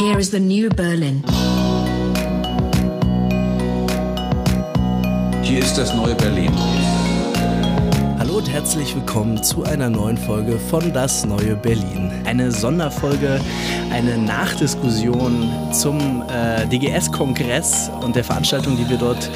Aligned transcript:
Here 0.00 0.18
is 0.18 0.30
the 0.30 0.40
new 0.40 0.70
Berlin. 0.70 1.22
Hier 5.42 5.58
ist 5.58 5.76
das 5.76 5.92
neue 5.94 6.14
Berlin. 6.14 6.50
Hallo 8.18 8.38
und 8.38 8.50
herzlich 8.50 8.94
willkommen 8.94 9.42
zu 9.42 9.62
einer 9.64 9.90
neuen 9.90 10.16
Folge 10.16 10.58
von 10.58 10.90
Das 10.94 11.26
neue 11.26 11.54
Berlin. 11.54 12.10
Eine 12.24 12.50
Sonderfolge, 12.50 13.42
eine 13.92 14.16
Nachdiskussion 14.16 15.52
zum 15.70 16.22
äh, 16.30 16.66
DGS-Kongress 16.68 17.90
und 18.00 18.16
der 18.16 18.24
Veranstaltung, 18.24 18.78
die 18.78 18.88
wir 18.88 18.96
dort 18.96 19.30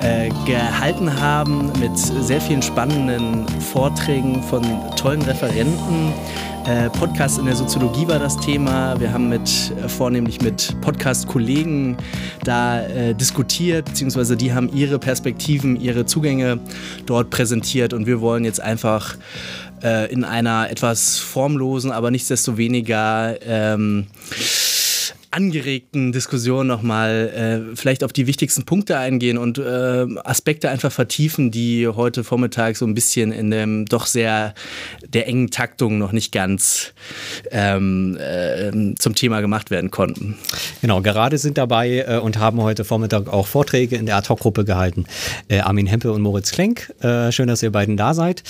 äh, 0.00 0.28
gehalten 0.46 1.20
haben, 1.20 1.72
mit 1.80 1.98
sehr 1.98 2.40
vielen 2.40 2.62
spannenden 2.62 3.48
Vorträgen 3.48 4.44
von 4.44 4.62
tollen 4.94 5.22
Referenten. 5.22 6.12
Äh, 6.68 6.90
Podcast 6.90 7.38
in 7.38 7.46
der 7.46 7.56
Soziologie 7.56 8.06
war 8.08 8.18
das 8.18 8.36
Thema. 8.36 9.00
Wir 9.00 9.10
haben 9.10 9.30
mit 9.30 9.72
äh, 9.82 9.88
vornehmlich 9.88 10.42
mit 10.42 10.78
Podcast-Kollegen 10.82 11.96
da 12.44 12.82
äh, 12.82 13.14
diskutiert, 13.14 13.86
beziehungsweise 13.86 14.36
die 14.36 14.52
haben 14.52 14.68
ihre 14.74 14.98
Perspektiven, 14.98 15.80
ihre 15.80 16.04
Zugänge 16.04 16.60
dort 17.06 17.30
präsentiert 17.30 17.94
und 17.94 18.06
wir 18.06 18.20
wollen 18.20 18.44
jetzt 18.44 18.60
einfach 18.60 19.16
äh, 19.82 20.12
in 20.12 20.24
einer 20.24 20.70
etwas 20.70 21.16
formlosen, 21.16 21.90
aber 21.90 22.10
nichtsdestoweniger 22.10 23.36
ähm, 23.46 24.06
angeregten 25.30 26.12
Diskussion 26.12 26.66
nochmal 26.66 27.70
äh, 27.72 27.76
vielleicht 27.76 28.04
auf 28.04 28.12
die 28.12 28.26
wichtigsten 28.26 28.64
Punkte 28.64 28.98
eingehen 28.98 29.38
und 29.38 29.58
äh, 29.58 30.06
Aspekte 30.24 30.70
einfach 30.70 30.92
vertiefen, 30.92 31.50
die 31.50 31.86
heute 31.86 32.24
Vormittag 32.24 32.76
so 32.76 32.86
ein 32.86 32.94
bisschen 32.94 33.32
in 33.32 33.50
dem 33.50 33.86
doch 33.86 34.06
sehr 34.06 34.54
der 35.06 35.26
engen 35.28 35.50
Taktung 35.50 35.98
noch 35.98 36.12
nicht 36.12 36.32
ganz 36.32 36.94
ähm, 37.50 38.16
äh, 38.18 38.94
zum 38.96 39.14
Thema 39.14 39.40
gemacht 39.40 39.70
werden 39.70 39.90
konnten. 39.90 40.36
Genau, 40.80 41.02
gerade 41.02 41.38
sind 41.38 41.58
dabei 41.58 42.04
äh, 42.06 42.18
und 42.18 42.38
haben 42.38 42.62
heute 42.62 42.84
Vormittag 42.84 43.28
auch 43.28 43.46
Vorträge 43.46 43.96
in 43.96 44.06
der 44.06 44.16
Ad-Hoc-Gruppe 44.16 44.64
gehalten. 44.64 45.04
Äh, 45.48 45.60
Armin 45.60 45.86
Hempel 45.86 46.10
und 46.10 46.22
Moritz 46.22 46.52
Klenk. 46.52 46.92
Äh, 47.00 47.32
schön, 47.32 47.48
dass 47.48 47.62
ihr 47.62 47.72
beiden 47.72 47.96
da 47.96 48.14
seid. 48.14 48.42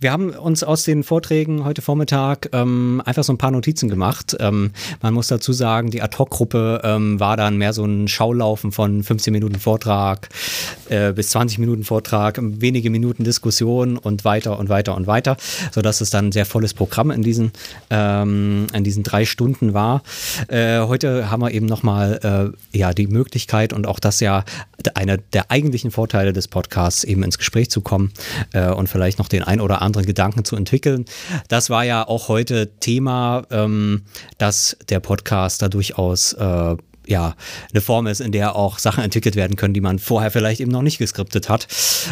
Wir 0.00 0.12
haben 0.12 0.30
uns 0.30 0.64
aus 0.64 0.84
den 0.84 1.04
Vorträgen 1.04 1.64
heute 1.64 1.82
Vormittag 1.82 2.48
ähm, 2.52 3.02
einfach 3.04 3.24
so 3.24 3.32
ein 3.32 3.38
paar 3.38 3.50
Notizen 3.50 3.88
gemacht. 3.88 4.36
Ähm, 4.40 4.72
man 5.00 5.14
muss 5.14 5.28
dazu 5.28 5.52
sagen, 5.52 5.90
die 5.90 6.02
Ad-Hoc-Gruppe 6.08 6.80
ähm, 6.84 7.20
war 7.20 7.36
dann 7.36 7.56
mehr 7.56 7.72
so 7.72 7.84
ein 7.84 8.08
Schaulaufen 8.08 8.72
von 8.72 9.02
15 9.02 9.32
Minuten 9.32 9.58
Vortrag 9.58 10.28
äh, 10.88 11.12
bis 11.12 11.30
20 11.30 11.58
Minuten 11.58 11.84
Vortrag, 11.84 12.38
wenige 12.40 12.90
Minuten 12.90 13.24
Diskussion 13.24 13.98
und 13.98 14.24
weiter 14.24 14.58
und 14.58 14.68
weiter 14.68 14.96
und 14.96 15.06
weiter, 15.06 15.36
sodass 15.70 16.00
es 16.00 16.10
dann 16.10 16.28
ein 16.28 16.32
sehr 16.32 16.46
volles 16.46 16.74
Programm 16.74 17.10
in 17.10 17.22
diesen, 17.22 17.52
ähm, 17.90 18.66
in 18.72 18.84
diesen 18.84 19.02
drei 19.02 19.24
Stunden 19.24 19.74
war. 19.74 20.02
Äh, 20.48 20.80
heute 20.80 21.30
haben 21.30 21.42
wir 21.42 21.52
eben 21.52 21.66
nochmal 21.66 22.52
äh, 22.72 22.78
ja, 22.78 22.94
die 22.94 23.06
Möglichkeit 23.06 23.72
und 23.72 23.86
auch 23.86 24.00
das 24.00 24.20
ja 24.20 24.44
einer 24.94 25.16
der 25.18 25.50
eigentlichen 25.50 25.90
Vorteile 25.90 26.32
des 26.32 26.48
Podcasts, 26.48 27.04
eben 27.04 27.22
ins 27.22 27.38
Gespräch 27.38 27.70
zu 27.70 27.80
kommen 27.80 28.12
äh, 28.52 28.70
und 28.70 28.88
vielleicht 28.88 29.18
noch 29.18 29.28
den 29.28 29.42
ein 29.42 29.60
oder 29.60 29.82
anderen 29.82 30.06
Gedanken 30.06 30.44
zu 30.44 30.56
entwickeln. 30.56 31.04
Das 31.48 31.68
war 31.68 31.84
ja 31.84 32.06
auch 32.06 32.28
heute 32.28 32.70
Thema, 32.80 33.44
ähm, 33.50 34.02
dass 34.38 34.76
der 34.88 35.00
Podcast 35.00 35.62
da 35.62 35.68
durchaus 35.98 36.32
äh, 36.34 36.76
ja, 37.06 37.34
eine 37.72 37.80
Form 37.80 38.06
ist, 38.06 38.20
in 38.20 38.32
der 38.32 38.54
auch 38.54 38.78
Sachen 38.78 39.02
entwickelt 39.02 39.34
werden 39.34 39.56
können, 39.56 39.72
die 39.72 39.80
man 39.80 39.98
vorher 39.98 40.30
vielleicht 40.30 40.60
eben 40.60 40.70
noch 40.70 40.82
nicht 40.82 40.98
geskriptet 40.98 41.48
hat. 41.48 41.66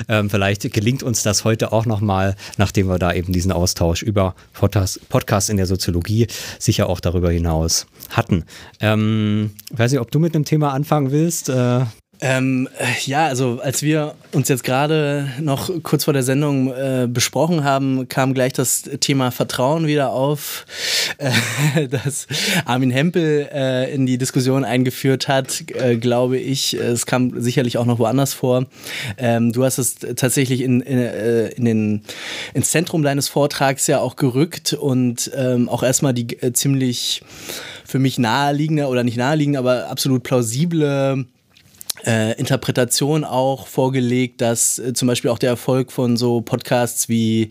Ähm, 0.09 0.31
vielleicht 0.31 0.73
gelingt 0.73 1.03
uns 1.03 1.23
das 1.23 1.45
heute 1.45 1.71
auch 1.71 1.85
nochmal, 1.85 2.35
nachdem 2.57 2.89
wir 2.89 2.99
da 2.99 3.13
eben 3.13 3.31
diesen 3.31 3.53
Austausch 3.53 4.03
über 4.03 4.35
Podcast, 4.55 5.07
Podcast 5.11 5.51
in 5.51 5.59
der 5.59 5.67
Soziologie 5.67 6.29
sicher 6.59 6.89
auch 6.89 7.01
darüber 7.01 7.31
hinaus 7.31 7.87
hatten. 8.09 8.45
Ähm, 8.81 9.51
weiß 9.71 9.93
nicht, 9.93 10.01
ob 10.01 10.11
du 10.11 10.19
mit 10.19 10.35
einem 10.35 10.47
Thema 10.47 10.73
anfangen 10.73 11.11
willst. 11.11 11.51
Äh 11.51 11.85
ähm, 12.21 12.69
ja, 13.05 13.27
also 13.27 13.61
als 13.63 13.83
wir 13.83 14.15
uns 14.33 14.49
jetzt 14.49 14.65
gerade 14.65 15.29
noch 15.41 15.71
kurz 15.83 16.05
vor 16.05 16.15
der 16.15 16.23
Sendung 16.23 16.73
äh, 16.73 17.07
besprochen 17.09 17.63
haben, 17.63 18.09
kam 18.09 18.33
gleich 18.33 18.55
das 18.55 18.83
Thema 19.01 19.31
Vertrauen 19.31 19.87
wieder 19.87 20.13
auf, 20.13 20.65
äh, 21.19 21.89
das 21.89 22.27
Armin 22.65 22.91
Hempel 22.91 23.49
äh, 23.53 23.93
in 23.95 24.07
die 24.07 24.17
Diskussion 24.17 24.65
eingeführt 24.65 25.29
hat, 25.29 25.65
äh, 25.75 25.97
glaube 25.97 26.39
ich. 26.39 26.75
Es 26.75 27.05
kam 27.05 27.39
sicherlich 27.41 27.77
auch 27.77 27.87
noch 27.87 27.99
woanders 27.99 28.33
vor. 28.33 28.67
Ähm, 29.19 29.53
du 29.53 29.65
hast 29.65 29.79
es 29.79 29.97
tatsächlich 29.97 30.63
in, 30.63 30.81
in, 30.81 30.99
äh, 30.99 31.49
in 31.49 31.65
den, 31.67 32.03
ins 32.55 32.71
Zentrum 32.71 33.03
deines 33.03 33.29
Vortrags 33.29 33.87
ja 33.89 34.01
auch 34.01 34.17
gerückt 34.17 34.73
und 34.73 35.31
ähm, 35.37 35.69
auch 35.69 35.83
erstmal 35.83 36.15
die 36.15 36.41
äh, 36.41 36.53
ziemlich 36.53 37.23
für 37.85 37.99
mich 37.99 38.19
naheliegende 38.19 38.87
oder 38.87 39.05
nicht 39.05 39.17
naheliegende, 39.17 39.59
aber 39.59 39.89
absolut 39.89 40.23
plausible 40.23 41.27
äh, 42.07 42.39
Interpretation 42.39 43.25
auch 43.25 43.67
vorgelegt, 43.67 44.41
dass 44.41 44.79
äh, 44.79 44.93
zum 44.93 45.09
Beispiel 45.09 45.31
auch 45.31 45.39
der 45.39 45.51
Erfolg 45.51 45.91
von 45.93 46.17
so 46.17 46.41
Podcasts 46.41 47.09
wie 47.09 47.49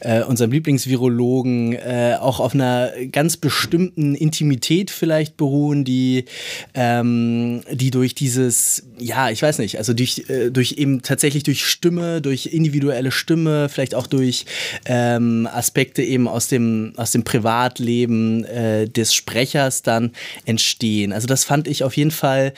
äh, 0.00 0.22
unserem 0.22 0.52
Lieblingsvirologen 0.52 1.72
äh, 1.72 2.16
auch 2.20 2.40
auf 2.40 2.54
einer 2.54 2.92
ganz 3.10 3.36
bestimmten 3.36 4.14
Intimität 4.14 4.90
vielleicht 4.90 5.36
beruhen, 5.36 5.84
die, 5.84 6.26
ähm, 6.74 7.62
die 7.70 7.90
durch 7.90 8.14
dieses, 8.14 8.84
ja, 8.98 9.30
ich 9.30 9.42
weiß 9.42 9.58
nicht, 9.58 9.78
also 9.78 9.94
durch, 9.94 10.28
äh, 10.28 10.50
durch 10.50 10.72
eben 10.72 11.02
tatsächlich 11.02 11.42
durch 11.42 11.64
Stimme, 11.64 12.20
durch 12.20 12.46
individuelle 12.46 13.10
Stimme, 13.10 13.68
vielleicht 13.68 13.94
auch 13.94 14.06
durch 14.06 14.44
ähm, 14.84 15.48
Aspekte 15.50 16.02
eben 16.02 16.28
aus 16.28 16.48
dem, 16.48 16.92
aus 16.96 17.12
dem 17.12 17.24
Privatleben 17.24 18.44
äh, 18.44 18.88
des 18.88 19.14
Sprechers 19.14 19.82
dann 19.82 20.12
entstehen. 20.44 21.12
Also 21.12 21.26
das 21.26 21.44
fand 21.44 21.68
ich 21.68 21.84
auf 21.84 21.96
jeden 21.96 22.10
Fall 22.10 22.52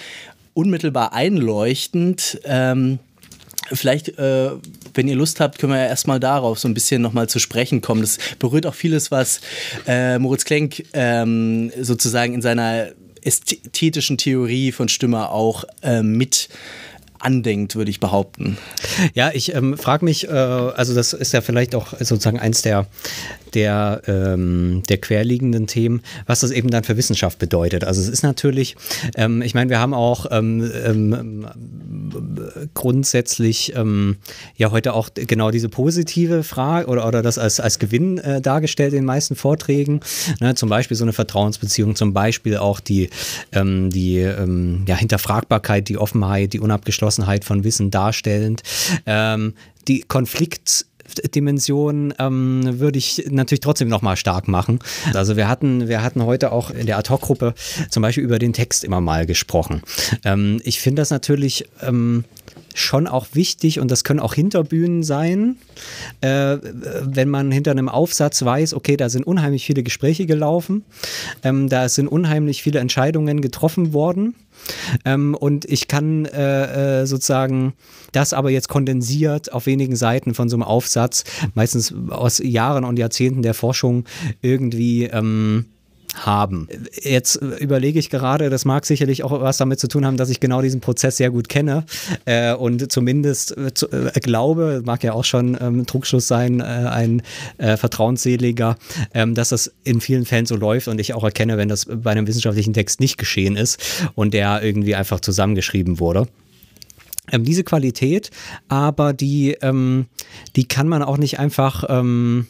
unmittelbar 0.57 1.13
einleuchtend. 1.13 2.41
Ähm, 2.45 2.99
Vielleicht, 3.73 4.17
äh, 4.17 4.51
wenn 4.95 5.09
ihr 5.09 5.17
Lust 5.17 5.41
habt, 5.41 5.59
können 5.59 5.73
wir 5.73 5.81
ja 5.81 5.87
erstmal 5.87 6.21
darauf 6.21 6.61
so 6.61 6.69
ein 6.69 6.75
bisschen 6.75 7.03
nochmal 7.03 7.29
zu 7.29 7.41
sprechen 7.41 7.81
kommen. 7.81 8.01
Das 8.01 8.19
berührt 8.39 8.65
auch 8.65 8.77
vieles, 8.77 9.11
was 9.11 9.41
äh, 9.89 10.21
Moritz 10.21 10.45
Klenk 10.45 10.85
ähm, 10.93 11.73
sozusagen 11.81 12.33
in 12.33 12.43
seiner 12.43 12.91
ästhetischen 13.23 14.19
Theorie 14.19 14.71
von 14.71 14.89
Stimme 14.89 15.31
auch 15.31 15.65
äh, 15.83 16.03
mit 16.03 16.49
andenkt, 17.19 17.75
würde 17.75 17.91
ich 17.91 17.99
behaupten. 17.99 18.57
Ja, 19.15 19.33
ich 19.35 19.53
ähm, 19.55 19.77
frage 19.77 20.05
mich, 20.05 20.29
äh, 20.29 20.31
also 20.31 20.95
das 20.95 21.13
ist 21.13 21.33
ja 21.33 21.41
vielleicht 21.41 21.75
auch 21.75 21.89
sozusagen 21.99 22.39
eins 22.39 22.63
der, 22.63 22.87
der, 23.57 24.03
ähm, 24.07 24.83
der 24.87 24.99
querliegenden 24.99 25.67
Themen, 25.67 26.03
was 26.27 26.41
das 26.41 26.51
eben 26.51 26.69
dann 26.69 26.85
für 26.85 26.99
Wissenschaft 26.99 27.39
bedeutet. 27.39 27.85
Also 27.85 28.03
es 28.03 28.09
ist 28.09 28.23
natürlich, 28.23 28.77
ähm, 29.17 29.41
ich 29.41 29.55
meine, 29.55 29.71
wir 29.71 29.81
haben 29.81 29.95
auch 29.95 30.27
ähm, 30.31 30.71
ähm, 30.85 31.47
grundsätzlich 32.75 33.75
ähm, 33.75 34.19
ja 34.57 34.71
heute 34.71 34.93
auch 34.93 35.09
genau 35.15 35.51
diese 35.51 35.71
positive 35.71 36.43
Frage 36.43 36.89
oder, 36.89 37.09
oder 37.09 37.23
das 37.23 37.39
als, 37.39 37.59
als 37.59 37.79
Gewinn 37.79 38.19
äh, 38.19 38.43
dargestellt 38.43 38.93
in 38.93 39.01
den 39.01 39.07
meisten 39.07 39.37
Vorträgen. 39.37 40.01
Ne, 40.41 40.55
zum 40.55 40.69
Beispiel 40.69 40.97
so 40.97 41.05
eine 41.05 41.15
Vertrauensbeziehung, 41.15 41.97
zum 41.97 42.13
Beispiel 42.13 42.59
auch 42.59 42.81
die, 42.81 43.09
die 43.55 44.17
ja, 44.17 44.97
Hinterfragbarkeit, 44.97 45.89
die 45.89 45.97
Offenheit, 45.97 46.53
die 46.53 46.61
Unabgeschlossenheit 46.61 47.45
von 47.45 47.65
Wissen 47.65 47.91
darstellend. 47.91 48.63
die 49.89 50.01
Konflikt 50.03 50.85
Dimension 51.35 52.15
ähm, 52.19 52.79
würde 52.79 52.99
ich 52.99 53.25
natürlich 53.31 53.61
trotzdem 53.61 53.89
nochmal 53.89 54.17
stark 54.17 54.49
machen. 54.49 54.79
Also 55.15 55.37
wir 55.37 55.49
hatten, 55.49 55.89
wir 55.89 56.03
hatten 56.03 56.25
heute 56.25 56.53
auch 56.53 56.71
in 56.71 56.87
der 56.87 56.99
Ad-Hoc-Gruppe 56.99 57.55
zum 57.91 58.03
Beispiel 58.03 58.25
über 58.25 58.39
den 58.39 58.53
Text 58.53 58.85
immer 58.85 59.01
mal 59.01 59.27
gesprochen. 59.27 59.83
Ähm, 60.25 60.61
ich 60.65 60.81
finde 60.81 61.03
das 61.03 61.11
natürlich 61.11 61.69
ähm, 61.83 62.25
schon 62.77 63.07
auch 63.07 63.29
wichtig 63.33 63.81
und 63.81 63.91
das 63.91 64.05
können 64.05 64.21
auch 64.21 64.35
Hinterbühnen 64.35 65.03
sein, 65.03 65.57
äh, 66.21 66.59
wenn 67.03 67.29
man 67.29 67.51
hinter 67.51 67.71
einem 67.71 67.89
Aufsatz 67.89 68.45
weiß, 68.45 68.75
okay, 68.75 68.97
da 68.97 69.09
sind 69.09 69.27
unheimlich 69.27 69.65
viele 69.65 69.83
Gespräche 69.83 70.27
gelaufen, 70.27 70.85
ähm, 71.43 71.69
da 71.69 71.89
sind 71.89 72.09
unheimlich 72.09 72.63
viele 72.63 72.79
Entscheidungen 72.79 73.41
getroffen 73.41 73.93
worden. 73.93 74.35
Ähm, 75.05 75.35
und 75.35 75.65
ich 75.67 75.87
kann 75.89 76.25
äh, 76.27 77.03
äh, 77.03 77.07
sozusagen 77.07 77.75
das 78.13 78.33
aber 78.33 78.51
jetzt 78.51 78.69
kondensiert 78.69 79.53
auf 79.53 79.67
wenigen 79.67 79.97
Seiten 79.97 80.35
von 80.35 80.49
so 80.49 80.57
einem 80.57 80.63
Aufsatz, 80.63 81.25
meistens 81.55 81.95
aus 82.09 82.39
Jahren 82.39 82.85
und 82.85 82.99
Jahrzehnten 82.99 83.43
der 83.43 83.55
Forschung, 83.55 84.05
irgendwie 84.43 85.05
ähm, 85.05 85.67
haben. 86.17 86.69
Jetzt 87.03 87.37
überlege 87.37 87.99
ich 87.99 88.11
gerade, 88.11 88.51
das 88.51 88.65
mag 88.65 88.87
sicherlich 88.87 89.23
auch 89.23 89.41
was 89.41 89.59
damit 89.59 89.81
zu 89.81 89.89
tun 89.89 90.07
haben, 90.07 90.17
dass 90.17 90.31
ich 90.31 90.41
genau 90.41 90.63
diesen 90.63 90.81
Prozess 90.81 91.17
sehr 91.17 91.31
gut 91.31 91.49
kenne 91.49 91.85
äh, 92.25 92.55
und 92.55 92.91
zumindest 92.91 93.57
äh, 93.57 93.71
äh 93.93 94.21
glaube, 94.21 94.83
mag 94.85 95.03
ja 95.05 95.13
auch 95.13 95.25
schon 95.25 95.57
ähm, 95.61 95.87
Trugschluss 95.87 96.27
sein, 96.27 96.61
äh, 96.61 96.65
ein 96.65 97.23
äh, 97.59 97.77
vertrauensseliger, 97.77 98.77
ähm, 99.15 99.35
dass 99.35 99.51
das 99.51 99.73
in 99.85 100.01
vielen 100.01 100.25
Fällen 100.25 100.47
so 100.47 100.57
läuft 100.57 100.89
und 100.89 101.01
ich 101.01 101.15
auch 101.15 101.25
erkenne, 101.25 101.57
wenn 101.57 101.69
das 101.69 101.87
bei 101.87 102.11
einem 102.11 102.27
wissenschaftlichen 102.27 102.73
Text 102.73 103.01
nicht 103.01 103.19
geschehen 103.19 103.57
ist 103.57 103.81
und 104.15 104.35
der 104.35 104.63
irgendwie 104.63 104.95
einfach 104.95 105.21
zusammengeschrieben 105.21 106.01
wurde. 106.01 106.27
Ähm, 107.33 107.45
diese 107.45 107.65
Qualität, 107.65 108.31
aber 108.69 109.13
die, 109.13 109.57
ähm, 109.61 110.07
die 110.55 110.69
kann 110.69 110.89
man 110.89 111.03
auch 111.03 111.19
nicht 111.19 111.39
einfach 111.39 111.85
ähm, 111.89 112.47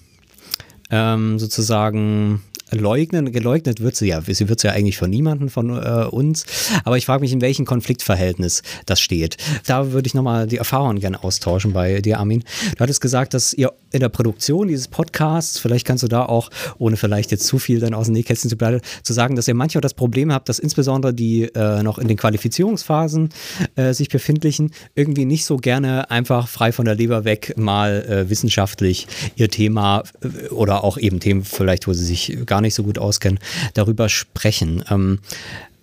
ähm, 0.90 1.38
sozusagen 1.38 2.42
leugnen. 2.70 3.32
Geleugnet 3.32 3.80
wird 3.80 3.96
sie 3.96 4.08
ja. 4.08 4.20
Sie 4.20 4.48
wird 4.48 4.62
ja 4.62 4.72
eigentlich 4.72 4.98
von 4.98 5.10
niemandem 5.10 5.48
von 5.48 5.70
äh, 5.70 6.06
uns. 6.10 6.44
Aber 6.84 6.96
ich 6.96 7.06
frage 7.06 7.20
mich, 7.20 7.32
in 7.32 7.40
welchem 7.40 7.64
Konfliktverhältnis 7.64 8.62
das 8.86 9.00
steht. 9.00 9.36
Da 9.66 9.92
würde 9.92 10.06
ich 10.06 10.14
nochmal 10.14 10.46
die 10.46 10.56
Erfahrungen 10.56 11.00
gerne 11.00 11.22
austauschen 11.22 11.72
bei 11.72 12.00
dir, 12.00 12.18
Armin. 12.18 12.44
Du 12.76 12.80
hattest 12.80 13.00
gesagt, 13.00 13.34
dass 13.34 13.52
ihr 13.52 13.72
in 13.92 14.00
der 14.00 14.08
Produktion 14.08 14.68
dieses 14.68 14.88
Podcasts, 14.88 15.58
vielleicht 15.58 15.86
kannst 15.86 16.02
du 16.02 16.08
da 16.08 16.24
auch, 16.24 16.50
ohne 16.78 16.96
vielleicht 16.96 17.30
jetzt 17.30 17.46
zu 17.46 17.58
viel 17.58 17.80
dann 17.80 17.94
aus 17.94 18.06
dem 18.06 18.14
Nähkästchen 18.14 18.50
zu 18.50 18.56
bleiben, 18.56 18.80
zu 19.02 19.12
sagen, 19.12 19.36
dass 19.36 19.48
ihr 19.48 19.54
manchmal 19.54 19.80
das 19.80 19.94
Problem 19.94 20.32
habt, 20.32 20.48
dass 20.48 20.58
insbesondere 20.58 21.14
die 21.14 21.44
äh, 21.44 21.82
noch 21.82 21.98
in 21.98 22.08
den 22.08 22.16
Qualifizierungsphasen 22.16 23.30
äh, 23.76 23.92
sich 23.92 24.08
befindlichen, 24.08 24.72
irgendwie 24.94 25.24
nicht 25.24 25.44
so 25.44 25.56
gerne 25.56 26.10
einfach 26.10 26.48
frei 26.48 26.72
von 26.72 26.84
der 26.84 26.94
Leber 26.94 27.24
weg 27.24 27.54
mal 27.56 28.04
äh, 28.08 28.30
wissenschaftlich 28.30 29.06
ihr 29.36 29.48
Thema 29.48 30.02
äh, 30.20 30.48
oder 30.48 30.84
auch 30.84 30.98
eben 30.98 31.20
Themen 31.20 31.44
vielleicht, 31.44 31.86
wo 31.86 31.92
sie 31.92 32.04
sich 32.04 32.38
gar 32.44 32.56
nicht 32.61 32.75
so 32.75 32.82
gut 32.82 32.99
auskennen, 32.99 33.38
darüber 33.75 34.08
sprechen. 34.08 34.85
Ähm, 34.91 35.20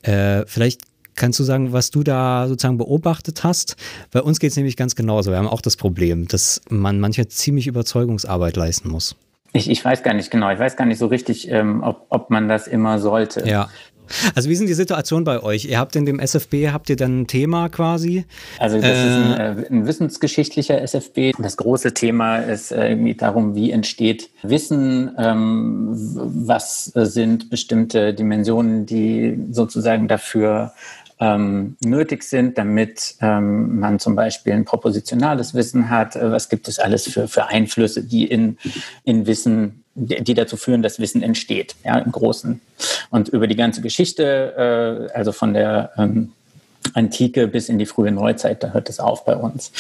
äh, 0.02 0.46
vielleicht 0.48 0.82
Kannst 1.16 1.40
du 1.40 1.44
sagen, 1.44 1.74
was 1.74 1.92
du 1.92 2.04
da 2.04 2.48
sozusagen 2.48 2.78
beobachtet 2.78 3.44
hast? 3.44 3.76
Bei 4.12 4.22
uns 4.22 4.40
geht 4.40 4.52
es 4.52 4.58
nämlich 4.58 4.78
ganz 4.78 4.96
genauso. 4.96 5.32
Wir 5.32 5.38
haben 5.38 5.48
auch 5.48 5.62
das 5.62 5.78
Problem, 5.78 6.28
dass 6.28 6.62
man 6.70 7.00
manchmal 7.00 7.28
ziemlich 7.28 7.68
Überzeugungsarbeit 7.68 8.56
leisten 8.56 8.90
muss. 8.90 9.16
Ich, 9.52 9.70
ich 9.70 9.86
weiß 9.86 10.02
gar 10.02 10.16
nicht 10.16 10.32
genau. 10.32 10.50
Ich 10.50 10.58
weiß 10.58 10.76
gar 10.76 10.86
nicht 10.86 10.98
so 10.98 11.06
richtig, 11.06 11.48
ähm, 11.50 11.84
ob, 11.84 12.08
ob 12.10 12.32
man 12.32 12.50
das 12.50 12.68
immer 12.68 12.98
sollte. 12.98 13.48
Ja. 13.48 13.70
Also 14.36 14.50
wie 14.50 14.56
sind 14.56 14.68
die 14.68 14.74
Situationen 14.74 15.24
bei 15.24 15.42
euch? 15.42 15.66
Ihr 15.66 15.80
habt 15.80 15.96
in 15.96 16.06
dem 16.06 16.20
SFB, 16.20 16.70
habt 16.72 16.90
ihr 16.90 16.96
dann 16.96 17.22
ein 17.22 17.28
Thema 17.28 17.70
quasi? 17.70 18.26
Also 18.60 18.78
das 18.78 18.86
äh, 18.86 18.92
ist 18.92 19.16
ein, 19.16 19.40
äh, 19.40 19.66
ein, 19.70 19.88
wissensgeschichtlicher 19.88 20.82
SFB. 20.82 21.34
Das 21.40 21.58
große 21.58 21.94
Thema 21.94 22.38
ist 22.38 22.72
äh, 22.72 22.90
irgendwie 22.90 23.16
darum, 23.16 23.56
wie 23.56 23.72
entsteht 23.72 24.30
Wissen, 24.42 25.12
ähm, 25.18 25.90
was 25.92 26.86
sind 26.86 27.50
bestimmte 27.50 28.14
Dimensionen, 28.14 28.86
die 28.86 29.38
sozusagen 29.52 30.08
dafür 30.08 30.74
ähm, 31.20 31.78
nötig 31.84 32.24
sind, 32.24 32.58
damit 32.58 33.16
ähm, 33.22 33.80
man 33.80 34.00
zum 34.00 34.16
Beispiel 34.16 34.54
ein 34.54 34.66
propositionales 34.66 35.54
Wissen 35.54 35.90
hat. 35.90 36.16
Äh, 36.16 36.32
was 36.32 36.50
gibt 36.50 36.68
es 36.68 36.80
alles 36.80 37.08
für, 37.08 37.28
für 37.28 37.48
Einflüsse, 37.48 38.04
die 38.04 38.26
in, 38.26 38.58
in 39.04 39.26
Wissen, 39.26 39.83
die 39.96 40.34
dazu 40.34 40.58
führen, 40.58 40.82
dass 40.82 41.00
Wissen 41.00 41.22
entsteht, 41.22 41.76
ja, 41.84 41.98
im 42.00 42.12
Großen. 42.12 42.62
Und 43.10 43.30
über 43.30 43.48
die 43.48 43.56
ganze 43.56 43.82
Geschichte, 43.82 45.10
äh, 45.12 45.18
also 45.18 45.32
von 45.32 45.54
der 45.54 45.92
ähm, 45.98 46.32
Antike 46.94 47.48
bis 47.48 47.70
in 47.70 47.78
die 47.78 47.86
frühe 47.86 48.12
Neuzeit, 48.12 48.64
da 48.64 48.72
hört 48.72 48.90
es 48.90 49.00
auf 49.00 49.24
bei 49.24 49.36
uns. 49.36 49.72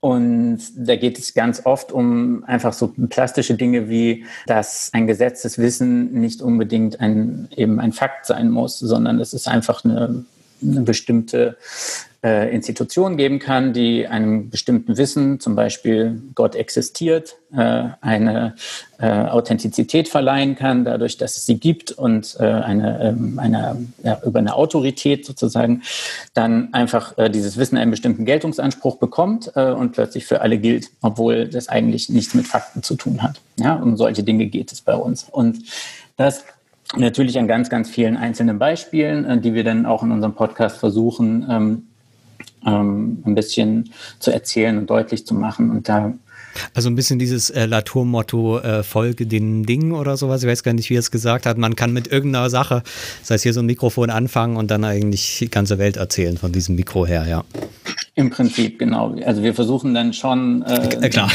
Und 0.00 0.60
da 0.76 0.96
geht 0.96 1.18
es 1.18 1.34
ganz 1.34 1.62
oft 1.64 1.92
um 1.92 2.44
einfach 2.44 2.72
so 2.72 2.94
plastische 3.08 3.54
Dinge 3.54 3.88
wie, 3.88 4.24
dass 4.46 4.90
ein 4.92 5.06
gesetztes 5.06 5.58
Wissen 5.58 6.12
nicht 6.12 6.42
unbedingt 6.42 7.00
ein, 7.00 7.48
eben 7.56 7.80
ein 7.80 7.92
Fakt 7.92 8.26
sein 8.26 8.50
muss, 8.50 8.78
sondern 8.78 9.20
es 9.20 9.32
ist 9.32 9.48
einfach 9.48 9.84
eine 9.84 10.24
eine 10.62 10.82
bestimmte 10.82 11.56
äh, 12.26 12.52
Institution 12.52 13.16
geben 13.16 13.38
kann, 13.38 13.72
die 13.72 14.08
einem 14.08 14.50
bestimmten 14.50 14.96
Wissen, 14.96 15.38
zum 15.38 15.54
Beispiel 15.54 16.20
Gott 16.34 16.56
existiert, 16.56 17.36
äh, 17.52 17.84
eine 18.00 18.56
äh, 18.98 19.06
Authentizität 19.06 20.08
verleihen 20.08 20.56
kann, 20.56 20.84
dadurch, 20.84 21.18
dass 21.18 21.36
es 21.36 21.46
sie 21.46 21.60
gibt 21.60 21.92
und 21.92 22.36
äh, 22.40 22.42
eine, 22.42 23.00
ähm, 23.00 23.38
eine, 23.38 23.86
ja, 24.02 24.20
über 24.26 24.40
eine 24.40 24.54
Autorität 24.54 25.24
sozusagen 25.24 25.82
dann 26.34 26.74
einfach 26.74 27.16
äh, 27.16 27.30
dieses 27.30 27.58
Wissen 27.58 27.78
einen 27.78 27.92
bestimmten 27.92 28.24
Geltungsanspruch 28.24 28.96
bekommt 28.96 29.52
äh, 29.54 29.70
und 29.70 29.92
plötzlich 29.92 30.26
für 30.26 30.40
alle 30.40 30.58
gilt, 30.58 30.90
obwohl 31.02 31.46
das 31.46 31.68
eigentlich 31.68 32.08
nichts 32.08 32.34
mit 32.34 32.48
Fakten 32.48 32.82
zu 32.82 32.96
tun 32.96 33.22
hat. 33.22 33.40
Ja, 33.56 33.74
um 33.74 33.96
solche 33.96 34.24
Dinge 34.24 34.46
geht 34.46 34.72
es 34.72 34.80
bei 34.80 34.94
uns. 34.94 35.28
Und 35.30 35.58
das 36.16 36.44
Natürlich 36.96 37.36
an 37.36 37.48
ganz, 37.48 37.68
ganz 37.68 37.90
vielen 37.90 38.16
einzelnen 38.16 38.60
Beispielen, 38.60 39.42
die 39.42 39.54
wir 39.54 39.64
dann 39.64 39.86
auch 39.86 40.04
in 40.04 40.12
unserem 40.12 40.34
Podcast 40.34 40.78
versuchen, 40.78 41.88
ähm, 42.64 43.22
ein 43.24 43.34
bisschen 43.34 43.90
zu 44.18 44.30
erzählen 44.30 44.78
und 44.78 44.88
deutlich 44.88 45.26
zu 45.26 45.34
machen. 45.34 45.70
Und 45.70 45.88
da 45.88 46.14
also 46.74 46.88
ein 46.88 46.94
bisschen 46.94 47.18
dieses 47.18 47.50
äh, 47.50 47.66
Latour-Motto, 47.66 48.58
äh, 48.58 48.82
folge 48.82 49.26
den 49.26 49.64
Dingen 49.64 49.92
oder 49.92 50.16
sowas. 50.16 50.42
Ich 50.42 50.48
weiß 50.48 50.62
gar 50.62 50.72
nicht, 50.72 50.90
wie 50.90 50.96
er 50.96 51.00
es 51.00 51.10
gesagt 51.10 51.46
hat. 51.46 51.58
Man 51.58 51.76
kann 51.76 51.92
mit 51.92 52.08
irgendeiner 52.08 52.50
Sache, 52.50 52.82
das 53.20 53.30
heißt 53.30 53.42
hier 53.42 53.52
so 53.52 53.60
ein 53.60 53.66
Mikrofon 53.66 54.10
anfangen 54.10 54.56
und 54.56 54.70
dann 54.70 54.84
eigentlich 54.84 55.38
die 55.38 55.50
ganze 55.50 55.78
Welt 55.78 55.96
erzählen 55.96 56.36
von 56.36 56.52
diesem 56.52 56.76
Mikro 56.76 57.06
her, 57.06 57.26
ja. 57.28 57.44
Im 58.18 58.30
Prinzip, 58.30 58.78
genau. 58.78 59.14
Also 59.26 59.42
wir 59.42 59.52
versuchen 59.52 59.92
dann 59.92 60.14
schon 60.14 60.62
äh, 60.62 61.06
äh 61.06 61.08
Klar. 61.10 61.30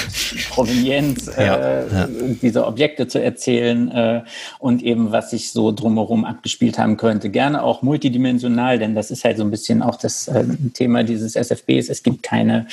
Provenienz 0.49 1.27
äh, 1.27 1.45
ja, 1.45 1.81
ja. 1.85 2.07
dieser 2.41 2.67
Objekte 2.67 3.07
zu 3.07 3.21
erzählen 3.21 3.91
äh, 3.91 4.23
und 4.57 4.81
eben, 4.81 5.11
was 5.11 5.29
sich 5.29 5.51
so 5.51 5.71
drumherum 5.71 6.25
abgespielt 6.25 6.79
haben 6.79 6.97
könnte. 6.97 7.29
Gerne 7.29 7.61
auch 7.61 7.83
multidimensional, 7.83 8.79
denn 8.79 8.95
das 8.95 9.11
ist 9.11 9.23
halt 9.23 9.37
so 9.37 9.43
ein 9.43 9.51
bisschen 9.51 9.83
auch 9.83 9.95
das 9.95 10.27
äh, 10.27 10.43
Thema 10.73 11.03
dieses 11.03 11.35
SFBs. 11.35 11.89
Es 11.89 12.01
gibt 12.01 12.23
keine 12.23 12.65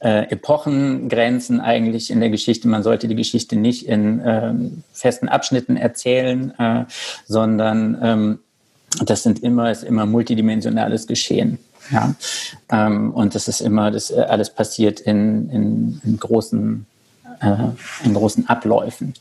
äh, 0.00 0.28
Epochengrenzen 0.32 1.60
eigentlich 1.60 1.91
in 2.10 2.20
der 2.20 2.30
Geschichte. 2.30 2.68
Man 2.68 2.82
sollte 2.82 3.08
die 3.08 3.14
Geschichte 3.14 3.56
nicht 3.56 3.86
in 3.86 4.20
äh, 4.20 4.54
festen 4.92 5.28
Abschnitten 5.28 5.76
erzählen, 5.76 6.52
äh, 6.58 6.84
sondern 7.26 7.98
ähm, 8.02 8.38
das 9.04 9.22
sind 9.22 9.42
immer, 9.42 9.70
ist 9.70 9.84
immer 9.84 10.06
multidimensionales 10.06 11.06
Geschehen. 11.06 11.58
Ja? 11.90 12.14
Ähm, 12.70 13.12
und 13.12 13.34
das 13.34 13.48
ist 13.48 13.60
immer, 13.60 13.90
das 13.90 14.10
äh, 14.10 14.20
alles 14.20 14.50
passiert 14.50 15.00
in, 15.00 15.48
in, 15.50 16.00
in 16.04 16.18
großen, 16.18 16.86
äh, 17.40 17.56
in 18.04 18.14
großen 18.14 18.48
Abläufen. 18.48 19.14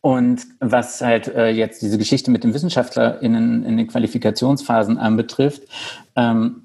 Und 0.00 0.42
was 0.60 1.00
halt 1.00 1.28
äh, 1.28 1.50
jetzt 1.50 1.82
diese 1.82 1.98
Geschichte 1.98 2.30
mit 2.30 2.44
den 2.44 2.54
WissenschaftlerInnen 2.54 3.64
in 3.64 3.76
den 3.76 3.88
Qualifikationsphasen 3.88 4.96
anbetrifft, 4.96 5.62
ähm, 6.14 6.62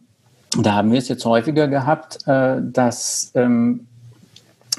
da 0.61 0.73
haben 0.73 0.91
wir 0.91 0.99
es 0.99 1.07
jetzt 1.07 1.25
häufiger 1.25 1.67
gehabt, 1.67 2.19
äh, 2.27 2.57
dass 2.61 3.31
ähm, 3.33 3.87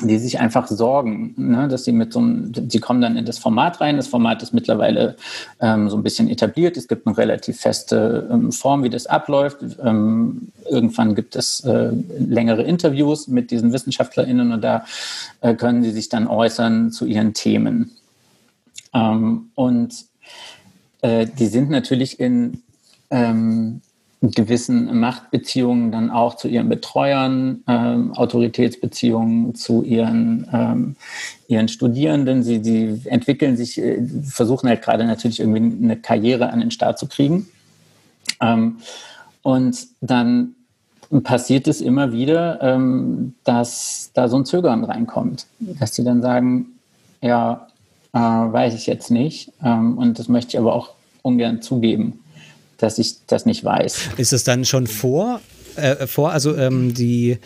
die 0.01 0.19
sich 0.19 0.41
einfach 0.41 0.67
sorgen, 0.67 1.35
ne, 1.37 1.69
dass 1.69 1.85
sie 1.85 1.93
mit 1.93 2.13
so 2.13 2.19
einem, 2.19 2.53
sie 2.69 2.81
kommen 2.81 3.01
dann 3.01 3.17
in 3.17 3.25
das 3.25 3.39
Format 3.39 3.81
rein. 3.81 3.97
Das 3.97 4.09
Format 4.09 4.43
ist 4.43 4.53
mittlerweile 4.53 5.17
ähm, 5.61 5.89
so 5.89 5.97
ein 5.97 6.03
bisschen 6.03 6.29
etabliert. 6.29 6.77
Es 6.77 6.89
gibt 6.89 7.07
eine 7.07 7.17
relativ 7.17 7.61
feste 7.61 8.29
ähm, 8.31 8.51
Form, 8.51 8.83
wie 8.83 8.91
das 8.91 9.07
abläuft. 9.07 9.59
Ähm, 9.83 10.49
irgendwann 10.69 11.15
gibt 11.15 11.37
es 11.37 11.61
äh, 11.61 11.91
längere 12.19 12.63
Interviews 12.63 13.29
mit 13.29 13.51
diesen 13.51 13.73
WissenschaftlerInnen 13.73 14.53
und 14.53 14.63
da 14.63 14.85
äh, 15.41 15.55
können 15.55 15.83
sie 15.85 15.93
sich 15.93 16.09
dann 16.09 16.27
äußern 16.27 16.91
zu 16.91 17.07
ihren 17.07 17.33
Themen. 17.33 17.93
Ähm, 18.93 19.51
und 19.55 19.95
äh, 21.03 21.27
die 21.27 21.47
sind 21.47 21.71
natürlich 21.71 22.19
in 22.19 22.63
ähm, 23.11 23.81
gewissen 24.31 24.99
Machtbeziehungen 24.99 25.93
dann 25.93 26.11
auch 26.11 26.37
zu 26.37 26.49
ihren 26.49 26.69
Betreuern, 26.69 27.63
ähm, 27.67 28.13
Autoritätsbeziehungen 28.13 29.55
zu 29.55 29.83
ihren, 29.83 30.47
ähm, 30.53 30.97
ihren 31.49 31.69
Studierenden. 31.69 32.43
Sie, 32.43 32.63
sie 32.63 33.03
entwickeln 33.07 33.57
sich, 33.57 33.79
äh, 33.79 34.03
versuchen 34.25 34.69
halt 34.69 34.83
gerade 34.83 35.05
natürlich 35.05 35.41
irgendwie 35.41 35.85
eine 35.85 35.97
Karriere 35.97 36.51
an 36.51 36.61
den 36.61 36.71
Start 36.71 36.99
zu 36.99 37.07
kriegen. 37.07 37.49
Ähm, 38.41 38.79
und 39.43 39.87
dann 40.01 40.55
passiert 41.23 41.69
es 41.69 41.81
immer 41.81 42.13
wieder, 42.13 42.61
ähm, 42.63 43.35
dass 43.45 44.11
da 44.15 44.29
so 44.29 44.37
ein 44.39 44.45
Zögern 44.45 44.85
reinkommt, 44.85 45.47
dass 45.61 45.95
sie 45.95 46.05
dann 46.05 46.23
sagen, 46.23 46.67
ja, 47.21 47.69
äh, 48.13 48.19
weiß 48.19 48.75
ich 48.75 48.87
jetzt 48.87 49.11
nicht 49.11 49.53
ähm, 49.63 49.99
und 49.99 50.19
das 50.19 50.29
möchte 50.29 50.51
ich 50.51 50.59
aber 50.59 50.75
auch 50.75 50.91
ungern 51.23 51.63
zugeben 51.63 52.24
dass 52.79 52.99
ich 52.99 53.27
das 53.27 53.47
nicht 53.47 53.65
weiß. 53.65 54.11
Ist 54.17 54.33
es 54.33 54.45
dann 54.45 54.65
schon 54.65 54.87
vor 54.87 55.41
äh, 55.77 56.07
vor, 56.07 56.33
also 56.33 56.57
ähm, 56.57 56.95
die, 56.95 57.39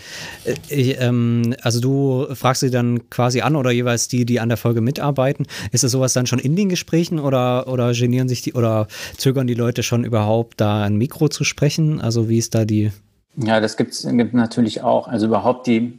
äh, 0.69 0.93
ähm, 0.93 1.55
also 1.63 1.81
du 1.81 2.27
fragst 2.35 2.61
sie 2.61 2.71
dann 2.71 3.09
quasi 3.11 3.41
an 3.41 3.57
oder 3.57 3.71
jeweils 3.71 4.09
die, 4.09 4.27
die 4.27 4.41
an 4.41 4.49
der 4.49 4.59
Folge 4.59 4.81
mitarbeiten. 4.81 5.47
Ist 5.73 5.85
es 5.85 5.93
sowas 5.93 6.13
dann 6.13 6.27
schon 6.27 6.39
in 6.39 6.55
den 6.57 6.69
Gesprächen 6.69 7.19
oder, 7.19 7.69
oder 7.69 7.93
genieren 7.93 8.29
sich 8.29 8.43
die 8.43 8.53
oder 8.53 8.87
zögern 9.17 9.47
die 9.47 9.55
Leute 9.55 9.83
schon 9.83 10.05
überhaupt 10.05 10.61
da 10.61 10.83
ein 10.85 10.97
Mikro 10.97 11.29
zu 11.29 11.45
sprechen? 11.45 12.01
Also 12.01 12.29
wie 12.29 12.39
ist 12.39 12.55
da 12.55 12.65
die? 12.65 12.93
Ja, 13.37 13.61
das 13.61 13.77
gibt 13.77 13.93
es 13.93 14.05
natürlich 14.05 14.83
auch. 14.83 15.09
Also 15.09 15.27
überhaupt 15.27 15.67
die 15.67 15.99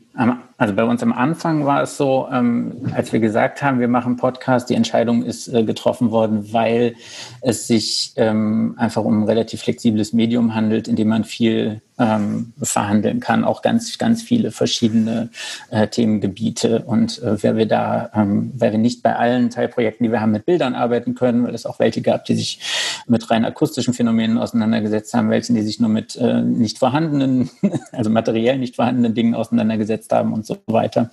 also 0.60 0.74
bei 0.74 0.84
uns 0.84 1.02
am 1.02 1.14
Anfang 1.14 1.66
war 1.66 1.84
es 1.84 1.96
so, 1.96 2.28
ähm, 2.32 2.92
als 2.94 3.14
wir 3.14 3.22
gesagt 3.22 3.62
haben, 3.62 3.80
wir 3.80 3.88
machen 3.88 4.18
Podcast, 4.18 4.70
die 4.70 4.76
Entscheidung 4.76 5.24
ist 5.24 5.48
äh, 5.48 5.64
getroffen 5.64 6.12
worden, 6.12 6.52
weil 6.52 6.96
es 7.40 7.68
sich 7.68 8.12
ähm, 8.18 8.76
einfach 8.78 9.06
um 9.06 9.22
ein 9.22 9.24
relativ 9.24 9.62
flexibles 9.62 10.12
Medium 10.12 10.54
handelt, 10.56 10.90
in 10.90 10.98
dem 10.98 11.08
man 11.08 11.24
viel 11.24 11.82
ähm, 11.98 12.54
verhandeln 12.62 13.20
kann, 13.20 13.46
auch 13.46 13.62
ganz, 13.62 13.98
ganz 13.98 14.22
viele 14.22 14.52
verschiedene 14.52 15.30
äh, 15.70 15.88
Themengebiete. 15.88 16.84
Und 16.86 17.22
äh, 17.22 17.42
wer 17.42 17.56
wir 17.56 17.66
da, 17.66 18.10
weil 18.14 18.72
wir 18.72 18.80
nicht 18.80 19.04
bei 19.04 19.16
allen 19.16 19.50
Teilprojekten, 19.50 20.04
die 20.06 20.12
wir 20.12 20.22
haben, 20.22 20.32
mit 20.32 20.46
Bildern 20.46 20.76
arbeiten 20.76 21.14
können, 21.16 21.44
weil 21.44 21.54
es 21.54 21.66
auch 21.66 21.80
welche 21.80 22.02
gab, 22.02 22.26
die 22.26 22.36
sich 22.36 22.60
mit 23.08 23.30
rein 23.30 23.46
akustischen 23.46 23.94
Phänomenen 23.94 24.38
auseinandergesetzt 24.38 25.14
haben, 25.14 25.30
welche, 25.30 25.54
die 25.54 25.62
sich 25.62 25.80
nur 25.80 25.90
mit 25.90 26.20
nicht 26.20 26.80
vorhandenen, 26.80 27.50
also 27.92 28.10
materiell 28.10 28.58
nicht 28.58 28.76
vorhandenen 28.76 29.14
Dingen 29.14 29.36
auseinandergesetzt 29.36 29.99
umgesetzt 30.00 30.12
haben 30.12 30.34
und 30.34 30.46
so 30.46 30.58
weiter. 30.68 31.10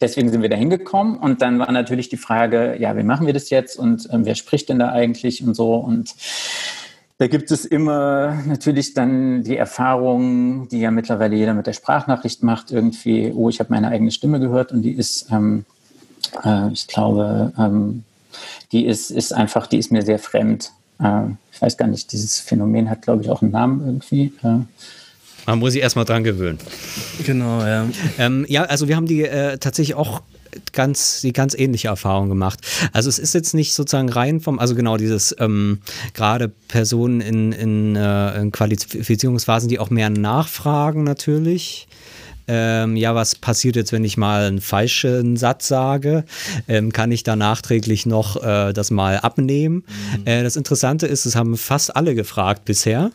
Deswegen 0.00 0.30
sind 0.30 0.42
wir 0.42 0.48
da 0.48 0.56
hingekommen 0.56 1.16
und 1.16 1.42
dann 1.42 1.58
war 1.58 1.70
natürlich 1.70 2.08
die 2.08 2.16
Frage, 2.16 2.76
ja, 2.78 2.96
wie 2.96 3.02
machen 3.02 3.26
wir 3.26 3.34
das 3.34 3.50
jetzt 3.50 3.78
und 3.78 4.06
äh, 4.10 4.18
wer 4.24 4.34
spricht 4.34 4.68
denn 4.68 4.78
da 4.78 4.90
eigentlich 4.90 5.42
und 5.42 5.54
so 5.54 5.76
und 5.76 6.14
da 7.18 7.28
gibt 7.28 7.52
es 7.52 7.64
immer 7.64 8.42
natürlich 8.44 8.92
dann 8.92 9.44
die 9.44 9.56
Erfahrung, 9.56 10.68
die 10.68 10.80
ja 10.80 10.90
mittlerweile 10.90 11.36
jeder 11.36 11.54
mit 11.54 11.68
der 11.68 11.72
Sprachnachricht 11.72 12.42
macht, 12.42 12.72
irgendwie, 12.72 13.32
oh, 13.32 13.48
ich 13.48 13.60
habe 13.60 13.72
meine 13.72 13.88
eigene 13.88 14.10
Stimme 14.10 14.40
gehört 14.40 14.72
und 14.72 14.82
die 14.82 14.90
ist, 14.90 15.30
ähm, 15.30 15.64
äh, 16.44 16.72
ich 16.72 16.88
glaube, 16.88 17.52
ähm, 17.56 18.02
die 18.72 18.84
ist, 18.84 19.12
ist 19.12 19.32
einfach, 19.32 19.68
die 19.68 19.78
ist 19.78 19.92
mir 19.92 20.02
sehr 20.02 20.18
fremd. 20.18 20.72
Äh, 20.98 21.26
ich 21.52 21.62
weiß 21.62 21.76
gar 21.76 21.86
nicht, 21.86 22.10
dieses 22.10 22.40
Phänomen 22.40 22.90
hat, 22.90 23.02
glaube 23.02 23.22
ich, 23.22 23.30
auch 23.30 23.42
einen 23.42 23.52
Namen 23.52 23.86
irgendwie. 23.86 24.32
Äh, 24.42 24.64
man 25.46 25.58
muss 25.58 25.72
sich 25.72 25.82
erstmal 25.82 26.04
dran 26.04 26.24
gewöhnen. 26.24 26.58
Genau, 27.24 27.60
ja. 27.64 27.88
Ähm, 28.18 28.46
ja, 28.48 28.64
also 28.64 28.88
wir 28.88 28.96
haben 28.96 29.06
die 29.06 29.22
äh, 29.22 29.58
tatsächlich 29.58 29.94
auch 29.94 30.22
ganz, 30.72 31.20
die 31.20 31.32
ganz 31.32 31.54
ähnliche 31.54 31.88
Erfahrung 31.88 32.28
gemacht. 32.28 32.60
Also 32.92 33.08
es 33.08 33.18
ist 33.18 33.34
jetzt 33.34 33.54
nicht 33.54 33.74
sozusagen 33.74 34.08
rein 34.08 34.40
vom, 34.40 34.58
also 34.58 34.74
genau 34.74 34.96
dieses 34.96 35.34
ähm, 35.38 35.80
gerade 36.12 36.48
Personen 36.48 37.20
in, 37.20 37.52
in, 37.52 37.96
äh, 37.96 38.40
in 38.40 38.52
Qualifizierungsphasen, 38.52 39.68
die 39.68 39.78
auch 39.78 39.90
mehr 39.90 40.10
nachfragen 40.10 41.04
natürlich 41.04 41.88
ähm, 42.46 42.96
ja, 42.96 43.14
was 43.14 43.34
passiert 43.36 43.76
jetzt, 43.76 43.92
wenn 43.92 44.04
ich 44.04 44.16
mal 44.16 44.44
einen 44.44 44.60
falschen 44.60 45.36
Satz 45.36 45.68
sage? 45.68 46.24
Ähm, 46.68 46.92
kann 46.92 47.10
ich 47.10 47.22
da 47.22 47.36
nachträglich 47.36 48.04
noch 48.04 48.42
äh, 48.42 48.72
das 48.72 48.90
mal 48.90 49.18
abnehmen? 49.18 49.84
Mhm. 50.18 50.26
Äh, 50.26 50.42
das 50.42 50.56
Interessante 50.56 51.06
ist, 51.06 51.24
es 51.24 51.36
haben 51.36 51.56
fast 51.56 51.96
alle 51.96 52.14
gefragt 52.14 52.64
bisher. 52.64 53.12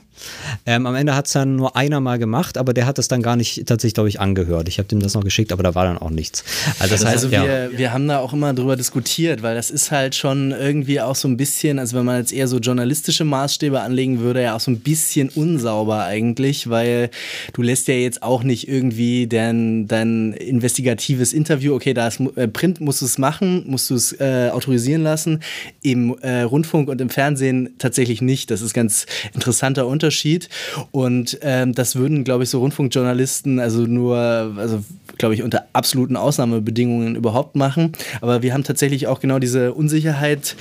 Ähm, 0.66 0.86
am 0.86 0.96
Ende 0.96 1.16
hat 1.16 1.28
es 1.28 1.34
dann 1.34 1.56
nur 1.56 1.76
einer 1.76 2.00
mal 2.00 2.20
gemacht, 2.20 2.58
aber 2.58 2.74
der 2.74 2.86
hat 2.86 2.98
das 2.98 3.08
dann 3.08 3.22
gar 3.22 3.36
nicht 3.36 3.66
tatsächlich, 3.66 3.94
glaube 3.94 4.10
ich, 4.10 4.20
angehört. 4.20 4.68
Ich 4.68 4.78
habe 4.78 4.88
dem 4.88 5.02
das 5.02 5.14
noch 5.14 5.24
geschickt, 5.24 5.52
aber 5.52 5.64
da 5.64 5.76
war 5.76 5.86
dann 5.86 5.98
auch 5.98 6.10
nichts. 6.10 6.44
Also, 6.80 6.94
das 6.96 7.06
heißt, 7.06 7.16
also 7.26 7.32
wir, 7.32 7.46
ja. 7.46 7.78
wir 7.78 7.94
haben 7.94 8.08
da 8.08 8.20
auch 8.20 8.34
immer 8.34 8.54
drüber 8.54 8.76
diskutiert, 8.76 9.42
weil 9.42 9.56
das 9.56 9.72
ist 9.72 9.92
halt 9.92 10.16
schon 10.16 10.52
irgendwie 10.52 11.02
auch 11.02 11.16
so 11.16 11.28
ein 11.28 11.38
bisschen, 11.38 11.80
also 11.80 11.98
wenn 11.98 12.06
man 12.06 12.18
jetzt 12.18 12.34
eher 12.34 12.48
so 12.48 12.58
journalistische 12.58 13.24
Maßstäbe 13.24 13.80
anlegen 13.82 14.20
würde, 14.20 14.44
ja 14.44 14.56
auch 14.56 14.60
so 14.60 14.72
ein 14.72 14.80
bisschen 14.80 15.30
unsauber 15.30 16.04
eigentlich, 16.04 16.70
weil 16.70 17.10
du 17.54 17.62
lässt 17.62 17.88
ja 17.88 17.96
jetzt 17.96 18.24
auch 18.24 18.44
nicht 18.44 18.68
irgendwie 18.68 19.28
dein, 19.28 19.88
dein 19.88 20.34
investigatives 20.34 21.34
Interview, 21.34 21.74
okay, 21.76 21.94
da 21.94 22.08
ist 22.08 22.20
äh, 22.36 22.48
Print, 22.48 22.82
musst 22.82 23.02
du 23.02 23.06
es 23.06 23.18
machen, 23.18 23.64
musst 23.68 23.90
du 23.90 23.96
es 23.96 24.14
äh, 24.20 24.50
autorisieren 24.52 25.04
lassen, 25.04 25.40
im 25.82 26.18
äh, 26.22 26.42
Rundfunk 26.42 26.90
und 26.90 27.02
im 27.02 27.10
Fernsehen 27.10 27.76
tatsächlich 27.78 28.22
nicht. 28.22 28.52
Das 28.52 28.62
ist 28.62 28.74
ganz 28.74 29.06
interessanter 29.34 29.88
Unterschied. 29.88 30.09
Unterschied. 30.10 30.50
Und 30.90 31.38
ähm, 31.44 31.76
das 31.76 31.96
würden, 31.96 32.24
glaube 32.24 32.44
ich, 32.44 32.50
so 32.50 32.60
Rundfunkjournalisten 32.60 33.60
also 33.60 33.82
nur, 33.82 34.18
also 34.58 34.84
glaube 35.20 35.36
ich, 35.36 35.44
unter 35.44 35.66
absoluten 35.74 36.16
Ausnahmebedingungen 36.16 37.16
überhaupt 37.16 37.56
machen. 37.56 37.92
Aber 38.22 38.42
wir 38.42 38.54
haben 38.54 38.64
tatsächlich 38.64 39.06
auch 39.06 39.20
genau 39.20 39.38
diese 39.38 39.74
Unsicherheit 39.74 40.56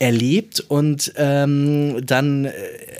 erlebt 0.00 0.64
und 0.66 1.12
ähm, 1.16 2.04
dann 2.04 2.46
äh, 2.46 2.52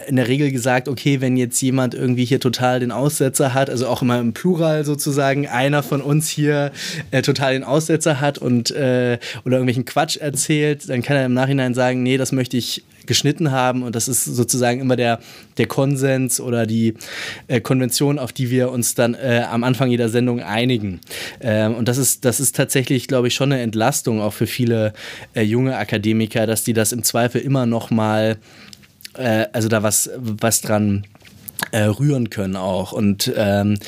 in 0.06 0.16
der 0.16 0.28
Regel 0.28 0.52
gesagt, 0.52 0.86
okay, 0.86 1.20
wenn 1.20 1.36
jetzt 1.36 1.60
jemand 1.60 1.94
irgendwie 1.94 2.24
hier 2.24 2.38
total 2.38 2.78
den 2.78 2.92
Aussetzer 2.92 3.52
hat, 3.54 3.68
also 3.70 3.88
auch 3.88 4.02
immer 4.02 4.20
im 4.20 4.32
Plural 4.32 4.84
sozusagen, 4.84 5.48
einer 5.48 5.82
von 5.82 6.02
uns 6.02 6.28
hier 6.28 6.70
äh, 7.10 7.22
total 7.22 7.54
den 7.54 7.64
Aussetzer 7.64 8.20
hat 8.20 8.38
und 8.38 8.70
äh, 8.70 9.18
oder 9.44 9.56
irgendwelchen 9.56 9.86
Quatsch 9.86 10.18
erzählt, 10.18 10.88
dann 10.88 11.02
kann 11.02 11.16
er 11.16 11.24
im 11.24 11.34
Nachhinein 11.34 11.74
sagen, 11.74 12.02
nee, 12.02 12.18
das 12.18 12.32
möchte 12.32 12.56
ich 12.56 12.84
geschnitten 13.10 13.50
haben 13.50 13.82
und 13.82 13.96
das 13.96 14.06
ist 14.06 14.24
sozusagen 14.24 14.80
immer 14.80 14.94
der, 14.94 15.18
der 15.58 15.66
Konsens 15.66 16.40
oder 16.40 16.64
die 16.64 16.94
äh, 17.48 17.60
Konvention, 17.60 18.20
auf 18.20 18.32
die 18.32 18.50
wir 18.50 18.70
uns 18.70 18.94
dann 18.94 19.14
äh, 19.14 19.44
am 19.50 19.64
Anfang 19.64 19.90
jeder 19.90 20.08
Sendung 20.08 20.40
einigen. 20.40 21.00
Ähm, 21.40 21.74
und 21.74 21.88
das 21.88 21.98
ist, 21.98 22.24
das 22.24 22.38
ist 22.38 22.54
tatsächlich, 22.54 23.08
glaube 23.08 23.26
ich, 23.26 23.34
schon 23.34 23.50
eine 23.50 23.62
Entlastung 23.62 24.20
auch 24.20 24.32
für 24.32 24.46
viele 24.46 24.92
äh, 25.34 25.42
junge 25.42 25.76
Akademiker, 25.76 26.46
dass 26.46 26.62
die 26.62 26.72
das 26.72 26.92
im 26.92 27.02
Zweifel 27.02 27.40
immer 27.40 27.66
noch 27.66 27.90
mal 27.90 28.38
äh, 29.14 29.46
also 29.52 29.66
da 29.66 29.82
was, 29.82 30.08
was 30.16 30.60
dran 30.60 31.04
äh, 31.72 31.82
rühren 31.82 32.30
können 32.30 32.56
auch. 32.56 32.92
Und 32.92 33.32
ähm, 33.36 33.78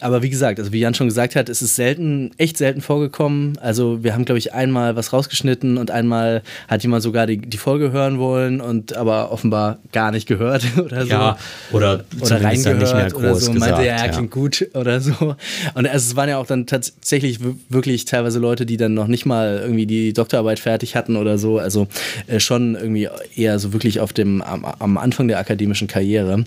aber 0.00 0.22
wie 0.22 0.30
gesagt, 0.30 0.58
also 0.58 0.72
wie 0.72 0.80
Jan 0.80 0.94
schon 0.94 1.08
gesagt 1.08 1.36
hat, 1.36 1.48
es 1.48 1.62
ist 1.62 1.76
selten, 1.76 2.30
echt 2.38 2.56
selten 2.58 2.80
vorgekommen. 2.80 3.58
Also 3.58 4.02
wir 4.02 4.14
haben, 4.14 4.24
glaube 4.24 4.38
ich, 4.38 4.52
einmal 4.52 4.96
was 4.96 5.12
rausgeschnitten 5.12 5.78
und 5.78 5.90
einmal 5.90 6.42
hat 6.68 6.82
jemand 6.82 7.02
sogar 7.02 7.26
die, 7.26 7.38
die 7.38 7.56
Folge 7.56 7.92
hören 7.92 8.18
wollen 8.18 8.60
und 8.60 8.96
aber 8.96 9.32
offenbar 9.32 9.78
gar 9.92 10.10
nicht 10.10 10.26
gehört 10.26 10.64
oder 10.78 11.02
so. 11.02 11.08
Ja, 11.08 11.38
oder, 11.72 12.04
oder 12.20 12.42
reingehört 12.42 13.14
oder 13.14 13.34
so. 13.34 13.52
Gesagt, 13.52 13.58
meinte, 13.58 13.86
ja, 13.86 14.08
klingt 14.08 14.34
ja. 14.34 14.40
gut 14.40 14.68
oder 14.74 15.00
so. 15.00 15.36
Und 15.74 15.84
es 15.86 16.16
waren 16.16 16.28
ja 16.28 16.38
auch 16.38 16.46
dann 16.46 16.66
tatsächlich 16.66 17.40
wirklich 17.68 18.04
teilweise 18.04 18.38
Leute, 18.38 18.66
die 18.66 18.76
dann 18.76 18.94
noch 18.94 19.06
nicht 19.06 19.26
mal 19.26 19.60
irgendwie 19.62 19.86
die 19.86 20.12
Doktorarbeit 20.12 20.58
fertig 20.58 20.96
hatten 20.96 21.16
oder 21.16 21.38
so. 21.38 21.58
Also 21.58 21.86
äh, 22.26 22.40
schon 22.40 22.74
irgendwie 22.74 23.08
eher 23.34 23.58
so 23.58 23.72
wirklich 23.72 24.00
auf 24.00 24.12
dem 24.12 24.42
am, 24.42 24.64
am 24.64 24.98
Anfang 24.98 25.28
der 25.28 25.38
akademischen 25.38 25.88
Karriere. 25.88 26.44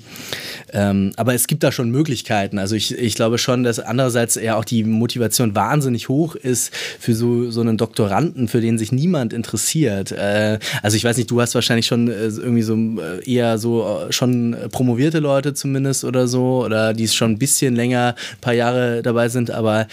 Ähm, 0.74 1.12
aber 1.15 1.34
es 1.34 1.48
gibt 1.48 1.63
da 1.63 1.72
schon 1.72 1.89
Möglichkeiten. 1.89 2.60
Also 2.60 2.75
ich, 2.75 2.98
ich 2.98 3.15
glaube 3.15 3.38
schon, 3.38 3.63
dass 3.63 3.80
andererseits 3.80 4.36
ja 4.36 4.56
auch 4.56 4.65
die 4.65 4.84
Motivation 4.84 5.56
wahnsinnig 5.56 6.10
hoch 6.10 6.36
ist 6.36 6.74
für 7.00 7.13
so, 7.13 7.51
so 7.51 7.62
einen 7.62 7.77
Doktoranden, 7.77 8.48
für 8.48 8.62
den 8.62 8.77
sich 8.77 8.92
niemand 8.92 9.34
interessiert. 9.34 10.12
Äh, 10.12 10.60
also 10.82 10.98
ich 10.98 11.03
weiß 11.03 11.18
nicht, 11.18 11.30
du 11.30 11.39
hast 11.39 11.56
wahrscheinlich 11.56 11.86
schon 11.86 12.08
äh, 12.08 12.27
irgendwie 12.27 12.63
so 12.63 12.75
äh, 12.75 13.32
eher 13.32 13.58
so 13.58 13.86
äh, 14.08 14.12
schon 14.12 14.56
promovierte 14.72 15.20
Leute 15.20 15.53
zumindest 15.53 16.03
oder 16.03 16.27
so, 16.27 16.65
oder 16.65 16.94
die 16.94 17.08
schon 17.08 17.32
ein 17.32 17.39
bisschen 17.39 17.75
länger, 17.75 18.15
ein 18.34 18.42
paar 18.42 18.53
Jahre 18.53 19.01
dabei 19.01 19.30
sind, 19.30 19.51
aber 19.51 19.88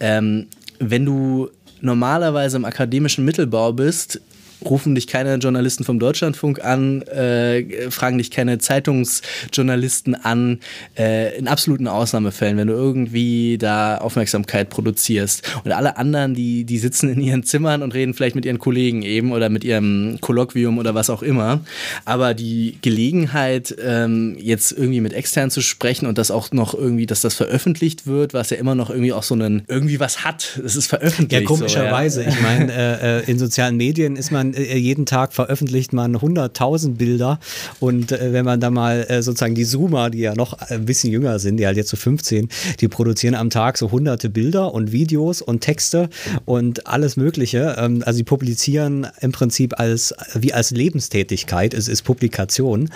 ähm, 0.00 0.46
wenn 0.78 1.04
du 1.04 1.48
normalerweise 1.80 2.56
im 2.56 2.64
akademischen 2.64 3.24
Mittelbau 3.24 3.72
bist, 3.72 4.20
rufen 4.64 4.94
dich 4.94 5.06
keine 5.06 5.36
Journalisten 5.36 5.84
vom 5.84 5.98
Deutschlandfunk 5.98 6.64
an, 6.64 7.02
äh, 7.02 7.90
fragen 7.90 8.18
dich 8.18 8.30
keine 8.30 8.58
Zeitungsjournalisten 8.58 10.14
an, 10.14 10.60
äh, 10.98 11.36
in 11.38 11.48
absoluten 11.48 11.88
Ausnahmefällen, 11.88 12.56
wenn 12.56 12.68
du 12.68 12.74
irgendwie 12.74 13.58
da 13.58 13.98
Aufmerksamkeit 13.98 14.70
produzierst. 14.70 15.42
Und 15.64 15.72
alle 15.72 15.96
anderen, 15.96 16.34
die, 16.34 16.64
die 16.64 16.78
sitzen 16.78 17.08
in 17.08 17.20
ihren 17.20 17.42
Zimmern 17.42 17.82
und 17.82 17.94
reden 17.94 18.14
vielleicht 18.14 18.36
mit 18.36 18.44
ihren 18.44 18.58
Kollegen 18.58 19.02
eben 19.02 19.32
oder 19.32 19.48
mit 19.48 19.64
ihrem 19.64 20.18
Kolloquium 20.20 20.78
oder 20.78 20.94
was 20.94 21.10
auch 21.10 21.22
immer. 21.22 21.60
Aber 22.04 22.34
die 22.34 22.78
Gelegenheit, 22.82 23.74
ähm, 23.82 24.36
jetzt 24.38 24.72
irgendwie 24.72 25.00
mit 25.00 25.12
extern 25.12 25.50
zu 25.50 25.60
sprechen 25.60 26.06
und 26.06 26.18
das 26.18 26.30
auch 26.30 26.52
noch 26.52 26.74
irgendwie, 26.74 27.06
dass 27.06 27.20
das 27.20 27.34
veröffentlicht 27.34 28.06
wird, 28.06 28.34
was 28.34 28.50
ja 28.50 28.56
immer 28.56 28.74
noch 28.74 28.90
irgendwie 28.90 29.12
auch 29.12 29.22
so 29.22 29.34
einen, 29.34 29.62
irgendwie 29.68 30.00
was 30.00 30.24
hat. 30.24 30.60
Es 30.64 30.76
ist 30.76 30.86
veröffentlicht. 30.86 31.42
Ja, 31.42 31.46
komischerweise. 31.46 32.22
So, 32.22 32.28
ja. 32.28 32.34
Ich 32.34 32.42
meine, 32.42 32.72
äh, 32.72 33.18
äh, 33.20 33.30
in 33.30 33.38
sozialen 33.38 33.76
Medien 33.76 34.16
ist 34.16 34.30
man 34.30 34.45
man 34.46 34.54
äh, 34.54 34.76
jeden 34.76 35.06
Tag 35.06 35.32
veröffentlicht 35.32 35.92
man 35.92 36.16
100.000 36.16 36.96
Bilder 36.96 37.38
und 37.80 38.12
äh, 38.12 38.32
wenn 38.32 38.44
man 38.44 38.60
da 38.60 38.70
mal 38.70 39.06
äh, 39.08 39.22
sozusagen 39.22 39.54
die 39.54 39.64
Zoomer, 39.64 40.10
die 40.10 40.20
ja 40.20 40.34
noch 40.34 40.54
ein 40.54 40.84
bisschen 40.84 41.10
jünger 41.10 41.38
sind, 41.38 41.56
die 41.58 41.66
halt 41.66 41.76
jetzt 41.76 41.90
so 41.90 41.96
15, 41.96 42.48
die 42.80 42.88
produzieren 42.88 43.34
am 43.34 43.50
Tag 43.50 43.78
so 43.78 43.90
hunderte 43.90 44.30
Bilder 44.30 44.72
und 44.74 44.92
Videos 44.92 45.42
und 45.42 45.60
Texte 45.60 46.08
und 46.44 46.86
alles 46.86 47.16
Mögliche. 47.16 47.76
Ähm, 47.78 48.02
also 48.04 48.18
die 48.18 48.24
publizieren 48.24 49.06
im 49.20 49.32
Prinzip 49.32 49.78
als 49.78 50.14
wie 50.34 50.52
als 50.52 50.70
Lebenstätigkeit. 50.70 51.74
Es 51.74 51.88
ist 51.88 52.02
Publikation, 52.02 52.90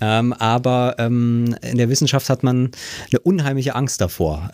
ähm, 0.00 0.32
aber 0.32 0.96
ähm, 0.98 1.56
in 1.62 1.78
der 1.78 1.88
Wissenschaft 1.88 2.28
hat 2.28 2.42
man 2.42 2.70
eine 3.10 3.20
unheimliche 3.20 3.74
Angst 3.74 4.00
davor. 4.00 4.50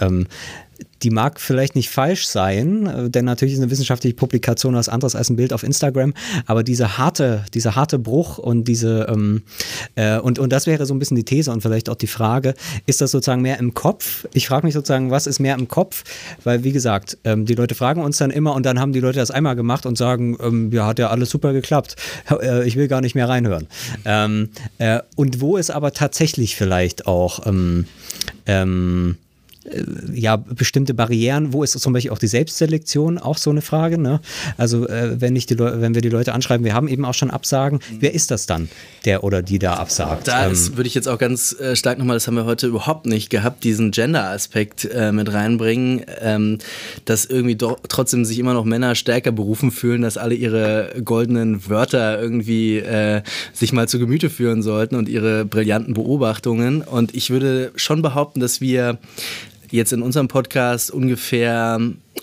Die 1.03 1.11
mag 1.11 1.41
vielleicht 1.41 1.75
nicht 1.75 1.91
falsch 1.91 2.27
sein, 2.27 2.87
äh, 2.87 3.11
denn 3.11 3.25
natürlich 3.25 3.55
ist 3.55 3.61
eine 3.61 3.71
wissenschaftliche 3.71 4.15
Publikation 4.15 4.75
was 4.75 4.89
anderes 4.89 5.15
als 5.15 5.31
ein 5.31 5.37
Bild 5.37 5.53
auf 5.53 5.63
Instagram, 5.63 6.15
aber 6.47 6.63
diese 6.63 6.99
harte, 6.99 7.45
dieser 7.55 7.77
harte 7.77 7.99
Bruch 7.99 8.39
und 8.39 8.65
diese 8.65 9.07
ähm, 9.09 9.43
äh, 9.95 10.19
und, 10.19 10.39
und 10.39 10.53
das 10.53 10.67
wäre 10.67 10.87
so 10.87 10.95
ein 10.95 10.99
bisschen 10.99 11.17
die 11.17 11.25
These 11.25 11.51
und 11.51 11.63
vielleicht 11.63 11.89
auch 11.89 11.97
die 11.97 12.07
Frage, 12.07 12.55
ist 12.87 13.01
das 13.01 13.11
sozusagen 13.11 13.43
mehr 13.43 13.59
im 13.59 13.75
Kopf? 13.75 14.27
Ich 14.33 14.47
frage 14.49 14.67
mich 14.67 14.75
sozusagen, 14.75 15.11
was 15.11 15.27
ist 15.27 15.41
mehr 15.41 15.55
im 15.55 15.69
Kopf? 15.69 16.05
Weil 16.45 16.65
wie 16.65 16.73
gesagt, 16.73 17.19
ähm, 17.25 17.47
die 17.47 17.55
Leute 17.55 17.75
fragen 17.75 18.03
uns 18.03 18.19
dann 18.19 18.31
immer 18.31 18.55
und 18.55 18.65
dann 18.65 18.81
haben 18.81 18.93
die 18.93 19.01
Leute 19.01 19.19
das 19.19 19.31
einmal 19.31 19.57
gemacht 19.57 19.87
und 19.87 19.99
sagen, 19.99 20.37
ähm, 20.41 20.71
ja, 20.73 20.87
hat 20.87 20.99
ja 20.99 21.09
alles 21.09 21.31
super 21.31 21.53
geklappt, 21.53 21.97
äh, 22.31 22.67
ich 22.67 22.77
will 22.77 22.89
gar 22.89 23.01
nicht 23.01 23.15
mehr 23.15 23.29
reinhören. 23.29 23.67
Ähm, 24.05 24.51
äh, 24.79 25.01
und 25.17 25.41
wo 25.41 25.57
ist 25.57 25.71
aber 25.71 25.93
tatsächlich 25.93 26.57
vielleicht 26.57 27.07
auch 27.07 27.47
ähm, 27.47 27.87
ähm, 28.47 29.17
äh, 29.27 29.32
ja, 30.13 30.37
bestimmte 30.37 30.95
Barrieren. 30.95 31.53
Wo 31.53 31.63
ist 31.63 31.79
zum 31.79 31.93
Beispiel 31.93 32.11
auch 32.11 32.19
die 32.19 32.27
Selbstselektion 32.27 33.19
auch 33.19 33.39
so 33.39 33.51
eine 33.51 33.63
Frage? 33.63 33.99
Ne? 33.99 34.21
Also 34.57 34.89
äh, 34.89 35.21
wenn, 35.21 35.37
ich 35.37 35.47
die 35.47 35.59
wenn 35.59 35.95
wir 35.95 36.03
die 36.03 36.09
Leute 36.09 36.33
anschreiben, 36.33 36.65
wir 36.65 36.75
haben 36.75 36.89
eben 36.89 37.05
auch 37.05 37.15
schon 37.15 37.31
Absagen, 37.31 37.79
mhm. 37.79 37.97
wer 38.01 38.15
ist 38.15 38.31
das 38.31 38.47
dann, 38.47 38.69
der 39.05 39.25
oder 39.25 39.43
die 39.43 39.59
da 39.59 39.75
absagt? 39.75 40.29
Da 40.29 40.47
ähm, 40.47 40.77
würde 40.77 40.89
ich 40.89 40.95
jetzt 40.95 41.09
auch 41.09 41.19
ganz 41.19 41.53
äh, 41.59 41.77
stark 41.77 41.99
nochmal, 41.99 42.17
das 42.17 42.27
haben 42.27 42.35
wir 42.35 42.45
heute 42.45 42.67
überhaupt 42.67 43.07
nicht 43.07 43.31
gehabt, 43.31 43.65
diesen 43.65 43.93
Gender-Aspekt 43.93 44.85
äh, 44.93 45.13
mit 45.13 45.33
reinbringen, 45.33 46.05
ähm, 46.21 46.59
dass 47.05 47.25
irgendwie 47.25 47.57
doch 47.57 47.79
trotzdem 47.89 48.25
sich 48.25 48.39
immer 48.39 48.55
noch 48.55 48.65
Männer 48.65 48.95
stärker 48.95 49.33
berufen 49.33 49.71
fühlen, 49.71 50.03
dass 50.03 50.17
alle 50.17 50.35
ihre 50.35 50.95
goldenen 51.05 51.69
Wörter 51.69 52.21
irgendwie 52.21 52.79
äh, 52.79 53.23
sich 53.53 53.73
mal 53.73 53.89
zu 53.89 53.99
Gemüte 53.99 54.31
führen 54.31 54.63
sollten 54.63 54.97
und 54.97 55.09
ihre 55.09 55.45
brillanten 55.45 55.95
Beobachtungen. 55.95 56.83
Und 56.83 57.15
ich 57.15 57.31
würde 57.31 57.73
schon 57.77 58.03
behaupten, 58.03 58.41
dass 58.41 58.61
wir 58.61 58.99
jetzt 59.73 59.93
in 59.93 60.03
unserem 60.03 60.29
Podcast 60.29 60.91
ungefähr 60.91 61.81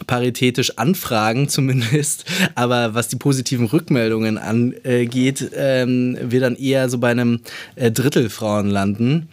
paritätisch 0.08 0.78
anfragen 0.78 1.50
zumindest, 1.50 2.26
aber 2.56 2.94
was 2.94 3.08
die 3.08 3.16
positiven 3.16 3.66
Rückmeldungen 3.66 4.38
angeht, 4.38 5.52
ähm, 5.56 6.18
wir 6.22 6.40
dann 6.40 6.56
eher 6.56 6.90
so 6.90 7.00
bei 7.00 7.12
einem 7.12 7.42
äh, 7.76 7.92
Drittel 7.92 8.30
Frauen 8.30 8.70
landen. 8.70 9.30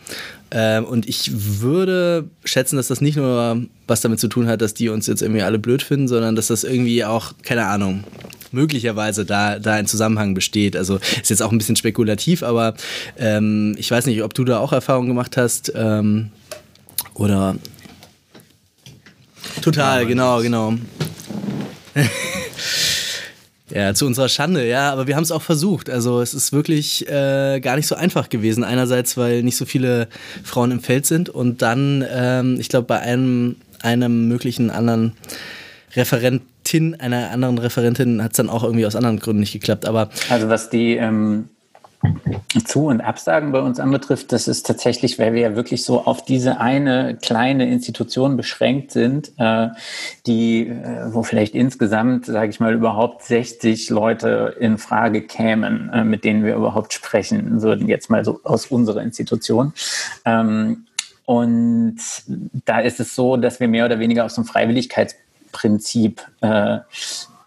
Ähm, 0.51 0.85
und 0.85 1.09
ich 1.09 1.31
würde 1.61 2.29
schätzen, 2.45 2.77
dass 2.77 2.89
das 2.89 3.01
nicht 3.01 3.17
nur 3.17 3.63
was 3.87 4.01
damit 4.01 4.21
zu 4.21 4.29
tun 4.29 4.47
hat, 4.47 4.63
dass 4.63 4.75
die 4.75 4.89
uns 4.89 5.07
jetzt 5.07 5.23
irgendwie 5.23 5.43
alle 5.43 5.59
blöd 5.59 5.83
finden, 5.83 6.09
sondern 6.09 6.37
dass 6.37 6.49
das 6.49 6.65
irgendwie 6.65 7.05
auch, 7.05 7.33
keine 7.43 7.67
Ahnung, 7.67 8.05
möglicherweise 8.53 9.25
da, 9.25 9.59
da 9.59 9.75
ein 9.75 9.87
Zusammenhang 9.87 10.35
besteht. 10.35 10.77
Also 10.77 10.99
ist 11.21 11.31
jetzt 11.31 11.43
auch 11.43 11.53
ein 11.53 11.59
bisschen 11.59 11.77
spekulativ, 11.77 12.43
aber 12.43 12.75
ähm, 13.19 13.75
ich 13.77 13.91
weiß 13.91 14.07
nicht, 14.07 14.23
ob 14.23 14.35
du 14.35 14.45
da 14.45 14.59
auch 14.59 14.73
Erfahrungen 14.73 15.09
gemacht 15.09 15.37
hast 15.37 15.73
ähm, 15.75 16.31
oder 17.15 17.57
Total, 19.67 20.03
ja, 20.03 20.09
genau, 20.09 20.41
genau. 20.43 20.75
ja, 23.71 23.95
zu 23.95 24.07
unserer 24.07 24.29
Schande, 24.29 24.65
ja, 24.69 24.93
aber 24.93 25.09
wir 25.09 25.17
haben 25.17 25.25
es 25.25 25.33
auch 25.33 25.43
versucht. 25.43 25.91
Also 25.91 26.21
es 26.21 26.35
ist 26.35 26.53
wirklich 26.53 27.05
äh, 27.09 27.59
gar 27.59 27.75
nicht 27.75 27.89
so 27.89 27.97
einfach 27.97 28.29
gewesen. 28.29 28.63
Einerseits, 28.63 29.17
weil 29.17 29.43
nicht 29.43 29.57
so 29.57 29.65
viele 29.65 30.07
Frauen 30.45 30.71
im 30.71 30.79
Feld 30.79 31.05
sind 31.05 31.31
und 31.31 31.63
dann, 31.63 32.05
ähm, 32.09 32.61
ich 32.61 32.69
glaube, 32.69 32.87
bei 32.87 33.01
einem, 33.01 33.57
einem 33.83 34.29
möglichen 34.29 34.71
anderen 34.71 35.15
Referentin, 35.97 37.01
einer 37.01 37.33
anderen 37.33 37.59
Referentin 37.59 38.23
hat 38.23 38.35
es 38.35 38.37
dann 38.37 38.49
auch 38.49 38.63
irgendwie 38.63 38.87
aus 38.87 38.95
anderen 38.95 39.19
Gründen 39.19 39.41
nicht 39.41 39.53
geklappt. 39.53 39.85
Aber 39.85 40.11
also 40.29 40.49
was 40.49 40.71
die 40.71 40.95
ähm, 40.95 41.49
zu- 42.65 42.87
und 42.87 43.01
Absagen 43.01 43.53
bei 43.53 43.61
uns 43.61 43.81
anbetrifft, 43.81 44.33
das 44.33 44.49
ist 44.49 44.67
tatsächlich, 44.67 45.19
weil 45.19 45.33
wir 45.33 45.41
ja 45.41 45.57
wirklich 45.57 45.85
so 45.85 46.05
auf 46.05 46.25
diese 46.25 46.61
eine 46.61 47.17
kleine 47.21 47.71
Institution 47.71 48.37
beschränkt 48.37 48.93
sind, 48.93 49.33
äh, 49.39 49.69
die, 50.27 50.69
äh, 50.69 51.13
wo 51.13 51.23
vielleicht 51.23 51.55
insgesamt, 51.55 52.27
sage 52.27 52.51
ich 52.51 52.61
mal, 52.61 52.75
überhaupt 52.75 53.23
60 53.25 53.91
Leute 53.91 54.57
in 54.61 54.79
Frage 54.79 55.23
kämen, 55.23 55.91
äh, 55.93 56.05
mit 56.05 56.25
denen 56.25 56.45
wir 56.45 56.55
überhaupt 56.55 56.93
sprechen 56.93 57.63
würden, 57.63 57.89
jetzt 57.89 58.11
mal 58.11 58.25
so 58.25 58.41
aus 58.45 58.67
unserer 58.67 59.03
Institution. 59.03 59.73
Ähm, 60.25 60.87
und 61.25 61.99
da 62.65 62.81
ist 62.81 63.01
es 63.01 63.15
so, 63.15 63.37
dass 63.37 63.59
wir 63.59 63.69
mehr 63.69 63.85
oder 63.85 63.99
weniger 63.99 64.25
aus 64.25 64.37
dem 64.37 64.45
Freiwilligkeitsprinzip 64.45 66.23
äh, 66.41 66.79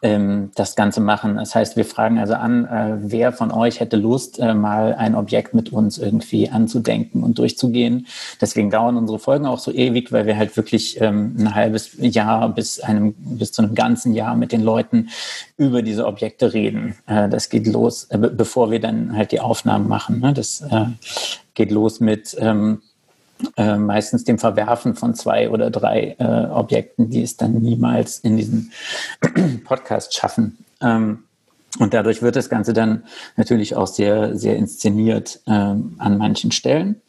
ähm, 0.01 0.51
das 0.55 0.75
Ganze 0.75 1.01
machen. 1.01 1.35
Das 1.35 1.55
heißt, 1.55 1.75
wir 1.75 1.85
fragen 1.85 2.19
also 2.19 2.33
an, 2.33 2.65
äh, 2.65 2.97
wer 3.01 3.31
von 3.31 3.51
euch 3.51 3.79
hätte 3.79 3.97
Lust, 3.97 4.39
äh, 4.39 4.53
mal 4.53 4.95
ein 4.95 5.15
Objekt 5.15 5.53
mit 5.53 5.71
uns 5.71 5.97
irgendwie 5.97 6.49
anzudenken 6.49 7.23
und 7.23 7.37
durchzugehen. 7.37 8.07
Deswegen 8.39 8.69
dauern 8.69 8.97
unsere 8.97 9.19
Folgen 9.19 9.45
auch 9.45 9.59
so 9.59 9.71
ewig, 9.71 10.11
weil 10.11 10.25
wir 10.25 10.37
halt 10.37 10.55
wirklich 10.57 10.99
ähm, 11.01 11.35
ein 11.37 11.55
halbes 11.55 11.91
Jahr 11.99 12.49
bis 12.49 12.79
einem 12.79 13.13
bis 13.17 13.51
zu 13.51 13.61
einem 13.61 13.75
ganzen 13.75 14.13
Jahr 14.13 14.35
mit 14.35 14.51
den 14.51 14.61
Leuten 14.61 15.09
über 15.57 15.81
diese 15.81 16.05
Objekte 16.05 16.53
reden. 16.53 16.95
Äh, 17.05 17.29
das 17.29 17.49
geht 17.49 17.67
los, 17.67 18.05
äh, 18.05 18.17
bevor 18.17 18.71
wir 18.71 18.79
dann 18.79 19.15
halt 19.15 19.31
die 19.31 19.41
Aufnahmen 19.41 19.87
machen. 19.87 20.19
Ne? 20.19 20.33
Das 20.33 20.61
äh, 20.61 20.85
geht 21.53 21.71
los 21.71 21.99
mit 21.99 22.35
ähm, 22.39 22.81
äh, 23.57 23.77
meistens 23.77 24.23
dem 24.23 24.37
Verwerfen 24.37 24.95
von 24.95 25.15
zwei 25.15 25.49
oder 25.49 25.69
drei 25.69 26.15
äh, 26.19 26.45
Objekten, 26.51 27.09
die 27.09 27.23
es 27.23 27.37
dann 27.37 27.53
niemals 27.53 28.19
in 28.19 28.37
diesen 28.37 28.71
Podcast 29.65 30.13
schaffen. 30.13 30.57
Ähm, 30.81 31.23
und 31.77 31.93
dadurch 31.93 32.21
wird 32.21 32.35
das 32.35 32.49
Ganze 32.49 32.73
dann 32.73 33.03
natürlich 33.37 33.75
auch 33.75 33.87
sehr, 33.87 34.35
sehr 34.35 34.55
inszeniert 34.55 35.39
ähm, 35.47 35.95
an 35.99 36.17
manchen 36.17 36.51
Stellen. 36.51 37.01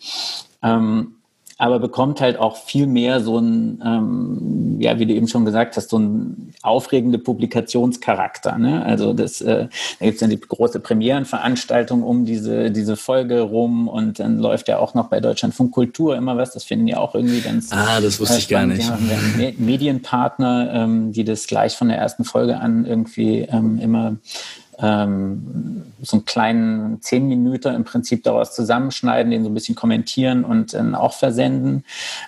Ähm, 0.63 1.17
aber 1.61 1.79
bekommt 1.79 2.23
halt 2.23 2.39
auch 2.39 2.57
viel 2.57 2.87
mehr 2.87 3.21
so 3.21 3.39
ein, 3.39 3.83
ähm, 3.85 4.81
ja, 4.81 4.99
wie 4.99 5.05
du 5.05 5.13
eben 5.13 5.29
schon 5.29 5.45
gesagt 5.45 5.77
hast, 5.77 5.91
so 5.91 5.99
ein 5.99 6.55
aufregende 6.63 7.19
Publikationscharakter. 7.19 8.57
Ne? 8.57 8.83
Also 8.83 9.13
das, 9.13 9.43
äh, 9.43 9.69
da 9.99 10.07
gibt 10.07 10.15
es 10.15 10.21
dann 10.21 10.31
die 10.31 10.41
große 10.41 10.81
Premierenveranstaltung 10.81 12.03
um 12.03 12.25
diese, 12.25 12.71
diese 12.71 12.97
Folge 12.97 13.43
rum 13.43 13.89
und 13.89 14.21
dann 14.21 14.39
läuft 14.39 14.69
ja 14.69 14.79
auch 14.79 14.95
noch 14.95 15.09
bei 15.09 15.21
Deutschlandfunk 15.21 15.71
Kultur 15.73 16.17
immer 16.17 16.39
was. 16.39 16.55
Das 16.55 16.65
finden 16.65 16.87
ja 16.87 16.97
auch 16.97 17.15
irgendwie 17.15 17.43
ganz. 17.43 17.71
Ah, 17.73 18.01
das 18.01 18.19
wusste 18.19 18.39
ich 18.39 18.49
gar 18.49 18.65
nicht. 18.65 18.89
Ja, 18.89 18.99
wir 18.99 19.17
haben 19.19 19.55
Medienpartner, 19.59 20.71
ähm, 20.73 21.13
die 21.13 21.25
das 21.25 21.47
gleich 21.47 21.77
von 21.77 21.89
der 21.89 21.99
ersten 21.99 22.25
Folge 22.25 22.59
an 22.59 22.87
irgendwie 22.87 23.41
ähm, 23.41 23.79
immer 23.79 24.17
ähm, 24.83 25.83
so 26.03 26.17
einen 26.17 26.25
kleinen 26.25 27.03
zehn 27.03 27.29
Minuten 27.29 27.75
im 27.75 27.85
Prinzip 27.85 28.25
daraus 28.25 28.55
zusammenschneiden, 28.55 29.31
den 29.31 29.45
so 29.45 29.51
ein 29.51 29.55
bisschen 29.55 29.75
kommentieren 29.75 30.45
und 30.45 30.75
dann 30.75 30.95
auch 30.95 31.13
versenden. 31.13 31.85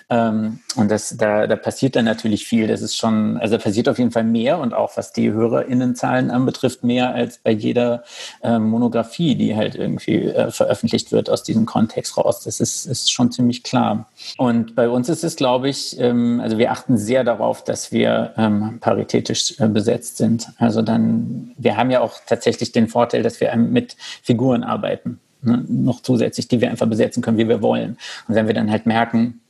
Ähm, 0.09 0.59
und 0.75 0.89
das, 0.89 1.15
da, 1.17 1.47
da 1.47 1.55
passiert 1.55 1.95
dann 1.95 2.05
natürlich 2.05 2.45
viel. 2.45 2.67
Das 2.67 2.81
ist 2.81 2.95
schon, 2.95 3.37
also 3.37 3.57
da 3.57 3.63
passiert 3.63 3.89
auf 3.89 3.99
jeden 3.99 4.11
Fall 4.11 4.23
mehr 4.23 4.59
und 4.59 4.73
auch 4.73 4.95
was 4.97 5.13
die 5.13 5.31
HörerInnenzahlen 5.31 6.31
anbetrifft, 6.31 6.83
mehr 6.83 7.13
als 7.13 7.39
bei 7.39 7.51
jeder 7.51 8.03
äh, 8.41 8.59
Monographie, 8.59 9.35
die 9.35 9.55
halt 9.55 9.75
irgendwie 9.75 10.23
äh, 10.23 10.51
veröffentlicht 10.51 11.11
wird 11.11 11.29
aus 11.29 11.43
diesem 11.43 11.65
Kontext 11.65 12.17
raus. 12.17 12.41
Das 12.43 12.59
ist, 12.59 12.85
ist 12.85 13.11
schon 13.11 13.31
ziemlich 13.31 13.63
klar. 13.63 14.07
Und 14.37 14.75
bei 14.75 14.89
uns 14.89 15.09
ist 15.09 15.23
es, 15.23 15.35
glaube 15.35 15.69
ich, 15.69 15.99
ähm, 15.99 16.39
also 16.41 16.57
wir 16.57 16.71
achten 16.71 16.97
sehr 16.97 17.23
darauf, 17.23 17.63
dass 17.63 17.91
wir 17.91 18.33
ähm, 18.37 18.77
paritätisch 18.79 19.59
äh, 19.59 19.67
besetzt 19.67 20.17
sind. 20.17 20.49
Also 20.57 20.81
dann, 20.81 21.51
wir 21.57 21.77
haben 21.77 21.91
ja 21.91 22.01
auch 22.01 22.15
tatsächlich 22.25 22.42
den 22.71 22.87
Vorteil, 22.87 23.23
dass 23.23 23.39
wir 23.39 23.55
mit 23.55 23.95
Figuren 24.21 24.63
arbeiten. 24.63 25.19
Ne? 25.41 25.63
Noch 25.67 26.01
zusätzlich, 26.01 26.47
die 26.47 26.61
wir 26.61 26.69
einfach 26.69 26.87
besetzen 26.87 27.21
können, 27.21 27.37
wie 27.37 27.49
wir 27.49 27.61
wollen. 27.61 27.97
Und 28.27 28.35
wenn 28.35 28.47
wir 28.47 28.53
dann 28.53 28.71
halt 28.71 28.85
merken, 28.85 29.41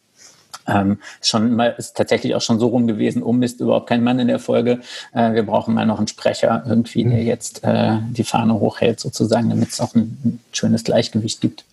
ähm, 0.68 1.00
schon 1.22 1.56
mal 1.56 1.76
ist 1.78 1.98
tatsächlich 1.98 2.36
auch 2.36 2.42
schon 2.42 2.60
so 2.60 2.68
rum 2.68 2.88
gewesen, 2.88 3.22
oh 3.24 3.34
Mist, 3.34 3.60
überhaupt 3.60 3.88
kein 3.88 4.04
Mann 4.04 4.20
in 4.20 4.28
der 4.28 4.40
Folge. 4.40 4.80
Äh, 5.14 5.34
wir 5.34 5.44
brauchen 5.46 5.74
mal 5.74 5.86
noch 5.86 5.98
einen 5.98 6.08
Sprecher 6.08 6.64
irgendwie, 6.68 7.04
der 7.04 7.20
mhm. 7.20 7.28
jetzt 7.28 7.64
äh, 7.64 7.98
die 8.12 8.24
Fahne 8.24 8.54
hochhält 8.60 9.00
sozusagen, 9.00 9.50
damit 9.50 9.70
es 9.70 9.82
auch 9.82 9.94
ein, 9.96 10.18
ein 10.24 10.40
schönes 10.52 10.84
Gleichgewicht 10.84 11.42
gibt. 11.42 11.66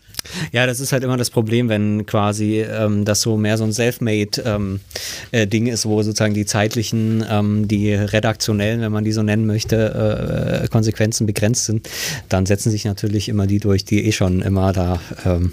Ja, 0.52 0.66
das 0.66 0.80
ist 0.80 0.92
halt 0.92 1.02
immer 1.02 1.16
das 1.16 1.30
Problem, 1.30 1.68
wenn 1.68 2.06
quasi 2.06 2.60
ähm, 2.60 3.04
das 3.04 3.22
so 3.22 3.36
mehr 3.36 3.56
so 3.56 3.64
ein 3.64 3.72
Selfmade-Ding 3.72 4.42
ähm, 4.46 4.80
äh, 5.32 5.70
ist, 5.70 5.86
wo 5.86 6.02
sozusagen 6.02 6.34
die 6.34 6.46
zeitlichen, 6.46 7.24
ähm, 7.28 7.68
die 7.68 7.92
redaktionellen, 7.94 8.80
wenn 8.80 8.92
man 8.92 9.04
die 9.04 9.12
so 9.12 9.22
nennen 9.22 9.46
möchte, 9.46 10.62
äh, 10.62 10.68
Konsequenzen 10.68 11.26
begrenzt 11.26 11.64
sind, 11.64 11.88
dann 12.28 12.46
setzen 12.46 12.70
sich 12.70 12.84
natürlich 12.84 13.28
immer 13.28 13.46
die 13.46 13.58
durch, 13.60 13.84
die 13.84 14.06
eh 14.06 14.12
schon 14.12 14.42
immer 14.42 14.72
da 14.72 15.00
ähm, 15.24 15.52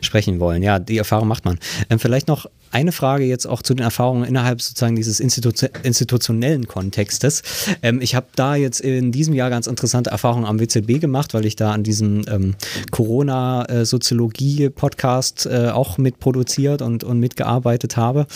sprechen 0.00 0.40
wollen. 0.40 0.62
Ja, 0.62 0.78
die 0.78 0.98
Erfahrung 0.98 1.28
macht 1.28 1.44
man. 1.44 1.58
Ähm, 1.90 1.98
vielleicht 1.98 2.28
noch 2.28 2.46
eine 2.70 2.92
Frage 2.92 3.24
jetzt 3.24 3.46
auch 3.46 3.62
zu 3.62 3.74
den 3.74 3.84
Erfahrungen 3.84 4.24
innerhalb 4.24 4.60
sozusagen 4.60 4.96
dieses 4.96 5.20
Institu 5.20 5.52
institutionellen 5.82 6.66
Kontextes. 6.66 7.42
Ähm, 7.82 8.00
ich 8.00 8.14
habe 8.14 8.26
da 8.34 8.56
jetzt 8.56 8.80
in 8.80 9.12
diesem 9.12 9.34
Jahr 9.34 9.50
ganz 9.50 9.66
interessante 9.66 10.10
Erfahrungen 10.10 10.44
am 10.44 10.60
WZB 10.60 11.00
gemacht, 11.00 11.34
weil 11.34 11.46
ich 11.46 11.56
da 11.56 11.72
an 11.72 11.82
diesem 11.82 12.24
ähm, 12.28 12.54
Corona-Soziologie-Podcast 12.90 15.46
äh, 15.46 15.68
auch 15.68 15.98
mitproduziert 15.98 16.82
und, 16.82 17.04
und 17.04 17.20
mitgearbeitet 17.20 17.96
habe. 17.96 18.26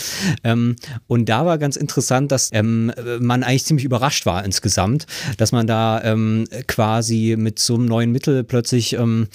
Ähm, 0.45 0.77
und 1.07 1.29
da 1.29 1.45
war 1.47 1.59
ganz 1.59 1.77
interessant, 1.77 2.33
dass 2.33 2.51
ähm, 2.53 2.93
man 3.21 3.43
eigentlich 3.43 3.65
ziemlich 3.65 3.85
überrascht 3.85 4.27
war 4.27 4.45
insgesamt, 4.45 5.07
dass 5.37 5.53
man 5.53 5.67
da 5.67 6.03
ähm, 6.03 6.45
quasi 6.67 7.37
mit 7.39 7.59
so 7.59 7.75
einem 7.75 7.87
neuen 7.87 8.13
Mittel 8.13 8.45
plötzlich 8.45 8.95
ähm, 8.95 9.29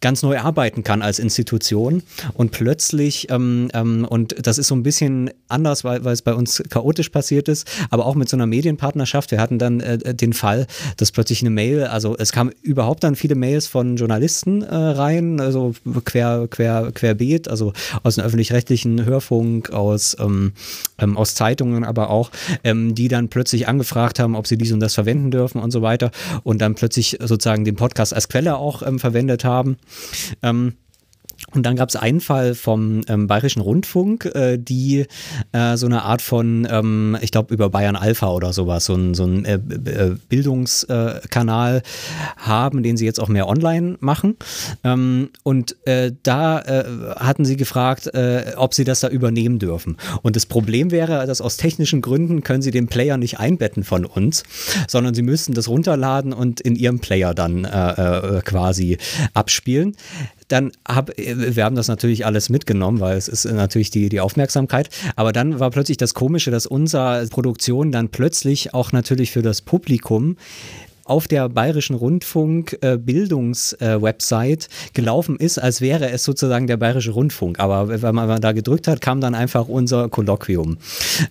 ganz 0.00 0.22
neu 0.22 0.38
arbeiten 0.38 0.84
kann 0.84 1.02
als 1.02 1.18
Institution 1.18 2.02
und 2.34 2.50
plötzlich 2.50 3.28
und 4.10 4.44
das 4.44 4.58
ist 4.58 4.66
so 4.66 4.74
ein 4.74 4.82
bisschen 4.82 5.30
anders, 5.46 5.84
weil, 5.84 6.04
weil 6.04 6.12
es 6.12 6.22
bei 6.22 6.34
uns 6.34 6.60
chaotisch 6.68 7.10
passiert 7.10 7.48
ist, 7.48 7.70
aber 7.90 8.06
auch 8.06 8.16
mit 8.16 8.28
so 8.28 8.36
einer 8.36 8.46
Medienpartnerschaft. 8.46 9.30
Wir 9.30 9.40
hatten 9.40 9.60
dann 9.60 9.78
äh, 9.78 10.16
den 10.16 10.32
Fall, 10.32 10.66
dass 10.96 11.12
plötzlich 11.12 11.42
eine 11.42 11.50
Mail, 11.50 11.84
also 11.84 12.16
es 12.18 12.32
kamen 12.32 12.52
überhaupt 12.60 13.04
dann 13.04 13.14
viele 13.14 13.36
Mails 13.36 13.68
von 13.68 13.94
Journalisten 13.94 14.62
äh, 14.62 14.74
rein, 14.74 15.38
also 15.38 15.74
quer, 16.04 16.48
quer, 16.50 16.90
querbeet, 16.92 17.46
also 17.46 17.72
aus 18.02 18.16
dem 18.16 18.24
öffentlich-rechtlichen 18.24 19.04
Hörfunk, 19.04 19.70
aus, 19.70 20.16
ähm, 20.18 20.54
ähm, 20.98 21.16
aus 21.16 21.36
Zeitungen, 21.36 21.84
aber 21.84 22.10
auch, 22.10 22.32
ähm, 22.64 22.96
die 22.96 23.06
dann 23.06 23.28
plötzlich 23.28 23.68
angefragt 23.68 24.18
haben, 24.18 24.34
ob 24.34 24.48
sie 24.48 24.58
dies 24.58 24.72
und 24.72 24.80
das 24.80 24.94
verwenden 24.94 25.30
dürfen 25.30 25.62
und 25.62 25.70
so 25.70 25.82
weiter 25.82 26.10
und 26.42 26.60
dann 26.60 26.74
plötzlich 26.74 27.18
sozusagen 27.20 27.64
den 27.64 27.76
Podcast 27.76 28.12
als 28.12 28.28
Quelle 28.28 28.56
auch 28.56 28.82
ähm, 28.84 28.98
verwendet 28.98 29.44
haben. 29.44 29.76
Ähm, 30.42 30.74
und 31.54 31.64
dann 31.64 31.76
gab 31.76 31.88
es 31.88 31.96
einen 31.96 32.20
Fall 32.20 32.54
vom 32.54 33.00
ähm, 33.08 33.26
Bayerischen 33.26 33.60
Rundfunk, 33.60 34.24
äh, 34.26 34.58
die 34.58 35.06
äh, 35.52 35.76
so 35.76 35.86
eine 35.86 36.02
Art 36.02 36.22
von, 36.22 36.66
ähm, 36.70 37.16
ich 37.20 37.32
glaube, 37.32 37.52
über 37.52 37.70
Bayern 37.70 37.96
Alpha 37.96 38.28
oder 38.28 38.52
sowas, 38.52 38.84
so 38.84 38.94
ein, 38.94 39.14
so 39.14 39.24
ein 39.24 39.44
äh, 39.44 39.54
äh 39.54 40.16
Bildungskanal 40.28 41.82
haben, 42.36 42.82
den 42.82 42.96
sie 42.96 43.04
jetzt 43.04 43.20
auch 43.20 43.28
mehr 43.28 43.48
online 43.48 43.96
machen. 44.00 44.36
Ähm, 44.84 45.30
und 45.42 45.76
äh, 45.86 46.12
da 46.22 46.60
äh, 46.60 46.84
hatten 47.16 47.44
sie 47.44 47.56
gefragt, 47.56 48.10
ob 48.56 48.74
sie 48.74 48.84
das 48.84 49.00
da 49.00 49.08
übernehmen 49.08 49.58
dürfen. 49.58 49.96
Und 50.22 50.36
das 50.36 50.46
Problem 50.46 50.90
wäre, 50.90 51.26
dass 51.26 51.40
aus 51.40 51.56
technischen 51.56 52.00
Gründen 52.00 52.42
können 52.42 52.62
sie 52.62 52.70
den 52.70 52.86
Player 52.86 53.16
nicht 53.16 53.38
einbetten 53.38 53.84
von 53.84 54.04
uns, 54.04 54.44
sondern 54.88 55.14
sie 55.14 55.22
müssten 55.22 55.54
das 55.54 55.68
runterladen 55.68 56.32
und 56.32 56.60
in 56.60 56.76
ihrem 56.76 57.00
Player 57.00 57.34
dann 57.34 57.62
quasi 58.44 58.98
abspielen. 59.34 59.96
Dann 60.50 60.72
hab, 60.86 61.10
wir 61.16 61.64
haben 61.64 61.76
das 61.76 61.88
natürlich 61.88 62.26
alles 62.26 62.48
mitgenommen, 62.48 63.00
weil 63.00 63.16
es 63.16 63.28
ist 63.28 63.44
natürlich 63.44 63.90
die, 63.90 64.08
die 64.08 64.20
Aufmerksamkeit. 64.20 64.90
Aber 65.16 65.32
dann 65.32 65.60
war 65.60 65.70
plötzlich 65.70 65.96
das 65.96 66.14
Komische, 66.14 66.50
dass 66.50 66.66
unsere 66.66 67.26
Produktion 67.28 67.92
dann 67.92 68.08
plötzlich 68.08 68.74
auch 68.74 68.92
natürlich 68.92 69.30
für 69.30 69.42
das 69.42 69.62
Publikum 69.62 70.36
auf 71.10 71.26
der 71.26 71.48
Bayerischen 71.48 71.96
Rundfunk 71.96 72.78
äh, 72.82 72.96
Bildungswebsite 72.96 74.66
äh, 74.66 74.90
gelaufen 74.94 75.36
ist, 75.36 75.58
als 75.58 75.80
wäre 75.80 76.08
es 76.10 76.22
sozusagen 76.22 76.68
der 76.68 76.76
Bayerische 76.76 77.10
Rundfunk. 77.10 77.58
Aber 77.58 77.88
wenn 78.02 78.14
man 78.14 78.40
da 78.40 78.52
gedrückt 78.52 78.86
hat, 78.86 79.00
kam 79.00 79.20
dann 79.20 79.34
einfach 79.34 79.66
unser 79.66 80.08
Kolloquium. 80.08 80.78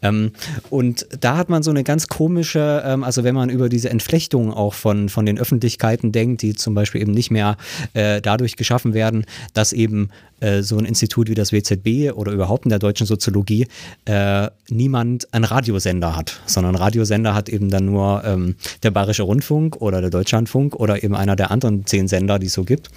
Ähm, 0.02 0.32
und 0.70 1.08
da 1.22 1.38
hat 1.38 1.48
man 1.48 1.64
so 1.64 1.72
eine 1.72 1.86
ganz 1.86 2.08
komische, 2.08 2.84
ähm, 2.86 3.06
also 3.06 3.24
wenn 3.24 3.36
man 3.36 3.50
über 3.50 3.70
diese 3.70 3.90
Entflechtung 3.90 4.54
auch 4.54 4.74
von, 4.74 5.08
von 5.08 5.26
den 5.26 5.40
Öffentlichkeiten 5.40 6.12
denkt, 6.12 6.42
die 6.42 6.56
zum 6.56 6.74
Beispiel 6.74 7.02
eben 7.02 7.14
nicht 7.14 7.32
mehr 7.32 7.56
äh, 7.94 8.22
dadurch 8.22 8.58
geschaffen 8.58 8.94
werden, 8.94 9.26
dass 9.54 9.72
eben 9.72 10.10
äh, 10.42 10.62
so 10.62 10.78
ein 10.78 10.86
Institut 10.86 11.30
wie 11.30 11.36
das 11.36 11.52
WZB 11.52 12.14
oder 12.14 12.32
überhaupt 12.32 12.66
in 12.66 12.70
der 12.70 12.80
deutschen 12.80 13.06
Soziologie 13.06 13.68
äh, 14.06 14.48
niemand 14.70 15.34
einen 15.34 15.44
Radiosender 15.44 16.16
hat, 16.16 16.40
sondern 16.46 16.76
Radiosender 16.76 17.34
hat 17.34 17.50
eben 17.50 17.70
dann 17.70 17.86
nur 17.86 18.24
ähm, 18.26 18.56
der 18.84 18.92
Bayerische 18.92 19.24
Rundfunk 19.24 19.69
oder 19.78 20.02
der 20.02 20.10
Deutschlandfunk 20.10 20.76
oder 20.76 21.04
eben 21.04 21.16
einer 21.16 21.36
der 21.36 21.52
anderen 21.52 21.86
zehn 21.86 22.08
Sender, 22.08 22.40
die 22.40 22.48
es 22.48 22.54
so 22.54 22.64
gibt. 22.64 22.90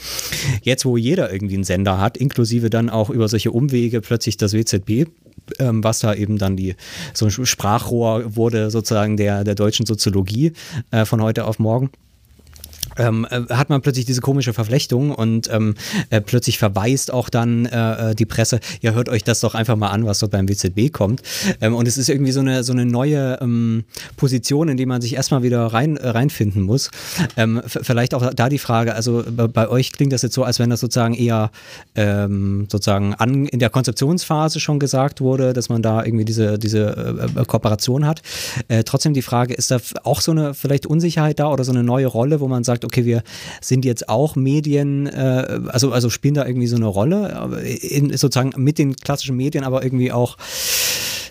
Jetzt, 0.63 0.85
wo 0.85 0.97
jeder 0.97 1.33
irgendwie 1.33 1.55
einen 1.55 1.65
Sender 1.65 1.99
hat, 1.99 2.17
inklusive 2.17 2.71
dann 2.71 2.91
auch 2.91 3.11
über 3.11 3.29
solche 3.29 3.51
Umwege 3.51 4.01
plötzlich 4.01 4.37
das 4.37 4.53
WZB, 4.53 5.07
ähm, 5.59 5.83
was 5.85 6.01
da 6.01 6.15
eben 6.15 6.39
dann 6.39 6.57
die 6.57 6.77
so 7.15 7.27
ein 7.27 7.31
Sprachrohr 7.31 8.37
wurde 8.37 8.71
sozusagen 8.71 9.17
der, 9.17 9.45
der 9.45 9.55
deutschen 9.55 9.87
Soziologie 9.87 10.53
äh, 10.91 11.05
von 11.05 11.23
heute 11.23 11.45
auf 11.45 11.59
morgen 11.59 11.91
ähm, 12.97 13.27
äh, 13.31 13.43
hat 13.55 13.71
man 13.71 13.81
plötzlich 13.83 14.05
diese 14.05 14.21
komische 14.21 14.53
Verflechtung 14.53 15.11
und 15.11 15.51
ähm, 15.53 15.75
äh, 16.11 16.21
plötzlich 16.21 16.59
verweist 16.59 17.13
auch 17.13 17.29
dann 17.29 17.67
äh, 17.67 18.11
äh 18.11 18.15
die 18.15 18.27
Presse, 18.27 18.61
ja, 18.81 18.93
hört 18.93 19.09
euch 19.09 19.25
das 19.25 19.41
doch 19.41 19.55
einfach 19.55 19.77
mal 19.77 19.89
an, 19.89 20.07
was 20.07 20.19
dort 20.19 20.33
beim 20.33 20.49
WZB 20.49 20.93
kommt. 20.93 21.23
Ähm, 21.61 21.75
und 21.75 21.89
es 21.89 21.99
ist 21.99 22.09
irgendwie 22.09 22.33
so 22.33 22.41
eine, 22.41 22.65
so 22.65 22.73
eine 22.73 22.85
neue 22.85 23.39
ähm, 23.41 23.85
Position, 24.17 24.69
in 24.69 24.77
die 24.77 24.87
man 24.87 25.01
sich 25.01 25.15
erstmal 25.15 25.43
wieder 25.43 25.67
rein, 25.67 25.97
äh, 25.97 26.09
reinfinden 26.09 26.63
muss. 26.63 26.91
Ähm, 27.37 27.63
vielleicht 27.67 28.15
auch 28.15 28.33
da 28.35 28.49
die 28.49 28.59
Frage, 28.59 28.95
also 28.95 29.25
bei 29.27 29.69
euch 29.69 29.93
klingt 29.93 30.13
das 30.13 30.23
jetzt 30.23 30.35
so, 30.35 30.45
als 30.45 30.59
wenn 30.59 30.71
das 30.71 30.81
sozusagen 30.81 31.15
eher 31.15 31.51
ähm, 31.95 32.67
sozusagen 32.71 33.15
an, 33.15 33.47
in 33.47 33.59
der 33.59 33.71
Konzeptionsphase 33.71 34.61
schon 34.61 34.79
gesagt 34.79 35.21
wurde, 35.21 35.53
dass 35.53 35.69
man 35.69 35.83
da 35.83 36.05
irgendwie 36.05 36.25
diese, 36.25 36.59
diese 36.59 37.29
äh, 37.37 37.45
Kooperation 37.45 38.07
hat. 38.07 38.23
trotzdem 38.85 39.15
die 39.15 39.23
Frage, 39.23 39.55
ist 39.55 39.71
da 39.71 39.79
auch 40.05 40.21
so 40.21 40.33
eine 40.33 40.55
vielleicht 40.55 40.87
Unsicherheit 40.87 41.39
da 41.39 41.51
oder 41.51 41.65
so 41.65 41.73
eine 41.73 41.83
neue 41.83 42.07
Rolle, 42.07 42.41
wo 42.41 42.49
man 42.49 42.65
sagt, 42.65 42.82
sagt, 42.83 42.85
okay, 42.85 43.05
wir 43.05 43.23
sind 43.61 43.85
jetzt 43.85 44.09
auch 44.09 44.37
Medien, 44.37 45.07
äh, 45.07 45.61
also, 45.69 45.93
also 45.93 46.11
spielen 46.11 46.35
da 46.35 46.47
irgendwie 46.47 46.67
so 46.67 46.77
eine 46.77 46.87
Rolle, 46.87 47.63
in, 47.81 48.11
sozusagen 48.17 48.53
mit 48.63 48.79
den 48.79 48.97
klassischen 48.97 49.37
Medien, 49.37 49.65
aber 49.65 49.83
irgendwie 49.83 50.13
auch 50.13 50.37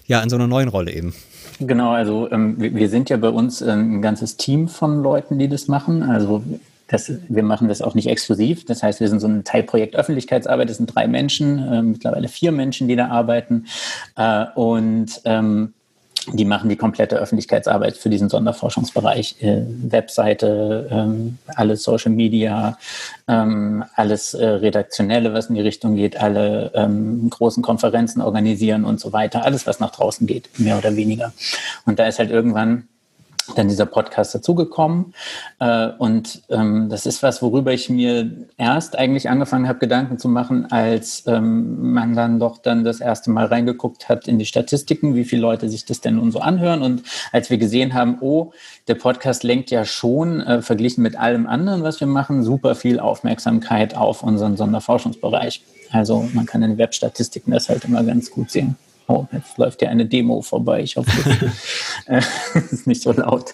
ja 0.07 0.21
in 0.21 0.29
so 0.29 0.35
einer 0.35 0.47
neuen 0.47 0.69
Rolle 0.69 0.91
eben. 0.91 1.13
Genau, 1.59 1.91
also 1.91 2.29
ähm, 2.31 2.55
wir 2.57 2.89
sind 2.89 3.09
ja 3.09 3.17
bei 3.17 3.29
uns 3.29 3.61
ähm, 3.61 3.97
ein 3.97 4.01
ganzes 4.01 4.35
Team 4.37 4.67
von 4.67 5.03
Leuten, 5.03 5.37
die 5.37 5.47
das 5.47 5.67
machen. 5.67 6.01
Also 6.01 6.43
das, 6.87 7.11
wir 7.29 7.43
machen 7.43 7.67
das 7.67 7.81
auch 7.81 7.93
nicht 7.93 8.07
exklusiv. 8.07 8.65
Das 8.65 8.81
heißt, 8.81 8.99
wir 8.99 9.07
sind 9.07 9.19
so 9.19 9.27
ein 9.27 9.43
Teilprojekt 9.43 9.95
Öffentlichkeitsarbeit. 9.95 10.69
Das 10.69 10.77
sind 10.77 10.93
drei 10.93 11.07
Menschen, 11.07 11.59
äh, 11.59 11.81
mittlerweile 11.83 12.27
vier 12.27 12.51
Menschen, 12.51 12.87
die 12.87 12.95
da 12.95 13.09
arbeiten. 13.09 13.67
Äh, 14.15 14.45
und 14.55 15.21
ähm, 15.25 15.73
die 16.27 16.45
machen 16.45 16.69
die 16.69 16.75
komplette 16.75 17.17
Öffentlichkeitsarbeit 17.17 17.97
für 17.97 18.09
diesen 18.09 18.29
Sonderforschungsbereich. 18.29 19.41
Äh, 19.41 19.63
Webseite, 19.65 20.87
ähm, 20.91 21.39
alles 21.55 21.83
Social 21.83 22.11
Media, 22.11 22.77
ähm, 23.27 23.83
alles 23.95 24.33
äh, 24.33 24.45
Redaktionelle, 24.45 25.33
was 25.33 25.47
in 25.47 25.55
die 25.55 25.61
Richtung 25.61 25.95
geht, 25.95 26.17
alle 26.17 26.71
ähm, 26.75 27.29
großen 27.29 27.63
Konferenzen 27.63 28.21
organisieren 28.21 28.85
und 28.85 28.99
so 28.99 29.13
weiter. 29.13 29.43
Alles, 29.45 29.65
was 29.65 29.79
nach 29.79 29.91
draußen 29.91 30.27
geht, 30.27 30.59
mehr 30.59 30.77
oder 30.77 30.95
weniger. 30.95 31.33
Und 31.85 31.97
da 31.97 32.05
ist 32.05 32.19
halt 32.19 32.29
irgendwann 32.29 32.87
dann 33.55 33.67
dieser 33.67 33.85
Podcast 33.85 34.33
dazugekommen. 34.35 35.13
Äh, 35.59 35.89
und 35.97 36.41
ähm, 36.49 36.89
das 36.89 37.05
ist 37.05 37.23
was, 37.23 37.41
worüber 37.41 37.73
ich 37.73 37.89
mir 37.89 38.29
erst 38.57 38.97
eigentlich 38.97 39.29
angefangen 39.29 39.67
habe, 39.67 39.79
Gedanken 39.79 40.17
zu 40.17 40.29
machen, 40.29 40.71
als 40.71 41.23
ähm, 41.27 41.93
man 41.93 42.15
dann 42.15 42.39
doch 42.39 42.57
dann 42.57 42.83
das 42.83 43.01
erste 43.01 43.31
Mal 43.31 43.45
reingeguckt 43.45 44.09
hat 44.09 44.27
in 44.27 44.39
die 44.39 44.45
Statistiken, 44.45 45.15
wie 45.15 45.25
viele 45.25 45.41
Leute 45.41 45.69
sich 45.69 45.85
das 45.85 46.01
denn 46.01 46.15
nun 46.15 46.31
so 46.31 46.39
anhören. 46.39 46.81
Und 46.81 47.03
als 47.31 47.49
wir 47.49 47.57
gesehen 47.57 47.93
haben, 47.93 48.17
oh, 48.21 48.51
der 48.87 48.95
Podcast 48.95 49.43
lenkt 49.43 49.71
ja 49.71 49.85
schon, 49.85 50.41
äh, 50.41 50.61
verglichen 50.61 51.03
mit 51.03 51.15
allem 51.15 51.47
anderen, 51.47 51.83
was 51.83 51.99
wir 51.99 52.07
machen, 52.07 52.43
super 52.43 52.75
viel 52.75 52.99
Aufmerksamkeit 52.99 53.95
auf 53.95 54.23
unseren 54.23 54.57
Sonderforschungsbereich. 54.57 55.63
Also 55.91 56.29
man 56.33 56.45
kann 56.45 56.63
in 56.63 56.77
Webstatistiken 56.77 57.51
das 57.51 57.69
halt 57.69 57.85
immer 57.85 58.03
ganz 58.03 58.31
gut 58.31 58.51
sehen. 58.51 58.77
Oh, 59.07 59.25
jetzt 59.31 59.57
läuft 59.57 59.81
ja 59.81 59.89
eine 59.89 60.05
Demo 60.05 60.41
vorbei. 60.41 60.81
Ich 60.81 60.97
hoffe, 60.97 61.11
das 62.05 62.25
ist 62.71 62.87
nicht 62.87 63.01
so 63.01 63.11
laut. 63.11 63.53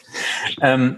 Ähm, 0.61 0.97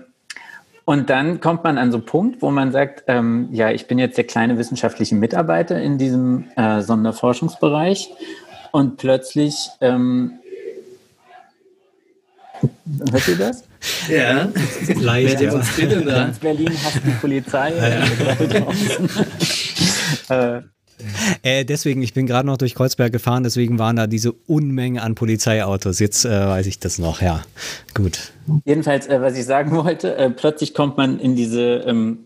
und 0.86 1.10
dann 1.12 1.40
kommt 1.40 1.64
man 1.64 1.78
an 1.78 1.92
so 1.92 1.98
einen 1.98 2.06
Punkt, 2.06 2.42
wo 2.42 2.50
man 2.50 2.72
sagt, 2.72 3.04
ähm, 3.08 3.50
ja, 3.52 3.70
ich 3.70 3.88
bin 3.88 4.00
jetzt 4.00 4.18
der 4.18 4.24
kleine 4.24 4.58
wissenschaftliche 4.58 5.14
Mitarbeiter 5.14 5.80
in 5.80 6.00
diesem 6.00 6.46
äh, 6.56 6.82
Sonderforschungsbereich 6.82 8.10
und 8.72 8.98
plötzlich 8.98 9.70
ähm, 9.82 10.40
Hört 13.12 13.28
ihr 13.28 13.38
das? 13.38 13.64
Ja, 14.10 14.50
leicht. 15.00 15.40
Wer 15.40 15.50
demonstriert 15.50 15.92
denn 15.92 16.06
da? 16.06 16.26
Ganz 16.26 16.40
Berlin 16.40 16.72
hasst 16.84 17.02
die 17.06 17.12
Polizei. 17.12 17.74
Ja. 20.30 20.58
äh, 20.58 20.62
äh, 21.44 21.66
deswegen, 21.66 22.02
ich 22.02 22.14
bin 22.14 22.26
gerade 22.26 22.48
noch 22.48 22.58
durch 22.58 22.76
Kreuzberg 22.76 23.12
gefahren, 23.12 23.44
deswegen 23.44 23.80
waren 23.80 23.96
da 23.96 24.08
diese 24.08 24.34
Unmenge 24.48 25.02
an 25.02 25.16
Polizeiautos. 25.16 26.00
Jetzt 26.00 26.26
äh, 26.26 26.30
weiß 26.30 26.68
ich 26.68 26.80
das 26.80 27.00
noch, 27.00 27.22
ja. 27.22 27.44
Gut. 27.94 28.34
Jedenfalls, 28.66 29.08
äh, 29.08 29.22
was 29.22 29.38
ich 29.38 29.46
sagen 29.46 29.72
wollte, 29.72 30.16
äh, 30.16 30.30
plötzlich 30.30 30.74
kommt 30.74 30.98
man 30.98 31.20
in 31.20 31.36
diese 31.36 31.84
ähm, 31.86 32.20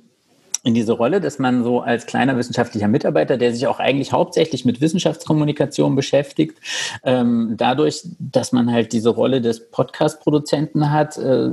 in 0.63 0.73
diese 0.73 0.93
Rolle, 0.93 1.19
dass 1.19 1.39
man 1.39 1.63
so 1.63 1.81
als 1.81 2.05
kleiner 2.05 2.37
wissenschaftlicher 2.37 2.87
Mitarbeiter, 2.87 3.37
der 3.37 3.53
sich 3.53 3.67
auch 3.67 3.79
eigentlich 3.79 4.13
hauptsächlich 4.13 4.63
mit 4.63 4.79
Wissenschaftskommunikation 4.79 5.95
beschäftigt, 5.95 6.57
ähm, 7.03 7.55
dadurch, 7.57 8.03
dass 8.17 8.53
man 8.53 8.71
halt 8.71 8.93
diese 8.93 9.09
Rolle 9.09 9.41
des 9.41 9.69
Podcast-Produzenten 9.69 10.89
hat, 10.89 11.17
äh, 11.17 11.49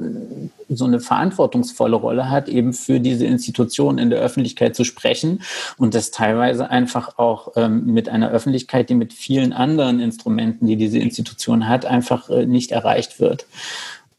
so 0.68 0.84
eine 0.84 1.00
verantwortungsvolle 1.00 1.96
Rolle 1.96 2.30
hat, 2.30 2.48
eben 2.48 2.72
für 2.72 3.00
diese 3.00 3.26
Institution 3.26 3.98
in 3.98 4.10
der 4.10 4.20
Öffentlichkeit 4.20 4.76
zu 4.76 4.84
sprechen 4.84 5.42
und 5.76 5.96
das 5.96 6.12
teilweise 6.12 6.70
einfach 6.70 7.18
auch 7.18 7.52
ähm, 7.56 7.86
mit 7.86 8.08
einer 8.08 8.30
Öffentlichkeit, 8.30 8.90
die 8.90 8.94
mit 8.94 9.12
vielen 9.12 9.52
anderen 9.52 9.98
Instrumenten, 9.98 10.68
die 10.68 10.76
diese 10.76 10.98
Institution 10.98 11.68
hat, 11.68 11.84
einfach 11.84 12.30
äh, 12.30 12.46
nicht 12.46 12.70
erreicht 12.70 13.18
wird. 13.18 13.46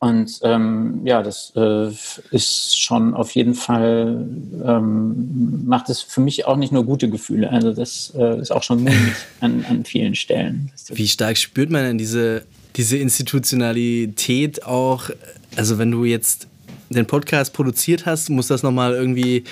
Und 0.03 0.39
ähm, 0.41 1.01
ja, 1.03 1.21
das 1.21 1.53
äh, 1.55 1.91
ist 2.31 2.81
schon 2.81 3.13
auf 3.13 3.35
jeden 3.35 3.53
Fall, 3.53 4.27
ähm, 4.65 5.63
macht 5.67 5.89
es 5.91 6.01
für 6.01 6.21
mich 6.21 6.47
auch 6.47 6.57
nicht 6.57 6.73
nur 6.73 6.85
gute 6.85 7.07
Gefühle. 7.07 7.51
Also 7.51 7.71
das 7.71 8.11
äh, 8.17 8.41
ist 8.41 8.49
auch 8.49 8.63
schon 8.63 8.81
mutig 8.81 9.13
an, 9.41 9.63
an 9.69 9.85
vielen 9.85 10.15
Stellen. 10.15 10.71
Wie 10.89 11.07
stark 11.07 11.37
spürt 11.37 11.69
man 11.69 11.83
denn 11.83 11.97
diese, 11.99 12.45
diese 12.77 12.97
Institutionalität 12.97 14.65
auch? 14.65 15.11
Also 15.55 15.77
wenn 15.77 15.91
du 15.91 16.03
jetzt 16.03 16.47
den 16.93 17.06
Podcast 17.06 17.54
produziert 17.54 18.06
hast, 18.06 18.30
muss 18.30 18.47
das 18.47 18.63
nochmal 18.63 18.93
irgendwie 18.93 19.43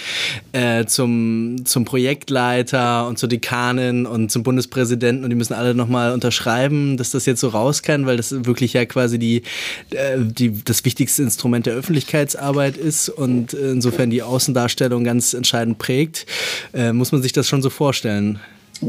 äh, 0.51 0.85
zum, 0.85 1.65
zum 1.65 1.85
Projektleiter 1.85 3.07
und 3.07 3.17
zur 3.17 3.29
Dekanin 3.29 4.05
und 4.05 4.31
zum 4.31 4.43
Bundespräsidenten 4.43 5.23
und 5.23 5.29
die 5.29 5.35
müssen 5.35 5.53
alle 5.53 5.73
nochmal 5.73 6.13
unterschreiben, 6.13 6.97
dass 6.97 7.11
das 7.11 7.25
jetzt 7.25 7.41
so 7.41 7.49
raus 7.49 7.81
kann, 7.81 8.05
weil 8.05 8.17
das 8.17 8.45
wirklich 8.45 8.73
ja 8.73 8.85
quasi 8.85 9.19
die, 9.19 9.43
äh, 9.91 10.17
die, 10.19 10.63
das 10.63 10.85
wichtigste 10.85 11.23
Instrument 11.23 11.65
der 11.65 11.73
Öffentlichkeitsarbeit 11.73 12.77
ist 12.77 13.09
und 13.09 13.53
insofern 13.53 14.09
die 14.09 14.21
Außendarstellung 14.21 15.03
ganz 15.03 15.33
entscheidend 15.33 15.77
prägt. 15.77 16.25
Äh, 16.73 16.93
muss 16.93 17.11
man 17.11 17.21
sich 17.21 17.33
das 17.33 17.47
schon 17.47 17.61
so 17.61 17.69
vorstellen? 17.69 18.39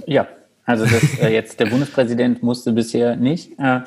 Ja, 0.07 0.29
also 0.65 0.85
das, 0.85 1.19
äh, 1.21 1.33
jetzt 1.33 1.59
der 1.59 1.67
Bundespräsident 1.67 2.43
musste 2.43 2.73
bisher 2.73 3.17
nicht, 3.17 3.59
äh, 3.59 3.81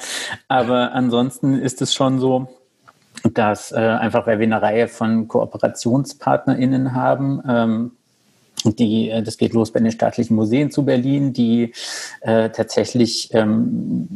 aber 0.47 0.91
ansonsten 0.93 1.59
ist 1.59 1.81
es 1.81 1.93
schon 1.93 2.19
so, 2.19 2.49
dass 3.33 3.71
äh, 3.71 3.75
einfach, 3.77 4.27
weil 4.27 4.39
wir 4.39 4.45
eine 4.45 4.61
Reihe 4.61 4.87
von 4.87 5.27
KooperationspartnerInnen 5.27 6.93
haben, 6.93 7.41
ähm, 7.47 7.91
die, 8.65 9.09
äh, 9.09 9.21
das 9.21 9.37
geht 9.37 9.53
los 9.53 9.71
bei 9.71 9.79
den 9.79 9.91
staatlichen 9.91 10.35
Museen 10.35 10.71
zu 10.71 10.85
Berlin, 10.85 11.33
die 11.33 11.73
äh, 12.21 12.49
tatsächlich, 12.49 13.29
ähm, 13.33 14.07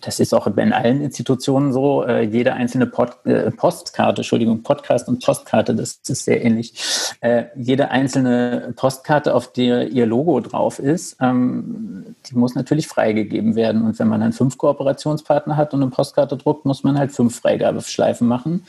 das 0.00 0.20
ist 0.20 0.32
auch 0.32 0.46
in 0.46 0.72
allen 0.72 1.02
Institutionen 1.02 1.72
so, 1.72 2.04
äh, 2.04 2.22
jede 2.22 2.54
einzelne 2.54 2.86
Pod, 2.86 3.16
äh, 3.24 3.50
Postkarte, 3.50 4.20
Entschuldigung, 4.20 4.62
Podcast 4.62 5.08
und 5.08 5.24
Postkarte, 5.24 5.74
das 5.74 5.98
ist 6.06 6.24
sehr 6.24 6.44
ähnlich, 6.44 6.74
äh, 7.20 7.44
jede 7.56 7.90
einzelne 7.90 8.72
Postkarte, 8.76 9.34
auf 9.34 9.52
der 9.52 9.88
ihr 9.88 10.06
Logo 10.06 10.38
drauf 10.40 10.78
ist, 10.78 11.16
ähm, 11.20 12.14
die 12.30 12.36
muss 12.36 12.54
natürlich 12.54 12.86
freigegeben 12.86 13.56
werden. 13.56 13.82
Und 13.82 13.98
wenn 13.98 14.08
man 14.08 14.20
dann 14.20 14.32
fünf 14.32 14.58
Kooperationspartner 14.58 15.56
hat 15.56 15.74
und 15.74 15.82
eine 15.82 15.90
Postkarte 15.90 16.36
druckt, 16.36 16.64
muss 16.64 16.84
man 16.84 16.98
halt 16.98 17.12
fünf 17.12 17.40
Freigabeschleifen 17.40 18.28
machen. 18.28 18.64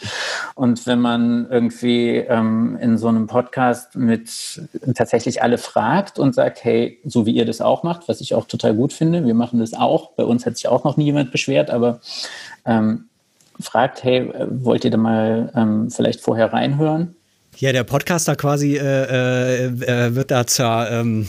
Und 0.56 0.88
wenn 0.88 1.00
man 1.00 1.48
irgendwie 1.50 2.16
ähm, 2.16 2.78
in 2.82 2.98
so 2.98 3.08
einem 3.08 3.28
Podcast 3.28 3.96
mit 3.96 4.62
tatsächlich 4.96 5.17
alle 5.42 5.58
fragt 5.58 6.20
und 6.20 6.34
sagt, 6.34 6.64
hey, 6.64 7.00
so 7.04 7.26
wie 7.26 7.32
ihr 7.32 7.46
das 7.46 7.60
auch 7.60 7.84
macht, 7.84 8.08
was 8.08 8.22
ich 8.22 8.34
auch 8.34 8.46
total 8.46 8.74
gut 8.74 8.94
finde, 8.94 9.26
wir 9.26 9.34
machen 9.34 9.60
das 9.60 9.74
auch. 9.74 10.12
Bei 10.12 10.24
uns 10.24 10.46
hat 10.46 10.56
sich 10.56 10.68
auch 10.68 10.84
noch 10.84 10.96
nie 10.96 11.06
jemand 11.06 11.32
beschwert, 11.32 11.70
aber 11.70 12.00
ähm, 12.66 13.10
fragt, 13.60 14.04
hey, 14.04 14.32
wollt 14.50 14.86
ihr 14.86 14.92
da 14.92 14.98
mal 14.98 15.52
ähm, 15.56 15.92
vielleicht 15.92 16.22
vorher 16.22 16.54
reinhören? 16.54 17.17
Ja, 17.60 17.72
der 17.72 17.84
Podcaster 17.84 18.36
quasi 18.36 18.78
äh, 18.78 18.82
äh, 18.82 19.66
äh, 19.66 20.14
wird 20.14 20.30
da 20.30 20.46
zur, 20.46 20.88
ähm, 20.92 21.28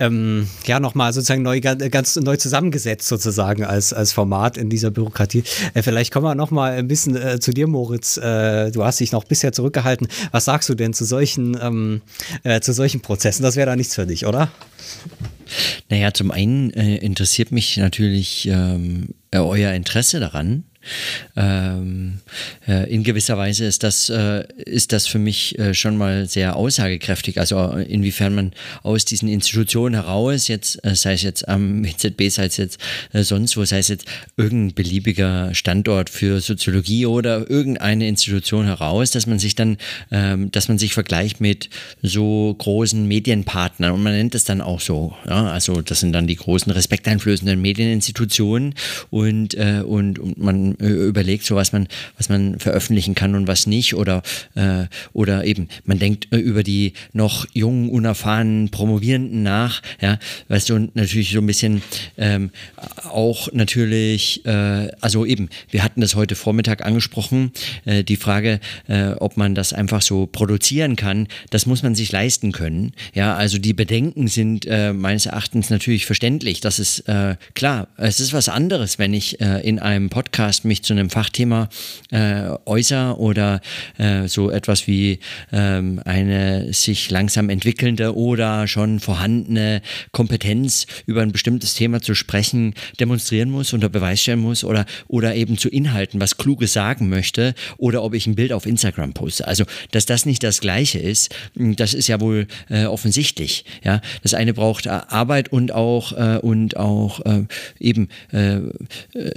ähm, 0.00 0.48
ja, 0.66 0.80
nochmal 0.80 1.12
sozusagen 1.12 1.42
neu, 1.42 1.60
ganz 1.60 2.16
neu 2.16 2.36
zusammengesetzt 2.36 3.06
sozusagen 3.06 3.64
als, 3.64 3.92
als 3.92 4.12
Format 4.12 4.56
in 4.56 4.70
dieser 4.70 4.90
Bürokratie. 4.90 5.44
Äh, 5.74 5.82
vielleicht 5.82 6.12
kommen 6.12 6.26
wir 6.26 6.34
nochmal 6.34 6.72
ein 6.72 6.88
bisschen 6.88 7.14
äh, 7.14 7.38
zu 7.38 7.52
dir, 7.52 7.68
Moritz. 7.68 8.16
Äh, 8.16 8.72
du 8.72 8.84
hast 8.84 8.98
dich 8.98 9.12
noch 9.12 9.22
bisher 9.22 9.52
zurückgehalten. 9.52 10.08
Was 10.32 10.46
sagst 10.46 10.68
du 10.68 10.74
denn 10.74 10.92
zu 10.92 11.04
solchen, 11.04 11.56
ähm, 11.62 12.02
äh, 12.42 12.60
zu 12.60 12.72
solchen 12.72 13.00
Prozessen? 13.00 13.44
Das 13.44 13.54
wäre 13.54 13.66
da 13.66 13.76
nichts 13.76 13.94
für 13.94 14.06
dich, 14.06 14.26
oder? 14.26 14.50
Naja, 15.88 16.12
zum 16.12 16.32
einen 16.32 16.70
äh, 16.72 16.96
interessiert 16.96 17.52
mich 17.52 17.76
natürlich 17.76 18.48
ähm, 18.48 19.10
euer 19.32 19.70
Interesse 19.72 20.18
daran 20.18 20.64
ähm, 21.36 22.18
äh, 22.66 22.92
in 22.92 23.02
gewisser 23.02 23.36
Weise 23.36 23.64
ist 23.64 23.82
das, 23.82 24.08
äh, 24.08 24.44
ist 24.56 24.92
das 24.92 25.06
für 25.06 25.18
mich 25.18 25.58
äh, 25.58 25.74
schon 25.74 25.96
mal 25.96 26.26
sehr 26.26 26.56
aussagekräftig. 26.56 27.38
Also 27.38 27.70
inwiefern 27.72 28.34
man 28.34 28.52
aus 28.82 29.04
diesen 29.04 29.28
Institutionen 29.28 29.94
heraus, 29.94 30.48
jetzt, 30.48 30.84
äh, 30.84 30.94
sei 30.94 31.14
es 31.14 31.22
jetzt 31.22 31.48
am 31.48 31.84
WZB, 31.84 32.28
sei 32.30 32.46
es 32.46 32.56
jetzt 32.56 32.80
äh, 33.12 33.22
sonst 33.22 33.56
wo, 33.56 33.64
sei 33.64 33.78
es 33.78 33.88
jetzt 33.88 34.06
irgendein 34.36 34.74
beliebiger 34.74 35.54
Standort 35.54 36.10
für 36.10 36.40
Soziologie 36.40 37.06
oder 37.06 37.48
irgendeine 37.50 38.08
Institution 38.08 38.66
heraus, 38.66 39.10
dass 39.10 39.26
man 39.26 39.38
sich 39.38 39.54
dann, 39.54 39.78
ähm, 40.10 40.50
dass 40.52 40.68
man 40.68 40.78
sich 40.78 40.94
vergleicht 40.94 41.40
mit 41.40 41.70
so 42.02 42.54
großen 42.58 43.06
Medienpartnern 43.06 43.92
und 43.92 44.02
man 44.02 44.12
nennt 44.12 44.34
es 44.34 44.44
dann 44.44 44.60
auch 44.60 44.80
so. 44.80 45.14
Ja? 45.28 45.50
Also 45.50 45.82
das 45.82 46.00
sind 46.00 46.12
dann 46.12 46.26
die 46.26 46.36
großen 46.36 46.72
respekteinflößenden 46.72 47.60
Medieninstitutionen 47.60 48.74
und, 49.10 49.54
äh, 49.54 49.82
und, 49.84 50.18
und 50.18 50.38
man 50.38 50.75
äh, 50.80 50.86
überlegt, 50.86 51.44
so 51.44 51.56
was 51.56 51.72
man, 51.72 51.88
was 52.16 52.28
man 52.28 52.58
veröffentlichen 52.58 53.14
kann 53.14 53.34
und 53.34 53.46
was 53.46 53.66
nicht. 53.66 53.94
Oder, 53.94 54.22
äh, 54.54 54.84
oder 55.12 55.44
eben 55.44 55.68
man 55.84 55.98
denkt 55.98 56.28
äh, 56.32 56.36
über 56.36 56.62
die 56.62 56.92
noch 57.12 57.46
jungen, 57.52 57.90
unerfahrenen 57.90 58.70
Promovierenden 58.70 59.42
nach, 59.42 59.82
ja, 60.00 60.18
weißt 60.48 60.70
du, 60.70 60.88
natürlich 60.94 61.30
so 61.30 61.40
ein 61.40 61.46
bisschen 61.46 61.82
ähm, 62.16 62.50
auch 63.04 63.52
natürlich, 63.52 64.44
äh, 64.46 64.88
also 65.00 65.24
eben, 65.24 65.48
wir 65.70 65.82
hatten 65.82 66.00
das 66.00 66.14
heute 66.14 66.34
Vormittag 66.34 66.84
angesprochen, 66.84 67.52
äh, 67.84 68.04
die 68.04 68.16
Frage, 68.16 68.60
äh, 68.88 69.10
ob 69.12 69.36
man 69.36 69.54
das 69.54 69.72
einfach 69.72 70.02
so 70.02 70.26
produzieren 70.26 70.96
kann, 70.96 71.28
das 71.50 71.66
muss 71.66 71.82
man 71.82 71.94
sich 71.94 72.12
leisten 72.12 72.52
können, 72.52 72.92
ja, 73.14 73.34
also 73.34 73.58
die 73.58 73.72
Bedenken 73.72 74.28
sind 74.28 74.66
meines 74.66 75.26
Erachtens 75.26 75.70
natürlich 75.70 76.06
verständlich, 76.06 76.60
das 76.60 76.78
ist 76.78 77.04
klar, 77.54 77.88
es 77.96 78.20
ist 78.20 78.32
was 78.32 78.48
anderes, 78.48 78.98
wenn 78.98 79.14
ich 79.14 79.40
in 79.40 79.78
einem 79.78 80.10
Podcast 80.10 80.64
mich 80.66 80.82
zu 80.82 80.92
einem 80.92 81.10
Fachthema 81.10 81.68
äh, 82.10 82.50
äußere 82.66 83.18
oder 83.18 83.60
äh, 83.98 84.28
so 84.28 84.50
etwas 84.50 84.86
wie 84.86 85.20
ähm, 85.52 86.00
eine 86.04 86.72
sich 86.72 87.10
langsam 87.10 87.48
entwickelnde 87.48 88.16
oder 88.16 88.68
schon 88.68 89.00
vorhandene 89.00 89.82
Kompetenz 90.12 90.86
über 91.06 91.22
ein 91.22 91.32
bestimmtes 91.32 91.74
Thema 91.74 92.00
zu 92.00 92.14
sprechen, 92.14 92.74
demonstrieren 93.00 93.50
muss, 93.50 93.72
unter 93.72 93.88
Beweis 93.88 94.22
stellen 94.22 94.40
muss 94.40 94.64
oder, 94.64 94.86
oder 95.08 95.34
eben 95.34 95.58
zu 95.58 95.68
Inhalten 95.68 96.20
was 96.20 96.36
Kluges 96.36 96.72
sagen 96.72 97.08
möchte 97.08 97.54
oder 97.78 98.02
ob 98.02 98.14
ich 98.14 98.26
ein 98.26 98.34
Bild 98.34 98.52
auf 98.52 98.66
Instagram 98.66 99.12
poste. 99.12 99.46
Also, 99.46 99.64
dass 99.90 100.06
das 100.06 100.26
nicht 100.26 100.42
das 100.42 100.60
Gleiche 100.60 100.98
ist, 100.98 101.34
das 101.54 101.94
ist 101.94 102.08
ja 102.08 102.20
wohl 102.20 102.46
äh, 102.68 102.86
offensichtlich. 102.86 103.64
Ja, 103.84 104.00
das 104.22 104.34
eine 104.34 104.54
braucht 104.54 104.86
Arbeit 104.86 105.52
und 105.52 105.72
auch 105.72 106.12
äh, 106.12 106.38
und 106.38 106.76
auch 106.76 107.20
äh, 107.24 107.44
eben 107.78 108.08
äh, 108.32 108.60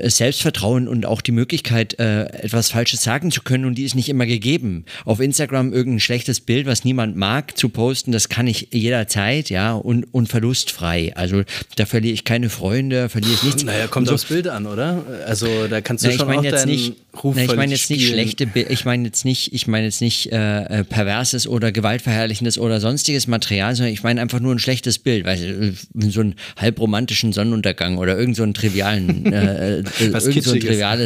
Selbstvertrauen 0.09 0.87
und 0.87 1.05
auch 1.09 1.21
die 1.21 1.31
Möglichkeit, 1.31 1.99
äh, 1.99 2.25
etwas 2.25 2.69
Falsches 2.71 3.03
sagen 3.03 3.31
zu 3.31 3.41
können 3.41 3.65
und 3.65 3.75
die 3.75 3.83
ist 3.83 3.95
nicht 3.95 4.09
immer 4.09 4.25
gegeben. 4.25 4.85
Auf 5.05 5.19
Instagram 5.19 5.73
irgendein 5.73 5.99
schlechtes 5.99 6.41
Bild, 6.41 6.65
was 6.65 6.83
niemand 6.83 7.15
mag, 7.15 7.57
zu 7.57 7.69
posten, 7.69 8.11
das 8.11 8.29
kann 8.29 8.47
ich 8.47 8.69
jederzeit, 8.71 9.49
ja, 9.49 9.73
und, 9.73 10.05
und 10.13 10.29
verlustfrei. 10.29 11.13
Also 11.15 11.43
da 11.75 11.85
verliere 11.85 12.13
ich 12.13 12.23
keine 12.23 12.49
Freunde, 12.49 13.09
verliere 13.09 13.33
ich 13.33 13.43
nichts. 13.43 13.63
Naja, 13.63 13.87
kommt 13.87 14.07
so. 14.07 14.13
aufs 14.13 14.25
Bild 14.25 14.47
an, 14.47 14.65
oder? 14.65 15.03
Also 15.25 15.67
da 15.67 15.81
kannst 15.81 16.03
du 16.03 16.09
na, 16.09 16.17
schon 16.17 16.31
ich 16.31 16.37
auch 16.37 16.43
jetzt 16.43 16.65
nicht, 16.65 16.93
Ruf 17.23 17.35
na, 17.35 17.43
Ich 17.43 17.55
meine 17.55 17.71
jetzt 17.71 17.83
spielen. 17.83 17.99
nicht 17.99 18.09
schlechte 18.09 18.47
Bilder, 18.47 18.71
ich 18.71 18.85
meine 18.85 19.05
jetzt 19.05 19.25
nicht, 19.25 19.53
ich 19.53 19.67
meine 19.67 19.85
jetzt 19.85 20.01
nicht 20.01 20.31
äh, 20.31 20.79
äh, 20.79 20.83
perverses 20.83 21.47
oder 21.47 21.71
gewaltverherrlichendes 21.71 22.57
oder 22.57 22.79
sonstiges 22.79 23.27
Material, 23.27 23.75
sondern 23.75 23.93
ich 23.93 24.03
meine 24.03 24.21
einfach 24.21 24.39
nur 24.39 24.53
ein 24.53 24.59
schlechtes 24.59 24.99
Bild, 24.99 25.25
weil 25.25 25.73
so 25.95 26.21
einen 26.21 26.35
halbromantischen 26.57 27.33
Sonnenuntergang 27.33 27.97
oder 27.97 28.17
irgend 28.17 28.35
so 28.35 28.43
einen 28.43 28.53
trivialen, 28.53 29.31
äh, 29.33 29.79
äh 29.79 29.83
irgend 29.99 30.43
so 30.43 30.51
ein 30.51 30.59
triviales 30.59 30.98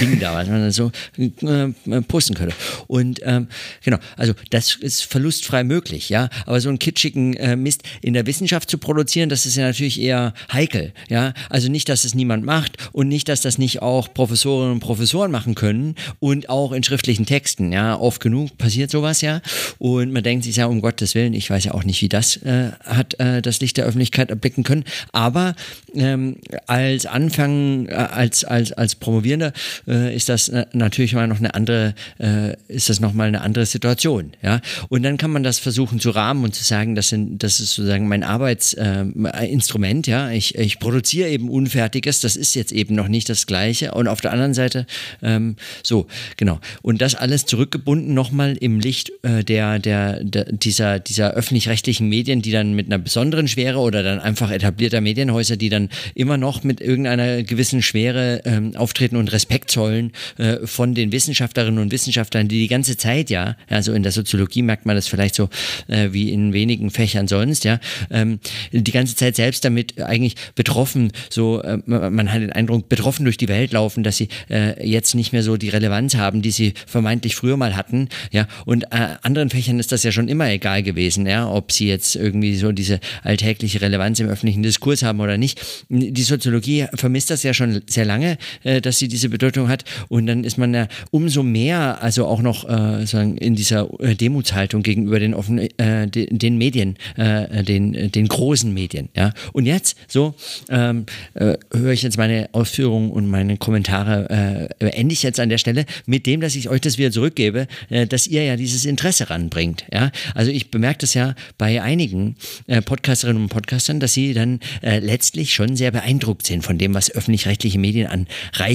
Ding 0.00 0.18
da, 0.20 0.34
was 0.34 0.48
man 0.48 0.70
so 0.70 0.90
äh, 1.16 2.02
posten 2.02 2.34
könnte. 2.34 2.54
Und 2.86 3.20
ähm, 3.24 3.48
genau, 3.84 3.98
also 4.16 4.34
das 4.50 4.76
ist 4.76 5.04
verlustfrei 5.04 5.64
möglich, 5.64 6.08
ja. 6.08 6.28
Aber 6.46 6.60
so 6.60 6.68
einen 6.68 6.78
kitschigen 6.78 7.34
äh, 7.34 7.56
Mist 7.56 7.82
in 8.02 8.14
der 8.14 8.26
Wissenschaft 8.26 8.70
zu 8.70 8.78
produzieren, 8.78 9.28
das 9.28 9.46
ist 9.46 9.56
ja 9.56 9.64
natürlich 9.64 10.00
eher 10.00 10.34
heikel, 10.52 10.92
ja. 11.08 11.32
Also 11.50 11.70
nicht, 11.70 11.88
dass 11.88 12.04
es 12.04 12.14
niemand 12.14 12.44
macht 12.44 12.76
und 12.92 13.08
nicht, 13.08 13.28
dass 13.28 13.40
das 13.40 13.58
nicht 13.58 13.82
auch 13.82 14.12
Professorinnen 14.12 14.74
und 14.74 14.80
Professoren 14.80 15.30
machen 15.30 15.54
können 15.54 15.94
und 16.20 16.48
auch 16.48 16.72
in 16.72 16.82
schriftlichen 16.82 17.26
Texten, 17.26 17.72
ja. 17.72 17.98
Oft 17.98 18.20
genug 18.20 18.56
passiert 18.58 18.90
sowas 18.90 19.20
ja. 19.20 19.40
Und 19.78 20.12
man 20.12 20.22
denkt 20.22 20.44
sich 20.44 20.56
ja, 20.56 20.66
um 20.66 20.80
Gottes 20.80 21.14
Willen, 21.14 21.34
ich 21.34 21.50
weiß 21.50 21.64
ja 21.64 21.74
auch 21.74 21.84
nicht, 21.84 22.02
wie 22.02 22.08
das 22.08 22.36
äh, 22.38 22.70
hat 22.84 23.18
äh, 23.20 23.42
das 23.42 23.60
Licht 23.60 23.76
der 23.76 23.86
Öffentlichkeit 23.86 24.30
erblicken 24.30 24.64
können. 24.64 24.84
Aber 25.12 25.54
ähm, 25.94 26.36
als 26.66 27.06
Anfang, 27.06 27.86
äh, 27.86 27.94
als, 27.94 28.44
als, 28.44 28.72
als 28.72 28.94
Promovierender 28.98 29.52
äh, 29.86 30.14
ist 30.14 30.28
das 30.28 30.50
natürlich 30.72 31.14
mal 31.14 31.26
noch 31.26 31.38
eine 31.38 31.54
andere, 31.54 31.94
äh, 32.18 32.54
ist 32.68 32.88
das 32.88 33.00
nochmal 33.00 33.28
eine 33.28 33.40
andere 33.40 33.66
Situation. 33.66 34.32
Ja? 34.42 34.60
Und 34.88 35.02
dann 35.02 35.16
kann 35.16 35.30
man 35.30 35.42
das 35.42 35.58
versuchen 35.58 36.00
zu 36.00 36.10
rahmen 36.10 36.44
und 36.44 36.54
zu 36.54 36.64
sagen, 36.64 36.94
das, 36.94 37.08
sind, 37.08 37.42
das 37.42 37.60
ist 37.60 37.74
sozusagen 37.74 38.08
mein 38.08 38.22
Arbeitsinstrument, 38.22 40.08
äh, 40.08 40.10
ja. 40.10 40.30
Ich, 40.30 40.54
ich 40.56 40.78
produziere 40.78 41.28
eben 41.28 41.48
Unfertiges, 41.48 42.20
das 42.20 42.36
ist 42.36 42.54
jetzt 42.54 42.72
eben 42.72 42.94
noch 42.94 43.08
nicht 43.08 43.28
das 43.28 43.46
Gleiche. 43.46 43.92
Und 43.92 44.08
auf 44.08 44.20
der 44.20 44.32
anderen 44.32 44.54
Seite, 44.54 44.86
ähm, 45.22 45.56
so, 45.82 46.06
genau. 46.36 46.60
Und 46.82 47.00
das 47.00 47.14
alles 47.14 47.46
zurückgebunden 47.46 48.14
nochmal 48.14 48.56
im 48.60 48.80
Licht 48.80 49.12
äh, 49.22 49.44
der, 49.44 49.78
der, 49.78 50.22
der, 50.24 50.44
dieser, 50.52 50.98
dieser 50.98 51.32
öffentlich-rechtlichen 51.32 52.08
Medien, 52.08 52.42
die 52.42 52.52
dann 52.52 52.74
mit 52.74 52.86
einer 52.86 52.98
besonderen 52.98 53.48
Schwere 53.48 53.78
oder 53.78 54.02
dann 54.02 54.20
einfach 54.20 54.50
etablierter 54.50 55.00
Medienhäuser, 55.00 55.56
die 55.56 55.68
dann 55.68 55.88
immer 56.14 56.36
noch 56.36 56.64
mit 56.64 56.80
irgendeiner 56.80 57.42
gewissen 57.42 57.82
Schwere 57.82 58.42
ähm, 58.44 58.76
auftreten 58.88 59.16
und 59.16 59.30
Respekt 59.32 59.70
zollen 59.70 60.12
äh, 60.38 60.66
von 60.66 60.94
den 60.94 61.12
Wissenschaftlerinnen 61.12 61.78
und 61.78 61.92
Wissenschaftlern, 61.92 62.48
die 62.48 62.58
die 62.58 62.68
ganze 62.68 62.96
Zeit 62.96 63.28
ja, 63.28 63.54
also 63.68 63.92
in 63.92 64.02
der 64.02 64.12
Soziologie 64.12 64.62
merkt 64.62 64.86
man 64.86 64.96
das 64.96 65.08
vielleicht 65.08 65.34
so 65.34 65.50
äh, 65.88 66.08
wie 66.12 66.32
in 66.32 66.54
wenigen 66.54 66.90
Fächern 66.90 67.28
sonst, 67.28 67.64
ja, 67.64 67.80
ähm, 68.10 68.40
die 68.72 68.90
ganze 68.90 69.14
Zeit 69.14 69.36
selbst 69.36 69.64
damit 69.64 70.00
eigentlich 70.00 70.36
betroffen, 70.54 71.12
so 71.28 71.60
äh, 71.60 71.78
man 71.86 72.32
hat 72.32 72.40
den 72.40 72.52
Eindruck, 72.52 72.88
betroffen 72.88 73.24
durch 73.24 73.36
die 73.36 73.48
Welt 73.48 73.72
laufen, 73.72 74.02
dass 74.02 74.16
sie 74.16 74.28
äh, 74.48 74.86
jetzt 74.86 75.14
nicht 75.14 75.32
mehr 75.32 75.42
so 75.42 75.58
die 75.58 75.68
Relevanz 75.68 76.14
haben, 76.14 76.40
die 76.40 76.50
sie 76.50 76.72
vermeintlich 76.86 77.36
früher 77.36 77.58
mal 77.58 77.76
hatten, 77.76 78.08
ja, 78.32 78.46
und 78.64 78.84
äh, 78.84 79.16
anderen 79.22 79.50
Fächern 79.50 79.78
ist 79.78 79.92
das 79.92 80.02
ja 80.02 80.12
schon 80.12 80.28
immer 80.28 80.48
egal 80.50 80.82
gewesen, 80.82 81.26
ja, 81.26 81.46
ob 81.46 81.72
sie 81.72 81.88
jetzt 81.88 82.16
irgendwie 82.16 82.56
so 82.56 82.72
diese 82.72 83.00
alltägliche 83.22 83.82
Relevanz 83.82 84.18
im 84.20 84.28
öffentlichen 84.28 84.62
Diskurs 84.62 85.02
haben 85.02 85.20
oder 85.20 85.36
nicht. 85.36 85.60
Die 85.90 86.22
Soziologie 86.22 86.86
vermisst 86.94 87.30
das 87.30 87.42
ja 87.42 87.52
schon 87.52 87.82
sehr 87.86 88.06
lange, 88.06 88.38
äh, 88.64 88.77
dass 88.80 88.98
sie 88.98 89.08
diese 89.08 89.28
Bedeutung 89.28 89.68
hat 89.68 89.84
und 90.08 90.26
dann 90.26 90.44
ist 90.44 90.58
man 90.58 90.74
ja 90.74 90.88
umso 91.10 91.42
mehr, 91.42 92.02
also 92.02 92.26
auch 92.26 92.42
noch 92.42 92.68
äh, 92.68 93.06
sagen, 93.06 93.36
in 93.36 93.54
dieser 93.54 93.88
äh, 94.00 94.14
Demutshaltung 94.14 94.82
gegenüber 94.82 95.18
den 95.18 95.34
offen, 95.34 95.58
äh, 95.58 96.08
den, 96.08 96.38
den, 96.38 96.58
Medien, 96.58 96.96
äh, 97.16 97.62
den, 97.64 98.10
den 98.10 98.28
großen 98.28 98.72
Medien. 98.72 99.08
Ja? 99.16 99.32
Und 99.52 99.66
jetzt, 99.66 99.96
so, 100.06 100.34
ähm, 100.68 101.06
äh, 101.34 101.56
höre 101.74 101.92
ich 101.92 102.02
jetzt 102.02 102.18
meine 102.18 102.48
Ausführungen 102.52 103.10
und 103.10 103.28
meine 103.28 103.56
Kommentare, 103.56 104.68
äh, 104.80 104.86
ende 104.90 105.12
ich 105.12 105.22
jetzt 105.22 105.40
an 105.40 105.48
der 105.48 105.58
Stelle 105.58 105.84
mit 106.06 106.26
dem, 106.26 106.40
dass 106.40 106.54
ich 106.54 106.68
euch 106.68 106.80
das 106.80 106.98
wieder 106.98 107.10
zurückgebe, 107.10 107.66
äh, 107.90 108.06
dass 108.06 108.26
ihr 108.26 108.44
ja 108.44 108.56
dieses 108.56 108.84
Interesse 108.84 109.30
ranbringt. 109.30 109.84
Ja? 109.92 110.10
Also 110.34 110.50
ich 110.50 110.70
bemerke 110.70 110.98
das 111.00 111.14
ja 111.14 111.34
bei 111.56 111.82
einigen 111.82 112.36
äh, 112.66 112.82
Podcasterinnen 112.82 113.42
und 113.42 113.48
Podcastern, 113.48 114.00
dass 114.00 114.12
sie 114.12 114.34
dann 114.34 114.60
äh, 114.82 114.98
letztlich 114.98 115.52
schon 115.52 115.76
sehr 115.76 115.90
beeindruckt 115.90 116.46
sind 116.46 116.62
von 116.62 116.78
dem, 116.78 116.94
was 116.94 117.10
öffentlich-rechtliche 117.10 117.78
Medien 117.78 118.06
an 118.06 118.26
Reichweite 118.54 118.67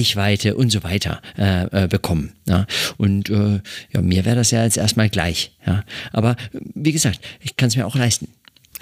und 0.54 0.70
so 0.70 0.82
weiter 0.82 1.20
äh, 1.38 1.84
äh, 1.84 1.88
bekommen. 1.88 2.32
Ja? 2.46 2.66
Und 2.96 3.30
äh, 3.30 3.60
ja, 3.92 4.02
mir 4.02 4.24
wäre 4.24 4.36
das 4.36 4.50
ja 4.50 4.64
jetzt 4.64 4.76
erstmal 4.76 5.08
gleich. 5.08 5.52
Ja? 5.66 5.84
Aber 6.12 6.36
wie 6.52 6.92
gesagt, 6.92 7.20
ich 7.40 7.56
kann 7.56 7.68
es 7.68 7.76
mir 7.76 7.86
auch 7.86 7.96
leisten. 7.96 8.28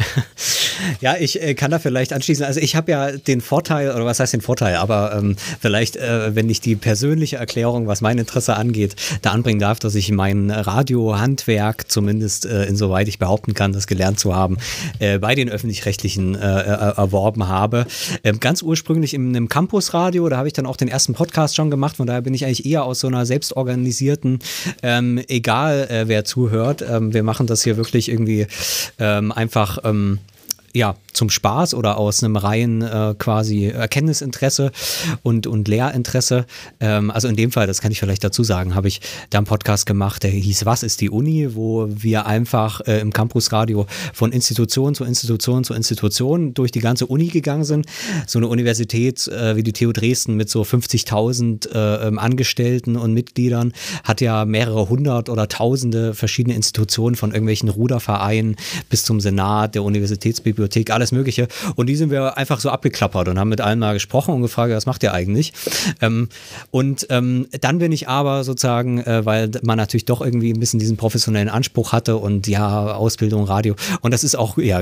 ja, 1.00 1.16
ich 1.18 1.40
äh, 1.40 1.54
kann 1.54 1.70
da 1.70 1.78
vielleicht 1.78 2.12
anschließen. 2.12 2.44
Also 2.44 2.60
ich 2.60 2.76
habe 2.76 2.90
ja 2.90 3.12
den 3.12 3.40
Vorteil, 3.40 3.90
oder 3.90 4.04
was 4.04 4.20
heißt 4.20 4.32
den 4.32 4.40
Vorteil, 4.40 4.76
aber 4.76 5.14
ähm, 5.16 5.36
vielleicht, 5.60 5.96
äh, 5.96 6.34
wenn 6.34 6.48
ich 6.50 6.60
die 6.60 6.76
persönliche 6.76 7.36
Erklärung, 7.36 7.86
was 7.86 8.00
mein 8.00 8.18
Interesse 8.18 8.56
angeht, 8.56 8.96
da 9.22 9.30
anbringen 9.30 9.60
darf, 9.60 9.78
dass 9.78 9.94
ich 9.94 10.10
mein 10.10 10.50
Radiohandwerk, 10.50 11.90
zumindest 11.90 12.46
äh, 12.46 12.64
insoweit 12.64 13.08
ich 13.08 13.18
behaupten 13.18 13.54
kann, 13.54 13.72
das 13.72 13.86
gelernt 13.86 14.18
zu 14.18 14.34
haben, 14.34 14.56
äh, 14.98 15.18
bei 15.18 15.34
den 15.34 15.48
öffentlich-rechtlichen 15.48 16.34
äh, 16.34 16.38
äh, 16.38 16.96
erworben 16.96 17.48
habe. 17.48 17.86
Ähm, 18.24 18.40
ganz 18.40 18.62
ursprünglich 18.62 19.14
in 19.14 19.28
einem 19.28 19.48
Campusradio, 19.48 20.28
da 20.28 20.38
habe 20.38 20.48
ich 20.48 20.54
dann 20.54 20.66
auch 20.66 20.76
den 20.76 20.88
ersten 20.88 21.14
Podcast 21.14 21.56
schon 21.56 21.70
gemacht, 21.70 21.96
von 21.96 22.06
daher 22.06 22.22
bin 22.22 22.34
ich 22.34 22.44
eigentlich 22.44 22.66
eher 22.66 22.84
aus 22.84 23.00
so 23.00 23.08
einer 23.08 23.26
selbstorganisierten, 23.26 24.38
ähm, 24.82 25.20
egal 25.28 25.88
wer 26.06 26.24
zuhört, 26.24 26.82
ähm, 26.88 27.12
wir 27.12 27.22
machen 27.22 27.46
das 27.46 27.62
hier 27.62 27.76
wirklich 27.76 28.08
irgendwie 28.08 28.46
ähm, 28.98 29.32
einfach 29.32 29.81
ähm, 29.84 30.18
ja, 30.74 30.96
zum 31.12 31.28
Spaß 31.28 31.74
oder 31.74 31.98
aus 31.98 32.22
einem 32.22 32.36
reinen 32.36 32.82
äh, 32.82 33.14
quasi 33.18 33.66
Erkenntnisinteresse 33.66 34.72
und, 35.22 35.46
und 35.46 35.68
Lehrinteresse. 35.68 36.46
Ähm, 36.80 37.10
also 37.10 37.28
in 37.28 37.36
dem 37.36 37.52
Fall, 37.52 37.66
das 37.66 37.80
kann 37.80 37.92
ich 37.92 38.00
vielleicht 38.00 38.24
dazu 38.24 38.42
sagen, 38.42 38.74
habe 38.74 38.88
ich 38.88 39.00
da 39.30 39.38
einen 39.38 39.46
Podcast 39.46 39.84
gemacht, 39.86 40.22
der 40.22 40.30
hieß 40.30 40.64
Was 40.64 40.82
ist 40.82 41.00
die 41.00 41.10
Uni, 41.10 41.54
wo 41.54 41.86
wir 41.88 42.26
einfach 42.26 42.80
äh, 42.86 43.00
im 43.00 43.12
Campusradio 43.12 43.86
von 44.14 44.32
Institution 44.32 44.94
zu 44.94 45.04
Institution 45.04 45.64
zu 45.64 45.74
Institution 45.74 46.54
durch 46.54 46.70
die 46.70 46.80
ganze 46.80 47.06
Uni 47.06 47.28
gegangen 47.28 47.64
sind. 47.64 47.86
So 48.26 48.38
eine 48.38 48.48
Universität 48.48 49.28
äh, 49.28 49.56
wie 49.56 49.62
die 49.62 49.74
TU 49.74 49.92
Dresden 49.92 50.36
mit 50.36 50.48
so 50.48 50.62
50.000 50.62 51.70
äh, 51.70 52.08
ähm, 52.08 52.18
Angestellten 52.18 52.96
und 52.96 53.12
Mitgliedern 53.12 53.72
hat 54.04 54.22
ja 54.22 54.46
mehrere 54.46 54.88
hundert 54.88 55.28
oder 55.28 55.48
tausende 55.48 56.14
verschiedene 56.14 56.56
Institutionen 56.56 57.16
von 57.16 57.32
irgendwelchen 57.32 57.68
Rudervereinen 57.68 58.56
bis 58.88 59.04
zum 59.04 59.20
Senat, 59.20 59.74
der 59.74 59.82
Universitätsbibliothek, 59.82 60.61
alles 60.90 61.12
Mögliche. 61.12 61.48
Und 61.76 61.88
die 61.88 61.96
sind 61.96 62.10
wir 62.10 62.36
einfach 62.36 62.60
so 62.60 62.70
abgeklappert 62.70 63.28
und 63.28 63.38
haben 63.38 63.48
mit 63.48 63.60
allen 63.60 63.78
mal 63.78 63.94
gesprochen 63.94 64.34
und 64.34 64.42
gefragt, 64.42 64.72
was 64.72 64.86
macht 64.86 65.02
ihr 65.02 65.12
eigentlich? 65.12 65.52
Ähm, 66.00 66.28
und 66.70 67.06
ähm, 67.10 67.46
dann 67.60 67.78
bin 67.78 67.92
ich 67.92 68.08
aber 68.08 68.44
sozusagen, 68.44 68.98
äh, 68.98 69.24
weil 69.24 69.50
man 69.62 69.76
natürlich 69.76 70.04
doch 70.04 70.20
irgendwie 70.20 70.52
ein 70.52 70.60
bisschen 70.60 70.78
diesen 70.80 70.96
professionellen 70.96 71.48
Anspruch 71.48 71.92
hatte 71.92 72.16
und 72.16 72.46
ja, 72.46 72.94
Ausbildung, 72.94 73.44
Radio. 73.44 73.74
Und 74.00 74.12
das 74.12 74.24
ist 74.24 74.36
auch, 74.36 74.58
ja, 74.58 74.80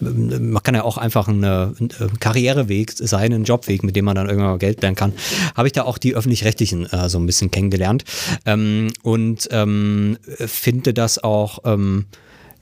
man 0.00 0.62
kann 0.62 0.74
ja 0.74 0.84
auch 0.84 0.98
einfach 0.98 1.28
einen 1.28 1.74
Karriereweg 2.20 2.92
sein, 2.92 3.32
einen 3.32 3.44
Jobweg, 3.44 3.82
mit 3.82 3.96
dem 3.96 4.04
man 4.04 4.14
dann 4.14 4.26
irgendwann 4.26 4.50
mal 4.50 4.58
Geld 4.58 4.82
lernen 4.82 4.96
kann. 4.96 5.12
Habe 5.54 5.68
ich 5.68 5.72
da 5.72 5.84
auch 5.84 5.98
die 5.98 6.14
öffentlich-rechtlichen 6.14 6.86
äh, 6.92 7.08
so 7.08 7.18
ein 7.18 7.26
bisschen 7.26 7.50
kennengelernt 7.50 8.04
ähm, 8.44 8.88
und 9.02 9.48
ähm, 9.50 10.18
finde 10.24 10.92
das 10.92 11.22
auch 11.22 11.60
ähm, 11.64 12.06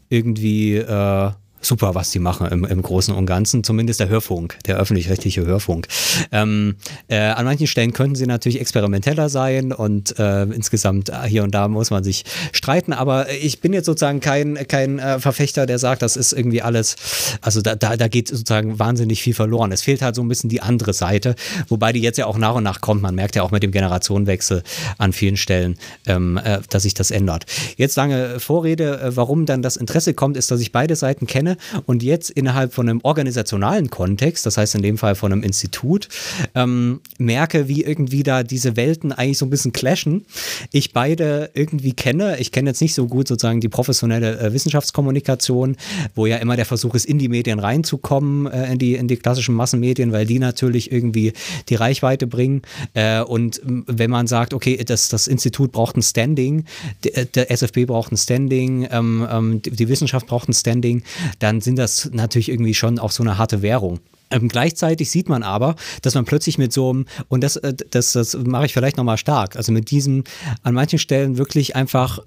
irgendwie 0.08 0.76
äh, 0.76 1.30
super, 1.64 1.94
was 1.94 2.10
die 2.10 2.18
machen 2.18 2.46
im, 2.48 2.64
im 2.64 2.82
Großen 2.82 3.14
und 3.14 3.26
Ganzen, 3.26 3.64
zumindest 3.64 4.00
der 4.00 4.08
Hörfunk, 4.08 4.58
der 4.66 4.76
öffentlich-rechtliche 4.76 5.44
Hörfunk. 5.44 5.88
Ähm, 6.32 6.76
äh, 7.08 7.18
an 7.18 7.44
manchen 7.44 7.66
Stellen 7.66 7.92
könnten 7.92 8.16
sie 8.16 8.26
natürlich 8.26 8.60
experimenteller 8.60 9.28
sein 9.28 9.72
und 9.72 10.18
äh, 10.18 10.42
insgesamt 10.44 11.08
äh, 11.08 11.22
hier 11.26 11.42
und 11.42 11.54
da 11.54 11.68
muss 11.68 11.90
man 11.90 12.04
sich 12.04 12.24
streiten, 12.52 12.92
aber 12.92 13.30
ich 13.30 13.60
bin 13.60 13.72
jetzt 13.72 13.86
sozusagen 13.86 14.20
kein, 14.20 14.54
kein 14.68 14.98
äh, 14.98 15.18
Verfechter, 15.18 15.66
der 15.66 15.78
sagt, 15.78 16.02
das 16.02 16.16
ist 16.16 16.32
irgendwie 16.32 16.62
alles, 16.62 16.96
also 17.40 17.60
da, 17.60 17.74
da, 17.74 17.96
da 17.96 18.08
geht 18.08 18.28
sozusagen 18.28 18.78
wahnsinnig 18.78 19.22
viel 19.22 19.34
verloren. 19.34 19.72
Es 19.72 19.82
fehlt 19.82 20.02
halt 20.02 20.14
so 20.14 20.22
ein 20.22 20.28
bisschen 20.28 20.50
die 20.50 20.60
andere 20.60 20.92
Seite, 20.92 21.34
wobei 21.68 21.92
die 21.92 22.00
jetzt 22.00 22.18
ja 22.18 22.26
auch 22.26 22.38
nach 22.38 22.54
und 22.54 22.62
nach 22.62 22.80
kommt. 22.80 23.02
Man 23.02 23.14
merkt 23.14 23.36
ja 23.36 23.42
auch 23.42 23.50
mit 23.50 23.62
dem 23.62 23.72
Generationenwechsel 23.72 24.62
an 24.98 25.12
vielen 25.12 25.36
Stellen, 25.36 25.76
ähm, 26.06 26.38
äh, 26.42 26.60
dass 26.68 26.82
sich 26.82 26.94
das 26.94 27.10
ändert. 27.10 27.46
Jetzt 27.76 27.96
lange 27.96 28.40
Vorrede, 28.40 29.00
äh, 29.00 29.16
warum 29.16 29.46
dann 29.46 29.62
das 29.62 29.76
Interesse 29.76 30.14
kommt, 30.14 30.36
ist, 30.36 30.50
dass 30.50 30.60
ich 30.60 30.72
beide 30.72 30.96
Seiten 30.96 31.26
kenne 31.26 31.53
und 31.86 32.02
jetzt 32.02 32.30
innerhalb 32.30 32.72
von 32.72 32.88
einem 32.88 33.00
organisationalen 33.02 33.90
Kontext, 33.90 34.46
das 34.46 34.56
heißt 34.56 34.74
in 34.74 34.82
dem 34.82 34.98
Fall 34.98 35.14
von 35.14 35.32
einem 35.32 35.42
Institut, 35.42 36.08
ähm, 36.54 37.00
merke, 37.18 37.68
wie 37.68 37.82
irgendwie 37.82 38.22
da 38.22 38.42
diese 38.42 38.76
Welten 38.76 39.12
eigentlich 39.12 39.38
so 39.38 39.46
ein 39.46 39.50
bisschen 39.50 39.72
clashen. 39.72 40.24
Ich 40.72 40.92
beide 40.92 41.50
irgendwie 41.54 41.92
kenne, 41.92 42.38
ich 42.38 42.52
kenne 42.52 42.70
jetzt 42.70 42.80
nicht 42.80 42.94
so 42.94 43.06
gut 43.06 43.28
sozusagen 43.28 43.60
die 43.60 43.68
professionelle 43.68 44.38
äh, 44.38 44.52
Wissenschaftskommunikation, 44.52 45.76
wo 46.14 46.26
ja 46.26 46.36
immer 46.36 46.56
der 46.56 46.66
Versuch 46.66 46.94
ist, 46.94 47.06
in 47.06 47.18
die 47.18 47.28
Medien 47.28 47.58
reinzukommen, 47.58 48.46
äh, 48.46 48.72
in, 48.72 48.78
die, 48.78 48.94
in 48.94 49.08
die 49.08 49.16
klassischen 49.16 49.54
Massenmedien, 49.54 50.12
weil 50.12 50.26
die 50.26 50.38
natürlich 50.38 50.92
irgendwie 50.92 51.32
die 51.68 51.74
Reichweite 51.74 52.26
bringen. 52.26 52.62
Äh, 52.94 53.22
und 53.22 53.60
wenn 53.64 54.10
man 54.10 54.26
sagt, 54.26 54.54
okay, 54.54 54.82
das, 54.84 55.08
das 55.08 55.26
Institut 55.26 55.72
braucht 55.72 55.96
ein 55.96 56.02
Standing, 56.02 56.64
der, 57.04 57.24
der 57.26 57.50
SFB 57.50 57.86
braucht 57.86 58.12
ein 58.12 58.16
Standing, 58.16 58.86
ähm, 58.90 59.26
ähm, 59.30 59.62
die, 59.62 59.70
die 59.70 59.88
Wissenschaft 59.88 60.26
braucht 60.26 60.48
ein 60.48 60.52
Standing, 60.52 61.02
dann 61.44 61.60
sind 61.60 61.76
das 61.78 62.08
natürlich 62.10 62.48
irgendwie 62.48 62.72
schon 62.72 62.98
auch 62.98 63.10
so 63.10 63.22
eine 63.22 63.36
harte 63.36 63.60
Währung. 63.60 64.00
Ähm, 64.30 64.48
gleichzeitig 64.48 65.10
sieht 65.10 65.28
man 65.28 65.42
aber, 65.42 65.76
dass 66.00 66.14
man 66.14 66.24
plötzlich 66.24 66.56
mit 66.56 66.72
so 66.72 66.88
einem, 66.88 67.04
und 67.28 67.44
das, 67.44 67.56
äh, 67.56 67.74
das, 67.90 68.12
das 68.12 68.34
mache 68.34 68.64
ich 68.64 68.72
vielleicht 68.72 68.96
nochmal 68.96 69.18
stark, 69.18 69.54
also 69.56 69.70
mit 69.70 69.90
diesem 69.90 70.24
an 70.62 70.72
manchen 70.72 70.98
Stellen 70.98 71.36
wirklich 71.36 71.76
einfach 71.76 72.20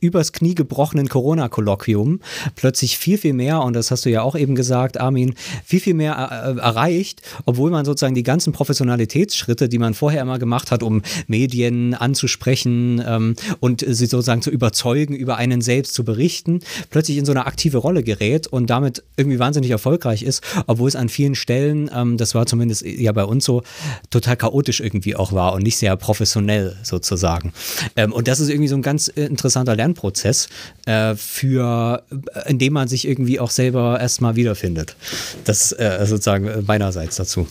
übers 0.00 0.32
Knie 0.32 0.54
gebrochenen 0.54 1.08
Corona-Kolloquium 1.08 2.20
plötzlich 2.54 2.98
viel, 2.98 3.18
viel 3.18 3.32
mehr, 3.32 3.62
und 3.62 3.74
das 3.74 3.90
hast 3.90 4.04
du 4.04 4.10
ja 4.10 4.22
auch 4.22 4.36
eben 4.36 4.54
gesagt, 4.54 4.98
Armin, 5.00 5.34
viel, 5.64 5.80
viel 5.80 5.94
mehr 5.94 6.56
äh, 6.56 6.58
erreicht, 6.60 7.22
obwohl 7.44 7.70
man 7.70 7.84
sozusagen 7.84 8.14
die 8.14 8.22
ganzen 8.22 8.52
Professionalitätsschritte, 8.52 9.68
die 9.68 9.78
man 9.78 9.94
vorher 9.94 10.22
immer 10.22 10.38
gemacht 10.38 10.70
hat, 10.70 10.82
um 10.82 11.02
Medien 11.26 11.94
anzusprechen 11.94 13.02
ähm, 13.06 13.36
und 13.60 13.84
sie 13.86 14.06
sozusagen 14.06 14.42
zu 14.42 14.50
überzeugen, 14.50 15.14
über 15.14 15.36
einen 15.36 15.60
selbst 15.60 15.94
zu 15.94 16.04
berichten, 16.04 16.60
plötzlich 16.90 17.18
in 17.18 17.24
so 17.24 17.32
eine 17.32 17.46
aktive 17.46 17.78
Rolle 17.78 18.02
gerät 18.02 18.46
und 18.46 18.70
damit 18.70 19.02
irgendwie 19.16 19.38
wahnsinnig 19.38 19.70
erfolgreich 19.70 20.22
ist, 20.22 20.42
obwohl 20.66 20.88
es 20.88 20.96
an 20.96 21.08
vielen 21.08 21.34
Stellen, 21.34 21.90
ähm, 21.94 22.16
das 22.16 22.34
war 22.34 22.46
zumindest 22.46 22.82
ja 22.82 23.12
bei 23.12 23.24
uns 23.24 23.44
so, 23.44 23.62
total 24.10 24.36
chaotisch 24.36 24.80
irgendwie 24.80 25.16
auch 25.16 25.32
war 25.32 25.52
und 25.52 25.62
nicht 25.62 25.76
sehr 25.76 25.96
professionell 25.96 26.76
sozusagen. 26.82 27.52
Ähm, 27.96 28.12
und 28.12 28.28
das 28.28 28.40
ist 28.40 28.48
irgendwie 28.48 28.68
so 28.68 28.76
ein 28.76 28.82
ganz 28.82 29.08
äh, 29.08 29.28
interessanter 29.40 29.74
Lernprozess, 29.74 30.48
äh, 30.86 31.14
für, 31.14 32.02
in 32.46 32.58
dem 32.58 32.74
man 32.74 32.88
sich 32.88 33.08
irgendwie 33.08 33.40
auch 33.40 33.50
selber 33.50 33.98
erstmal 34.00 34.36
wiederfindet. 34.36 34.96
Das 35.44 35.72
äh, 35.72 36.04
sozusagen 36.06 36.64
meinerseits 36.66 37.16
dazu. 37.16 37.46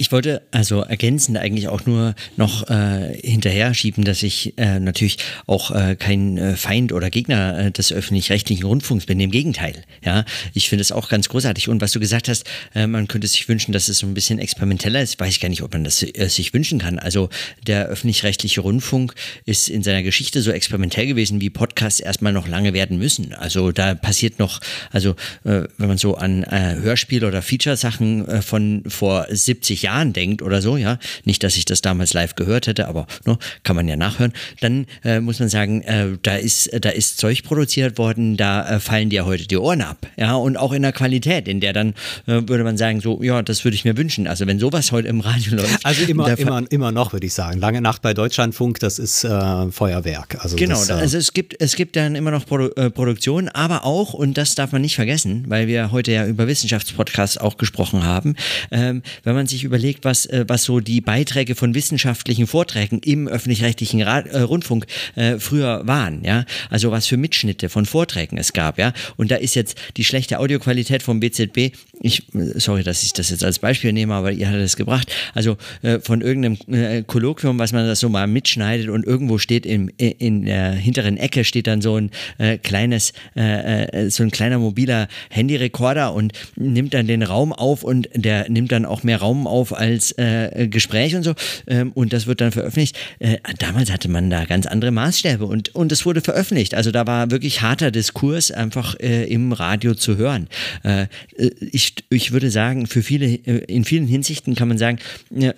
Ich 0.00 0.12
wollte 0.12 0.40
also 0.50 0.80
ergänzend 0.80 1.36
eigentlich 1.36 1.68
auch 1.68 1.84
nur 1.84 2.14
noch 2.38 2.70
äh, 2.70 3.20
hinterher 3.22 3.74
schieben, 3.74 4.02
dass 4.02 4.22
ich 4.22 4.56
äh, 4.56 4.80
natürlich 4.80 5.18
auch 5.46 5.72
äh, 5.72 5.94
kein 5.94 6.38
äh, 6.38 6.56
Feind 6.56 6.94
oder 6.94 7.10
Gegner 7.10 7.66
äh, 7.66 7.70
des 7.70 7.92
öffentlich-rechtlichen 7.92 8.64
Rundfunks 8.64 9.04
bin. 9.04 9.20
Im 9.20 9.30
Gegenteil. 9.30 9.74
Ja, 10.02 10.24
ich 10.54 10.70
finde 10.70 10.80
es 10.80 10.90
auch 10.90 11.10
ganz 11.10 11.28
großartig. 11.28 11.68
Und 11.68 11.82
was 11.82 11.92
du 11.92 12.00
gesagt 12.00 12.30
hast, 12.30 12.48
äh, 12.74 12.86
man 12.86 13.08
könnte 13.08 13.26
sich 13.26 13.46
wünschen, 13.46 13.72
dass 13.72 13.90
es 13.90 13.98
so 13.98 14.06
ein 14.06 14.14
bisschen 14.14 14.38
experimenteller 14.38 15.02
ist. 15.02 15.20
Weiß 15.20 15.34
ich 15.34 15.40
gar 15.40 15.50
nicht, 15.50 15.62
ob 15.62 15.74
man 15.74 15.84
das 15.84 15.98
sich 15.98 16.54
wünschen 16.54 16.78
kann. 16.78 16.98
Also 16.98 17.28
der 17.66 17.84
öffentlich-rechtliche 17.88 18.62
Rundfunk 18.62 19.14
ist 19.44 19.68
in 19.68 19.82
seiner 19.82 20.02
Geschichte 20.02 20.40
so 20.40 20.50
experimentell 20.50 21.08
gewesen, 21.08 21.42
wie 21.42 21.50
Podcasts 21.50 22.00
erstmal 22.00 22.32
noch 22.32 22.48
lange 22.48 22.72
werden 22.72 22.96
müssen. 22.96 23.34
Also 23.34 23.70
da 23.70 23.94
passiert 23.94 24.38
noch, 24.38 24.62
also 24.92 25.14
wenn 25.42 25.68
man 25.76 25.98
so 25.98 26.14
an 26.14 26.46
Hörspiel- 26.46 27.26
oder 27.26 27.42
Feature-Sachen 27.42 28.42
von 28.42 28.84
vor 28.86 29.26
70 29.28 29.82
Jahren 29.82 29.89
Jahren 29.90 30.12
denkt 30.12 30.42
oder 30.42 30.62
so, 30.62 30.76
ja, 30.76 30.98
nicht, 31.24 31.42
dass 31.42 31.56
ich 31.56 31.64
das 31.64 31.80
damals 31.82 32.12
live 32.12 32.36
gehört 32.36 32.66
hätte, 32.66 32.86
aber 32.86 33.06
ne, 33.26 33.38
kann 33.64 33.76
man 33.76 33.88
ja 33.88 33.96
nachhören, 33.96 34.32
dann 34.60 34.86
äh, 35.04 35.20
muss 35.20 35.40
man 35.40 35.48
sagen, 35.48 35.82
äh, 35.82 36.16
da 36.22 36.36
ist 36.36 36.70
da 36.80 36.90
ist 36.90 37.18
Zeug 37.18 37.42
produziert 37.42 37.98
worden, 37.98 38.36
da 38.36 38.76
äh, 38.76 38.80
fallen 38.80 39.10
dir 39.10 39.26
heute 39.26 39.46
die 39.46 39.56
Ohren 39.56 39.82
ab, 39.82 40.06
ja, 40.16 40.34
und 40.34 40.56
auch 40.56 40.72
in 40.72 40.82
der 40.82 40.92
Qualität, 40.92 41.48
in 41.48 41.60
der 41.60 41.72
dann 41.72 41.90
äh, 42.26 42.42
würde 42.46 42.62
man 42.62 42.76
sagen, 42.76 43.00
so, 43.00 43.22
ja, 43.22 43.42
das 43.42 43.64
würde 43.64 43.74
ich 43.74 43.84
mir 43.84 43.96
wünschen. 43.96 44.26
Also 44.26 44.46
wenn 44.46 44.60
sowas 44.60 44.92
heute 44.92 45.08
im 45.08 45.20
Radio 45.20 45.56
läuft, 45.56 45.84
also 45.84 46.04
immer 46.04 46.38
immer 46.38 46.62
immer 46.70 46.92
noch 46.92 47.12
würde 47.12 47.26
ich 47.26 47.34
sagen, 47.34 47.58
lange 47.58 47.80
Nacht 47.80 48.02
bei 48.02 48.14
Deutschlandfunk, 48.14 48.78
das 48.78 48.98
ist 48.98 49.24
äh, 49.24 49.70
Feuerwerk. 49.70 50.38
Also 50.40 50.56
genau, 50.56 50.78
das, 50.78 50.90
äh, 50.90 50.94
also 50.94 51.18
es 51.18 51.32
gibt 51.32 51.56
es 51.58 51.74
gibt 51.74 51.96
dann 51.96 52.14
immer 52.14 52.30
noch 52.30 52.46
Produ 52.46 52.70
Produktion, 52.90 53.48
aber 53.48 53.84
auch 53.84 54.14
und 54.14 54.38
das 54.38 54.54
darf 54.54 54.72
man 54.72 54.82
nicht 54.82 54.94
vergessen, 54.94 55.44
weil 55.48 55.66
wir 55.66 55.90
heute 55.90 56.12
ja 56.12 56.26
über 56.26 56.46
Wissenschaftspodcasts 56.46 57.38
auch 57.38 57.56
gesprochen 57.56 58.04
haben, 58.04 58.36
ähm, 58.70 59.02
wenn 59.24 59.34
man 59.34 59.46
sich 59.46 59.64
über 59.64 59.79
überlegt, 59.80 60.04
was, 60.04 60.26
äh, 60.26 60.44
was 60.46 60.64
so 60.64 60.80
die 60.80 61.00
Beiträge 61.00 61.54
von 61.54 61.74
wissenschaftlichen 61.74 62.46
Vorträgen 62.46 63.00
im 63.02 63.28
öffentlich-rechtlichen 63.28 64.00
äh, 64.00 64.40
Rundfunk 64.40 64.86
äh, 65.16 65.38
früher 65.38 65.86
waren, 65.86 66.22
ja. 66.22 66.44
Also 66.68 66.90
was 66.90 67.06
für 67.06 67.16
Mitschnitte 67.16 67.68
von 67.70 67.86
Vorträgen 67.86 68.36
es 68.36 68.52
gab, 68.52 68.78
ja. 68.78 68.92
Und 69.16 69.30
da 69.30 69.36
ist 69.36 69.54
jetzt 69.54 69.76
die 69.96 70.04
schlechte 70.04 70.38
Audioqualität 70.38 71.02
vom 71.02 71.20
BZB, 71.20 71.72
ich, 72.02 72.24
sorry, 72.56 72.82
dass 72.82 73.02
ich 73.02 73.12
das 73.14 73.30
jetzt 73.30 73.42
als 73.42 73.58
Beispiel 73.58 73.92
nehme, 73.92 74.14
aber 74.14 74.32
ihr 74.32 74.48
hattet 74.48 74.62
es 74.62 74.76
gebracht, 74.76 75.12
also 75.34 75.56
äh, 75.82 75.98
von 76.00 76.20
irgendeinem 76.20 76.58
äh, 76.68 77.02
Kolloquium, 77.02 77.58
was 77.58 77.72
man 77.72 77.86
das 77.86 78.00
so 78.00 78.08
mal 78.08 78.26
mitschneidet 78.26 78.88
und 78.90 79.06
irgendwo 79.06 79.38
steht 79.38 79.64
im, 79.64 79.90
in 79.96 80.44
der 80.44 80.72
hinteren 80.72 81.16
Ecke 81.16 81.44
steht 81.44 81.66
dann 81.66 81.80
so 81.80 81.96
ein 81.96 82.10
äh, 82.38 82.58
kleines, 82.58 83.12
so 83.34 84.22
ein 84.22 84.30
kleiner 84.30 84.58
mobiler 84.58 85.08
Handyrekorder 85.30 86.12
und 86.12 86.32
nimmt 86.56 86.94
dann 86.94 87.06
den 87.06 87.22
Raum 87.22 87.52
auf 87.52 87.82
und 87.82 88.08
der 88.14 88.48
nimmt 88.50 88.72
dann 88.72 88.84
auch 88.84 89.02
mehr 89.02 89.18
Raum 89.18 89.46
auf 89.46 89.69
auf 89.70 89.78
als 89.78 90.12
äh, 90.18 90.68
Gespräch 90.68 91.14
und 91.14 91.22
so 91.22 91.34
ähm, 91.66 91.92
und 91.92 92.12
das 92.12 92.26
wird 92.26 92.40
dann 92.40 92.52
veröffentlicht. 92.52 92.98
Äh, 93.18 93.38
damals 93.58 93.90
hatte 93.90 94.08
man 94.08 94.30
da 94.30 94.44
ganz 94.44 94.66
andere 94.66 94.90
Maßstäbe 94.90 95.44
und 95.44 95.74
und 95.74 95.92
es 95.92 96.04
wurde 96.06 96.20
veröffentlicht. 96.20 96.74
Also 96.74 96.90
da 96.90 97.06
war 97.06 97.30
wirklich 97.30 97.62
harter 97.62 97.90
Diskurs 97.90 98.50
einfach 98.50 98.98
äh, 99.00 99.24
im 99.24 99.52
Radio 99.52 99.94
zu 99.94 100.16
hören. 100.16 100.48
Äh, 100.82 101.06
ich, 101.72 101.94
ich 102.10 102.32
würde 102.32 102.50
sagen, 102.50 102.86
für 102.86 103.02
viele 103.02 103.26
äh, 103.26 103.64
in 103.66 103.84
vielen 103.84 104.06
Hinsichten 104.06 104.54
kann 104.54 104.68
man 104.68 104.78
sagen, 104.78 104.98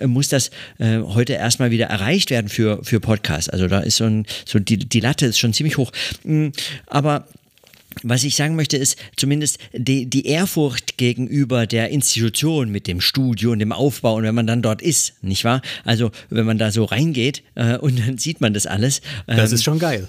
muss 0.05 0.29
das 0.29 0.51
heute 0.79 1.35
erstmal 1.35 1.71
wieder 1.71 1.87
erreicht 1.87 2.31
werden 2.31 2.49
für 2.49 2.83
für 2.83 3.01
Podcasts. 3.01 3.49
Also 3.49 3.69
da 3.69 3.81
ist 3.81 3.97
so 3.97 4.05
ein 4.05 4.27
so 4.45 4.59
die 4.59 4.77
die 4.77 5.01
Latte 5.01 5.27
ist 5.27 5.39
schon 5.39 5.53
ziemlich 5.53 5.77
hoch. 5.77 5.93
Mm, 6.25 6.49
aber 6.87 7.27
was 8.03 8.25
ich 8.25 8.37
sagen 8.37 8.57
möchte, 8.57 8.77
ist 8.77 8.97
zumindest 9.17 9.59
die, 9.73 10.07
die 10.07 10.27
Ehrfurcht 10.27 10.97
gegenüber 10.97 11.67
der 11.67 11.91
Institution 11.91 12.71
mit 12.71 12.87
dem 12.87 13.01
Studio 13.01 13.53
und 13.53 13.59
dem 13.59 13.73
Aufbau 13.73 14.17
und 14.17 14.25
wenn 14.25 14.35
man 14.35 14.47
dann 14.47 14.63
dort 14.63 14.83
ist, 14.83 15.15
nicht 15.23 15.45
wahr? 15.45 15.63
Also 15.85 16.11
wenn 16.31 16.47
man 16.47 16.59
da 16.59 16.71
so 16.71 16.85
reingeht 16.85 17.43
äh, 17.55 17.77
und 17.77 17.99
dann 17.99 18.19
sieht 18.19 18.41
man 18.41 18.55
das 18.55 18.67
alles. 18.67 19.01
Ähm, 19.29 19.37
das 19.37 19.53
ist 19.53 19.65
schon 19.65 19.79
geil. 19.79 20.09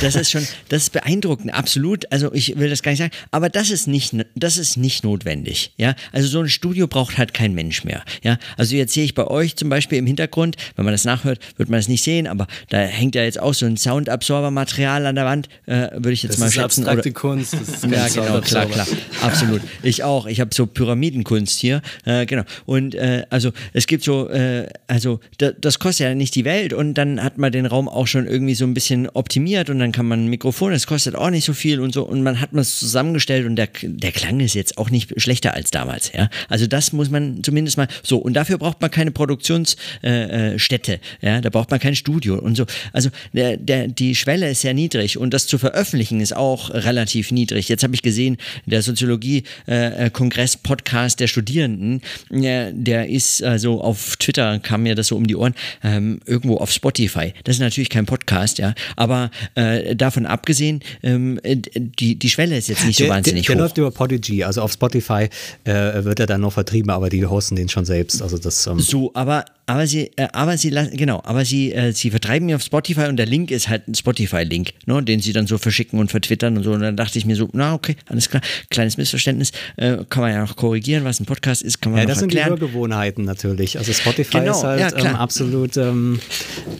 Das 0.00 0.14
ist 0.14 0.30
schon, 0.30 0.46
das 0.68 0.84
ist 0.84 0.90
beeindruckend, 0.90 1.52
absolut. 1.52 2.10
Also 2.12 2.32
ich 2.32 2.58
will 2.58 2.70
das 2.70 2.82
gar 2.82 2.92
nicht 2.92 2.98
sagen, 2.98 3.12
aber 3.30 3.48
das 3.48 3.70
ist 3.70 3.86
nicht, 3.86 4.14
das 4.34 4.56
ist 4.56 4.76
nicht 4.76 5.04
notwendig. 5.04 5.72
Ja, 5.76 5.94
also 6.12 6.28
so 6.28 6.40
ein 6.40 6.48
Studio 6.48 6.86
braucht 6.86 7.18
halt 7.18 7.34
kein 7.34 7.54
Mensch 7.54 7.84
mehr. 7.84 8.02
Ja, 8.22 8.38
also 8.56 8.76
jetzt 8.76 8.94
sehe 8.94 9.04
ich 9.04 9.14
bei 9.14 9.26
euch 9.26 9.56
zum 9.56 9.68
Beispiel 9.68 9.98
im 9.98 10.06
Hintergrund, 10.06 10.56
wenn 10.76 10.84
man 10.84 10.94
das 10.94 11.04
nachhört, 11.04 11.40
wird 11.56 11.68
man 11.68 11.78
das 11.78 11.88
nicht 11.88 12.02
sehen, 12.02 12.26
aber 12.26 12.46
da 12.68 12.78
hängt 12.78 13.14
ja 13.14 13.22
jetzt 13.22 13.40
auch 13.40 13.54
so 13.54 13.66
ein 13.66 13.76
Soundabsorber-Material 13.76 15.06
an 15.06 15.14
der 15.14 15.24
Wand, 15.24 15.48
äh, 15.66 15.88
würde 15.92 16.12
ich 16.12 16.22
jetzt 16.22 16.34
das 16.34 16.38
mal 16.40 16.46
ist 16.46 16.54
schätzen. 16.54 16.86
Abstrakte 16.86 17.12
Kunst. 17.12 17.56
ja, 17.90 18.08
genau, 18.08 18.40
klar, 18.40 18.66
klar, 18.66 18.86
absolut. 19.22 19.62
Ich 19.82 20.04
auch. 20.04 20.26
Ich 20.26 20.40
habe 20.40 20.54
so 20.54 20.66
Pyramidenkunst 20.66 21.58
hier, 21.60 21.82
äh, 22.04 22.26
genau. 22.26 22.44
Und 22.66 22.94
äh, 22.94 23.24
also 23.30 23.52
es 23.72 23.86
gibt 23.86 24.04
so, 24.04 24.28
äh, 24.28 24.68
also 24.86 25.20
das 25.36 25.78
kostet 25.78 26.06
ja 26.06 26.14
nicht 26.14 26.34
die 26.34 26.44
Welt 26.44 26.72
und 26.72 26.94
dann 26.94 27.22
hat 27.22 27.38
man 27.38 27.52
den 27.52 27.66
Raum 27.66 27.88
auch 27.88 28.06
schon 28.06 28.26
irgendwie 28.26 28.54
so 28.54 28.64
ein 28.64 28.74
bisschen 28.74 29.08
optimiert 29.10 29.57
funktioniert 29.58 29.70
und 29.70 29.78
dann 29.78 29.92
kann 29.92 30.06
man 30.06 30.24
ein 30.24 30.28
Mikrofon, 30.28 30.72
das 30.72 30.86
kostet 30.86 31.14
auch 31.14 31.30
nicht 31.30 31.44
so 31.44 31.52
viel 31.52 31.78
und 31.80 31.94
so 31.94 32.04
und 32.04 32.22
man 32.22 32.40
hat 32.40 32.54
es 32.54 32.78
zusammengestellt 32.78 33.44
und 33.46 33.56
der, 33.56 33.68
der 33.82 34.12
Klang 34.12 34.40
ist 34.40 34.54
jetzt 34.54 34.78
auch 34.78 34.88
nicht 34.90 35.20
schlechter 35.20 35.52
als 35.54 35.70
damals, 35.70 36.12
ja. 36.12 36.30
Also 36.48 36.66
das 36.66 36.92
muss 36.92 37.10
man 37.10 37.42
zumindest 37.42 37.76
mal 37.76 37.88
so 38.02 38.16
und 38.18 38.34
dafür 38.34 38.58
braucht 38.58 38.80
man 38.80 38.90
keine 38.90 39.10
Produktionsstätte, 39.10 39.76
äh, 40.02 40.94
äh 40.94 40.98
ja, 41.20 41.40
da 41.40 41.50
braucht 41.50 41.70
man 41.70 41.80
kein 41.80 41.94
Studio 41.94 42.38
und 42.38 42.56
so. 42.56 42.64
Also 42.92 43.10
der, 43.32 43.56
der, 43.56 43.88
die 43.88 44.14
Schwelle 44.14 44.50
ist 44.50 44.60
sehr 44.62 44.74
niedrig 44.74 45.18
und 45.18 45.34
das 45.34 45.46
zu 45.46 45.58
veröffentlichen 45.58 46.20
ist 46.20 46.36
auch 46.36 46.70
relativ 46.70 47.32
niedrig. 47.32 47.68
Jetzt 47.68 47.82
habe 47.82 47.94
ich 47.94 48.02
gesehen, 48.02 48.36
der 48.66 48.82
Soziologie-Kongress-Podcast 48.82 51.16
äh, 51.16 51.24
der 51.24 51.28
Studierenden, 51.28 52.02
äh, 52.30 52.72
der 52.72 53.08
ist 53.08 53.42
also 53.42 53.80
auf 53.80 54.16
Twitter 54.16 54.58
kam 54.58 54.82
mir 54.82 54.94
das 54.94 55.06
so 55.08 55.16
um 55.16 55.26
die 55.26 55.36
Ohren, 55.36 55.54
ähm, 55.82 56.20
irgendwo 56.26 56.58
auf 56.58 56.70
Spotify. 56.70 57.32
Das 57.44 57.56
ist 57.56 57.60
natürlich 57.60 57.90
kein 57.90 58.06
Podcast, 58.06 58.58
ja, 58.58 58.74
aber 58.96 59.30
äh, 59.54 59.94
davon 59.96 60.26
abgesehen, 60.26 60.80
ähm, 61.02 61.40
die, 61.44 62.16
die 62.16 62.30
Schwelle 62.30 62.56
ist 62.56 62.68
jetzt 62.68 62.84
nicht 62.84 62.98
so 62.98 63.08
wahnsinnig 63.08 63.46
der, 63.46 63.56
der, 63.56 63.64
der 63.64 63.68
hoch. 63.68 63.74
Der 63.74 63.84
läuft 63.84 63.96
über 63.96 64.06
Podigy, 64.06 64.44
also 64.44 64.62
auf 64.62 64.72
Spotify 64.72 65.28
äh, 65.64 66.04
wird 66.04 66.20
er 66.20 66.26
dann 66.26 66.40
noch 66.40 66.52
vertrieben, 66.52 66.90
aber 66.90 67.08
die 67.08 67.24
hosten 67.24 67.56
den 67.56 67.68
schon 67.68 67.84
selbst. 67.84 68.22
Also 68.22 68.38
das, 68.38 68.66
ähm 68.66 68.80
so, 68.80 69.10
aber 69.14 69.44
aber 69.68 69.86
sie, 69.86 70.10
äh, 70.16 70.28
aber 70.32 70.56
sie 70.56 70.70
lassen, 70.70 70.96
genau, 70.96 71.20
aber 71.24 71.44
sie, 71.44 71.72
äh, 71.74 71.92
sie 71.92 72.10
vertreiben 72.10 72.48
ihn 72.48 72.54
auf 72.54 72.62
Spotify 72.62 73.02
und 73.02 73.16
der 73.16 73.26
Link 73.26 73.50
ist 73.50 73.68
halt 73.68 73.86
ein 73.86 73.94
Spotify-Link, 73.94 74.70
ne, 74.86 75.02
den 75.02 75.20
sie 75.20 75.34
dann 75.34 75.46
so 75.46 75.58
verschicken 75.58 75.98
und 75.98 76.10
vertwittern 76.10 76.56
und 76.56 76.62
so. 76.62 76.72
Und 76.72 76.80
dann 76.80 76.96
dachte 76.96 77.18
ich 77.18 77.26
mir 77.26 77.36
so, 77.36 77.50
na 77.52 77.74
okay, 77.74 77.96
alles 78.06 78.30
klar, 78.30 78.40
kleines 78.70 78.96
Missverständnis, 78.96 79.52
äh, 79.76 79.98
kann 80.08 80.22
man 80.22 80.32
ja 80.32 80.40
noch 80.40 80.56
korrigieren, 80.56 81.04
was 81.04 81.20
ein 81.20 81.26
Podcast 81.26 81.60
ist, 81.60 81.82
kann 81.82 81.92
man 81.92 82.00
ja, 82.00 82.06
noch 82.06 82.20
erklären. 82.20 82.30
Ja, 82.30 82.48
das 82.48 82.48
sind 82.48 82.60
die 82.60 82.66
Hörgewohnheiten 82.66 83.24
natürlich. 83.26 83.76
Also 83.76 83.92
Spotify 83.92 84.40
genau, 84.40 84.52
ist 84.52 84.64
halt 84.64 84.80
ja, 84.80 85.10
ähm, 85.10 85.16
absolut, 85.16 85.76
ähm, 85.76 86.18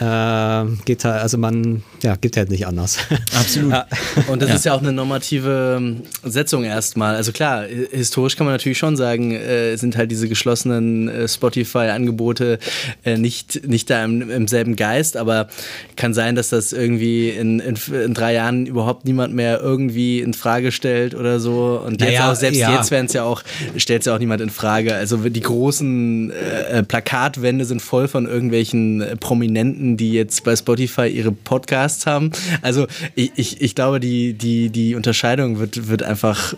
äh, 0.01 0.82
geht 0.86 1.05
halt, 1.05 1.22
also 1.22 1.36
man, 1.36 1.82
ja, 2.03 2.16
geht 2.16 2.39
halt 2.39 2.51
nicht 2.51 2.66
anders. 2.66 2.99
Absolut. 3.39 3.72
Ja. 3.72 3.86
Und 4.28 4.41
das 4.41 4.49
ja. 4.49 4.55
ist 4.55 4.64
ja 4.64 4.72
auch 4.72 4.80
eine 4.80 4.93
normative 4.93 5.76
ähm, 5.78 6.03
Setzung 6.24 6.64
erstmal. 6.64 7.16
Also 7.16 7.32
klar, 7.32 7.64
historisch 7.91 8.36
kann 8.36 8.47
man 8.47 8.55
natürlich 8.55 8.78
schon 8.78 8.97
sagen, 8.97 9.32
äh, 9.32 9.76
sind 9.76 9.97
halt 9.97 10.11
diese 10.11 10.26
geschlossenen 10.28 11.09
äh, 11.09 11.28
Spotify-Angebote 11.28 12.59
äh, 13.04 13.16
nicht, 13.16 13.66
nicht 13.66 13.90
da 13.90 14.04
im, 14.04 14.30
im, 14.30 14.48
selben 14.48 14.76
Geist, 14.76 15.16
aber 15.16 15.48
kann 15.96 16.14
sein, 16.14 16.34
dass 16.34 16.50
das 16.50 16.72
irgendwie 16.72 17.30
in, 17.30 17.60
in, 17.60 17.76
in, 17.92 18.14
drei 18.14 18.34
Jahren 18.34 18.66
überhaupt 18.66 19.04
niemand 19.04 19.34
mehr 19.34 19.60
irgendwie 19.60 20.20
in 20.20 20.34
Frage 20.34 20.72
stellt 20.72 21.14
oder 21.14 21.40
so. 21.40 21.82
Und 21.84 22.00
jetzt 22.00 22.10
naja, 22.10 22.30
auch, 22.30 22.34
selbst 22.34 22.60
ja. 22.60 22.76
jetzt 22.76 22.90
werden 22.90 23.06
es 23.06 23.12
ja 23.12 23.24
auch, 23.24 23.42
stellt 23.76 24.02
es 24.02 24.06
ja 24.06 24.14
auch 24.14 24.18
niemand 24.18 24.40
in 24.40 24.50
Frage. 24.50 24.94
Also 24.94 25.16
die 25.16 25.40
großen 25.40 26.30
äh, 26.30 26.82
Plakatwände 26.82 27.64
sind 27.64 27.82
voll 27.82 28.08
von 28.08 28.26
irgendwelchen 28.26 29.00
äh, 29.00 29.16
Prominenten, 29.16 29.96
die 29.96 30.12
jetzt 30.12 30.44
bei 30.44 30.56
Spotify 30.56 31.06
ihre 31.08 31.32
Podcasts 31.32 32.06
haben. 32.06 32.30
Also 32.62 32.86
ich, 33.14 33.32
ich, 33.36 33.60
ich 33.60 33.74
glaube, 33.74 34.00
die, 34.00 34.34
die, 34.34 34.70
die 34.70 34.94
Unterscheidung 34.94 35.58
wird, 35.58 35.88
wird 35.88 36.02
einfach 36.02 36.54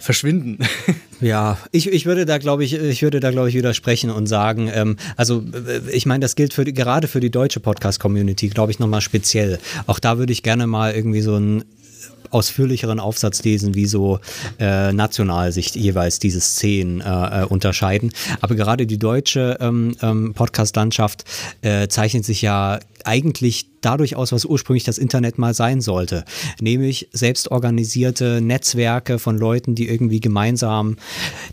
verschwinden. 0.00 0.58
Ja, 1.22 1.58
ich, 1.70 1.86
ich 1.86 2.06
würde 2.06 2.24
da 2.24 2.38
glaube 2.38 2.64
ich, 2.64 2.72
ich 2.72 3.02
würde 3.02 3.20
da 3.20 3.30
glaube 3.30 3.50
ich 3.50 3.54
widersprechen 3.54 4.08
und 4.08 4.26
sagen, 4.26 4.70
ähm, 4.72 4.96
also 5.18 5.44
äh, 5.52 5.82
ich 5.90 6.06
meine, 6.06 6.22
das 6.22 6.34
gilt 6.34 6.54
für 6.54 6.64
die, 6.64 6.72
gerade 6.72 7.08
für 7.08 7.20
die 7.20 7.30
deutsche 7.30 7.60
Podcast-Community, 7.60 8.48
glaube 8.48 8.72
ich 8.72 8.78
nochmal 8.78 9.02
speziell. 9.02 9.58
Auch 9.86 9.98
da 9.98 10.16
würde 10.16 10.32
ich 10.32 10.42
gerne 10.42 10.66
mal 10.66 10.94
irgendwie 10.94 11.20
so 11.20 11.36
ein 11.36 11.64
ausführlicheren 12.30 13.00
Aufsatz 13.00 13.42
lesen, 13.44 13.74
wie 13.74 13.86
so 13.86 14.20
äh, 14.58 14.92
national 14.92 15.52
sich 15.52 15.74
jeweils 15.74 16.18
diese 16.18 16.40
Szenen 16.40 17.00
äh, 17.00 17.42
äh, 17.42 17.44
unterscheiden. 17.44 18.12
Aber 18.40 18.54
gerade 18.54 18.86
die 18.86 18.98
deutsche 18.98 19.58
ähm, 19.60 19.96
ähm, 20.02 20.34
Podcast-Landschaft 20.34 21.24
äh, 21.62 21.88
zeichnet 21.88 22.24
sich 22.24 22.42
ja 22.42 22.80
eigentlich 23.04 23.66
dadurch 23.80 24.16
aus, 24.16 24.32
was 24.32 24.44
ursprünglich 24.44 24.84
das 24.84 24.98
Internet 24.98 25.38
mal 25.38 25.54
sein 25.54 25.80
sollte. 25.80 26.24
Nämlich 26.60 27.08
selbstorganisierte 27.12 28.40
Netzwerke 28.40 29.18
von 29.18 29.38
Leuten, 29.38 29.74
die 29.74 29.88
irgendwie 29.88 30.20
gemeinsam 30.20 30.96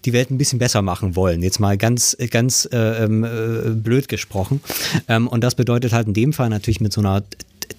die 0.06 0.14
Welt 0.14 0.30
ein 0.30 0.38
bisschen 0.38 0.60
besser 0.60 0.82
machen 0.82 1.16
wollen. 1.16 1.42
Jetzt 1.42 1.60
mal 1.60 1.78
ganz, 1.78 2.18
ganz 2.32 2.68
äh, 2.72 3.04
ähm, 3.04 3.24
äh, 3.24 3.70
blöd 3.72 4.08
gesprochen. 4.08 4.62
Ähm, 5.08 5.28
und 5.28 5.42
das 5.44 5.56
bedeutet 5.56 5.94
halt 5.94 6.08
in 6.08 6.14
dem 6.14 6.34
Fall 6.34 6.50
natürlich 6.50 6.82
mit 6.82 6.94
so 6.94 7.02
einer 7.02 7.24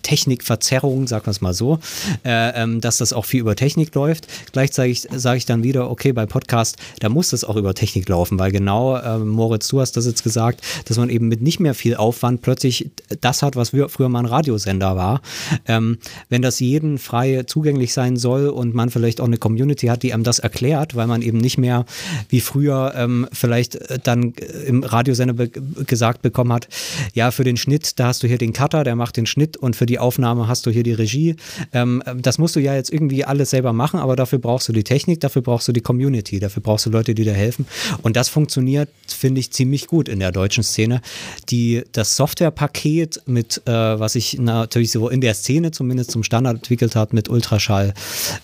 Technikverzerrung, 0.02 1.06
sagen 1.06 1.26
wir 1.26 1.30
es 1.30 1.40
mal 1.40 1.54
so, 1.54 1.78
äh, 2.24 2.62
ähm, 2.62 2.80
dass 2.80 2.98
das 2.98 3.12
auch 3.12 3.24
viel 3.24 3.40
über 3.40 3.56
Technik 3.56 3.94
läuft. 3.94 4.26
Gleichzeitig 4.52 5.06
sage 5.10 5.38
ich 5.38 5.46
dann 5.46 5.62
wieder, 5.62 5.90
okay, 5.90 6.12
bei 6.12 6.26
Podcast, 6.26 6.76
da 7.00 7.08
muss 7.08 7.30
das 7.30 7.44
auch 7.44 7.56
über 7.56 7.74
Technik 7.74 8.08
laufen, 8.08 8.38
weil 8.38 8.52
genau, 8.52 8.96
äh, 8.96 9.18
Moritz, 9.18 9.68
du 9.68 9.80
hast 9.80 9.96
das 9.96 10.06
jetzt 10.06 10.22
gesagt, 10.22 10.60
dass 10.86 10.96
man 10.96 11.10
eben 11.10 11.28
mit 11.28 11.42
nicht 11.42 11.60
mehr 11.60 11.74
viel 11.74 11.96
Aufwand 11.96 12.42
plötzlich 12.42 12.90
das 13.20 13.42
hat, 13.42 13.56
was 13.56 13.70
früher 13.70 14.08
mal 14.08 14.20
ein 14.20 14.26
Radiosender 14.26 14.96
war. 14.96 15.20
Ähm, 15.66 15.98
wenn 16.28 16.42
das 16.42 16.60
jeden 16.60 16.98
frei 16.98 17.44
zugänglich 17.46 17.92
sein 17.92 18.16
soll 18.16 18.48
und 18.48 18.74
man 18.74 18.90
vielleicht 18.90 19.20
auch 19.20 19.26
eine 19.26 19.38
Community 19.38 19.86
hat, 19.86 20.02
die 20.02 20.12
einem 20.12 20.24
das 20.24 20.38
erklärt, 20.38 20.94
weil 20.94 21.06
man 21.06 21.22
eben 21.22 21.38
nicht 21.38 21.58
mehr 21.58 21.84
wie 22.28 22.40
früher 22.40 22.92
ähm, 22.96 23.28
vielleicht 23.32 23.76
äh, 23.76 23.98
dann 24.02 24.32
im 24.66 24.82
Radiosender 24.82 25.34
be 25.34 25.48
gesagt 25.48 26.22
bekommen 26.22 26.52
hat, 26.52 26.68
ja, 27.14 27.30
für 27.30 27.44
den 27.44 27.56
Schnitt, 27.56 27.98
da 27.98 28.08
hast 28.08 28.22
du 28.22 28.26
hier 28.26 28.38
den 28.38 28.52
Cutter, 28.52 28.84
der 28.84 28.96
macht 28.96 29.16
den 29.16 29.26
Schnitt 29.26 29.56
und 29.56 29.76
für 29.78 29.86
die 29.86 29.98
Aufnahme 29.98 30.48
hast 30.48 30.66
du 30.66 30.70
hier 30.70 30.82
die 30.82 30.92
Regie. 30.92 31.36
Ähm, 31.72 32.02
das 32.16 32.38
musst 32.38 32.56
du 32.56 32.60
ja 32.60 32.74
jetzt 32.74 32.92
irgendwie 32.92 33.24
alles 33.24 33.50
selber 33.50 33.72
machen, 33.72 34.00
aber 34.00 34.16
dafür 34.16 34.38
brauchst 34.38 34.68
du 34.68 34.72
die 34.72 34.84
Technik, 34.84 35.20
dafür 35.20 35.42
brauchst 35.42 35.68
du 35.68 35.72
die 35.72 35.80
Community, 35.80 36.40
dafür 36.40 36.62
brauchst 36.62 36.86
du 36.86 36.90
Leute, 36.90 37.14
die 37.14 37.24
dir 37.24 37.32
helfen. 37.32 37.66
Und 38.02 38.16
das 38.16 38.28
funktioniert, 38.28 38.88
finde 39.06 39.40
ich, 39.40 39.52
ziemlich 39.52 39.86
gut 39.86 40.08
in 40.08 40.18
der 40.18 40.32
deutschen 40.32 40.64
Szene. 40.64 41.00
Die, 41.48 41.84
das 41.92 42.16
Softwarepaket 42.16 43.22
mit, 43.26 43.62
äh, 43.66 43.70
was 43.70 44.14
sich 44.14 44.38
natürlich 44.38 44.90
so 44.90 45.08
in 45.08 45.20
der 45.20 45.34
Szene 45.34 45.70
zumindest 45.70 46.10
zum 46.10 46.24
Standard 46.24 46.56
entwickelt 46.56 46.96
hat, 46.96 47.12
mit 47.12 47.28
Ultraschall, 47.28 47.94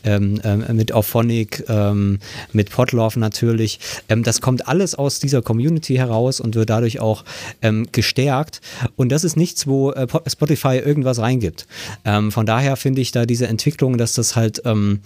ähm, 0.05 0.41
äh, 0.45 0.73
mit 0.73 0.93
Auphonic, 0.93 1.65
ähm, 1.69 2.21
mit 2.53 2.71
Podlove 2.71 3.19
natürlich, 3.19 3.81
ähm, 4.09 4.23
das 4.23 4.41
kommt 4.41 4.69
alles 4.69 4.95
aus 4.95 5.19
dieser 5.19 5.43
Community 5.43 5.97
heraus 5.97 6.41
und 6.41 6.55
wird 6.55 6.71
dadurch 6.71 7.01
auch 7.01 7.25
ähm, 7.61 7.89
gestärkt. 7.91 8.61
Und 8.95 9.11
das 9.11 9.25
ist 9.25 9.37
nichts, 9.37 9.67
wo 9.67 9.91
äh, 9.91 10.07
Spotify 10.29 10.79
irgendwas 10.79 11.19
reingibt. 11.25 11.67
Ähm, 12.05 12.31
von 12.31 12.47
daher 12.47 12.77
finde 12.77 13.01
ich 13.01 13.13
da 13.13 13.27
diese 13.27 13.47
Entwicklung, 13.49 13.99
dass 13.99 14.15
das 14.15 14.37
halt 14.37 14.63
ähm, 14.65 15.01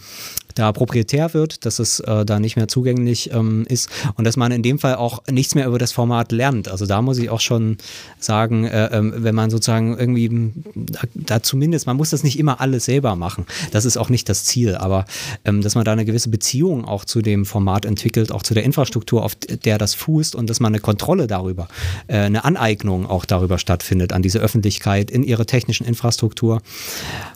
da 0.59 0.73
proprietär 0.73 1.35
wird, 1.35 1.65
dass 1.65 1.79
es 1.79 2.01
äh, 2.01 2.25
da 2.25 2.41
nicht 2.41 2.57
mehr 2.57 2.69
zugänglich 2.69 3.31
ähm, 3.33 3.65
ist 3.69 3.89
und 4.17 4.25
dass 4.25 4.37
man 4.37 4.51
in 4.53 4.63
dem 4.63 4.79
Fall 4.79 4.97
auch 4.97 5.23
nichts 5.31 5.55
mehr 5.55 5.67
über 5.67 5.79
das 5.79 5.93
Format 5.93 6.33
lernt. 6.33 6.69
Also 6.69 6.87
da 6.87 7.01
muss 7.01 7.19
ich 7.19 7.31
auch 7.31 7.41
schon 7.41 7.79
sagen, 8.19 8.65
äh, 8.65 8.87
äh, 8.87 9.23
wenn 9.23 9.35
man 9.35 9.51
sozusagen 9.51 9.97
irgendwie 9.97 10.53
da, 10.75 11.01
da, 11.15 11.43
zumindest, 11.43 11.87
man 11.87 11.97
muss 11.97 12.11
das 12.11 12.25
nicht 12.25 12.39
immer 12.39 12.61
alles 12.61 12.87
selber 12.87 13.15
machen. 13.17 13.47
Das 13.71 13.85
ist 13.85 13.97
auch 13.97 14.09
nicht 14.09 14.29
das 14.29 14.45
Ziel, 14.45 14.75
aber 14.75 15.05
ähm, 15.45 15.63
dass 15.63 15.75
man 15.75 15.85
da 15.85 15.93
eine 15.93 16.05
gewisse 16.05 16.29
Beziehung 16.29 16.85
auch 16.85 17.05
zu 17.05 17.23
dem 17.23 17.47
Format 17.47 17.85
entwickelt, 17.85 18.33
auch 18.33 18.43
zu 18.43 18.55
der 18.55 18.65
Infrastruktur, 18.65 19.25
auf 19.25 19.35
der 19.37 19.79
das 19.79 19.95
fußt 19.95 20.35
und 20.35 20.51
dass 20.51 20.61
man 20.61 20.73
eine 20.73 20.81
Kontrolle 20.81 21.27
darüber, 21.27 21.69
äh, 22.09 22.19
eine 22.19 22.45
Aneignung 22.45 23.07
auch 23.07 23.25
darüber 23.25 23.59
stattfindet 23.59 24.13
an 24.13 24.23
diese 24.23 24.41
Öffentlichkeit 24.41 25.11
in 25.11 25.23
ihre 25.23 25.47
technischen 25.47 25.87
Infrastruktur, 25.87 26.63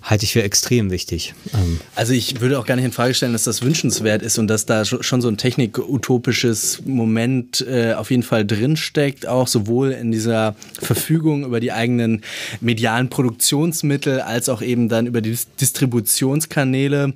halte 0.02 0.24
ich 0.24 0.32
für 0.32 0.42
extrem 0.42 0.90
wichtig. 0.90 1.34
Ähm. 1.54 1.80
Also 1.94 2.12
ich 2.12 2.40
würde 2.40 2.58
auch 2.58 2.66
gar 2.66 2.76
nicht 2.76 2.84
in 2.84 2.92
Frage 2.92 3.11
Frage 3.12 3.14
stellen, 3.14 3.32
dass 3.32 3.44
das 3.44 3.62
wünschenswert 3.62 4.22
ist 4.22 4.38
und 4.38 4.48
dass 4.48 4.64
da 4.64 4.84
schon 4.84 5.20
so 5.20 5.28
ein 5.28 5.36
technik-utopisches 5.36 6.82
Moment 6.86 7.60
äh, 7.68 7.92
auf 7.94 8.10
jeden 8.10 8.22
Fall 8.22 8.46
drinsteckt, 8.46 9.26
auch 9.26 9.48
sowohl 9.48 9.90
in 9.90 10.12
dieser 10.12 10.54
Verfügung 10.80 11.44
über 11.44 11.60
die 11.60 11.72
eigenen 11.72 12.22
medialen 12.60 13.10
Produktionsmittel 13.10 14.20
als 14.20 14.48
auch 14.48 14.62
eben 14.62 14.88
dann 14.88 15.06
über 15.06 15.20
die 15.20 15.36
Distributionskanäle. 15.60 17.12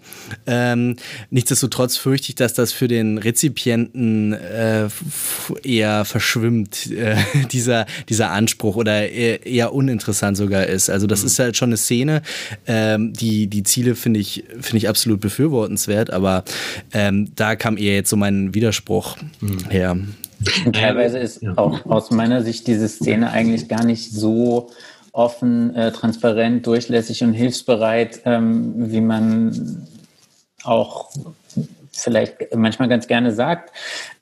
Ähm, 0.47 0.97
nichtsdestotrotz 1.31 1.97
fürchte 1.97 2.31
ich, 2.31 2.35
dass 2.35 2.53
das 2.53 2.73
für 2.73 2.89
den 2.89 3.17
Rezipienten 3.19 4.35
äh, 4.35 4.89
eher 5.63 6.05
verschwimmt, 6.05 6.91
äh, 6.91 7.17
dieser, 7.53 7.87
dieser 8.09 8.31
Anspruch 8.31 8.77
oder 8.77 9.09
eher, 9.09 9.47
eher 9.47 9.73
uninteressant 9.73 10.37
sogar 10.37 10.67
ist. 10.67 10.91
Also 10.91 11.07
das 11.07 11.23
mhm. 11.23 11.27
ist 11.27 11.39
halt 11.39 11.57
schon 11.57 11.71
eine 11.71 11.79
Szene, 11.79 12.23
ähm, 12.67 13.15
die, 13.15 13.47
die 13.47 13.63
Ziele 13.63 13.95
finde 13.95 14.21
ich, 14.21 14.45
finde 14.61 14.77
ich 14.77 14.89
absolut 14.89 15.21
befürwortenswert, 15.21 15.86
aber 16.13 16.45
ähm, 16.93 17.33
da 17.35 17.57
kam 17.57 17.77
eher 17.77 17.95
jetzt 17.95 18.11
so 18.11 18.17
mein 18.17 18.55
Widerspruch 18.55 19.17
mhm. 19.41 19.71
her. 19.71 19.97
Teilweise 20.73 21.19
ist 21.19 21.47
auch 21.57 21.87
aus 21.87 22.11
meiner 22.11 22.43
Sicht 22.43 22.67
diese 22.67 22.89
Szene 22.89 23.31
eigentlich 23.31 23.69
gar 23.69 23.85
nicht 23.85 24.13
so 24.13 24.71
offen, 25.13 25.75
äh, 25.75 25.93
transparent, 25.93 26.67
durchlässig 26.67 27.23
und 27.23 27.33
hilfsbereit, 27.33 28.21
ähm, 28.27 28.75
wie 28.93 29.01
man 29.01 29.87
auch 30.63 31.11
vielleicht 32.03 32.55
manchmal 32.55 32.89
ganz 32.89 33.07
gerne 33.07 33.33
sagt. 33.33 33.73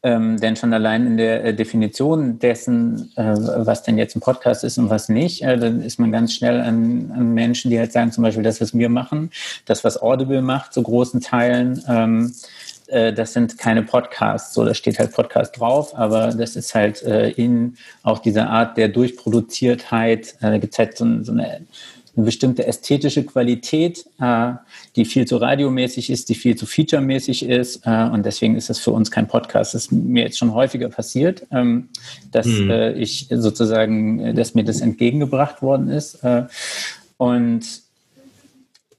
Ähm, 0.02 0.38
denn 0.38 0.56
schon 0.56 0.72
allein 0.72 1.06
in 1.06 1.16
der 1.16 1.44
äh, 1.44 1.54
Definition 1.54 2.38
dessen, 2.38 3.12
äh, 3.16 3.22
was 3.22 3.82
denn 3.82 3.98
jetzt 3.98 4.16
ein 4.16 4.20
Podcast 4.20 4.64
ist 4.64 4.78
und 4.78 4.90
was 4.90 5.08
nicht, 5.08 5.42
äh, 5.42 5.56
dann 5.56 5.80
ist 5.80 5.98
man 5.98 6.12
ganz 6.12 6.34
schnell 6.34 6.60
an, 6.60 7.12
an, 7.14 7.34
Menschen, 7.34 7.70
die 7.70 7.78
halt 7.78 7.92
sagen, 7.92 8.12
zum 8.12 8.22
Beispiel 8.22 8.42
das, 8.42 8.60
was 8.60 8.76
wir 8.76 8.88
machen, 8.88 9.30
das, 9.64 9.84
was 9.84 10.00
Audible 10.00 10.42
macht, 10.42 10.72
zu 10.72 10.82
großen 10.82 11.20
Teilen, 11.20 11.82
ähm, 11.88 12.34
äh, 12.88 13.12
das 13.12 13.32
sind 13.32 13.58
keine 13.58 13.82
Podcasts. 13.82 14.54
So, 14.54 14.64
da 14.64 14.74
steht 14.74 14.98
halt 14.98 15.12
Podcast 15.12 15.58
drauf, 15.58 15.96
aber 15.96 16.28
das 16.28 16.56
ist 16.56 16.74
halt 16.74 17.02
äh, 17.02 17.30
in 17.30 17.76
auch 18.02 18.18
dieser 18.18 18.50
Art 18.50 18.76
der 18.76 18.88
Durchproduziertheit, 18.88 20.34
äh, 20.40 20.50
da 20.50 20.58
gibt 20.58 20.74
es 20.74 20.78
halt 20.78 20.96
so, 20.96 21.22
so 21.22 21.32
eine 21.32 21.62
eine 22.16 22.26
bestimmte 22.26 22.66
ästhetische 22.66 23.24
Qualität, 23.24 24.06
die 24.96 25.04
viel 25.04 25.26
zu 25.26 25.36
radiomäßig 25.36 26.10
ist, 26.10 26.28
die 26.28 26.34
viel 26.34 26.56
zu 26.56 26.66
featuremäßig 26.66 27.48
ist. 27.48 27.86
Äh, 27.86 28.04
und 28.12 28.24
deswegen 28.24 28.56
ist 28.56 28.70
das 28.70 28.78
für 28.78 28.92
uns 28.92 29.10
kein 29.10 29.26
Podcast. 29.26 29.74
Das 29.74 29.84
ist 29.84 29.92
mir 29.92 30.24
jetzt 30.24 30.38
schon 30.38 30.54
häufiger 30.54 30.88
passiert, 30.88 31.46
ähm, 31.50 31.88
dass 32.30 32.46
mhm. 32.46 32.70
äh, 32.70 32.92
ich 32.92 33.28
sozusagen, 33.30 34.20
äh, 34.20 34.34
dass 34.34 34.54
mir 34.54 34.64
das 34.64 34.80
entgegengebracht 34.80 35.62
worden 35.62 35.88
ist. 35.88 36.22
Äh, 36.22 36.44
und 37.16 37.84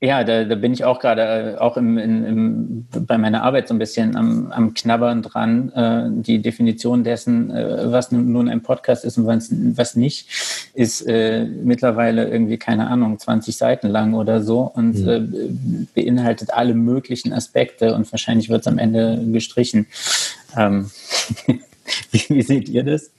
ja, 0.01 0.23
da, 0.23 0.43
da 0.43 0.55
bin 0.55 0.73
ich 0.73 0.83
auch 0.83 0.99
gerade 0.99 1.55
äh, 1.55 1.57
auch 1.57 1.77
im, 1.77 1.97
in, 1.97 2.25
im, 2.25 2.87
bei 3.07 3.17
meiner 3.17 3.43
Arbeit 3.43 3.67
so 3.67 3.73
ein 3.73 3.79
bisschen 3.79 4.15
am, 4.15 4.51
am 4.51 4.73
Knabbern 4.73 5.21
dran, 5.21 5.71
äh, 5.73 6.21
die 6.21 6.41
Definition 6.41 7.03
dessen, 7.03 7.49
äh, 7.49 7.91
was 7.91 8.11
nun 8.11 8.49
ein 8.49 8.61
Podcast 8.61 9.05
ist 9.05 9.17
und 9.17 9.25
was, 9.25 9.49
was 9.51 9.95
nicht, 9.95 10.27
ist 10.75 11.01
äh, 11.01 11.45
mittlerweile 11.45 12.29
irgendwie, 12.29 12.57
keine 12.57 12.87
Ahnung, 12.87 13.17
20 13.17 13.55
Seiten 13.55 13.87
lang 13.87 14.13
oder 14.13 14.43
so 14.43 14.61
und 14.61 14.99
mhm. 14.99 15.09
äh, 15.09 16.01
beinhaltet 16.01 16.51
alle 16.51 16.73
möglichen 16.73 17.33
Aspekte 17.33 17.95
und 17.95 18.11
wahrscheinlich 18.11 18.49
wird 18.49 18.61
es 18.61 18.67
am 18.67 18.77
Ende 18.77 19.23
gestrichen. 19.31 19.87
Ähm, 20.57 20.91
wie, 22.11 22.23
wie 22.29 22.41
seht 22.41 22.69
ihr 22.69 22.83
das? 22.83 23.11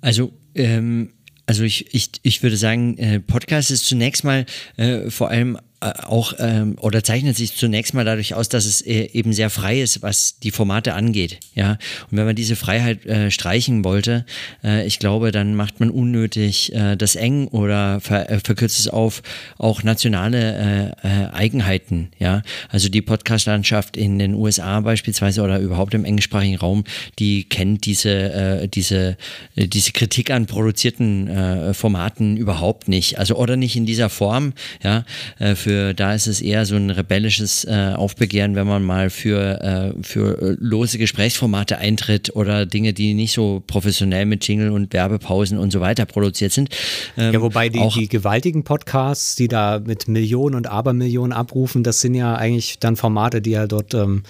Also, 0.00 0.32
ähm, 0.54 1.10
also 1.46 1.62
ich, 1.62 1.94
ich, 1.94 2.10
ich 2.22 2.42
würde 2.42 2.56
sagen, 2.56 2.96
äh, 2.98 3.20
Podcast 3.20 3.70
ist 3.70 3.86
zunächst 3.86 4.24
mal 4.24 4.46
äh, 4.76 5.10
vor 5.10 5.30
allem 5.30 5.58
auch 5.80 6.32
ähm, 6.38 6.76
oder 6.80 7.04
zeichnet 7.04 7.36
sich 7.36 7.54
zunächst 7.54 7.94
mal 7.94 8.04
dadurch 8.04 8.34
aus, 8.34 8.48
dass 8.48 8.64
es 8.64 8.80
äh, 8.80 9.10
eben 9.12 9.32
sehr 9.32 9.48
frei 9.48 9.80
ist, 9.80 10.02
was 10.02 10.38
die 10.40 10.50
Formate 10.50 10.94
angeht. 10.94 11.38
Ja, 11.54 11.72
und 12.10 12.18
wenn 12.18 12.24
man 12.24 12.34
diese 12.34 12.56
Freiheit 12.56 13.06
äh, 13.06 13.30
streichen 13.30 13.84
wollte, 13.84 14.24
äh, 14.64 14.84
ich 14.86 14.98
glaube, 14.98 15.30
dann 15.30 15.54
macht 15.54 15.78
man 15.78 15.90
unnötig 15.90 16.72
äh, 16.74 16.96
das 16.96 17.14
eng 17.14 17.46
oder 17.48 18.00
ver 18.00 18.28
äh, 18.28 18.40
verkürzt 18.40 18.80
es 18.80 18.88
auf 18.88 19.22
auch 19.56 19.84
nationale 19.84 20.94
äh, 21.02 21.08
äh, 21.08 21.26
Eigenheiten. 21.32 22.08
Ja, 22.18 22.42
also 22.70 22.88
die 22.88 23.02
Podcast-Landschaft 23.02 23.96
in 23.96 24.18
den 24.18 24.34
USA 24.34 24.80
beispielsweise 24.80 25.42
oder 25.42 25.60
überhaupt 25.60 25.94
im 25.94 26.04
englischsprachigen 26.04 26.56
Raum, 26.56 26.84
die 27.20 27.44
kennt 27.44 27.86
diese 27.86 28.32
äh, 28.32 28.68
diese 28.68 29.16
äh, 29.54 29.68
diese 29.68 29.92
Kritik 29.92 30.32
an 30.32 30.46
produzierten 30.46 31.28
äh, 31.28 31.74
Formaten 31.74 32.36
überhaupt 32.36 32.88
nicht. 32.88 33.20
Also 33.20 33.36
oder 33.36 33.56
nicht 33.56 33.76
in 33.76 33.86
dieser 33.86 34.08
Form. 34.08 34.54
Ja, 34.82 35.04
äh, 35.38 35.54
für 35.54 35.67
für, 35.68 35.92
da 35.92 36.14
ist 36.14 36.26
es 36.26 36.40
eher 36.40 36.64
so 36.64 36.76
ein 36.76 36.88
rebellisches 36.88 37.64
äh, 37.64 37.92
Aufbegehren, 37.94 38.54
wenn 38.54 38.66
man 38.66 38.82
mal 38.82 39.10
für, 39.10 39.60
äh, 39.60 40.02
für 40.02 40.40
äh, 40.40 40.56
lose 40.58 40.96
Gesprächsformate 40.96 41.76
eintritt 41.76 42.34
oder 42.34 42.64
Dinge, 42.64 42.94
die 42.94 43.12
nicht 43.12 43.32
so 43.32 43.62
professionell 43.66 44.24
mit 44.24 44.48
Jingle 44.48 44.70
und 44.70 44.94
Werbepausen 44.94 45.58
und 45.58 45.70
so 45.70 45.80
weiter 45.80 46.06
produziert 46.06 46.52
sind. 46.52 46.70
Ähm, 47.18 47.34
ja, 47.34 47.42
wobei 47.42 47.68
die, 47.68 47.86
die 47.94 48.08
gewaltigen 48.08 48.64
Podcasts, 48.64 49.36
die 49.36 49.48
da 49.48 49.78
mit 49.84 50.08
Millionen 50.08 50.54
und 50.54 50.68
Abermillionen 50.68 51.34
abrufen, 51.34 51.82
das 51.82 52.00
sind 52.00 52.14
ja 52.14 52.34
eigentlich 52.34 52.78
dann 52.78 52.96
Formate, 52.96 53.42
die 53.42 53.50
ja 53.50 53.66
dort 53.66 53.92
ähm, 53.92 54.22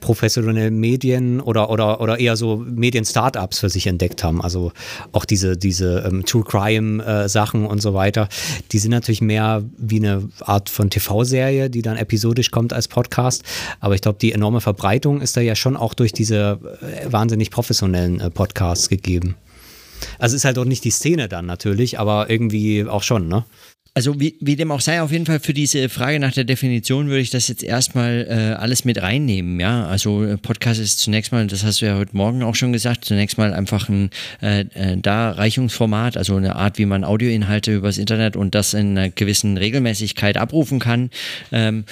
professionelle 0.00 0.70
Medien 0.70 1.40
oder, 1.40 1.68
oder, 1.68 2.00
oder 2.00 2.20
eher 2.20 2.36
so 2.36 2.58
Medien-Startups 2.58 3.58
für 3.58 3.70
sich 3.70 3.88
entdeckt 3.88 4.22
haben. 4.22 4.40
Also 4.40 4.70
auch 5.10 5.24
diese, 5.24 5.56
diese 5.56 6.04
ähm, 6.06 6.24
True 6.24 6.44
Crime-Sachen 6.44 7.64
äh, 7.64 7.66
und 7.66 7.82
so 7.82 7.92
weiter, 7.92 8.28
die 8.70 8.78
sind 8.78 8.92
natürlich 8.92 9.20
mehr 9.20 9.64
wie 9.76 9.96
eine 9.96 10.28
Art 10.40 10.68
von 10.76 10.90
TV-Serie, 10.90 11.70
die 11.70 11.82
dann 11.82 11.96
episodisch 11.96 12.50
kommt 12.50 12.72
als 12.72 12.86
Podcast. 12.86 13.42
Aber 13.80 13.94
ich 13.94 14.00
glaube, 14.02 14.18
die 14.20 14.32
enorme 14.32 14.60
Verbreitung 14.60 15.20
ist 15.20 15.36
da 15.36 15.40
ja 15.40 15.56
schon 15.56 15.76
auch 15.76 15.94
durch 15.94 16.12
diese 16.12 16.60
äh, 16.80 17.10
wahnsinnig 17.10 17.50
professionellen 17.50 18.20
äh, 18.20 18.30
Podcasts 18.30 18.88
gegeben. 18.88 19.34
Also 20.18 20.36
ist 20.36 20.44
halt 20.44 20.58
auch 20.58 20.64
nicht 20.64 20.84
die 20.84 20.90
Szene 20.90 21.28
dann 21.28 21.46
natürlich, 21.46 21.98
aber 21.98 22.30
irgendwie 22.30 22.84
auch 22.84 23.02
schon, 23.02 23.28
ne? 23.28 23.44
Also 23.96 24.20
wie, 24.20 24.36
wie 24.40 24.56
dem 24.56 24.72
auch 24.72 24.82
sei, 24.82 25.00
auf 25.00 25.10
jeden 25.10 25.24
Fall 25.24 25.40
für 25.40 25.54
diese 25.54 25.88
Frage 25.88 26.20
nach 26.20 26.32
der 26.32 26.44
Definition 26.44 27.08
würde 27.08 27.22
ich 27.22 27.30
das 27.30 27.48
jetzt 27.48 27.62
erstmal 27.62 28.26
äh, 28.28 28.54
alles 28.60 28.84
mit 28.84 29.00
reinnehmen. 29.00 29.58
Ja, 29.58 29.86
also 29.86 30.22
äh, 30.22 30.36
Podcast 30.36 30.78
ist 30.80 30.98
zunächst 30.98 31.32
mal, 31.32 31.46
das 31.46 31.64
hast 31.64 31.80
du 31.80 31.86
ja 31.86 31.96
heute 31.96 32.14
Morgen 32.14 32.42
auch 32.42 32.54
schon 32.54 32.74
gesagt, 32.74 33.06
zunächst 33.06 33.38
mal 33.38 33.54
einfach 33.54 33.88
ein 33.88 34.10
äh, 34.42 34.66
äh, 34.74 34.98
Darreichungsformat, 34.98 36.18
also 36.18 36.36
eine 36.36 36.56
Art, 36.56 36.76
wie 36.76 36.84
man 36.84 37.04
Audioinhalte 37.04 37.74
übers 37.74 37.96
Internet 37.96 38.36
und 38.36 38.54
das 38.54 38.74
in 38.74 38.98
einer 38.98 39.08
gewissen 39.08 39.56
Regelmäßigkeit 39.56 40.36
abrufen 40.36 40.78
kann. 40.78 41.08
Ähm, 41.50 41.86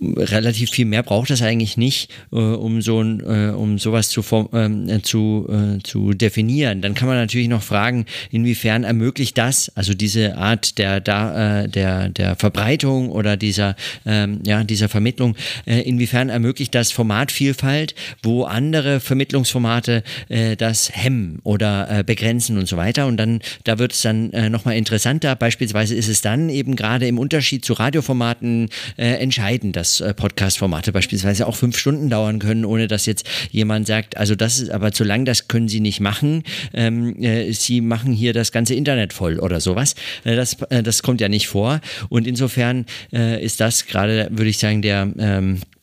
relativ 0.00 0.70
viel 0.70 0.86
mehr 0.86 1.02
braucht 1.02 1.30
das 1.30 1.42
eigentlich 1.42 1.76
nicht, 1.76 2.12
äh, 2.30 2.36
um 2.36 2.82
so 2.82 3.02
ein, 3.02 3.18
äh, 3.18 3.50
um 3.50 3.80
sowas 3.80 4.10
zu, 4.10 4.20
äh, 4.20 5.02
zu, 5.02 5.48
äh, 5.50 5.82
zu 5.82 6.12
definieren. 6.12 6.82
Dann 6.82 6.94
kann 6.94 7.08
man 7.08 7.16
natürlich 7.16 7.48
noch 7.48 7.62
fragen, 7.62 8.06
inwiefern 8.30 8.84
ermöglicht 8.84 9.36
das, 9.36 9.72
also 9.74 9.92
diese 9.92 10.36
Art 10.36 10.78
der 10.78 11.00
da 11.00 11.47
der, 11.68 12.08
der 12.08 12.36
Verbreitung 12.36 13.10
oder 13.10 13.36
dieser, 13.36 13.76
ähm, 14.06 14.40
ja, 14.44 14.64
dieser 14.64 14.88
Vermittlung, 14.88 15.36
äh, 15.66 15.80
inwiefern 15.80 16.28
ermöglicht 16.28 16.74
das 16.74 16.92
Formatvielfalt, 16.92 17.94
wo 18.22 18.44
andere 18.44 19.00
Vermittlungsformate 19.00 20.02
äh, 20.28 20.56
das 20.56 20.90
hemmen 20.92 21.40
oder 21.44 21.88
äh, 21.90 22.04
begrenzen 22.04 22.58
und 22.58 22.68
so 22.68 22.76
weiter. 22.76 23.06
Und 23.06 23.16
dann, 23.16 23.40
da 23.64 23.78
wird 23.78 23.92
es 23.92 24.02
dann 24.02 24.32
äh, 24.32 24.50
nochmal 24.50 24.76
interessanter. 24.76 25.34
Beispielsweise 25.36 25.94
ist 25.94 26.08
es 26.08 26.20
dann 26.20 26.48
eben 26.48 26.76
gerade 26.76 27.06
im 27.06 27.18
Unterschied 27.18 27.64
zu 27.64 27.72
Radioformaten 27.74 28.68
äh, 28.96 29.14
entscheidend, 29.14 29.76
dass 29.76 30.00
äh, 30.00 30.14
Podcast-Formate 30.14 30.92
beispielsweise 30.92 31.46
auch 31.46 31.56
fünf 31.56 31.78
Stunden 31.78 32.10
dauern 32.10 32.38
können, 32.38 32.64
ohne 32.64 32.88
dass 32.88 33.06
jetzt 33.06 33.28
jemand 33.50 33.86
sagt, 33.86 34.16
also 34.16 34.34
das 34.34 34.60
ist 34.60 34.70
aber 34.70 34.92
zu 34.92 35.04
lang, 35.04 35.24
das 35.24 35.48
können 35.48 35.68
Sie 35.68 35.80
nicht 35.80 36.00
machen. 36.00 36.42
Ähm, 36.74 37.20
äh, 37.22 37.52
Sie 37.52 37.80
machen 37.80 38.12
hier 38.12 38.32
das 38.32 38.52
ganze 38.52 38.74
Internet 38.74 39.12
voll 39.12 39.38
oder 39.38 39.60
sowas. 39.60 39.94
Das, 40.24 40.56
das 40.68 41.02
kommt 41.02 41.20
ja 41.20 41.28
nicht 41.28 41.37
nicht 41.38 41.48
vor. 41.48 41.80
Und 42.08 42.26
insofern 42.26 42.86
äh, 43.12 43.42
ist 43.42 43.60
das 43.60 43.86
gerade, 43.86 44.28
würde 44.30 44.50
ich 44.50 44.58
sagen, 44.58 44.82
der 44.82 45.08
ähm, 45.18 45.56
äh, 45.56 45.77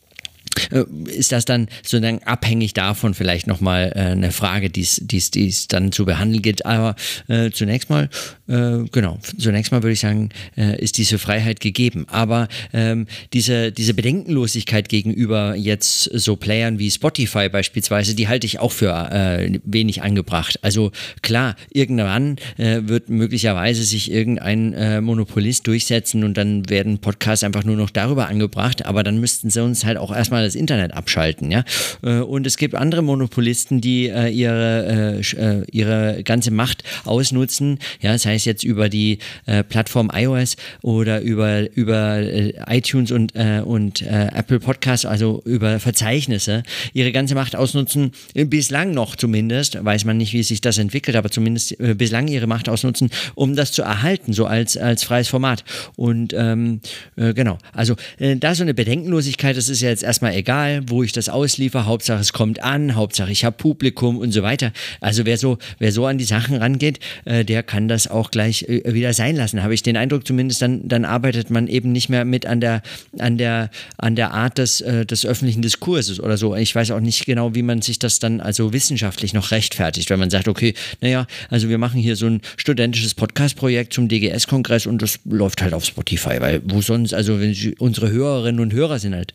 ist 1.06 1.32
das 1.32 1.46
dann 1.46 1.68
sozusagen 1.84 2.24
abhängig 2.24 2.74
davon 2.74 3.14
vielleicht 3.14 3.48
nochmal 3.48 3.92
äh, 3.96 4.00
eine 4.00 4.32
Frage, 4.32 4.70
die 4.70 4.82
es 4.82 5.68
dann 5.68 5.92
zu 5.92 6.06
behandeln 6.06 6.42
gilt. 6.42 6.66
Aber 6.66 6.96
äh, 7.28 7.52
zunächst 7.52 7.90
mal, 7.90 8.10
äh, 8.48 8.84
genau, 8.92 9.20
zunächst 9.38 9.72
mal 9.72 9.84
würde 9.84 9.94
ich 9.94 10.00
sagen, 10.00 10.30
äh, 10.58 10.82
ist 10.82 10.98
diese 10.98 11.20
Freiheit 11.20 11.60
gegeben. 11.60 12.06
Aber 12.10 12.48
ähm, 12.74 13.08
diese, 13.34 13.72
diese 13.72 13.94
Bedenkenlosigkeit 13.94 14.90
gegenüber 14.90 15.56
jetzt 15.56 16.04
so 16.14 16.36
Playern 16.36 16.80
wie 16.80 16.92
Spotify 16.92 17.50
beispielsweise, 17.50 18.16
die 18.16 18.28
halte 18.28 18.46
ich 18.46 18.60
auch 18.60 18.72
für 18.72 18.92
äh, 19.12 19.60
wenig 19.64 20.02
angebracht. 20.02 20.60
Also 20.62 20.92
klar, 21.22 21.56
irgendwann 21.72 22.38
wird 22.58 23.10
möglicherweise 23.10 23.84
sich 23.84 24.12
irgendein 24.12 25.04
Monopolist 25.04 25.68
durchsetzen 25.68 26.24
und 26.24 26.36
dann 26.36 26.70
werden 26.70 27.00
Podcasts 27.00 27.44
einfach 27.44 27.64
nur 27.64 27.76
noch 27.76 27.90
darüber 27.90 28.28
angebracht, 28.28 28.86
aber 28.86 29.04
dann 29.04 29.20
müssten 29.20 29.50
sie 29.50 29.62
uns 29.62 29.86
halt 29.86 29.98
auch 29.98 30.16
erstmal 30.16 30.45
das 30.46 30.56
Internet 30.56 30.94
abschalten. 30.94 31.52
Ja? 31.52 31.64
Äh, 32.04 32.20
und 32.20 32.48
es 32.48 32.58
gibt 32.58 32.76
andere 32.76 33.02
Monopolisten, 33.02 33.82
die 33.82 34.08
äh, 34.08 34.30
ihre, 34.30 35.22
äh, 35.22 35.64
ihre 35.72 36.24
ganze 36.24 36.52
Macht 36.52 36.84
ausnutzen, 37.04 37.80
ja, 38.02 38.14
das 38.14 38.26
heißt 38.26 38.46
jetzt 38.46 38.64
über 38.64 38.90
die 38.90 39.20
Plattform 39.70 40.12
iOS 40.14 40.56
oder 40.82 41.22
über, 41.22 41.70
über 41.76 42.22
iTunes 42.68 43.12
und, 43.12 43.36
und 43.36 44.02
Apple 44.02 44.60
Podcasts, 44.60 45.06
also 45.06 45.42
über 45.46 45.80
Verzeichnisse, 45.80 46.64
ihre 46.94 47.12
ganze 47.12 47.36
Macht 47.36 47.56
ausnutzen, 47.56 48.12
bislang 48.34 48.92
noch 48.92 49.16
zumindest, 49.16 49.84
weiß 49.84 50.06
man 50.06 50.18
nicht, 50.18 50.34
wie 50.34 50.44
sich 50.44 50.62
das 50.62 50.78
entwickelt, 50.78 51.16
aber 51.18 51.30
zumindest 51.30 51.76
bislang 51.98 52.28
ihre 52.28 52.48
Macht 52.48 52.70
ausnutzen, 52.70 53.10
um 53.36 53.56
das 53.56 53.72
zu 53.72 53.82
erhalten, 53.82 54.34
so 54.34 54.46
als, 54.46 54.78
als 54.78 55.04
freies 55.04 55.28
Format. 55.28 55.64
Und 55.96 56.34
ähm, 56.34 56.82
genau, 57.16 57.58
also 57.74 57.96
da 58.20 58.56
so 58.56 58.64
eine 58.64 58.74
Bedenkenlosigkeit, 58.74 59.58
das 59.58 59.70
ist 59.70 59.82
ja 59.82 59.90
jetzt 59.90 60.04
erstmal 60.04 60.35
egal, 60.36 60.84
wo 60.88 61.04
ich 61.04 61.12
das 61.12 61.30
ausliefer, 61.30 61.86
Hauptsache 61.86 62.20
es 62.20 62.34
kommt 62.34 62.62
an, 62.64 62.96
Hauptsache 62.96 63.32
ich 63.32 63.46
habe 63.46 63.56
Publikum 63.58 64.18
und 64.18 64.32
so 64.32 64.44
weiter. 64.44 64.72
Also 65.02 65.26
wer 65.26 65.38
so, 65.38 65.58
wer 65.80 65.92
so 65.92 66.06
an 66.06 66.18
die 66.18 66.26
Sachen 66.26 66.58
rangeht, 66.58 67.00
äh, 67.26 67.46
der 67.46 67.64
kann 67.64 67.88
das 67.88 68.08
auch 68.08 68.32
gleich 68.32 68.64
äh, 68.64 68.94
wieder 68.94 69.14
sein 69.14 69.36
lassen, 69.36 69.64
habe 69.64 69.74
ich 69.74 69.84
den 69.84 69.98
Eindruck 69.98 70.28
zumindest, 70.28 70.62
dann, 70.62 70.88
dann 70.88 71.06
arbeitet 71.06 71.50
man 71.50 71.68
eben 71.68 71.92
nicht 71.92 72.10
mehr 72.10 72.26
mit 72.26 72.46
an 72.46 72.60
der, 72.60 72.82
an 73.18 73.38
der, 73.38 73.70
an 73.98 74.16
der 74.16 74.32
Art 74.32 74.58
des, 74.58 74.82
äh, 74.82 75.06
des 75.06 75.26
öffentlichen 75.26 75.62
Diskurses 75.62 76.20
oder 76.20 76.38
so. 76.38 76.56
Ich 76.56 76.76
weiß 76.76 76.92
auch 76.92 77.00
nicht 77.00 77.26
genau, 77.26 77.56
wie 77.56 77.64
man 77.64 77.82
sich 77.82 78.00
das 78.00 78.20
dann 78.20 78.42
also 78.42 78.74
wissenschaftlich 78.74 79.34
noch 79.34 79.52
rechtfertigt, 79.52 80.10
wenn 80.10 80.20
man 80.20 80.30
sagt, 80.30 80.48
okay, 80.48 80.74
naja, 81.02 81.26
also 81.50 81.70
wir 81.70 81.78
machen 81.78 82.00
hier 82.00 82.16
so 82.16 82.28
ein 82.28 82.42
studentisches 82.58 83.14
Podcast-Projekt 83.14 83.94
zum 83.94 84.08
DGS-Kongress 84.08 84.86
und 84.86 85.02
das 85.02 85.20
läuft 85.26 85.62
halt 85.62 85.74
auf 85.74 85.86
Spotify, 85.86 86.40
weil 86.40 86.62
wo 86.66 86.82
sonst, 86.82 87.14
also 87.14 87.40
wenn 87.40 87.56
unsere 87.80 88.12
Hörerinnen 88.12 88.60
und 88.60 88.74
Hörer 88.74 89.00
sind 89.00 89.16
halt 89.16 89.34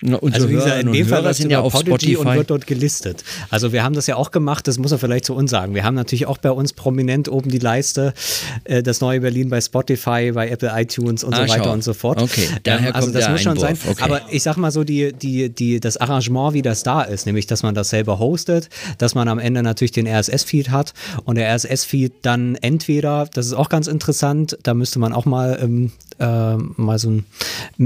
Unsere 0.00 0.32
also 0.32 0.48
wie 0.48 0.54
gesagt, 0.54 0.82
in 0.84 0.92
dem 0.92 1.06
Fall 1.08 1.34
sind 1.34 1.50
ja 1.50 1.60
auf 1.60 1.76
Spotify 1.76 2.16
und 2.16 2.34
wird 2.34 2.50
dort 2.50 2.66
gelistet. 2.68 3.24
Also 3.50 3.72
wir 3.72 3.82
haben 3.82 3.96
das 3.96 4.06
ja 4.06 4.14
auch 4.14 4.30
gemacht, 4.30 4.68
das 4.68 4.78
muss 4.78 4.92
er 4.92 4.98
vielleicht 4.98 5.24
zu 5.24 5.34
uns 5.34 5.50
sagen. 5.50 5.74
Wir 5.74 5.82
haben 5.82 5.96
natürlich 5.96 6.26
auch 6.26 6.38
bei 6.38 6.52
uns 6.52 6.72
prominent 6.72 7.28
oben 7.28 7.50
die 7.50 7.58
Leiste, 7.58 8.14
äh, 8.62 8.82
das 8.82 9.00
neue 9.00 9.20
Berlin 9.20 9.48
bei 9.48 9.60
Spotify, 9.60 10.30
bei 10.32 10.50
Apple 10.50 10.70
iTunes 10.72 11.24
und 11.24 11.34
ah, 11.34 11.38
so 11.38 11.52
weiter 11.52 11.64
schau. 11.64 11.72
und 11.72 11.82
so 11.82 11.94
fort. 11.94 12.22
Okay, 12.22 12.48
daher 12.62 12.90
ähm, 12.90 12.94
also 12.94 13.10
das 13.10 13.28
muss 13.28 13.40
schon 13.40 13.58
Einwurf. 13.58 13.82
sein. 13.82 13.90
Okay. 13.90 14.02
Aber 14.04 14.20
ich 14.30 14.44
sag 14.44 14.56
mal 14.56 14.70
so, 14.70 14.84
die, 14.84 15.12
die, 15.12 15.48
die, 15.48 15.80
das 15.80 15.96
Arrangement, 15.96 16.54
wie 16.54 16.62
das 16.62 16.84
da 16.84 17.02
ist, 17.02 17.26
nämlich, 17.26 17.48
dass 17.48 17.64
man 17.64 17.74
das 17.74 17.90
selber 17.90 18.20
hostet, 18.20 18.68
dass 18.98 19.16
man 19.16 19.26
am 19.26 19.40
Ende 19.40 19.64
natürlich 19.64 19.92
den 19.92 20.06
RSS-Feed 20.06 20.70
hat 20.70 20.94
und 21.24 21.34
der 21.34 21.52
RSS-Feed 21.56 22.12
dann 22.22 22.54
entweder, 22.54 23.28
das 23.34 23.46
ist 23.46 23.54
auch 23.54 23.68
ganz 23.68 23.88
interessant, 23.88 24.58
da 24.62 24.74
müsste 24.74 25.00
man 25.00 25.12
auch 25.12 25.24
mal, 25.24 25.58
ähm, 25.60 25.90
äh, 26.20 26.56
mal 26.56 27.00
so 27.00 27.08
einen 27.08 27.24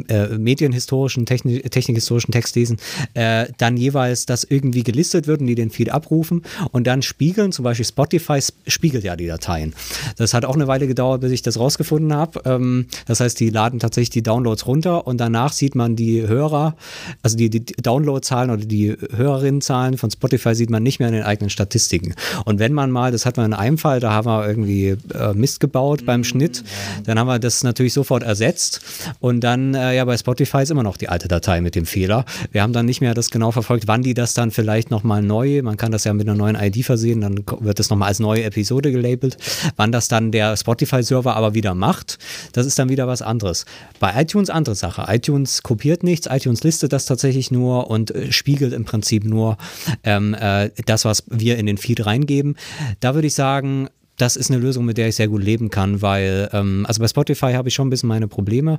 äh, 0.09 0.29
medienhistorischen, 0.37 1.25
Technik 1.25 2.02
historischen 2.03 2.33
Text 2.33 2.57
lesen, 2.57 2.79
äh, 3.15 3.47
dann 3.59 3.77
jeweils 3.77 4.27
das 4.27 4.45
irgendwie 4.45 4.83
gelistet 4.83 5.27
wird 5.27 5.41
und 5.41 5.47
die 5.47 5.55
den 5.55 5.71
Feed 5.71 5.91
abrufen 5.91 6.43
und 6.71 6.87
dann 6.87 7.03
spiegeln, 7.03 7.53
zum 7.53 7.65
Beispiel 7.65 7.87
Spotify 7.87 8.41
spiegelt 8.67 9.05
ja 9.05 9.17
die 9.17 9.27
Dateien. 9.27 9.75
Das 10.17 10.35
hat 10.35 10.45
auch 10.45 10.55
eine 10.55 10.67
Weile 10.67 10.87
gedauert, 10.87 11.21
bis 11.21 11.33
ich 11.33 11.43
das 11.43 11.59
rausgefunden 11.59 12.13
habe. 12.15 12.43
Ähm, 12.45 12.87
das 13.07 13.21
heißt, 13.21 13.39
die 13.41 13.51
laden 13.51 13.79
tatsächlich 13.79 14.11
die 14.11 14.23
Downloads 14.23 14.67
runter 14.67 15.07
und 15.07 15.19
danach 15.19 15.53
sieht 15.53 15.75
man 15.75 15.97
die 15.97 16.27
Hörer, 16.27 16.77
also 17.23 17.37
die, 17.37 17.51
die 17.51 17.65
Downloadzahlen 17.65 18.51
oder 18.51 18.65
die 18.65 18.97
Hörerinnenzahlen 19.15 19.99
von 19.99 20.11
Spotify 20.11 20.55
sieht 20.55 20.71
man 20.71 20.83
nicht 20.83 20.99
mehr 20.99 21.09
in 21.09 21.15
den 21.15 21.25
eigenen 21.25 21.51
Statistiken. 21.51 22.15
Und 22.45 22.59
wenn 22.59 22.73
man 22.73 22.91
mal, 22.91 23.13
das 23.13 23.27
hat 23.27 23.37
man 23.37 23.47
in 23.47 23.55
einem 23.55 23.79
Fall, 23.79 24.01
da 24.01 24.13
haben 24.13 24.27
wir 24.27 24.47
irgendwie 24.47 24.97
äh, 25.15 25.35
Mist 25.35 25.61
gebaut 25.61 26.05
beim 26.05 26.25
Schnitt, 26.25 26.65
dann 27.05 27.19
haben 27.19 27.27
wir 27.27 27.39
das 27.39 27.63
natürlich 27.63 27.93
sofort 27.93 28.23
ersetzt 28.23 28.81
und 29.21 29.41
dann, 29.41 29.75
äh, 29.75 29.97
ja, 29.97 30.05
bei 30.05 30.17
Spotify 30.17 30.63
ist 30.63 30.71
immer 30.71 30.83
noch 30.83 30.97
die 30.97 31.09
alte 31.09 31.29
Datei 31.29 31.61
mit 31.61 31.75
dem 31.75 31.87
Fehler. 31.93 32.25
Wir 32.51 32.63
haben 32.63 32.73
dann 32.73 32.87
nicht 32.87 33.01
mehr 33.01 33.15
das 33.15 33.31
genau 33.31 33.51
verfolgt, 33.51 33.87
wann 33.87 34.03
die 34.03 34.15
das 34.15 34.35
dann 34.35 34.51
vielleicht 34.51 34.91
nochmal 34.91 35.23
neu, 35.23 35.63
man 35.63 35.77
kann 35.77 35.93
das 35.93 36.05
ja 36.05 36.13
mit 36.13 36.29
einer 36.29 36.37
neuen 36.37 36.57
ID 36.57 36.85
versehen, 36.85 37.21
dann 37.21 37.45
wird 37.61 37.79
das 37.79 37.91
nochmal 37.91 38.09
als 38.09 38.19
neue 38.19 38.43
Episode 38.45 38.91
gelabelt. 38.91 39.37
Wann 39.77 39.93
das 39.93 40.09
dann 40.09 40.33
der 40.33 40.57
Spotify-Server 40.57 41.37
aber 41.37 41.55
wieder 41.55 41.75
macht, 41.75 42.19
das 42.53 42.67
ist 42.67 42.79
dann 42.79 42.89
wieder 42.89 43.07
was 43.07 43.23
anderes. 43.23 43.65
Bei 44.01 44.21
iTunes 44.21 44.51
andere 44.51 44.75
Sache. 44.75 45.05
iTunes 45.09 45.63
kopiert 45.63 46.03
nichts, 46.03 46.27
iTunes 46.31 46.65
listet 46.65 46.93
das 46.93 47.05
tatsächlich 47.05 47.51
nur 47.51 47.91
und 47.91 48.11
äh, 48.11 48.33
spiegelt 48.33 48.73
im 48.73 48.85
Prinzip 48.85 49.25
nur 49.25 49.59
ähm, 50.05 50.35
äh, 50.35 50.71
das, 50.87 51.05
was 51.05 51.25
wir 51.29 51.59
in 51.59 51.67
den 51.67 51.77
Feed 51.77 52.05
reingeben. 52.07 52.57
Da 53.01 53.15
würde 53.15 53.27
ich 53.27 53.35
sagen, 53.35 53.89
das 54.23 54.37
ist 54.37 54.53
eine 54.53 54.61
Lösung, 54.61 54.85
mit 54.85 54.99
der 54.99 55.09
ich 55.09 55.17
sehr 55.17 55.27
gut 55.27 55.43
leben 55.43 55.69
kann, 55.69 56.01
weil, 56.01 56.49
ähm, 56.53 56.87
also 56.87 57.01
bei 57.01 57.09
Spotify 57.09 57.55
habe 57.55 57.69
ich 57.69 57.75
schon 57.75 57.89
ein 57.89 57.91
bisschen 57.91 58.09
meine 58.09 58.29
Probleme, 58.29 58.79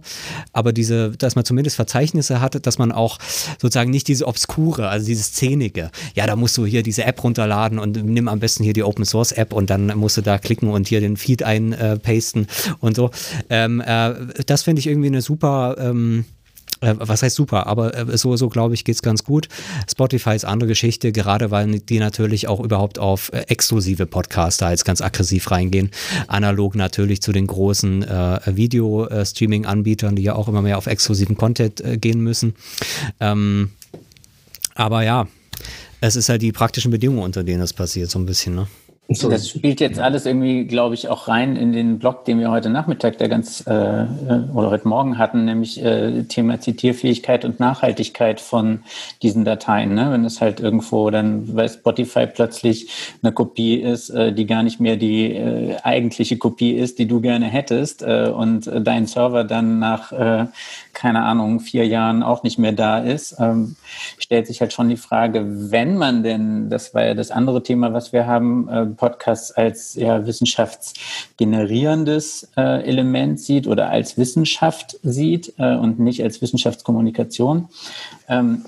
aber 0.54 0.72
diese, 0.72 1.12
dass 1.12 1.36
man 1.36 1.44
zumindest 1.44 1.76
Verzeichnisse 1.76 2.40
hat, 2.40 2.66
dass 2.66 2.78
man 2.78 2.94
auch 2.94 3.20
sozusagen 3.62 3.92
nicht 3.92 4.08
diese 4.08 4.26
obskure, 4.26 4.88
also 4.88 5.06
diese 5.06 5.24
Szenige, 5.24 5.92
ja, 6.16 6.28
da 6.28 6.38
musst 6.38 6.58
du 6.58 6.66
hier 6.66 6.82
diese 6.82 7.04
App 7.04 7.22
runterladen 7.22 7.78
und 7.78 8.06
nimm 8.06 8.30
am 8.30 8.40
besten 8.40 8.64
hier 8.64 8.72
die 8.72 8.84
Open 8.84 9.04
Source 9.04 9.34
App 9.34 9.52
und 9.52 9.70
dann 9.70 9.88
musst 9.98 10.16
du 10.16 10.22
da 10.22 10.38
klicken 10.38 10.70
und 10.70 10.88
hier 10.88 11.02
den 11.02 11.18
Feed 11.18 11.44
einpasten 11.44 12.44
äh, 12.44 12.72
und 12.80 12.96
so. 12.96 13.12
Ähm, 13.50 13.82
äh, 13.82 14.14
das 14.46 14.64
finde 14.64 14.80
ich 14.80 14.88
irgendwie 14.88 15.10
eine 15.10 15.22
super, 15.22 15.76
ähm, 15.78 16.24
äh, 16.84 16.96
was 17.00 17.24
heißt 17.24 17.36
super, 17.36 17.68
aber 17.68 17.98
äh, 17.98 18.18
so, 18.18 18.36
so 18.36 18.50
glaube 18.50 18.74
ich, 18.74 18.84
geht 18.84 18.96
es 18.96 19.02
ganz 19.02 19.24
gut. 19.24 19.48
Spotify 19.90 20.36
ist 20.36 20.46
andere 20.46 20.68
Geschichte, 20.68 21.12
gerade 21.12 21.52
weil 21.52 21.80
die 21.80 22.00
natürlich 22.00 22.48
auch 22.48 22.60
überhaupt 22.60 23.00
auf 23.00 23.32
äh, 23.34 23.46
exklusive 23.48 24.06
Podcaster 24.06 24.70
jetzt 24.70 24.86
ganz 24.86 25.02
aggressiv 25.02 25.50
reingehen. 25.52 25.92
Analog 26.28 26.76
natürlich 26.76 27.22
zu 27.22 27.32
den 27.32 27.48
großen 27.48 28.04
äh, 28.04 28.40
Video-Streaming-Anbietern, 28.46 30.16
die 30.16 30.24
ja 30.24 30.36
auch 30.36 30.48
immer 30.48 30.62
mehr 30.62 30.78
auf 30.78 30.88
exklusiven 30.88 31.38
Content 31.38 31.82
äh, 31.82 31.98
gehen 31.98 32.22
müssen. 32.22 32.56
Ähm, 33.20 33.72
aber 34.76 35.04
ja, 35.04 35.28
es 36.02 36.16
ist 36.16 36.30
halt 36.30 36.42
die 36.42 36.52
praktischen 36.52 36.92
Bedingungen, 36.92 37.24
unter 37.24 37.44
denen 37.44 37.60
das 37.60 37.74
passiert, 37.74 38.10
so 38.10 38.20
ein 38.20 38.26
bisschen, 38.26 38.56
ne? 38.56 38.68
So. 39.10 39.30
Das 39.30 39.50
spielt 39.50 39.82
jetzt 39.82 40.00
alles 40.00 40.26
irgendwie, 40.26 40.64
glaube 40.64 40.96
ich, 40.96 41.10
auch 41.10 41.28
rein 41.28 41.58
in 41.58 41.74
den 41.74 42.00
Blog, 42.00 42.24
den 42.24 42.40
wir 42.40 42.50
heute 42.52 42.70
Nachmittag 42.70 43.18
der 43.18 43.28
ganz 43.28 43.60
äh, 43.68 44.06
oder 44.54 44.70
heute 44.70 44.88
Morgen 44.88 45.18
hatten, 45.18 45.44
nämlich 45.44 45.84
äh, 45.84 46.24
Thema 46.24 46.62
Zitierfähigkeit 46.62 47.44
und 47.44 47.60
Nachhaltigkeit 47.60 48.40
von 48.40 48.80
diesen 49.22 49.44
Dateien. 49.44 49.94
Ne? 49.94 50.10
Wenn 50.10 50.24
es 50.24 50.40
halt 50.40 50.62
irgendwo 50.62 51.10
dann 51.10 51.54
bei 51.54 51.68
Spotify 51.68 52.28
plötzlich 52.28 52.90
eine 53.22 53.34
Kopie 53.34 53.76
ist, 53.76 54.10
äh, 54.10 54.32
die 54.32 54.46
gar 54.46 54.64
nicht 54.64 54.80
mehr 54.80 54.96
die 54.96 55.34
äh, 55.34 55.76
eigentliche 55.84 56.38
Kopie 56.38 56.72
ist, 56.72 56.98
die 56.98 57.06
du 57.06 57.20
gerne 57.20 57.48
hättest, 57.48 58.04
äh, 58.04 58.32
und 58.34 58.72
dein 58.74 59.06
Server 59.06 59.44
dann 59.44 59.80
nach 59.80 60.14
äh, 60.14 60.46
keine 60.94 61.24
Ahnung, 61.24 61.60
vier 61.60 61.88
Jahren 61.88 62.24
auch 62.24 62.44
nicht 62.44 62.60
mehr 62.60 62.72
da 62.72 63.00
ist, 63.00 63.36
ähm, 63.40 63.76
stellt 64.18 64.48
sich 64.48 64.62
halt 64.62 64.74
schon 64.74 64.90
die 64.90 64.98
Frage, 64.98 65.44
wenn 65.72 65.98
man 65.98 66.24
denn, 66.24 66.70
das 66.70 66.94
war 66.94 67.04
ja 67.04 67.14
das 67.16 67.32
andere 67.32 67.64
Thema, 67.64 67.94
was 67.94 68.14
wir 68.14 68.28
haben, 68.28 68.70
äh, 68.70 68.86
Podcasts 68.96 69.52
als 69.52 69.96
ja, 69.96 70.26
wissenschaftsgenerierendes 70.26 72.50
äh, 72.58 72.84
Element 72.84 73.40
sieht 73.40 73.68
oder 73.68 73.90
als 73.90 74.18
Wissenschaft 74.18 74.98
sieht 75.04 75.54
äh, 75.58 75.76
und 75.76 76.00
nicht 76.00 76.24
als 76.24 76.42
Wissenschaftskommunikation. 76.42 77.70
Ähm, 78.28 78.66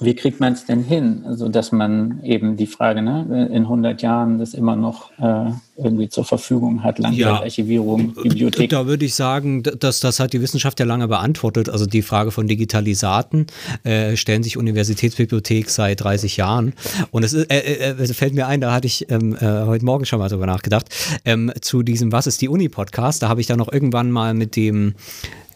wie 0.00 0.14
kriegt 0.14 0.40
man 0.40 0.52
es 0.52 0.64
denn 0.64 0.82
hin, 0.82 1.22
also 1.26 1.48
dass 1.48 1.72
man 1.72 2.22
eben 2.22 2.56
die 2.56 2.66
Frage, 2.66 3.02
ne, 3.02 3.48
in 3.52 3.62
100 3.62 4.00
Jahren 4.02 4.38
das 4.38 4.54
immer 4.54 4.76
noch 4.76 5.10
äh, 5.18 5.50
irgendwie 5.76 6.08
zur 6.08 6.24
Verfügung 6.24 6.82
hat, 6.82 6.98
Langzeitarchivierung, 6.98 8.14
ja, 8.16 8.22
Bibliothek? 8.22 8.70
Da 8.70 8.86
würde 8.86 9.04
ich 9.04 9.14
sagen, 9.14 9.62
dass 9.62 10.00
das 10.00 10.20
hat 10.20 10.32
die 10.32 10.40
Wissenschaft 10.40 10.78
ja 10.80 10.86
lange 10.86 11.08
beantwortet. 11.08 11.68
Also 11.68 11.86
die 11.86 12.02
Frage 12.02 12.30
von 12.30 12.46
Digitalisaten 12.46 13.46
äh, 13.84 14.16
stellen 14.16 14.42
sich 14.42 14.56
Universitätsbibliothek 14.56 15.70
seit 15.70 16.02
30 16.02 16.36
Jahren. 16.36 16.74
Und 17.10 17.24
es 17.24 17.32
ist, 17.32 17.50
äh, 17.50 17.58
äh, 17.58 18.02
äh, 18.02 18.14
fällt 18.14 18.34
mir 18.34 18.46
ein, 18.46 18.60
da 18.60 18.72
hatte 18.72 18.86
ich 18.86 19.10
ähm, 19.10 19.36
äh, 19.36 19.64
heute 19.66 19.84
Morgen 19.84 20.04
schon 20.04 20.18
mal 20.18 20.28
drüber 20.28 20.46
nachgedacht, 20.46 20.88
ähm, 21.24 21.52
zu 21.60 21.82
diesem 21.82 22.12
Was 22.12 22.26
ist 22.26 22.40
die 22.40 22.48
Uni-Podcast. 22.48 23.22
Da 23.22 23.28
habe 23.28 23.40
ich 23.40 23.46
dann 23.46 23.58
noch 23.58 23.72
irgendwann 23.72 24.10
mal 24.10 24.34
mit 24.34 24.56
dem 24.56 24.94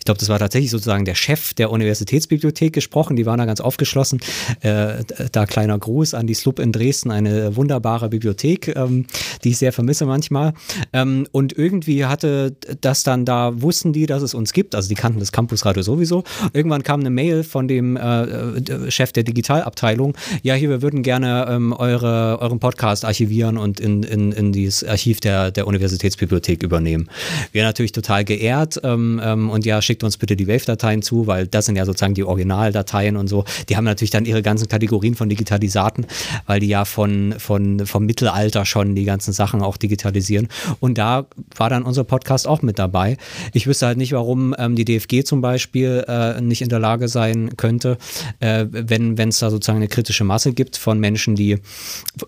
ich 0.03 0.05
glaube, 0.05 0.19
das 0.19 0.29
war 0.29 0.41
tatsächlich 0.41 0.73
sozusagen 0.73 1.05
der 1.05 1.15
Chef 1.15 1.55
der 1.55 1.71
Universitätsbibliothek 1.71 2.73
gesprochen. 2.73 3.15
Die 3.15 3.25
waren 3.25 3.39
da 3.39 3.45
ganz 3.45 3.61
aufgeschlossen. 3.61 4.19
Äh, 4.59 5.05
da 5.31 5.47
kleiner 5.47 5.79
Gruß 5.79 6.15
an 6.15 6.27
die 6.27 6.35
SLUB 6.35 6.59
in 6.59 6.73
Dresden, 6.73 7.13
eine 7.13 7.55
wunderbare 7.55 8.09
Bibliothek, 8.09 8.75
ähm, 8.75 9.07
die 9.45 9.51
ich 9.51 9.59
sehr 9.59 9.73
vermisse 9.73 10.05
manchmal. 10.05 10.55
Ähm, 10.93 11.29
und 11.31 11.57
irgendwie 11.57 12.05
hatte 12.05 12.57
das 12.81 13.05
dann 13.05 13.25
da, 13.25 13.63
wussten 13.63 13.93
die, 13.93 14.07
dass 14.07 14.25
es 14.25 14.35
uns 14.35 14.53
gibt. 14.53 14.75
Also 14.75 14.89
die 14.89 14.97
kannten 14.97 15.21
das 15.21 15.31
Campusradio 15.31 15.85
sowieso. 15.85 16.25
Irgendwann 16.53 16.83
kam 16.83 16.99
eine 16.99 17.11
Mail 17.11 17.45
von 17.45 17.69
dem 17.69 17.97
äh, 17.97 18.23
äh, 18.25 18.91
Chef 18.91 19.13
der 19.13 19.23
Digitalabteilung. 19.23 20.17
Ja, 20.43 20.55
hier, 20.55 20.69
wir 20.69 20.83
würden 20.83 21.05
gerne 21.05 21.47
ähm, 21.49 21.73
eure, 21.73 22.41
euren 22.41 22.59
Podcast 22.59 23.05
archivieren 23.05 23.57
und 23.57 23.79
in, 23.79 24.03
in, 24.03 24.33
in 24.33 24.51
dieses 24.51 24.83
Archiv 24.83 25.21
der, 25.21 25.53
der 25.53 25.69
Universitätsbibliothek 25.69 26.65
übernehmen. 26.65 27.09
Wir 27.53 27.63
natürlich 27.63 27.93
total 27.93 28.25
geehrt 28.25 28.81
ähm, 28.83 29.21
ähm, 29.23 29.49
und 29.49 29.65
ja, 29.65 29.81
schickt 29.93 30.05
uns 30.05 30.17
bitte 30.17 30.37
die 30.37 30.49
Wave-Dateien 30.49 31.03
zu, 31.03 31.27
weil 31.27 31.47
das 31.47 31.67
sind 31.67 31.77
ja 31.77 31.85
sozusagen 31.85 32.15
die 32.15 32.25
Originaldateien 32.25 33.19
und 33.19 33.29
so. 33.29 33.45
Die 33.69 33.77
haben 33.77 33.85
natürlich 33.85 34.11
dann 34.11 34.25
ihre 34.25 34.41
ganzen 34.41 34.69
Kategorien 34.69 35.15
von 35.15 35.29
Digitalisaten, 35.29 36.07
weil 36.47 36.61
die 36.61 36.69
ja 36.69 36.87
von, 36.87 37.35
von, 37.37 37.85
vom 37.85 38.07
Mittelalter 38.07 38.65
schon 38.65 38.95
die 38.95 39.05
ganzen 39.05 39.35
Sachen 39.35 39.61
auch 39.61 39.77
digitalisieren. 39.77 40.49
Und 40.81 40.97
da 40.97 41.27
war 41.55 41.69
dann 41.69 41.83
unser 41.83 42.05
Podcast 42.05 42.49
auch 42.49 42.63
mit 42.63 42.79
dabei. 42.79 43.19
Ich 43.53 43.67
wüsste 43.67 43.87
halt 43.87 43.99
nicht, 43.99 44.13
warum 44.13 44.55
ähm, 44.57 44.77
die 44.77 44.87
DFG 44.87 45.25
zum 45.25 45.43
Beispiel 45.43 46.05
äh, 46.09 46.41
nicht 46.41 46.63
in 46.63 46.71
der 46.71 46.79
Lage 46.79 47.09
sein 47.09 47.59
könnte, 47.59 47.99
äh, 48.41 48.65
wenn 48.71 49.19
es 49.19 49.41
da 49.41 49.51
sozusagen 49.51 49.77
eine 49.77 49.89
kritische 49.89 50.25
Masse 50.25 50.55
gibt 50.55 50.79
von 50.79 50.99
Menschen, 51.01 51.35
die, 51.35 51.59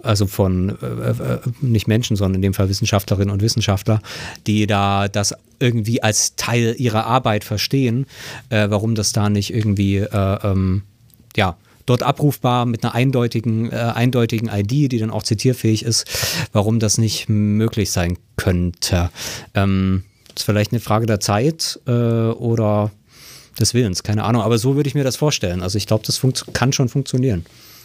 also 0.03 0.27
von 0.27 0.77
äh, 0.83 1.11
äh, 1.11 1.39
nicht 1.63 1.89
Menschen, 1.89 2.15
sondern 2.17 2.35
in 2.37 2.43
dem 2.43 2.53
Fall 2.53 2.69
Wissenschaftlerinnen 2.69 3.33
und 3.33 3.41
Wissenschaftler, 3.41 4.03
die 4.47 4.67
da 4.67 5.09
das 5.09 5.35
irgendwie 5.65 6.03
als 6.03 6.37
Teil 6.37 6.77
ihrer 6.79 7.07
Arbeit 7.07 7.43
verstehen, 7.43 8.07
äh, 8.51 8.69
warum 8.69 8.95
das 8.95 9.13
da 9.13 9.31
nicht 9.31 9.53
irgendwie, 9.53 9.97
äh, 9.97 10.39
ähm, 10.45 10.83
ja, 11.37 11.57
dort 11.87 12.03
abrufbar 12.03 12.67
mit 12.67 12.85
einer 12.85 12.95
eindeutigen, 12.95 13.71
äh, 13.73 13.77
eindeutigen 13.77 14.49
ID, 14.49 14.93
die 14.93 14.99
dann 14.99 15.11
auch 15.11 15.23
zitierfähig 15.23 15.85
ist, 15.85 16.07
warum 16.53 16.79
das 16.79 16.99
nicht 16.99 17.29
möglich 17.29 17.91
sein 17.91 18.19
könnte. 18.37 19.11
Ähm, 19.55 20.05
ist 20.37 20.45
vielleicht 20.45 20.73
eine 20.73 20.81
Frage 20.81 21.07
der 21.07 21.21
Zeit 21.21 21.81
äh, 21.87 21.93
oder 21.93 22.91
des 23.59 23.75
Willens, 23.75 24.03
keine 24.03 24.25
Ahnung. 24.25 24.43
Aber 24.43 24.59
so 24.59 24.77
würde 24.77 24.89
ich 24.89 24.95
mir 24.95 25.05
das 25.05 25.17
vorstellen. 25.17 25.63
Also 25.63 25.79
ich 25.79 25.87
glaube, 25.87 26.05
das 26.07 26.21
kann 26.53 26.73
schon 26.73 26.89
funktionieren. 26.89 27.45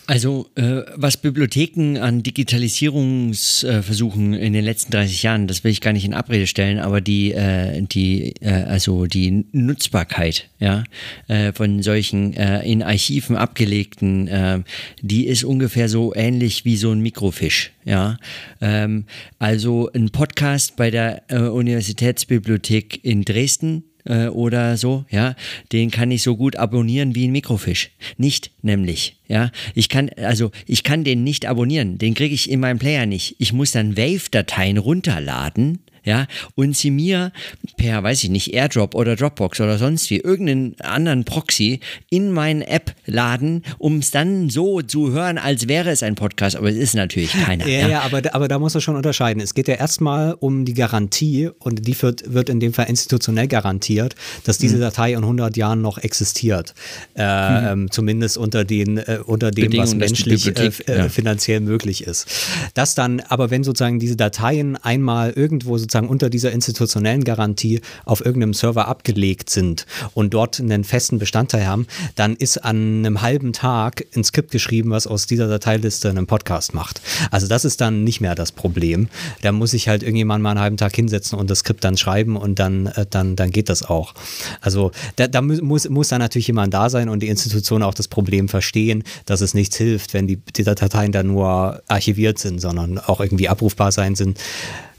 Also 0.10 0.50
äh, 0.56 0.82
was 0.96 1.18
Bibliotheken 1.18 2.00
an 2.00 2.24
Digitalisierungsversuchen 2.24 4.34
äh, 4.34 4.40
in 4.40 4.54
den 4.54 4.66
letzten 4.66 4.92
30 4.92 5.22
Jahren, 5.22 5.46
das 5.46 5.64
will 5.64 5.72
ich 5.72 5.82
gar 5.82 5.94
nicht 5.94 6.04
in 6.04 6.16
Abrede 6.16 6.48
stellen, 6.48 6.80
aber 6.80 7.00
die, 7.00 7.32
äh, 7.32 7.84
die, 7.84 8.34
äh, 8.42 8.64
also 8.64 9.06
die 9.06 9.46
Nutzbarkeit 9.52 10.50
ja, 10.60 10.84
äh, 11.28 11.54
von 11.54 11.84
solchen 11.84 12.34
äh, 12.34 12.64
in 12.64 12.82
Archiven 12.82 13.36
abgelegten, 13.36 14.28
äh, 14.28 14.64
die 15.00 15.28
ist 15.28 15.44
ungefähr 15.44 15.88
so 15.88 16.16
ähnlich 16.16 16.66
wie 16.66 16.78
so 16.78 16.92
ein 16.92 17.02
Mikrofisch. 17.02 17.70
Ja, 17.86 18.18
ähm, 18.62 19.06
also 19.38 19.92
ein 19.94 20.10
Podcast 20.10 20.76
bei 20.76 20.90
der 20.90 21.22
äh, 21.28 21.38
Universitätsbibliothek 21.38 23.06
in 23.06 23.26
Dresden 23.26 23.84
äh, 24.10 24.28
oder 24.28 24.76
so, 24.76 25.06
ja, 25.10 25.36
den 25.72 25.92
kann 25.92 26.12
ich 26.12 26.24
so 26.24 26.36
gut 26.36 26.58
abonnieren 26.58 27.16
wie 27.16 27.28
ein 27.28 27.32
Mikrofisch. 27.32 27.92
Nicht 28.18 28.52
nämlich, 28.62 29.18
ja. 29.28 29.52
Ich 29.76 29.88
kann, 29.88 30.10
also 30.18 30.52
ich 30.66 30.84
kann 30.84 31.04
den 31.04 31.24
nicht 31.24 31.46
abonnieren, 31.46 31.98
den 31.98 32.16
kriege 32.16 32.36
ich 32.36 32.50
in 32.50 32.60
meinem 32.60 32.80
Player 32.80 33.06
nicht. 33.06 33.36
Ich 33.40 33.54
muss 33.54 33.72
dann 33.72 33.96
Wave-Dateien 33.96 34.78
runterladen 34.78 35.80
ja, 36.10 36.26
und 36.56 36.76
sie 36.76 36.90
mir 36.90 37.32
per, 37.78 38.02
weiß 38.02 38.24
ich 38.24 38.32
nicht, 38.32 38.52
AirDrop 38.52 38.96
oder 38.96 39.16
Dropbox 39.16 39.62
oder 39.62 39.78
sonst 39.78 40.10
wie 40.10 40.18
irgendeinen 40.18 40.76
anderen 40.82 41.24
Proxy 41.24 41.82
in 42.10 42.32
meine 42.32 42.68
App 42.68 42.96
laden, 43.06 43.64
um 43.78 44.00
es 44.00 44.10
dann 44.10 44.50
so 44.50 44.82
zu 44.82 45.12
hören, 45.12 45.38
als 45.38 45.68
wäre 45.68 45.92
es 45.92 46.02
ein 46.02 46.16
Podcast, 46.16 46.56
aber 46.56 46.70
es 46.70 46.78
ist 46.78 46.96
natürlich 46.96 47.32
keiner. 47.32 47.68
Ja, 47.68 47.82
ja, 47.82 47.88
ja 47.88 48.02
aber, 48.02 48.22
aber 48.34 48.48
da 48.48 48.58
muss 48.58 48.74
man 48.74 48.82
schon 48.82 48.96
unterscheiden. 48.96 49.40
Es 49.40 49.54
geht 49.54 49.68
ja 49.68 49.76
erstmal 49.76 50.34
um 50.40 50.66
die 50.66 50.74
Garantie 50.74 51.52
und 51.60 51.88
die 51.88 52.02
wird, 52.02 52.34
wird 52.34 52.50
in 52.50 52.60
dem 52.60 52.74
Fall 52.74 52.90
institutionell 52.90 53.48
garantiert, 53.48 54.16
dass 54.46 54.58
diese 54.58 54.78
mhm. 54.78 54.82
Datei 54.82 55.14
in 55.14 55.20
100 55.20 55.56
Jahren 55.58 55.84
noch 55.84 56.00
existiert. 56.00 56.74
Äh, 57.16 57.76
mhm. 57.76 57.92
Zumindest 57.92 58.38
unter, 58.38 58.66
den, 58.66 58.98
äh, 58.98 59.20
unter 59.24 59.52
dem, 59.52 59.78
was 59.78 59.94
menschlich 59.94 60.48
äh, 60.58 60.72
ja. 60.88 61.10
finanziell 61.10 61.60
möglich 61.60 62.08
ist. 62.08 62.28
Das 62.74 62.96
dann, 62.96 63.20
aber 63.20 63.52
wenn 63.52 63.64
sozusagen 63.64 64.00
diese 64.00 64.16
Dateien 64.16 64.76
einmal 64.76 65.34
irgendwo 65.36 65.78
sozusagen 65.78 65.99
sozusagen 66.00 66.10
unter 66.10 66.30
dieser 66.30 66.52
institutionellen 66.52 67.24
Garantie 67.24 67.82
auf 68.06 68.26
irgendeinem 68.26 68.54
Server 68.54 68.88
abgelegt 68.88 69.50
sind 69.50 69.86
und 70.14 70.34
dort 70.34 70.60
einen 70.60 70.84
festen 70.84 71.20
Bestandteil 71.20 71.68
haben, 71.68 71.88
dann 72.16 72.36
ist 72.36 72.58
an 72.58 73.06
einem 73.06 73.22
halben 73.22 73.54
Tag 73.54 74.06
ein 74.16 74.24
Skript 74.24 74.52
geschrieben, 74.52 74.92
was 74.92 75.08
aus 75.08 75.26
dieser 75.26 75.48
Dateiliste 75.48 76.10
einen 76.10 76.28
Podcast 76.28 76.74
macht. 76.74 77.02
Also 77.32 77.48
das 77.48 77.66
ist 77.66 77.82
dann 77.82 78.04
nicht 78.04 78.22
mehr 78.22 78.36
das 78.36 78.52
Problem. 78.52 79.10
Da 79.42 79.52
muss 79.52 79.74
ich 79.74 79.88
halt 79.88 80.04
irgendjemand 80.04 80.42
mal 80.42 80.52
einen 80.52 80.60
halben 80.60 80.78
Tag 80.78 80.96
hinsetzen 80.96 81.38
und 81.38 81.50
das 81.50 81.60
Skript 81.60 81.84
dann 81.84 81.98
schreiben 81.98 82.38
und 82.38 82.60
dann, 82.60 82.88
äh, 82.88 83.06
dann, 83.10 83.36
dann 83.36 83.52
geht 83.52 83.70
das 83.70 83.84
auch. 83.84 84.14
Also 84.62 84.92
da, 85.18 85.28
da 85.28 85.42
muss, 85.42 85.90
muss 85.90 86.08
dann 86.08 86.20
natürlich 86.20 86.48
jemand 86.48 86.74
da 86.74 86.90
sein 86.90 87.10
und 87.10 87.22
die 87.22 87.28
Institutionen 87.28 87.84
auch 87.84 87.94
das 87.94 88.08
Problem 88.08 88.48
verstehen, 88.48 89.04
dass 89.26 89.42
es 89.42 89.54
nichts 89.54 89.76
hilft, 89.76 90.14
wenn 90.14 90.28
die, 90.28 90.38
die 90.38 90.64
Dateien 90.64 91.12
dann 91.12 91.28
nur 91.28 91.82
archiviert 91.88 92.40
sind, 92.40 92.60
sondern 92.60 93.00
auch 93.00 93.20
irgendwie 93.20 93.50
abrufbar 93.50 93.92
sein 93.92 94.16
sind 94.16 94.38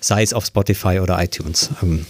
sei 0.01 0.22
es 0.22 0.32
auf 0.32 0.44
Spotify 0.46 1.01
oder 1.01 1.22
iTunes. 1.22 1.70
Ähm, 1.82 2.07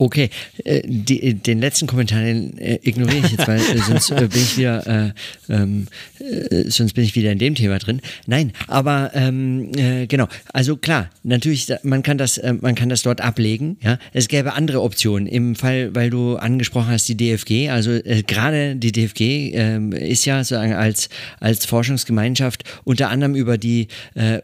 Okay, 0.00 0.30
äh, 0.62 0.82
die, 0.86 1.34
den 1.34 1.58
letzten 1.58 1.88
Kommentar 1.88 2.22
den, 2.22 2.56
äh, 2.56 2.78
ignoriere 2.82 3.26
ich 3.26 3.32
jetzt, 3.32 3.48
weil 3.48 3.58
äh, 3.58 3.78
sonst 3.78 4.12
äh, 4.12 4.28
bin 4.28 4.40
ich 4.40 4.56
wieder, 4.56 4.86
äh, 4.86 5.12
ähm, 5.52 5.88
äh, 6.20 6.70
sonst 6.70 6.92
bin 6.92 7.02
ich 7.02 7.16
wieder 7.16 7.32
in 7.32 7.40
dem 7.40 7.56
Thema 7.56 7.80
drin. 7.80 8.00
Nein, 8.24 8.52
aber 8.68 9.10
ähm, 9.14 9.72
genau. 10.06 10.28
Also 10.52 10.76
klar, 10.76 11.10
natürlich, 11.24 11.66
man 11.82 12.04
kann 12.04 12.16
das, 12.16 12.40
man 12.60 12.76
kann 12.76 12.90
das 12.90 13.02
dort 13.02 13.20
ablegen. 13.20 13.76
Ja, 13.82 13.98
es 14.12 14.28
gäbe 14.28 14.52
andere 14.52 14.82
Optionen. 14.82 15.26
Im 15.26 15.56
Fall, 15.56 15.92
weil 15.96 16.10
du 16.10 16.36
angesprochen 16.36 16.90
hast, 16.90 17.08
die 17.08 17.16
DFG. 17.16 17.70
Also 17.70 17.98
gerade 18.26 18.76
die 18.76 18.92
DFG 18.92 19.52
ähm, 19.54 19.92
ist 19.92 20.24
ja 20.26 20.44
sozusagen 20.44 20.74
als 20.74 21.08
als 21.40 21.66
Forschungsgemeinschaft 21.66 22.62
unter 22.84 23.10
anderem 23.10 23.34
über 23.34 23.58
die 23.58 23.88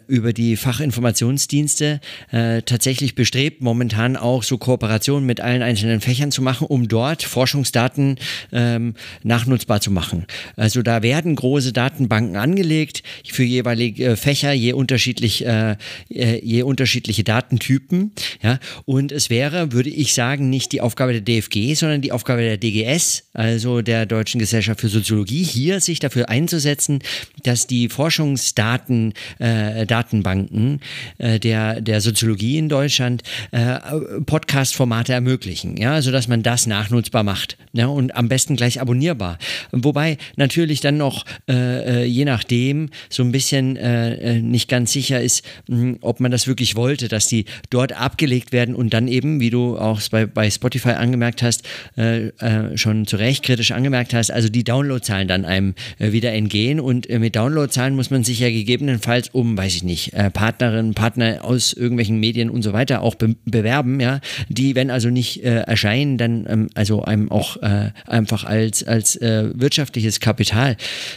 über 0.08 0.32
die 0.32 0.56
Fachinformationsdienste 0.56 2.00
tatsächlich 2.30 3.14
bestrebt, 3.14 3.62
momentan 3.62 4.16
auch 4.16 4.42
so 4.42 4.58
Kooperationen 4.58 5.26
mit 5.26 5.43
allen 5.44 5.62
einzelnen 5.62 6.00
Fächern 6.00 6.30
zu 6.30 6.42
machen, 6.42 6.66
um 6.66 6.88
dort 6.88 7.22
Forschungsdaten 7.22 8.16
ähm, 8.52 8.94
nachnutzbar 9.22 9.80
zu 9.80 9.90
machen. 9.90 10.26
Also 10.56 10.82
da 10.82 11.02
werden 11.02 11.36
große 11.36 11.72
Datenbanken 11.72 12.36
angelegt 12.36 13.02
für 13.26 13.44
jeweilige 13.44 14.04
äh, 14.04 14.16
Fächer, 14.16 14.52
je 14.52 14.72
unterschiedlich, 14.72 15.44
äh, 15.46 15.76
äh, 16.10 16.40
je 16.42 16.62
unterschiedliche 16.62 17.24
Datentypen. 17.24 18.12
Ja? 18.42 18.58
Und 18.84 19.12
es 19.12 19.30
wäre, 19.30 19.72
würde 19.72 19.90
ich 19.90 20.14
sagen, 20.14 20.50
nicht 20.50 20.72
die 20.72 20.80
Aufgabe 20.80 21.12
der 21.12 21.20
DFG, 21.20 21.74
sondern 21.74 22.00
die 22.00 22.12
Aufgabe 22.12 22.42
der 22.42 22.56
DGS, 22.56 23.28
also 23.32 23.82
der 23.82 24.06
Deutschen 24.06 24.38
Gesellschaft 24.38 24.80
für 24.80 24.88
Soziologie, 24.88 25.42
hier 25.42 25.80
sich 25.80 25.98
dafür 25.98 26.28
einzusetzen, 26.28 27.00
dass 27.42 27.66
die 27.66 27.88
Forschungsdaten, 27.88 29.12
äh, 29.38 29.86
Datenbanken 29.86 30.80
äh, 31.18 31.38
der, 31.38 31.80
der 31.80 32.00
Soziologie 32.00 32.58
in 32.58 32.68
Deutschland 32.68 33.22
äh, 33.50 33.78
Podcast-Formate 34.24 35.12
ermöglichen 35.12 35.33
ermöglichen, 35.34 35.76
ja, 35.76 36.00
sodass 36.00 36.28
man 36.28 36.42
das 36.42 36.66
nachnutzbar 36.66 37.24
macht 37.24 37.56
ja, 37.72 37.86
und 37.86 38.14
am 38.14 38.28
besten 38.28 38.56
gleich 38.56 38.80
abonnierbar. 38.80 39.38
Wobei 39.72 40.16
natürlich 40.36 40.80
dann 40.80 40.96
noch, 40.96 41.24
äh, 41.48 42.02
äh 42.02 42.04
je 42.04 42.24
nachdem, 42.24 42.90
so 43.10 43.22
ein 43.24 43.32
bisschen 43.32 43.76
äh, 43.76 44.14
äh, 44.14 44.40
nicht 44.40 44.68
ganz 44.68 44.92
sicher 44.92 45.20
ist, 45.20 45.44
hm, 45.68 45.98
ob 46.00 46.20
man 46.20 46.30
das 46.30 46.46
wirklich 46.46 46.76
wollte, 46.76 47.08
dass 47.08 47.26
die 47.26 47.46
dort 47.70 47.92
abgelegt 47.92 48.52
werden 48.52 48.74
und 48.74 48.94
dann 48.94 49.08
eben, 49.08 49.40
wie 49.40 49.50
du 49.50 49.76
auch 49.76 50.00
bei, 50.10 50.26
bei 50.26 50.48
Spotify 50.50 50.90
angemerkt 50.90 51.42
hast, 51.42 51.64
äh, 51.96 52.28
äh, 52.28 52.76
schon 52.76 53.06
zu 53.06 53.16
Recht 53.16 53.42
kritisch 53.42 53.72
angemerkt 53.72 54.14
hast, 54.14 54.30
also 54.30 54.48
die 54.48 54.64
Downloadzahlen 54.64 55.26
dann 55.26 55.44
einem 55.44 55.74
wieder 55.98 56.32
entgehen 56.32 56.78
und 56.80 57.08
mit 57.08 57.34
Downloadzahlen 57.34 57.96
muss 57.96 58.10
man 58.10 58.24
sich 58.24 58.38
ja 58.40 58.50
gegebenenfalls 58.50 59.30
um, 59.30 59.56
weiß 59.56 59.74
ich 59.74 59.82
nicht, 59.82 60.12
Partnerinnen, 60.32 60.94
Partner 60.94 61.44
aus 61.44 61.72
irgendwelchen 61.72 62.18
Medien 62.18 62.50
und 62.50 62.62
so 62.62 62.72
weiter 62.72 63.02
auch 63.02 63.14
be 63.14 63.34
bewerben, 63.44 64.00
ja, 64.00 64.20
die, 64.48 64.74
wenn 64.74 64.90
also 64.90 65.10
nicht 65.10 65.23
nicht 65.24 65.44
äh, 65.44 65.60
erscheinen, 65.60 66.18
dann 66.18 66.46
ähm, 66.48 66.68
also 66.74 67.02
einem 67.02 67.30
auch 67.30 67.56
äh, 67.62 67.90
einfach 68.06 68.44
als, 68.44 68.84
als 68.84 69.16
äh, 69.16 69.50
wirtschaftliches 69.54 70.20
Kapital 70.20 70.76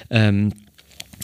ähm, 0.10 0.54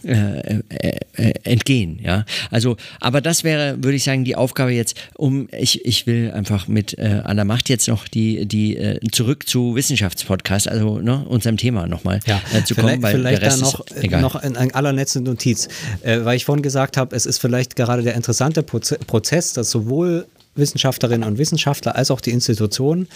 äh, 0.05 0.57
äh, 0.57 0.99
äh, 1.15 1.33
entgehen, 1.43 1.99
ja. 2.03 2.25
Also, 2.51 2.75
aber 2.99 3.21
das 3.21 3.45
wäre, 3.45 3.81
würde 3.81 3.95
ich 3.95 4.03
sagen, 4.03 4.25
die 4.25 4.35
Aufgabe 4.35 4.71
jetzt, 4.71 4.97
um, 5.15 5.47
ich, 5.57 5.85
ich 5.85 6.05
will 6.07 6.31
einfach 6.31 6.67
mit 6.67 6.97
äh, 6.97 7.21
aller 7.23 7.45
Macht 7.45 7.69
jetzt 7.69 7.87
noch 7.87 8.09
die, 8.09 8.45
die 8.45 8.75
äh, 8.75 8.99
zurück 9.11 9.47
zu 9.47 9.75
Wissenschaftspodcast, 9.75 10.67
also 10.67 10.99
ne, 10.99 11.23
unserem 11.29 11.55
Thema 11.55 11.87
nochmal 11.87 12.19
ja, 12.25 12.41
zu 12.65 12.75
kommen, 12.75 13.01
weil 13.01 13.15
vielleicht 13.15 13.43
der 13.43 13.47
Rest 13.47 13.61
da 13.61 13.65
noch, 13.65 13.87
ist 13.87 14.03
egal. 14.03 14.21
noch 14.21 14.43
in, 14.43 14.55
in 14.55 14.73
allerletzte 14.73 15.21
Notiz, 15.21 15.69
weil 16.03 16.35
ich 16.35 16.43
vorhin 16.43 16.63
gesagt 16.63 16.97
habe, 16.97 17.15
es 17.15 17.25
ist 17.25 17.37
vielleicht 17.37 17.77
gerade 17.77 18.03
der 18.03 18.15
interessante 18.15 18.61
Prozess, 18.61 19.53
dass 19.53 19.71
sowohl 19.71 20.25
Wissenschaftlerinnen 20.55 21.27
und 21.27 21.37
Wissenschaftler 21.37 21.95
als 21.95 22.11
auch 22.11 22.21
die 22.21 22.31
Institutionen 22.31 23.07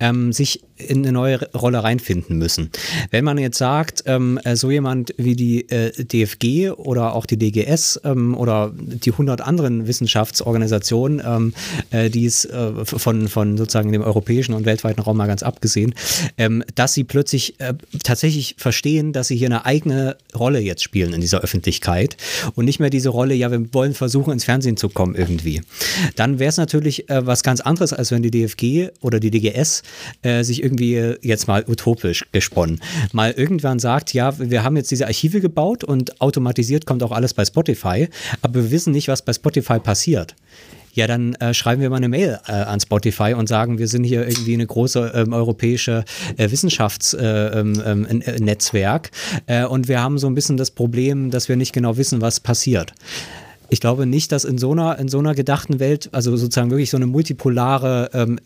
ähm, 0.00 0.32
sich 0.32 0.62
in 0.76 0.98
eine 0.98 1.12
neue 1.12 1.50
Rolle 1.52 1.82
reinfinden 1.82 2.38
müssen. 2.38 2.70
Wenn 3.10 3.24
man 3.24 3.38
jetzt 3.38 3.58
sagt, 3.58 4.04
ähm, 4.06 4.38
äh, 4.44 4.56
so 4.56 4.70
jemand 4.70 5.14
wie 5.16 5.36
die 5.36 5.68
äh, 5.70 5.92
DFG 6.04 6.70
oder 6.70 7.14
auch 7.14 7.26
die 7.26 7.36
DGS 7.36 8.00
ähm, 8.04 8.36
oder 8.36 8.72
die 8.74 9.12
100 9.12 9.40
anderen 9.40 9.86
Wissenschaftsorganisationen, 9.86 11.22
ähm, 11.24 11.54
äh, 11.90 12.10
die 12.10 12.26
es 12.26 12.44
äh, 12.44 12.84
von, 12.84 13.28
von 13.28 13.56
sozusagen 13.56 13.92
dem 13.92 14.02
europäischen 14.02 14.54
und 14.54 14.64
weltweiten 14.64 15.00
Raum 15.00 15.16
mal 15.16 15.26
ganz 15.26 15.42
abgesehen, 15.42 15.94
ähm, 16.38 16.64
dass 16.74 16.94
sie 16.94 17.04
plötzlich 17.04 17.60
äh, 17.60 17.74
tatsächlich 18.02 18.56
verstehen, 18.58 19.12
dass 19.12 19.28
sie 19.28 19.36
hier 19.36 19.48
eine 19.48 19.64
eigene 19.64 20.16
Rolle 20.34 20.60
jetzt 20.60 20.82
spielen 20.82 21.12
in 21.12 21.20
dieser 21.20 21.40
Öffentlichkeit 21.40 22.16
und 22.54 22.64
nicht 22.64 22.80
mehr 22.80 22.90
diese 22.90 23.10
Rolle, 23.10 23.34
ja, 23.34 23.50
wir 23.50 23.72
wollen 23.72 23.94
versuchen, 23.94 24.32
ins 24.32 24.44
Fernsehen 24.44 24.76
zu 24.76 24.88
kommen 24.88 25.14
irgendwie. 25.14 25.62
Dann 26.16 26.38
wäre 26.38 26.48
es 26.48 26.56
natürlich 26.56 26.81
äh, 26.82 27.26
was 27.26 27.42
ganz 27.42 27.60
anderes, 27.60 27.92
als 27.92 28.10
wenn 28.10 28.22
die 28.22 28.30
DFG 28.30 28.90
oder 29.00 29.20
die 29.20 29.30
DGS 29.30 29.82
sich 30.42 30.62
irgendwie 30.62 30.72
irgendwie 30.72 31.26
jetzt 31.26 31.48
mal 31.48 31.64
utopisch 31.66 32.24
gesponnen, 32.32 32.80
mal 33.12 33.32
irgendwann 33.32 33.78
sagt, 33.78 34.14
ja, 34.14 34.38
wir 34.38 34.64
haben 34.64 34.76
jetzt 34.76 34.90
diese 34.90 35.06
Archive 35.06 35.40
gebaut 35.40 35.84
und 35.84 36.20
automatisiert 36.20 36.86
kommt 36.86 37.02
auch 37.02 37.12
alles 37.12 37.34
bei 37.34 37.44
Spotify, 37.44 38.08
aber 38.40 38.64
wir 38.64 38.70
wissen 38.70 38.92
nicht, 38.92 39.08
was 39.08 39.22
bei 39.22 39.32
Spotify 39.32 39.78
passiert. 39.78 40.34
Ja, 40.94 41.06
dann 41.06 41.34
äh, 41.36 41.54
schreiben 41.54 41.80
wir 41.80 41.88
mal 41.88 41.96
eine 41.96 42.10
Mail 42.10 42.38
äh, 42.46 42.52
an 42.52 42.78
Spotify 42.78 43.32
und 43.32 43.48
sagen, 43.48 43.78
wir 43.78 43.88
sind 43.88 44.04
hier 44.04 44.28
irgendwie 44.28 44.52
eine 44.52 44.66
große 44.66 45.12
ähm, 45.14 45.32
europäische 45.32 46.04
äh, 46.36 46.50
Wissenschaftsnetzwerk 46.50 47.08
äh, 47.48 47.58
ähm, 47.58 47.74
ähm, 49.46 49.46
äh, 49.46 49.64
und 49.64 49.88
wir 49.88 50.02
haben 50.02 50.18
so 50.18 50.26
ein 50.26 50.34
bisschen 50.34 50.58
das 50.58 50.70
Problem, 50.70 51.30
dass 51.30 51.48
wir 51.48 51.56
nicht 51.56 51.72
genau 51.72 51.96
wissen, 51.96 52.20
was 52.20 52.40
passiert 52.40 52.92
ich 53.72 53.80
glaube 53.80 54.04
nicht, 54.04 54.32
dass 54.32 54.44
in 54.44 54.58
so 54.58 54.72
einer, 54.72 54.98
in 54.98 55.08
so 55.08 55.18
einer 55.18 55.34
gedachten 55.34 55.80
Welt, 55.80 56.10
also 56.12 56.36
sozusagen 56.36 56.70
wirklich 56.70 56.90
so 56.90 56.98
eine 56.98 57.06
multipolare, 57.06 58.10
ähm, 58.12 58.38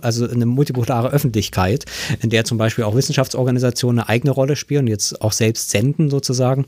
also 0.00 0.26
eine 0.26 0.46
multipolare 0.46 1.10
Öffentlichkeit, 1.10 1.84
in 2.22 2.30
der 2.30 2.44
zum 2.46 2.56
Beispiel 2.56 2.84
auch 2.84 2.94
Wissenschaftsorganisationen 2.94 3.98
eine 3.98 4.08
eigene 4.08 4.30
Rolle 4.30 4.56
spielen, 4.56 4.86
jetzt 4.86 5.20
auch 5.20 5.32
selbst 5.32 5.68
senden 5.68 6.08
sozusagen, 6.08 6.64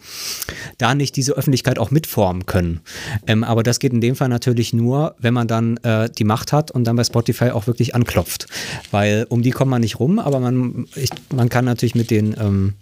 da 0.76 0.94
nicht 0.94 1.16
diese 1.16 1.32
Öffentlichkeit 1.32 1.78
auch 1.78 1.90
mitformen 1.90 2.44
können. 2.44 2.80
Ähm, 3.26 3.42
aber 3.42 3.62
das 3.62 3.78
geht 3.78 3.94
in 3.94 4.02
dem 4.02 4.16
Fall 4.16 4.28
natürlich 4.28 4.74
nur, 4.74 5.14
wenn 5.18 5.32
man 5.32 5.48
dann 5.48 5.78
äh, 5.78 6.10
die 6.10 6.24
Macht 6.24 6.52
hat 6.52 6.70
und 6.70 6.84
dann 6.84 6.96
bei 6.96 7.04
Spotify 7.04 7.52
auch 7.52 7.66
wirklich 7.66 7.94
anklopft. 7.94 8.48
Weil 8.90 9.24
um 9.30 9.40
die 9.40 9.50
kommt 9.50 9.70
man 9.70 9.80
nicht 9.80 9.98
rum, 9.98 10.18
aber 10.18 10.40
man, 10.40 10.86
ich, 10.94 11.08
man 11.34 11.48
kann 11.48 11.64
natürlich 11.64 11.94
mit 11.94 12.10
den 12.10 12.36
ähm, 12.38 12.74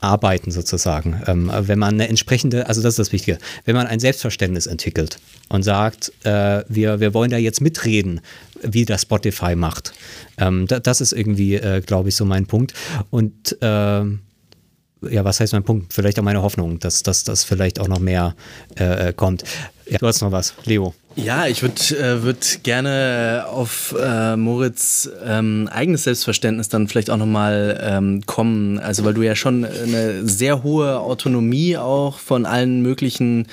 arbeiten 0.00 0.50
sozusagen. 0.50 1.22
Ähm, 1.26 1.50
wenn 1.54 1.78
man 1.78 1.94
eine 1.94 2.08
entsprechende, 2.08 2.66
also 2.66 2.82
das 2.82 2.94
ist 2.94 2.98
das 2.98 3.12
Wichtige, 3.12 3.38
wenn 3.64 3.74
man 3.74 3.86
ein 3.86 4.00
Selbstverständnis 4.00 4.66
entwickelt 4.66 5.18
und 5.48 5.62
sagt, 5.62 6.12
äh, 6.24 6.62
wir, 6.68 7.00
wir 7.00 7.14
wollen 7.14 7.30
da 7.30 7.36
jetzt 7.36 7.60
mitreden, 7.60 8.20
wie 8.62 8.84
das 8.84 9.02
Spotify 9.02 9.54
macht. 9.56 9.92
Ähm, 10.38 10.66
da, 10.66 10.80
das 10.80 11.00
ist 11.00 11.12
irgendwie, 11.12 11.56
äh, 11.56 11.80
glaube 11.80 12.08
ich, 12.10 12.16
so 12.16 12.24
mein 12.24 12.46
Punkt. 12.46 12.74
Und 13.10 13.56
äh, 13.60 13.66
ja, 13.66 15.24
was 15.24 15.40
heißt 15.40 15.52
mein 15.52 15.64
Punkt? 15.64 15.92
Vielleicht 15.92 16.18
auch 16.18 16.24
meine 16.24 16.42
Hoffnung, 16.42 16.78
dass 16.78 17.02
das 17.02 17.44
vielleicht 17.44 17.80
auch 17.80 17.88
noch 17.88 18.00
mehr 18.00 18.34
äh, 18.76 19.12
kommt. 19.12 19.44
Ja, 19.88 19.98
du 19.98 20.06
hast 20.06 20.20
noch 20.22 20.32
was, 20.32 20.54
Leo. 20.64 20.94
Ja, 21.18 21.48
ich 21.48 21.62
würde 21.62 21.98
äh, 21.98 22.22
würd 22.22 22.60
gerne 22.62 23.46
auf 23.48 23.92
äh, 24.00 24.36
Moritz 24.36 25.10
ähm, 25.26 25.68
eigenes 25.68 26.04
Selbstverständnis 26.04 26.68
dann 26.68 26.86
vielleicht 26.86 27.10
auch 27.10 27.16
nochmal 27.16 27.76
ähm, 27.82 28.22
kommen. 28.24 28.78
Also 28.78 29.04
weil 29.04 29.14
du 29.14 29.22
ja 29.22 29.34
schon 29.34 29.64
eine 29.64 30.24
sehr 30.28 30.62
hohe 30.62 31.00
Autonomie 31.00 31.76
auch 31.76 32.20
von 32.20 32.46
allen 32.46 32.82
möglichen 32.82 33.48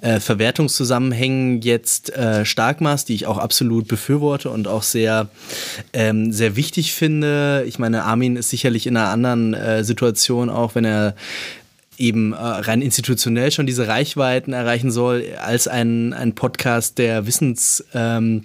äh, 0.00 0.20
Verwertungszusammenhängen 0.20 1.60
jetzt 1.60 2.16
äh, 2.16 2.46
stark 2.46 2.80
machst, 2.80 3.10
die 3.10 3.14
ich 3.14 3.26
auch 3.26 3.36
absolut 3.36 3.88
befürworte 3.88 4.48
und 4.48 4.66
auch 4.66 4.82
sehr, 4.82 5.28
ähm, 5.92 6.32
sehr 6.32 6.56
wichtig 6.56 6.94
finde. 6.94 7.64
Ich 7.68 7.78
meine, 7.78 8.04
Armin 8.04 8.36
ist 8.36 8.48
sicherlich 8.48 8.86
in 8.86 8.96
einer 8.96 9.10
anderen 9.10 9.52
äh, 9.52 9.84
Situation 9.84 10.48
auch, 10.48 10.74
wenn 10.74 10.86
er 10.86 11.14
eben 11.98 12.32
äh, 12.32 12.36
rein 12.36 12.82
institutionell 12.82 13.50
schon 13.50 13.66
diese 13.66 13.88
Reichweiten 13.88 14.52
erreichen 14.52 14.90
soll, 14.90 15.24
als 15.40 15.68
ein, 15.68 16.12
ein 16.12 16.34
Podcast 16.34 16.98
der 16.98 17.26
Wissens... 17.26 17.84
Ähm, 17.94 18.44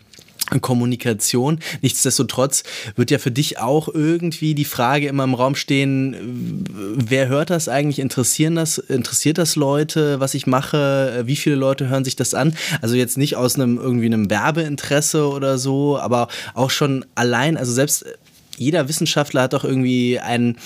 Kommunikation. 0.62 1.60
Nichtsdestotrotz 1.82 2.64
wird 2.96 3.12
ja 3.12 3.18
für 3.18 3.32
dich 3.32 3.60
auch 3.60 3.90
irgendwie 3.94 4.56
die 4.56 4.66
Frage 4.66 5.08
immer 5.08 5.26
im 5.26 5.34
Raum 5.34 5.56
stehen, 5.56 6.64
wer 6.96 7.28
hört 7.28 7.50
das 7.50 7.68
eigentlich? 7.68 8.00
Interessieren 8.00 8.56
das, 8.56 8.78
interessiert 8.78 9.38
das 9.38 9.56
Leute, 9.56 10.20
was 10.20 10.34
ich 10.34 10.48
mache? 10.48 11.24
Wie 11.26 11.36
viele 11.36 11.58
Leute 11.58 11.90
hören 11.90 12.06
sich 12.06 12.16
das 12.16 12.34
an? 12.34 12.56
Also 12.82 12.96
jetzt 12.96 13.18
nicht 13.18 13.36
aus 13.36 13.56
einem 13.56 13.78
irgendwie 13.78 14.06
einem 14.06 14.30
Werbeinteresse 14.30 15.28
oder 15.28 15.58
so, 15.58 16.00
aber 16.00 16.30
auch 16.54 16.70
schon 16.70 17.06
allein, 17.16 17.58
also 17.58 17.74
selbst 17.74 18.06
jeder 18.58 18.90
Wissenschaftler 18.90 19.44
hat 19.44 19.54
doch 19.54 19.64
irgendwie 19.64 20.20
ein, 20.20 20.58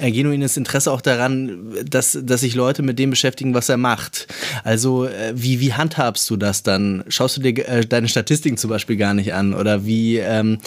ein 0.00 0.12
genuines 0.12 0.56
Interesse 0.56 0.92
auch 0.92 1.00
daran, 1.00 1.74
dass, 1.84 2.18
dass 2.22 2.40
sich 2.40 2.54
Leute 2.54 2.82
mit 2.82 2.98
dem 2.98 3.10
beschäftigen, 3.10 3.54
was 3.54 3.68
er 3.68 3.76
macht. 3.76 4.26
Also 4.64 5.06
äh, 5.06 5.32
wie, 5.34 5.60
wie 5.60 5.74
handhabst 5.74 6.28
du 6.30 6.36
das 6.36 6.62
dann? 6.62 7.04
Schaust 7.08 7.36
du 7.36 7.40
dir 7.40 7.68
äh, 7.68 7.84
deine 7.86 8.08
Statistiken 8.08 8.56
zum 8.56 8.70
Beispiel 8.70 8.96
gar 8.96 9.14
nicht 9.14 9.34
an? 9.34 9.54
Oder 9.54 9.84
wie, 9.84 10.18
ähm, 10.18 10.58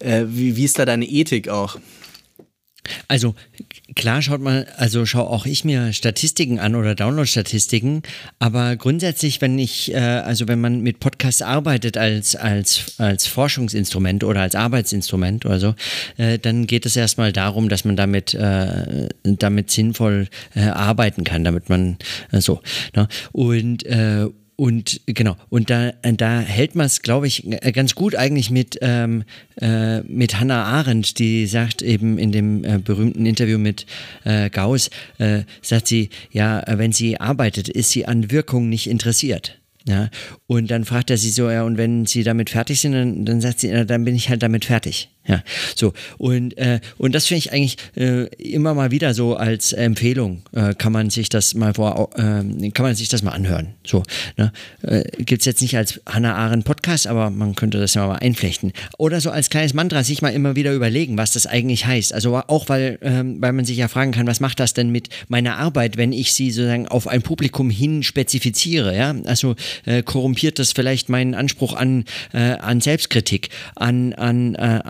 äh, 0.00 0.24
wie, 0.26 0.56
wie 0.56 0.64
ist 0.64 0.78
da 0.78 0.84
deine 0.84 1.06
Ethik 1.06 1.48
auch? 1.48 1.78
Also 3.08 3.34
klar 3.94 4.22
schaut 4.22 4.40
man, 4.40 4.66
also 4.76 5.06
schaue 5.06 5.28
auch 5.28 5.46
ich 5.46 5.64
mir 5.64 5.92
Statistiken 5.92 6.58
an 6.58 6.74
oder 6.74 6.94
Download-Statistiken, 6.94 8.02
aber 8.38 8.76
grundsätzlich, 8.76 9.40
wenn 9.40 9.58
ich, 9.58 9.92
äh, 9.92 9.98
also 9.98 10.48
wenn 10.48 10.60
man 10.60 10.80
mit 10.80 11.00
Podcasts 11.00 11.42
arbeitet 11.42 11.96
als, 11.96 12.36
als, 12.36 12.94
als 12.98 13.26
Forschungsinstrument 13.26 14.24
oder 14.24 14.40
als 14.40 14.54
Arbeitsinstrument 14.54 15.46
oder 15.46 15.58
so, 15.58 15.74
äh, 16.16 16.38
dann 16.38 16.66
geht 16.66 16.86
es 16.86 16.96
erstmal 16.96 17.32
darum, 17.32 17.68
dass 17.68 17.84
man 17.84 17.96
damit, 17.96 18.34
äh, 18.34 19.08
damit 19.22 19.70
sinnvoll 19.70 20.28
äh, 20.54 20.62
arbeiten 20.62 21.24
kann, 21.24 21.44
damit 21.44 21.68
man 21.68 21.96
äh, 22.32 22.40
so. 22.40 22.60
Ne? 22.94 23.08
Und 23.32 23.84
äh, 23.86 24.28
und 24.56 25.00
genau, 25.06 25.36
und 25.48 25.70
da, 25.70 25.92
da 26.02 26.40
hält 26.40 26.74
man 26.74 26.86
es, 26.86 27.02
glaube 27.02 27.26
ich, 27.26 27.44
ganz 27.72 27.94
gut 27.94 28.14
eigentlich 28.14 28.50
mit, 28.50 28.78
ähm, 28.82 29.24
äh, 29.60 30.00
mit 30.02 30.38
Hannah 30.38 30.64
Arendt, 30.64 31.18
die 31.18 31.46
sagt 31.46 31.82
eben 31.82 32.18
in 32.18 32.30
dem 32.30 32.64
äh, 32.64 32.78
berühmten 32.78 33.26
Interview 33.26 33.58
mit 33.58 33.86
äh, 34.24 34.50
Gauss, 34.50 34.90
äh, 35.18 35.42
sagt 35.60 35.88
sie, 35.88 36.10
ja, 36.30 36.62
wenn 36.66 36.92
sie 36.92 37.20
arbeitet, 37.20 37.68
ist 37.68 37.90
sie 37.90 38.06
an 38.06 38.30
Wirkung 38.30 38.68
nicht 38.68 38.88
interessiert. 38.88 39.58
Ja, 39.86 40.08
und 40.46 40.70
dann 40.70 40.86
fragt 40.86 41.10
er 41.10 41.18
sie 41.18 41.30
so, 41.30 41.50
ja, 41.50 41.62
und 41.62 41.76
wenn 41.76 42.06
sie 42.06 42.22
damit 42.22 42.48
fertig 42.48 42.80
sind, 42.80 42.92
dann, 42.92 43.24
dann 43.26 43.40
sagt 43.42 43.60
sie, 43.60 43.68
ja, 43.68 43.84
dann 43.84 44.04
bin 44.04 44.14
ich 44.14 44.30
halt 44.30 44.42
damit 44.42 44.64
fertig. 44.64 45.10
Ja, 45.26 45.42
so 45.74 45.94
und 46.18 46.58
äh, 46.58 46.80
und 46.98 47.14
das 47.14 47.26
finde 47.26 47.38
ich 47.38 47.52
eigentlich 47.52 47.78
äh, 47.96 48.26
immer 48.36 48.74
mal 48.74 48.90
wieder 48.90 49.14
so 49.14 49.36
als 49.36 49.72
Empfehlung 49.72 50.42
äh, 50.52 50.74
kann 50.74 50.92
man 50.92 51.08
sich 51.08 51.30
das 51.30 51.54
mal 51.54 51.72
vor 51.72 52.10
äh, 52.16 52.70
kann 52.70 52.84
man 52.84 52.94
sich 52.94 53.08
das 53.08 53.22
mal 53.22 53.30
anhören. 53.30 53.68
So 53.86 54.02
ne? 54.36 54.52
äh, 54.82 55.02
gibt's 55.22 55.46
jetzt 55.46 55.62
nicht 55.62 55.78
als 55.78 55.98
Hannah 56.06 56.34
Arendt 56.34 56.66
Podcast, 56.66 57.06
aber 57.06 57.30
man 57.30 57.54
könnte 57.54 57.78
das 57.78 57.94
ja 57.94 58.06
mal 58.06 58.16
einflechten 58.16 58.74
oder 58.98 59.18
so 59.22 59.30
als 59.30 59.48
kleines 59.48 59.72
Mantra 59.72 60.04
sich 60.04 60.20
mal 60.20 60.28
immer 60.28 60.56
wieder 60.56 60.74
überlegen, 60.74 61.16
was 61.16 61.32
das 61.32 61.46
eigentlich 61.46 61.86
heißt. 61.86 62.12
Also 62.12 62.36
auch 62.36 62.68
weil 62.68 62.98
ähm, 63.00 63.40
weil 63.40 63.54
man 63.54 63.64
sich 63.64 63.78
ja 63.78 63.88
fragen 63.88 64.12
kann, 64.12 64.26
was 64.26 64.40
macht 64.40 64.60
das 64.60 64.74
denn 64.74 64.90
mit 64.90 65.08
meiner 65.28 65.56
Arbeit, 65.56 65.96
wenn 65.96 66.12
ich 66.12 66.34
sie 66.34 66.50
sozusagen 66.50 66.86
auf 66.86 67.08
ein 67.08 67.22
Publikum 67.22 67.70
hin 67.70 68.02
spezifiziere? 68.02 68.94
Ja, 68.94 69.14
also 69.24 69.56
äh, 69.86 70.02
korrumpiert 70.02 70.58
das 70.58 70.72
vielleicht 70.72 71.08
meinen 71.08 71.34
Anspruch 71.34 71.72
an 71.72 72.04
äh, 72.34 72.56
an 72.58 72.82
Selbstkritik, 72.82 73.48
an 73.74 74.12
an 74.12 74.54
äh, 74.56 74.80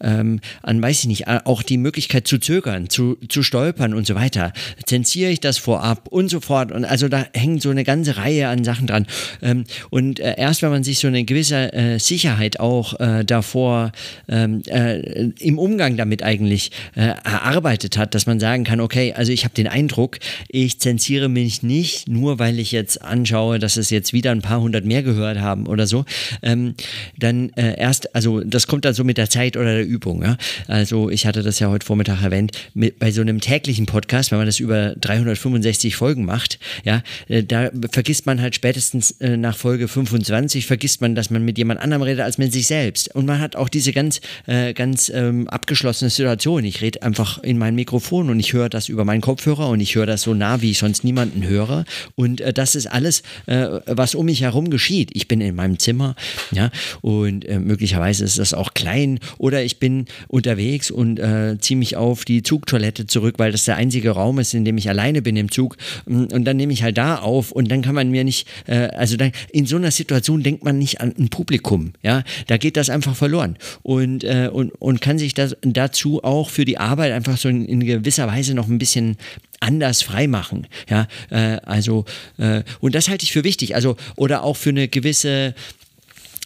ähm, 0.00 0.40
an, 0.62 0.80
weiß 0.80 1.00
ich 1.00 1.06
nicht, 1.06 1.28
auch 1.28 1.62
die 1.62 1.78
Möglichkeit 1.78 2.26
zu 2.26 2.38
zögern, 2.38 2.88
zu, 2.88 3.16
zu 3.28 3.42
stolpern 3.42 3.94
und 3.94 4.06
so 4.06 4.14
weiter. 4.14 4.52
Zensiere 4.86 5.30
ich 5.30 5.40
das 5.40 5.58
vorab 5.58 6.08
und 6.08 6.28
so 6.28 6.40
fort. 6.40 6.72
Und 6.72 6.84
also 6.84 7.08
da 7.08 7.26
hängt 7.34 7.62
so 7.62 7.70
eine 7.70 7.84
ganze 7.84 8.16
Reihe 8.16 8.48
an 8.48 8.64
Sachen 8.64 8.86
dran. 8.86 9.06
Ähm, 9.42 9.64
und 9.90 10.20
äh, 10.20 10.34
erst 10.38 10.62
wenn 10.62 10.70
man 10.70 10.84
sich 10.84 10.98
so 10.98 11.08
eine 11.08 11.24
gewisse 11.24 11.72
äh, 11.72 11.98
Sicherheit 11.98 12.60
auch 12.60 12.98
äh, 13.00 13.24
davor 13.24 13.92
ähm, 14.28 14.62
äh, 14.66 15.30
im 15.40 15.58
Umgang 15.58 15.96
damit 15.96 16.22
eigentlich 16.22 16.70
äh, 16.94 17.14
erarbeitet 17.24 17.96
hat, 17.96 18.14
dass 18.14 18.26
man 18.26 18.40
sagen 18.40 18.64
kann, 18.64 18.80
okay, 18.80 19.12
also 19.14 19.32
ich 19.32 19.44
habe 19.44 19.54
den 19.54 19.66
Eindruck, 19.68 20.18
ich 20.48 20.78
zensiere 20.80 21.28
mich 21.28 21.62
nicht, 21.62 22.08
nur 22.08 22.38
weil 22.38 22.58
ich 22.58 22.72
jetzt 22.72 23.02
anschaue, 23.02 23.58
dass 23.58 23.76
es 23.76 23.90
jetzt 23.90 24.12
wieder 24.12 24.30
ein 24.32 24.42
paar 24.42 24.60
hundert 24.60 24.84
mehr 24.84 25.02
gehört 25.02 25.40
haben 25.40 25.66
oder 25.66 25.86
so, 25.86 26.04
ähm, 26.42 26.74
dann 27.16 27.50
äh, 27.50 27.78
erst, 27.78 28.14
also 28.14 28.40
das 28.40 28.66
kommt 28.66 28.84
dann 28.84 28.94
so 28.94 29.04
mit 29.04 29.18
der 29.18 29.30
Zeit 29.30 29.47
Zeit 29.48 29.56
oder 29.56 29.74
der 29.74 29.86
Übung. 29.86 30.22
Ja? 30.22 30.36
Also 30.66 31.10
ich 31.10 31.26
hatte 31.26 31.42
das 31.42 31.58
ja 31.58 31.68
heute 31.68 31.86
Vormittag 31.86 32.22
erwähnt, 32.22 32.52
mit, 32.74 32.98
bei 32.98 33.10
so 33.10 33.20
einem 33.20 33.40
täglichen 33.40 33.86
Podcast, 33.86 34.30
wenn 34.30 34.38
man 34.38 34.46
das 34.46 34.60
über 34.60 34.94
365 34.96 35.96
Folgen 35.96 36.24
macht, 36.24 36.58
ja, 36.84 37.02
äh, 37.28 37.42
da 37.42 37.70
vergisst 37.90 38.26
man 38.26 38.40
halt 38.40 38.54
spätestens 38.54 39.12
äh, 39.20 39.36
nach 39.36 39.56
Folge 39.56 39.88
25, 39.88 40.66
vergisst 40.66 41.00
man, 41.00 41.14
dass 41.14 41.30
man 41.30 41.44
mit 41.44 41.58
jemand 41.58 41.80
anderem 41.80 42.02
redet 42.02 42.20
als 42.20 42.38
mit 42.38 42.52
sich 42.52 42.66
selbst. 42.66 43.14
Und 43.14 43.26
man 43.26 43.40
hat 43.40 43.56
auch 43.56 43.68
diese 43.68 43.92
ganz, 43.92 44.20
äh, 44.46 44.74
ganz 44.74 45.10
ähm, 45.14 45.48
abgeschlossene 45.48 46.10
Situation. 46.10 46.64
Ich 46.64 46.80
rede 46.80 47.02
einfach 47.02 47.42
in 47.42 47.58
mein 47.58 47.74
Mikrofon 47.74 48.30
und 48.30 48.40
ich 48.40 48.52
höre 48.52 48.68
das 48.68 48.88
über 48.88 49.04
meinen 49.04 49.20
Kopfhörer 49.20 49.68
und 49.68 49.80
ich 49.80 49.94
höre 49.94 50.06
das 50.06 50.22
so 50.22 50.34
nah, 50.34 50.60
wie 50.60 50.70
ich 50.70 50.78
sonst 50.78 51.04
niemanden 51.04 51.46
höre. 51.46 51.84
Und 52.14 52.42
das 52.54 52.74
ist 52.74 52.86
alles, 52.86 53.22
was 53.46 54.14
um 54.14 54.26
mich 54.26 54.42
herum 54.42 54.70
geschieht. 54.70 55.10
Ich 55.12 55.28
bin 55.28 55.40
in 55.40 55.54
meinem 55.54 55.78
Zimmer, 55.78 56.14
ja, 56.52 56.70
und 57.00 57.48
möglicherweise 57.48 58.24
ist 58.24 58.38
das 58.38 58.54
auch 58.54 58.74
klein 58.74 59.20
oder 59.38 59.62
ich 59.62 59.78
bin 59.78 60.06
unterwegs 60.28 60.90
und 60.90 61.18
äh, 61.18 61.56
ziehe 61.58 61.76
mich 61.76 61.96
auf 61.96 62.24
die 62.24 62.42
Zugtoilette 62.42 63.06
zurück, 63.06 63.36
weil 63.38 63.52
das 63.52 63.64
der 63.64 63.76
einzige 63.76 64.10
Raum 64.10 64.38
ist, 64.38 64.54
in 64.54 64.64
dem 64.64 64.78
ich 64.78 64.88
alleine 64.88 65.22
bin 65.22 65.36
im 65.36 65.50
Zug. 65.50 65.76
Mm, 66.06 66.24
und 66.32 66.44
dann 66.44 66.56
nehme 66.56 66.72
ich 66.72 66.82
halt 66.82 66.98
da 66.98 67.16
auf 67.16 67.52
und 67.52 67.70
dann 67.70 67.82
kann 67.82 67.94
man 67.94 68.10
mir 68.10 68.24
nicht, 68.24 68.48
äh, 68.66 68.88
also 68.88 69.16
dann, 69.16 69.32
in 69.50 69.66
so 69.66 69.76
einer 69.76 69.90
Situation 69.90 70.42
denkt 70.42 70.64
man 70.64 70.78
nicht 70.78 71.00
an 71.00 71.14
ein 71.18 71.28
Publikum. 71.28 71.92
Ja, 72.02 72.22
da 72.46 72.56
geht 72.56 72.76
das 72.76 72.90
einfach 72.90 73.16
verloren 73.16 73.56
und, 73.82 74.24
äh, 74.24 74.50
und, 74.52 74.70
und 74.80 75.00
kann 75.00 75.18
sich 75.18 75.34
das 75.34 75.56
dazu 75.62 76.22
auch 76.24 76.50
für 76.50 76.64
die 76.64 76.78
Arbeit 76.78 77.12
einfach 77.12 77.36
so 77.36 77.48
in, 77.48 77.64
in 77.64 77.84
gewisser 77.84 78.26
Weise 78.26 78.54
noch 78.54 78.68
ein 78.68 78.78
bisschen 78.78 79.16
anders 79.60 80.02
freimachen. 80.02 80.66
Ja, 80.88 81.08
äh, 81.30 81.58
also, 81.64 82.04
äh, 82.38 82.62
und 82.80 82.94
das 82.94 83.08
halte 83.08 83.24
ich 83.24 83.32
für 83.32 83.44
wichtig. 83.44 83.74
Also, 83.74 83.96
oder 84.16 84.44
auch 84.44 84.56
für 84.56 84.70
eine 84.70 84.88
gewisse 84.88 85.54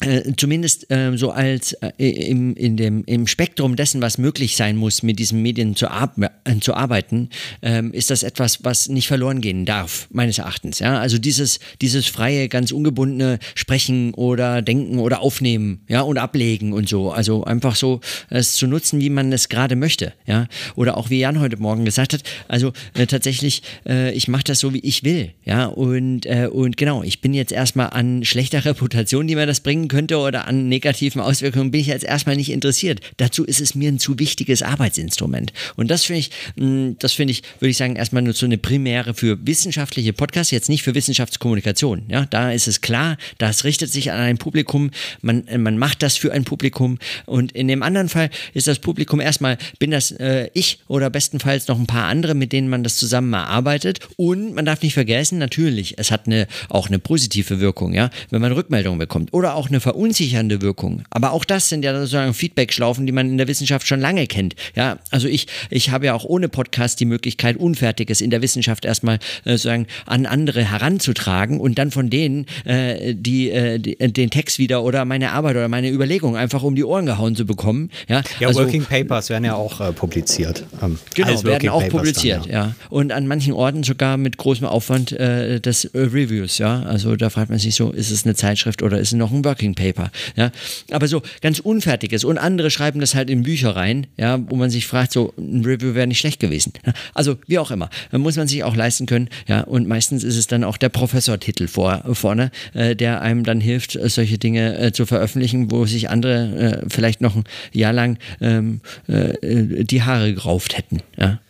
äh, 0.03 0.33
zumindest 0.37 0.91
äh, 0.91 1.17
so 1.17 1.31
als 1.31 1.75
äh, 1.75 1.91
im, 1.99 2.55
in 2.57 2.77
dem, 2.77 3.05
im 3.07 3.27
Spektrum 3.27 3.77
dessen, 3.77 4.03
was 4.03 4.19
möglich 4.19 4.57
sein 4.57 4.77
muss, 4.77 5.03
mit 5.03 5.19
diesen 5.19 5.43
Medien 5.43 5.77
zu, 5.77 5.89
ar 5.89 6.13
äh, 6.19 6.59
zu 6.61 6.75
arbeiten, 6.75 7.31
ähm, 7.63 7.93
ist 7.93 8.11
das 8.11 8.23
etwas, 8.23 8.65
was 8.65 8.89
nicht 8.89 9.07
verloren 9.07 9.41
gehen 9.41 9.65
darf, 9.65 10.09
meines 10.11 10.39
Erachtens. 10.39 10.81
Ja? 10.81 10.99
Also 10.99 11.19
dieses, 11.19 11.61
dieses 11.81 12.07
freie, 12.07 12.49
ganz 12.49 12.73
ungebundene 12.73 13.39
Sprechen 13.55 14.13
oder 14.15 14.63
Denken 14.63 14.99
oder 14.99 15.21
Aufnehmen 15.21 15.83
ja? 15.89 16.01
und 16.01 16.19
Ablegen 16.19 16.73
und 16.73 16.89
so. 16.89 17.13
Also 17.13 17.45
einfach 17.45 17.77
so 17.77 18.01
es 18.29 18.55
zu 18.55 18.67
nutzen, 18.67 19.01
wie 19.01 19.11
man 19.11 19.33
es 19.33 19.49
gerade 19.49 19.77
möchte. 19.77 20.13
Ja? 20.27 20.49
Oder 20.75 20.97
auch 20.97 21.11
wie 21.11 21.21
Jan 21.21 21.39
heute 21.39 21.59
Morgen 21.59 21.85
gesagt 21.85 22.13
hat, 22.13 22.23
also 22.49 22.73
äh, 22.95 23.07
tatsächlich, 23.07 23.63
äh, 23.87 24.13
ich 24.13 24.29
mache 24.29 24.45
das 24.45 24.59
so, 24.59 24.75
wie 24.75 24.81
ich 24.81 25.05
will. 25.05 25.33
Ja? 25.45 25.67
Und, 25.67 26.27
und 26.27 26.77
genau, 26.77 27.03
ich 27.03 27.21
bin 27.21 27.35
jetzt 27.35 27.53
erstmal 27.53 27.91
an 27.91 28.25
schlechter 28.25 28.65
Reputation, 28.65 29.27
die 29.27 29.35
mir 29.35 29.47
das 29.47 29.61
bringen 29.61 29.89
könnte 29.93 30.16
oder 30.16 30.49
an 30.49 30.70
negativen 30.70 31.20
Auswirkungen 31.20 31.70
bin 31.70 31.82
ich 31.82 31.88
jetzt 31.88 32.05
erstmal 32.05 32.34
nicht 32.34 32.51
interessiert. 32.51 33.01
Dazu 33.18 33.45
ist 33.45 33.61
es 33.61 33.74
mir 33.74 33.93
ein 33.93 33.99
zu 33.99 34.18
wichtiges 34.18 34.62
Arbeitsinstrument. 34.62 35.53
Und 35.76 35.90
das 35.90 36.05
finde 36.05 36.20
ich, 36.20 36.30
mm, 36.57 36.93
das 36.99 37.12
finde 37.12 37.32
ich, 37.32 37.43
würde 37.61 37.68
ich 37.68 37.76
sagen, 37.76 37.97
erstmal 37.97 38.22
nur 38.22 38.32
so 38.32 38.47
eine 38.47 38.57
Primäre 38.57 39.12
für 39.12 39.47
wissenschaftliche 39.47 40.14
Podcasts, 40.14 40.51
jetzt 40.51 40.70
nicht 40.70 40.82
für 40.82 40.95
Wissenschaftskommunikation. 40.95 42.05
Ja, 42.09 42.24
da 42.24 42.53
ist 42.53 42.68
es 42.68 42.80
klar, 42.80 43.18
das 43.36 43.64
richtet 43.64 43.93
sich 43.93 44.11
an 44.11 44.18
ein 44.18 44.38
Publikum, 44.38 44.93
man, 45.20 45.45
man 45.59 45.76
macht 45.76 46.03
das 46.03 46.16
für 46.16 46.32
ein 46.32 46.45
Publikum 46.45 46.99
und 47.26 47.53
in 47.53 47.68
dem 47.68 47.82
anderen 47.82 48.09
Fall 48.09 48.30
ist 48.55 48.68
das 48.68 48.78
Publikum 48.78 49.20
erstmal, 49.20 49.59
bin 49.78 49.90
das 49.90 50.11
äh, 50.12 50.49
ich 50.55 50.78
oder 50.88 51.11
bestenfalls 51.11 51.68
noch 51.68 51.78
ein 51.78 51.86
paar 51.86 52.07
andere, 52.07 52.34
mit 52.34 52.53
denen 52.55 52.70
man 52.70 52.82
das 52.82 52.97
zusammen 52.97 53.34
erarbeitet 53.34 54.01
und 54.16 54.55
man 54.55 54.64
darf 54.64 54.80
nicht 54.80 54.95
vergessen, 54.95 55.36
natürlich, 55.36 55.99
es 55.99 56.11
hat 56.11 56.26
eine, 56.26 56.47
auch 56.70 56.88
eine 56.88 56.99
positive 56.99 57.61
Wirkung, 57.61 57.93
ja, 57.93 58.09
wenn 58.30 58.40
man 58.40 58.53
Rückmeldungen 58.53 58.99
bekommt 58.99 59.34
oder 59.34 59.55
auch 59.55 59.68
eine 59.68 59.82
verunsichernde 59.83 60.62
Wirkung. 60.62 61.03
Aber 61.11 61.33
auch 61.33 61.45
das 61.45 61.68
sind 61.68 61.85
ja 61.85 61.93
sozusagen 61.93 62.33
Feedback-Schlaufen, 62.33 63.05
die 63.05 63.12
man 63.12 63.28
in 63.28 63.37
der 63.37 63.49
Wissenschaft 63.49 63.87
schon 63.87 64.01
lange 64.01 64.26
kennt. 64.26 64.55
Ja, 64.74 64.99
also 65.11 65.28
ich, 65.28 65.47
ich 65.68 65.91
habe 65.91 66.07
ja 66.07 66.14
auch 66.14 66.24
ohne 66.24 66.49
Podcast 66.49 67.01
die 67.01 67.05
Möglichkeit, 67.05 67.57
Unfertiges 67.57 68.20
in 68.20 68.30
der 68.30 68.41
Wissenschaft 68.41 68.85
erstmal 68.85 69.16
äh, 69.45 69.53
sozusagen 69.53 69.87
an 70.07 70.24
andere 70.24 70.64
heranzutragen 70.64 71.61
und 71.61 71.78
dann 71.78 71.91
von 71.91 72.09
denen 72.09 72.47
äh, 72.64 73.14
die, 73.14 73.51
äh, 73.51 73.78
die, 73.78 73.99
äh, 74.01 74.09
den 74.09 74.30
Text 74.30 74.59
wieder 74.59 74.83
oder 74.85 75.05
meine 75.05 75.33
Arbeit 75.33 75.57
oder 75.57 75.68
meine 75.68 75.91
Überlegung 75.91 76.37
einfach 76.37 76.62
um 76.62 76.76
die 76.76 76.85
Ohren 76.85 77.07
gehauen 77.07 77.35
zu 77.35 77.45
bekommen. 77.45 77.91
Ja, 78.09 78.22
ja 78.39 78.49
also, 78.49 78.61
Working 78.61 78.85
Papers 78.85 79.28
werden 79.30 79.45
ja 79.45 79.57
auch 79.57 79.80
äh, 79.80 79.93
publiziert. 79.93 80.64
Ähm, 80.80 80.99
genau, 81.14 81.43
werden 81.43 81.68
auch 81.68 81.80
Papers 81.80 81.93
publiziert, 81.93 82.45
dann, 82.45 82.53
ja. 82.53 82.64
ja. 82.66 82.74
Und 82.89 83.11
an 83.12 83.26
manchen 83.26 83.53
Orten 83.53 83.83
sogar 83.83 84.16
mit 84.16 84.37
großem 84.37 84.66
Aufwand 84.66 85.11
des 85.12 85.91
Reviews, 85.95 86.59
ja. 86.59 86.83
Also 86.83 87.16
da 87.16 87.30
fragt 87.30 87.51
man 87.51 87.59
sich 87.59 87.74
so, 87.74 87.91
ist 87.91 88.11
es 88.11 88.24
eine 88.24 88.35
Zeitschrift 88.35 88.83
oder 88.83 88.99
ist 88.99 89.09
es 89.09 89.14
noch 89.14 89.33
ein 89.33 89.45
Working 89.45 89.72
Paper. 89.75 90.11
Ja? 90.37 90.51
Aber 90.91 91.09
so 91.09 91.23
ganz 91.41 91.59
Unfertiges. 91.59 92.25
Und 92.25 92.39
andere 92.39 92.70
schreiben 92.70 93.01
das 93.01 93.14
halt 93.14 93.31
in 93.31 93.43
Bücher 93.43 93.77
rein, 93.77 94.07
ja, 94.16 94.39
wo 94.49 94.57
man 94.57 94.70
sich 94.70 94.87
fragt, 94.87 95.12
so 95.12 95.33
ein 95.39 95.64
Review 95.64 95.95
wäre 95.95 96.07
nicht 96.07 96.18
schlecht 96.18 96.41
gewesen. 96.41 96.73
Ja? 96.87 96.93
Also 97.14 97.37
wie 97.47 97.59
auch 97.59 97.70
immer. 97.70 97.91
Da 98.11 98.18
muss 98.18 98.37
man 98.37 98.49
sich 98.49 98.64
auch 98.64 98.77
leisten 98.77 99.07
können. 99.07 99.29
Ja? 99.47 99.62
Und 99.62 99.89
meistens 99.89 100.25
ist 100.25 100.37
es 100.37 100.47
dann 100.47 100.64
auch 100.64 100.77
der 100.77 100.89
Professortitel 100.89 101.68
vor, 101.68 102.03
vorne, 102.14 102.51
äh, 102.75 102.97
der 102.97 103.23
einem 103.23 103.45
dann 103.45 103.61
hilft, 103.61 103.99
solche 104.05 104.39
Dinge 104.39 104.79
äh, 104.79 104.93
zu 104.93 105.07
veröffentlichen, 105.07 105.70
wo 105.70 105.87
sich 105.87 106.11
andere 106.11 106.83
äh, 106.83 106.89
vielleicht 106.89 107.20
noch 107.20 107.37
ein 107.37 107.45
Jahr 107.73 107.93
lang 107.93 108.18
ähm, 108.41 108.81
äh, 109.09 109.85
die 109.85 110.03
Haare 110.03 110.35
gerauft 110.35 110.77
hätten. 110.77 111.01
Ja? 111.16 111.41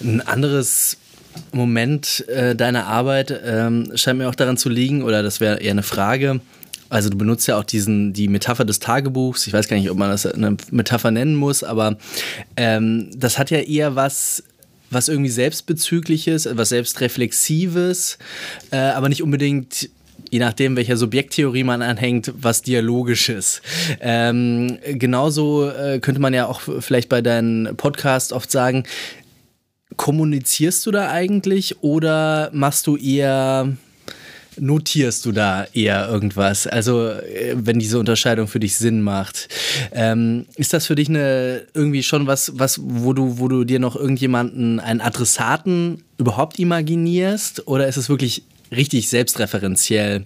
Ein 0.00 0.20
anderes 0.20 0.98
Moment 1.52 2.26
äh, 2.28 2.54
deiner 2.54 2.86
Arbeit 2.86 3.34
ähm, 3.44 3.92
scheint 3.94 4.18
mir 4.18 4.28
auch 4.28 4.34
daran 4.34 4.56
zu 4.56 4.68
liegen, 4.68 5.02
oder 5.02 5.22
das 5.22 5.40
wäre 5.40 5.60
eher 5.60 5.72
eine 5.72 5.82
Frage, 5.82 6.40
also 6.88 7.10
du 7.10 7.18
benutzt 7.18 7.46
ja 7.48 7.58
auch 7.58 7.64
diesen, 7.64 8.12
die 8.12 8.28
Metapher 8.28 8.64
des 8.64 8.78
Tagebuchs. 8.78 9.46
Ich 9.46 9.52
weiß 9.52 9.68
gar 9.68 9.76
nicht, 9.76 9.90
ob 9.90 9.98
man 9.98 10.10
das 10.10 10.26
eine 10.26 10.56
Metapher 10.70 11.10
nennen 11.10 11.34
muss, 11.34 11.62
aber 11.62 11.98
ähm, 12.56 13.10
das 13.14 13.38
hat 13.38 13.50
ja 13.50 13.58
eher 13.58 13.94
was, 13.94 14.42
was 14.90 15.08
irgendwie 15.08 15.30
selbstbezügliches, 15.30 16.48
was 16.52 16.70
selbstreflexives, 16.70 18.18
äh, 18.70 18.76
aber 18.76 19.08
nicht 19.08 19.22
unbedingt 19.22 19.90
je 20.30 20.40
nachdem, 20.40 20.76
welcher 20.76 20.96
Subjekttheorie 20.96 21.64
man 21.64 21.80
anhängt, 21.80 22.32
was 22.36 22.60
dialogisches. 22.60 23.62
Ähm, 24.00 24.78
genauso 24.84 25.70
äh, 25.70 26.00
könnte 26.00 26.20
man 26.20 26.34
ja 26.34 26.46
auch 26.46 26.60
vielleicht 26.80 27.08
bei 27.08 27.22
deinen 27.22 27.76
Podcasts 27.76 28.32
oft 28.32 28.50
sagen, 28.50 28.84
kommunizierst 29.96 30.84
du 30.84 30.90
da 30.90 31.10
eigentlich 31.10 31.82
oder 31.82 32.50
machst 32.52 32.86
du 32.86 32.96
eher 32.96 33.76
notierst 34.60 35.24
du 35.24 35.32
da 35.32 35.66
eher 35.72 36.08
irgendwas? 36.08 36.66
Also, 36.66 37.08
äh, 37.08 37.54
wenn 37.56 37.78
diese 37.78 37.98
Unterscheidung 37.98 38.48
für 38.48 38.60
dich 38.60 38.76
Sinn 38.76 39.02
macht. 39.02 39.48
Ähm, 39.92 40.46
ist 40.56 40.72
das 40.72 40.86
für 40.86 40.94
dich 40.94 41.08
eine 41.08 41.62
irgendwie 41.74 42.02
schon 42.02 42.26
was, 42.26 42.52
was, 42.54 42.80
wo 42.82 43.12
du, 43.12 43.38
wo 43.38 43.48
du 43.48 43.64
dir 43.64 43.78
noch 43.78 43.96
irgendjemanden, 43.96 44.80
einen 44.80 45.00
Adressaten 45.00 46.02
überhaupt 46.18 46.58
imaginierst? 46.58 47.66
Oder 47.66 47.88
ist 47.88 47.96
es 47.96 48.08
wirklich 48.08 48.42
richtig 48.70 49.08
selbstreferenziell? 49.08 50.24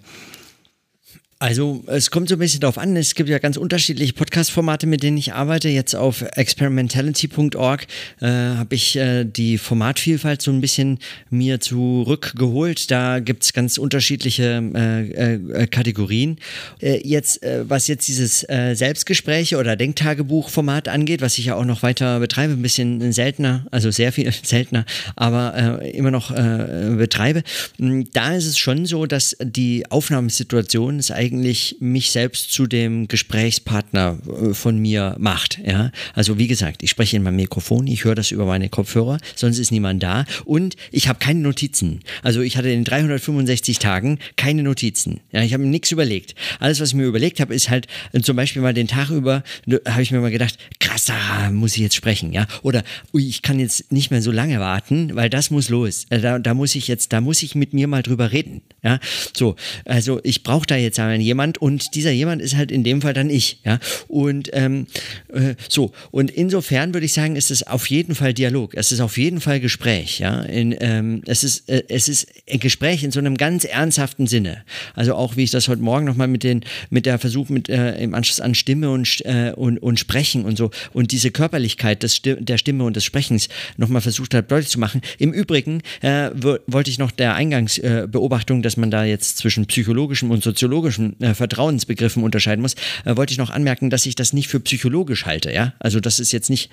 Also 1.42 1.82
es 1.88 2.12
kommt 2.12 2.28
so 2.28 2.36
ein 2.36 2.38
bisschen 2.38 2.60
darauf 2.60 2.78
an, 2.78 2.94
es 2.94 3.16
gibt 3.16 3.28
ja 3.28 3.40
ganz 3.40 3.56
unterschiedliche 3.56 4.12
Podcast-Formate, 4.12 4.86
mit 4.86 5.02
denen 5.02 5.16
ich 5.16 5.32
arbeite. 5.32 5.68
Jetzt 5.68 5.96
auf 5.96 6.22
experimentality.org 6.22 7.86
äh, 8.20 8.26
habe 8.28 8.76
ich 8.76 8.94
äh, 8.94 9.24
die 9.24 9.58
Formatvielfalt 9.58 10.40
so 10.40 10.52
ein 10.52 10.60
bisschen 10.60 11.00
mir 11.30 11.58
zurückgeholt. 11.58 12.92
Da 12.92 13.18
gibt 13.18 13.42
es 13.42 13.52
ganz 13.52 13.76
unterschiedliche 13.76 14.62
äh, 14.72 15.34
äh 15.34 15.66
Kategorien. 15.66 16.38
Äh, 16.80 17.00
jetzt, 17.04 17.42
äh, 17.42 17.68
was 17.68 17.88
jetzt 17.88 18.06
dieses 18.06 18.42
Selbstgespräche 18.42 19.56
oder 19.58 19.74
Denktagebuch-Format 19.74 20.86
angeht, 20.86 21.22
was 21.22 21.38
ich 21.38 21.46
ja 21.46 21.56
auch 21.56 21.64
noch 21.64 21.82
weiter 21.82 22.20
betreibe, 22.20 22.52
ein 22.52 22.62
bisschen 22.62 23.10
seltener, 23.10 23.66
also 23.72 23.90
sehr 23.90 24.12
viel 24.12 24.30
seltener, 24.44 24.84
aber 25.16 25.82
immer 25.82 26.12
noch 26.12 26.32
betreibe, 26.32 27.42
da 27.78 28.34
ist 28.34 28.46
es 28.46 28.58
schon 28.58 28.86
so, 28.86 29.06
dass 29.06 29.36
die 29.40 29.90
Aufnahmesituation 29.90 31.00
ist 31.00 31.10
eigentlich 31.10 31.31
eigentlich 31.32 31.76
mich 31.80 32.10
selbst 32.10 32.52
zu 32.52 32.66
dem 32.66 33.08
Gesprächspartner 33.08 34.18
äh, 34.26 34.54
von 34.54 34.78
mir 34.78 35.16
macht. 35.18 35.58
Ja? 35.64 35.90
Also 36.14 36.38
wie 36.38 36.46
gesagt, 36.46 36.82
ich 36.82 36.90
spreche 36.90 37.16
in 37.16 37.22
meinem 37.22 37.36
Mikrofon, 37.36 37.86
ich 37.86 38.04
höre 38.04 38.14
das 38.14 38.30
über 38.30 38.44
meine 38.44 38.68
Kopfhörer, 38.68 39.18
sonst 39.34 39.58
ist 39.58 39.72
niemand 39.72 40.02
da 40.02 40.26
und 40.44 40.76
ich 40.90 41.08
habe 41.08 41.18
keine 41.18 41.40
Notizen. 41.40 42.00
Also 42.22 42.42
ich 42.42 42.56
hatte 42.56 42.68
in 42.68 42.84
365 42.84 43.78
Tagen 43.78 44.18
keine 44.36 44.62
Notizen. 44.62 45.20
Ja, 45.32 45.42
ich 45.42 45.54
habe 45.54 45.62
mir 45.62 45.70
nichts 45.70 45.90
überlegt. 45.90 46.34
Alles, 46.60 46.80
was 46.80 46.90
ich 46.90 46.94
mir 46.94 47.06
überlegt 47.06 47.40
habe, 47.40 47.54
ist 47.54 47.70
halt 47.70 47.86
äh, 48.12 48.20
zum 48.20 48.36
Beispiel 48.36 48.60
mal 48.60 48.74
den 48.74 48.88
Tag 48.88 49.10
über, 49.10 49.42
habe 49.86 50.02
ich 50.02 50.10
mir 50.10 50.20
mal 50.20 50.30
gedacht, 50.30 50.58
krass, 50.80 51.06
da 51.06 51.50
muss 51.50 51.74
ich 51.76 51.82
jetzt 51.82 51.96
sprechen. 51.96 52.32
Ja? 52.32 52.46
Oder 52.62 52.82
ui, 53.14 53.26
ich 53.26 53.40
kann 53.40 53.58
jetzt 53.58 53.90
nicht 53.90 54.10
mehr 54.10 54.20
so 54.20 54.30
lange 54.30 54.60
warten, 54.60 55.14
weil 55.14 55.30
das 55.30 55.50
muss 55.50 55.70
los. 55.70 56.06
Äh, 56.10 56.20
da, 56.20 56.38
da 56.38 56.52
muss 56.52 56.74
ich 56.74 56.88
jetzt, 56.88 57.12
da 57.12 57.22
muss 57.22 57.42
ich 57.42 57.54
mit 57.54 57.72
mir 57.72 57.88
mal 57.88 58.02
drüber 58.02 58.32
reden. 58.32 58.60
Ja? 58.82 59.00
So, 59.34 59.56
also 59.86 60.20
ich 60.24 60.42
brauche 60.42 60.66
da 60.66 60.76
jetzt 60.76 60.98
einen 61.12 61.22
jemand 61.22 61.58
und 61.58 61.94
dieser 61.94 62.10
jemand 62.10 62.42
ist 62.42 62.56
halt 62.56 62.70
in 62.70 62.84
dem 62.84 63.02
Fall 63.02 63.14
dann 63.14 63.30
ich, 63.30 63.60
ja. 63.64 63.78
Und 64.08 64.50
ähm, 64.52 64.86
äh, 65.32 65.54
so, 65.68 65.92
und 66.10 66.30
insofern 66.30 66.94
würde 66.94 67.06
ich 67.06 67.12
sagen, 67.12 67.36
ist 67.36 67.50
es 67.50 67.66
auf 67.66 67.88
jeden 67.90 68.14
Fall 68.14 68.34
Dialog, 68.34 68.74
es 68.74 68.92
ist 68.92 69.00
auf 69.00 69.18
jeden 69.18 69.40
Fall 69.40 69.60
Gespräch, 69.60 70.18
ja. 70.18 70.42
In, 70.42 70.74
ähm, 70.80 71.22
es, 71.26 71.44
ist, 71.44 71.68
äh, 71.68 71.84
es 71.88 72.08
ist 72.08 72.26
ein 72.50 72.60
Gespräch 72.60 73.04
in 73.04 73.10
so 73.10 73.18
einem 73.18 73.36
ganz 73.36 73.64
ernsthaften 73.64 74.26
Sinne. 74.26 74.64
Also 74.94 75.14
auch 75.14 75.36
wie 75.36 75.44
ich 75.44 75.50
das 75.50 75.68
heute 75.68 75.82
Morgen 75.82 76.06
nochmal 76.06 76.28
mit 76.28 76.42
den, 76.42 76.64
mit 76.90 77.06
der 77.06 77.18
Versuch 77.18 77.48
mit 77.48 77.68
äh, 77.68 77.96
im 77.98 78.14
Anschluss 78.14 78.40
an 78.40 78.54
Stimme 78.54 78.90
und, 78.90 79.24
äh, 79.24 79.52
und, 79.54 79.78
und 79.78 79.98
Sprechen 79.98 80.44
und 80.44 80.56
so 80.56 80.70
und 80.92 81.12
diese 81.12 81.30
Körperlichkeit 81.30 82.02
des, 82.02 82.22
der 82.22 82.58
Stimme 82.58 82.84
und 82.84 82.96
des 82.96 83.04
Sprechens 83.04 83.48
nochmal 83.76 84.02
versucht 84.02 84.34
habe, 84.34 84.46
deutlich 84.46 84.70
zu 84.70 84.80
machen. 84.80 85.00
Im 85.18 85.32
Übrigen 85.32 85.82
äh, 86.00 86.30
wollte 86.66 86.90
ich 86.90 86.98
noch 86.98 87.10
der 87.10 87.34
Eingangsbeobachtung, 87.34 88.62
dass 88.62 88.76
man 88.76 88.90
da 88.90 89.04
jetzt 89.04 89.38
zwischen 89.38 89.66
psychologischem 89.66 90.30
und 90.30 90.42
soziologischem 90.42 91.01
äh, 91.20 91.34
Vertrauensbegriffen 91.34 92.22
unterscheiden 92.22 92.62
muss, 92.62 92.74
äh, 93.04 93.16
wollte 93.16 93.32
ich 93.32 93.38
noch 93.38 93.50
anmerken, 93.50 93.90
dass 93.90 94.06
ich 94.06 94.14
das 94.14 94.32
nicht 94.32 94.48
für 94.48 94.60
psychologisch 94.60 95.26
halte. 95.26 95.52
Ja? 95.52 95.74
Also 95.78 96.00
das 96.00 96.20
ist 96.20 96.32
jetzt 96.32 96.50
nicht 96.50 96.70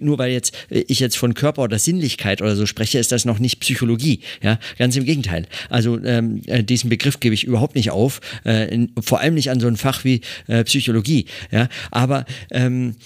nur 0.00 0.18
weil 0.18 0.32
jetzt 0.32 0.54
äh, 0.70 0.84
ich 0.88 1.00
jetzt 1.00 1.16
von 1.16 1.34
Körper 1.34 1.62
oder 1.62 1.78
Sinnlichkeit 1.78 2.42
oder 2.42 2.56
so 2.56 2.66
spreche, 2.66 2.98
ist 2.98 3.12
das 3.12 3.24
noch 3.24 3.38
nicht 3.38 3.60
Psychologie. 3.60 4.20
Ja? 4.42 4.58
Ganz 4.78 4.96
im 4.96 5.04
Gegenteil. 5.04 5.46
Also 5.68 6.02
ähm, 6.04 6.42
äh, 6.46 6.62
diesen 6.62 6.90
Begriff 6.90 7.20
gebe 7.20 7.34
ich 7.34 7.44
überhaupt 7.44 7.74
nicht 7.74 7.90
auf, 7.90 8.20
äh, 8.44 8.72
in, 8.72 8.92
vor 9.00 9.20
allem 9.20 9.34
nicht 9.34 9.50
an 9.50 9.60
so 9.60 9.66
ein 9.66 9.76
Fach 9.76 10.04
wie 10.04 10.20
äh, 10.46 10.64
Psychologie. 10.64 11.26
Ja? 11.50 11.68
Aber 11.90 12.24
ähm, 12.50 12.96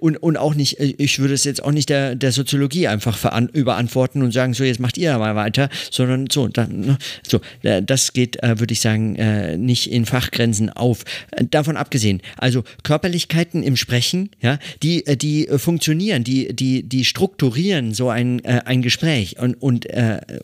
und, 0.00 0.16
und 0.16 0.36
auch 0.36 0.54
nicht, 0.54 0.78
ich 0.80 1.18
würde 1.18 1.34
es 1.34 1.44
jetzt 1.44 1.62
auch 1.62 1.72
nicht 1.72 1.88
der, 1.88 2.14
der 2.14 2.32
Soziologie 2.32 2.88
einfach 2.88 3.18
überantworten 3.52 4.22
und 4.22 4.32
sagen, 4.32 4.54
so 4.54 4.64
jetzt 4.64 4.80
macht 4.80 4.96
ihr 4.98 5.16
mal 5.18 5.36
weiter, 5.36 5.68
sondern 5.90 6.28
so, 6.30 6.48
dann, 6.48 6.80
ne, 6.80 6.98
so 7.26 7.40
das 7.62 8.12
geht, 8.12 8.38
würde 8.42 8.72
ich 8.72 8.80
sagen, 8.80 9.64
nicht 9.64 9.90
in 9.90 10.03
Fachgrenzen 10.06 10.70
auf. 10.70 11.04
Äh, 11.30 11.44
davon 11.50 11.76
abgesehen, 11.76 12.20
also 12.36 12.64
Körperlichkeiten 12.82 13.62
im 13.62 13.76
Sprechen, 13.76 14.30
ja, 14.40 14.58
die, 14.82 15.06
äh, 15.06 15.16
die 15.16 15.48
funktionieren, 15.56 16.24
die, 16.24 16.54
die, 16.54 16.82
die 16.82 17.04
strukturieren 17.04 17.94
so 17.94 18.08
ein, 18.08 18.44
ein 18.44 18.82
Gespräch 18.82 19.38
und, 19.38 19.54
und, 19.54 19.86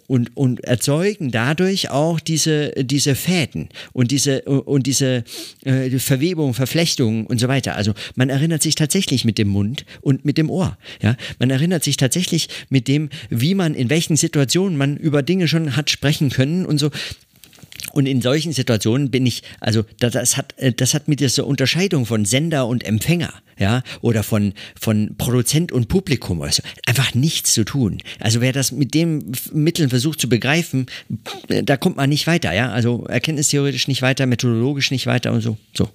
und, 0.07 0.37
und 0.37 0.61
erzeugen 0.65 1.31
dadurch 1.31 1.91
auch 1.91 2.21
diese, 2.21 2.71
diese 2.77 3.15
Fäden 3.15 3.69
und 3.93 4.11
diese, 4.11 4.43
und 4.43 4.87
diese 4.87 5.25
Verwebung, 5.65 6.55
Verflechtung 6.55 7.27
und 7.27 7.39
so 7.39 7.49
weiter. 7.49 7.77
Also 7.77 7.95
man 8.15 8.29
erinnert 8.29 8.63
sich 8.63 8.75
tatsächlich 8.75 9.25
mit 9.25 9.39
dem 9.39 9.49
Mund 9.49 9.85
und 10.01 10.25
mit 10.25 10.39
dem 10.39 10.51
Ohr. 10.51 10.77
Ja? 11.03 11.17
Man 11.39 11.51
erinnert 11.51 11.85
sich 11.85 11.97
tatsächlich 11.97 12.49
mit 12.69 12.89
dem, 12.89 13.11
wie 13.29 13.55
man 13.55 13.75
in 13.75 13.91
welchen 13.91 14.17
Situationen 14.17 14.77
man 14.77 14.97
über 14.97 15.23
Dinge 15.23 15.49
schon 15.49 15.77
hat 15.77 15.91
sprechen 15.91 16.31
können 16.31 16.67
und 16.67 16.79
so. 16.79 16.91
Und 17.93 18.07
in 18.07 18.23
solchen 18.23 18.53
Situationen 18.53 19.11
bin 19.11 19.27
ich, 19.27 19.43
also 19.61 19.85
das 19.99 20.37
hat, 20.37 20.55
äh, 20.59 20.73
das 20.73 20.95
hat 20.95 21.09
mit 21.09 21.21
dieser 21.21 21.47
Unterscheidung 21.47 22.07
von 22.07 22.25
Sender 22.25 22.67
und 22.67 22.85
Empfänger, 22.85 23.33
ja, 23.59 23.83
oder 24.01 24.23
von, 24.23 24.55
von 24.81 25.15
Produzent 25.19 25.73
und 25.73 25.89
Publikum 25.89 26.41
oder 26.41 26.53
so, 26.53 26.63
einfach 26.87 27.15
nichts 27.15 27.53
zu 27.53 27.65
tun. 27.65 27.99
Also 28.19 28.41
wer 28.41 28.53
das 28.53 28.73
mit 28.73 28.95
dem 28.95 29.33
Mitteln 29.53 29.91
versucht 29.91 30.21
zu 30.21 30.29
begreifen, 30.29 30.87
äh, 31.49 31.63
da 31.63 31.77
kommt 31.77 31.97
man 31.97 32.09
nicht 32.09 32.27
weiter, 32.27 32.53
ja. 32.53 32.71
Also 32.71 33.05
erkenntnistheoretisch 33.07 33.89
nicht 33.89 34.03
weiter, 34.03 34.27
methodologisch 34.27 34.91
nicht 34.91 35.07
weiter 35.07 35.33
und 35.33 35.41
so. 35.41 35.57
So. 35.77 35.89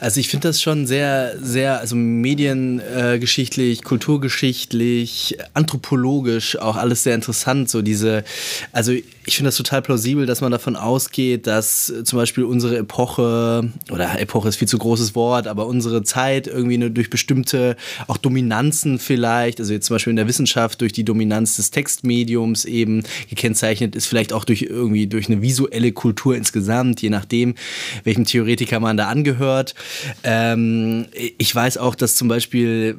Also 0.00 0.20
ich 0.20 0.28
finde 0.28 0.48
das 0.48 0.60
schon 0.60 0.86
sehr, 0.86 1.36
sehr, 1.40 1.78
also 1.80 1.94
mediengeschichtlich, 1.94 3.78
äh, 3.78 3.82
kulturgeschichtlich, 3.82 5.38
anthropologisch 5.54 6.56
auch 6.58 6.76
alles 6.76 7.04
sehr 7.04 7.14
interessant. 7.14 7.70
So 7.70 7.82
diese, 7.82 8.24
also 8.72 8.92
ich 9.30 9.36
finde 9.36 9.46
das 9.48 9.56
total 9.56 9.80
plausibel, 9.80 10.26
dass 10.26 10.40
man 10.40 10.50
davon 10.50 10.74
ausgeht, 10.74 11.46
dass 11.46 11.92
zum 12.02 12.18
Beispiel 12.18 12.42
unsere 12.42 12.76
Epoche, 12.78 13.70
oder 13.88 14.20
Epoche 14.20 14.48
ist 14.48 14.56
viel 14.56 14.66
zu 14.66 14.76
großes 14.76 15.14
Wort, 15.14 15.46
aber 15.46 15.66
unsere 15.66 16.02
Zeit 16.02 16.48
irgendwie 16.48 16.78
nur 16.78 16.90
durch 16.90 17.10
bestimmte 17.10 17.76
auch 18.08 18.16
Dominanzen 18.16 18.98
vielleicht, 18.98 19.60
also 19.60 19.72
jetzt 19.72 19.86
zum 19.86 19.94
Beispiel 19.94 20.10
in 20.10 20.16
der 20.16 20.26
Wissenschaft 20.26 20.80
durch 20.80 20.92
die 20.92 21.04
Dominanz 21.04 21.54
des 21.54 21.70
Textmediums 21.70 22.64
eben 22.64 23.04
gekennzeichnet 23.28 23.94
ist, 23.94 24.06
vielleicht 24.06 24.32
auch 24.32 24.44
durch 24.44 24.62
irgendwie 24.62 25.06
durch 25.06 25.28
eine 25.28 25.40
visuelle 25.40 25.92
Kultur 25.92 26.34
insgesamt, 26.34 27.00
je 27.00 27.10
nachdem, 27.10 27.54
welchem 28.02 28.24
Theoretiker 28.24 28.80
man 28.80 28.96
da 28.96 29.06
angehört. 29.06 29.76
Ähm, 30.24 31.06
ich 31.38 31.54
weiß 31.54 31.78
auch, 31.78 31.94
dass 31.94 32.16
zum 32.16 32.26
Beispiel, 32.26 32.96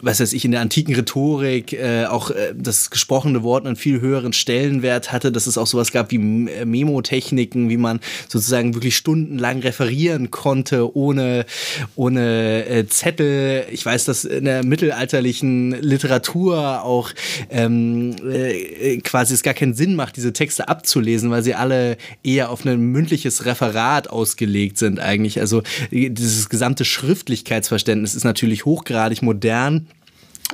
was 0.00 0.20
weiß 0.20 0.32
ich, 0.32 0.44
in 0.44 0.52
der 0.52 0.60
antiken 0.60 0.94
Rhetorik 0.94 1.72
äh, 1.72 2.04
auch 2.06 2.30
äh, 2.30 2.54
das 2.56 2.90
gesprochene 2.90 3.42
Wort 3.42 3.66
einen 3.66 3.74
viel 3.74 4.00
höheren 4.00 4.32
Stellenwert 4.32 5.10
hatte, 5.10 5.32
dass 5.32 5.48
es 5.48 5.55
auch 5.58 5.66
sowas 5.66 5.92
gab 5.92 6.10
wie 6.10 6.18
Memotechniken, 6.18 7.68
wie 7.68 7.76
man 7.76 8.00
sozusagen 8.28 8.74
wirklich 8.74 8.96
stundenlang 8.96 9.60
referieren 9.60 10.30
konnte, 10.30 10.96
ohne, 10.96 11.46
ohne 11.94 12.66
äh, 12.66 12.86
Zettel. 12.86 13.64
Ich 13.70 13.84
weiß, 13.84 14.04
dass 14.04 14.24
in 14.24 14.44
der 14.44 14.64
mittelalterlichen 14.64 15.72
Literatur 15.82 16.82
auch 16.82 17.10
ähm, 17.50 18.16
äh, 18.28 18.98
quasi 18.98 19.34
es 19.34 19.42
gar 19.42 19.54
keinen 19.54 19.74
Sinn 19.74 19.94
macht, 19.96 20.16
diese 20.16 20.32
Texte 20.32 20.68
abzulesen, 20.68 21.30
weil 21.30 21.42
sie 21.42 21.54
alle 21.54 21.96
eher 22.22 22.50
auf 22.50 22.64
ein 22.64 22.80
mündliches 22.80 23.44
Referat 23.44 24.08
ausgelegt 24.08 24.78
sind 24.78 25.00
eigentlich. 25.00 25.40
Also 25.40 25.62
dieses 25.90 26.48
gesamte 26.48 26.84
Schriftlichkeitsverständnis 26.84 28.14
ist 28.14 28.24
natürlich 28.24 28.64
hochgradig 28.64 29.22
modern. 29.22 29.86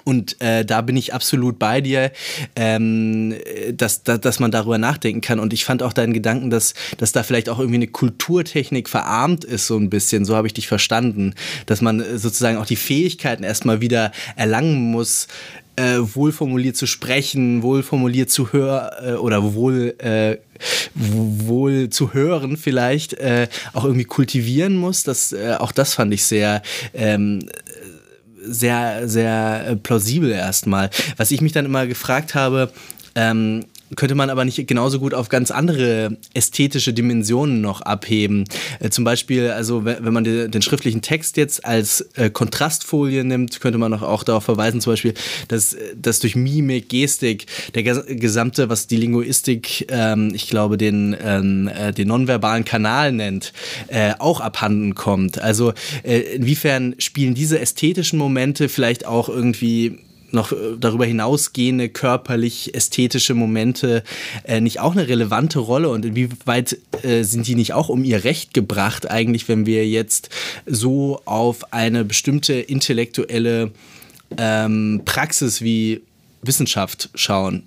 Und 0.04 0.40
äh, 0.40 0.64
da 0.64 0.80
bin 0.80 0.96
ich 0.96 1.14
absolut 1.14 1.58
bei 1.58 1.80
dir, 1.80 2.12
ähm, 2.56 3.34
dass, 3.72 4.02
dass, 4.02 4.20
dass 4.20 4.40
man 4.40 4.50
darüber 4.50 4.78
nachdenken 4.78 5.20
kann. 5.20 5.38
Und 5.38 5.52
ich 5.52 5.64
fand 5.64 5.82
auch 5.82 5.92
deinen 5.92 6.12
Gedanken, 6.12 6.50
dass, 6.50 6.74
dass 6.98 7.12
da 7.12 7.22
vielleicht 7.22 7.48
auch 7.48 7.58
irgendwie 7.58 7.76
eine 7.76 7.88
Kulturtechnik 7.88 8.88
verarmt 8.88 9.44
ist, 9.44 9.66
so 9.66 9.76
ein 9.76 9.90
bisschen. 9.90 10.24
So 10.24 10.36
habe 10.36 10.46
ich 10.46 10.54
dich 10.54 10.68
verstanden. 10.68 11.34
Dass 11.66 11.80
man 11.80 12.02
sozusagen 12.18 12.56
auch 12.56 12.66
die 12.66 12.76
Fähigkeiten 12.76 13.44
erstmal 13.44 13.80
wieder 13.80 14.12
erlangen 14.36 14.90
muss, 14.90 15.28
äh, 15.76 15.98
wohlformuliert 16.00 16.76
zu 16.76 16.86
sprechen, 16.86 17.62
wohlformuliert 17.62 18.30
zu 18.30 18.52
hören 18.52 18.90
äh, 19.02 19.12
oder 19.14 19.54
wohl, 19.54 19.94
äh, 19.98 20.36
wohl 20.94 21.88
zu 21.88 22.12
hören 22.12 22.56
vielleicht, 22.56 23.14
äh, 23.14 23.48
auch 23.72 23.84
irgendwie 23.84 24.04
kultivieren 24.04 24.76
muss. 24.76 25.02
Das, 25.02 25.32
äh, 25.32 25.56
auch 25.58 25.72
das 25.72 25.94
fand 25.94 26.12
ich 26.12 26.24
sehr 26.24 26.62
ähm, 26.92 27.48
sehr, 28.44 29.08
sehr 29.08 29.64
äh, 29.66 29.76
plausibel 29.76 30.30
erstmal. 30.30 30.90
Was 31.16 31.30
ich 31.30 31.40
mich 31.40 31.52
dann 31.52 31.64
immer 31.64 31.86
gefragt 31.86 32.34
habe, 32.34 32.72
ähm, 33.14 33.64
könnte 33.96 34.14
man 34.14 34.30
aber 34.30 34.44
nicht 34.44 34.66
genauso 34.66 34.98
gut 34.98 35.14
auf 35.14 35.28
ganz 35.28 35.50
andere 35.50 36.16
ästhetische 36.34 36.92
Dimensionen 36.92 37.60
noch 37.60 37.80
abheben. 37.82 38.44
Äh, 38.80 38.90
zum 38.90 39.04
Beispiel, 39.04 39.50
also 39.50 39.84
wenn 39.84 40.12
man 40.12 40.24
den, 40.24 40.50
den, 40.50 40.62
schriftlichen 40.62 41.02
Text 41.02 41.36
jetzt 41.36 41.64
als 41.64 42.00
äh, 42.14 42.30
Kontrastfolie 42.30 43.24
nimmt, 43.24 43.60
könnte 43.60 43.78
man 43.78 43.92
auch, 43.94 44.02
auch 44.02 44.24
darauf 44.24 44.44
verweisen, 44.44 44.80
zum 44.80 44.92
Beispiel, 44.92 45.14
dass, 45.48 45.76
dass 45.96 46.20
durch 46.20 46.36
Mimik, 46.36 46.88
Gestik, 46.88 47.46
der 47.74 47.82
gesamte, 47.82 48.68
was 48.68 48.86
die 48.86 48.96
Linguistik, 48.96 49.86
ähm, 49.90 50.32
ich 50.34 50.48
glaube, 50.48 50.78
den, 50.78 51.16
ähm, 51.22 51.68
äh, 51.68 51.92
den 51.92 52.08
nonverbalen 52.08 52.64
Kanal 52.64 53.12
nennt, 53.12 53.52
äh, 53.88 54.12
auch 54.18 54.40
abhanden 54.40 54.94
kommt. 54.94 55.40
Also 55.40 55.72
äh, 56.02 56.20
inwiefern 56.20 56.94
spielen 56.98 57.34
diese 57.34 57.58
ästhetischen 57.58 58.18
Momente 58.18 58.68
vielleicht 58.68 59.06
auch 59.06 59.28
irgendwie 59.28 59.98
noch 60.32 60.52
äh, 60.52 60.56
darüber 60.78 61.04
hinausgehende 61.04 61.88
körperlich-ästhetische 61.88 63.34
Momente 63.34 64.02
äh, 64.44 64.60
nicht 64.60 64.80
auch 64.80 64.92
eine 64.92 65.08
relevante 65.08 65.58
Rolle 65.58 65.88
und 65.88 66.04
inwieweit 66.04 66.78
äh, 67.02 67.22
sind 67.22 67.46
die 67.46 67.54
nicht 67.54 67.72
auch 67.72 67.88
um 67.88 68.04
ihr 68.04 68.24
Recht 68.24 68.54
gebracht 68.54 69.10
eigentlich, 69.10 69.48
wenn 69.48 69.66
wir 69.66 69.86
jetzt 69.88 70.30
so 70.66 71.20
auf 71.24 71.72
eine 71.72 72.04
bestimmte 72.04 72.54
intellektuelle 72.54 73.72
ähm, 74.38 75.02
Praxis 75.04 75.62
wie 75.62 76.02
Wissenschaft 76.42 77.10
schauen? 77.14 77.64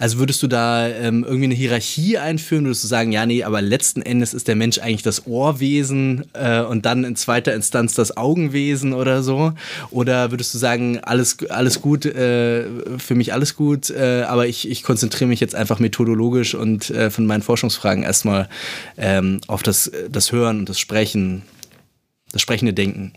Also 0.00 0.18
würdest 0.18 0.42
du 0.42 0.46
da 0.46 0.88
ähm, 0.88 1.24
irgendwie 1.24 1.44
eine 1.44 1.54
Hierarchie 1.54 2.16
einführen? 2.16 2.64
Würdest 2.64 2.82
du 2.82 2.88
sagen, 2.88 3.12
ja, 3.12 3.26
nee, 3.26 3.44
aber 3.44 3.60
letzten 3.60 4.00
Endes 4.00 4.32
ist 4.32 4.48
der 4.48 4.56
Mensch 4.56 4.78
eigentlich 4.78 5.02
das 5.02 5.26
Ohrwesen 5.26 6.24
äh, 6.32 6.62
und 6.62 6.86
dann 6.86 7.04
in 7.04 7.16
zweiter 7.16 7.54
Instanz 7.54 7.92
das 7.94 8.16
Augenwesen 8.16 8.94
oder 8.94 9.22
so? 9.22 9.52
Oder 9.90 10.30
würdest 10.30 10.54
du 10.54 10.58
sagen, 10.58 11.00
alles, 11.00 11.36
alles 11.50 11.82
gut, 11.82 12.06
äh, 12.06 12.64
für 12.96 13.14
mich 13.14 13.34
alles 13.34 13.56
gut, 13.56 13.90
äh, 13.90 14.22
aber 14.22 14.46
ich, 14.46 14.70
ich 14.70 14.84
konzentriere 14.84 15.28
mich 15.28 15.40
jetzt 15.40 15.54
einfach 15.54 15.80
methodologisch 15.80 16.54
und 16.54 16.88
äh, 16.88 17.10
von 17.10 17.26
meinen 17.26 17.42
Forschungsfragen 17.42 18.02
erstmal 18.02 18.48
ähm, 18.96 19.42
auf 19.48 19.62
das, 19.62 19.92
das 20.10 20.32
Hören 20.32 20.60
und 20.60 20.68
das 20.70 20.80
Sprechen 20.80 21.42
das 22.32 22.42
sprechende 22.42 22.72
Denken. 22.72 23.12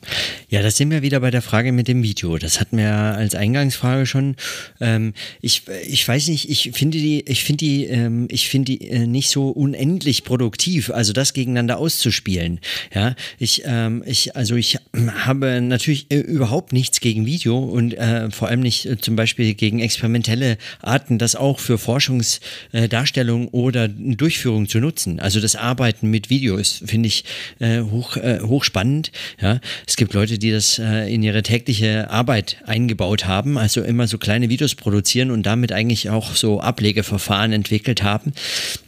Ja, 0.50 0.64
das 0.64 0.78
sind 0.78 0.90
wir 0.90 1.04
wieder 1.04 1.20
bei 1.20 1.30
der 1.30 1.44
Frage 1.44 1.72
mit 1.72 1.88
dem 1.88 2.02
Video. 2.02 2.38
Das 2.40 2.60
hatten 2.60 2.78
wir 2.78 2.92
als 2.92 3.36
Eingangsfrage 3.36 4.06
schon. 4.08 4.36
Ähm, 4.82 5.14
ich, 5.40 5.64
ich 5.88 6.08
weiß 6.08 6.30
nicht, 6.30 6.50
ich 6.50 6.72
finde 6.74 6.98
die, 6.98 7.24
ich 7.28 7.44
finde 7.44 7.66
die, 7.66 7.86
ähm, 7.86 8.28
ich 8.32 8.50
finde 8.50 8.72
die 8.72 8.90
äh, 8.90 9.06
nicht 9.06 9.30
so 9.30 9.50
unendlich 9.50 10.24
produktiv, 10.24 10.90
also 10.90 11.14
das 11.14 11.34
gegeneinander 11.34 11.78
auszuspielen. 11.78 12.60
Ja, 12.94 13.16
ich, 13.38 13.62
ähm, 13.66 14.04
ich, 14.06 14.36
also 14.36 14.56
ich 14.56 14.78
habe 14.96 15.62
natürlich 15.62 16.08
äh, 16.10 16.18
überhaupt 16.18 16.74
nichts 16.74 17.00
gegen 17.00 17.28
Video 17.28 17.60
und 17.60 17.94
äh, 17.94 18.32
vor 18.32 18.48
allem 18.48 18.62
nicht 18.62 18.86
äh, 18.88 18.98
zum 18.98 19.16
Beispiel 19.16 19.54
gegen 19.54 19.80
experimentelle 19.80 20.58
Arten, 20.82 21.20
das 21.20 21.36
auch 21.36 21.60
für 21.60 21.78
Forschungsdarstellung 21.78 23.50
oder 23.50 23.88
Durchführung 23.88 24.68
zu 24.68 24.80
nutzen. 24.80 25.20
Also 25.20 25.40
das 25.40 25.56
Arbeiten 25.56 26.10
mit 26.10 26.32
Video 26.32 26.58
ist, 26.58 26.84
finde 26.86 27.08
ich, 27.08 27.26
äh, 27.60 27.82
hoch, 27.82 28.18
äh, 28.18 28.40
hochspannend 28.42 29.03
sind. 29.04 29.12
Ja, 29.42 29.60
es 29.88 29.96
gibt 29.96 30.14
Leute, 30.14 30.38
die 30.38 30.52
das 30.52 30.80
äh, 30.80 31.14
in 31.14 31.24
ihre 31.24 31.44
tägliche 31.44 32.10
Arbeit 32.10 32.58
eingebaut 32.66 33.26
haben, 33.26 33.58
also 33.58 33.82
immer 33.82 34.08
so 34.08 34.18
kleine 34.18 34.50
Videos 34.50 34.76
produzieren 34.76 35.32
und 35.32 35.46
damit 35.46 35.72
eigentlich 35.72 36.10
auch 36.10 36.36
so 36.36 36.60
Ablegeverfahren 36.60 37.54
entwickelt 37.54 38.04
haben. 38.04 38.34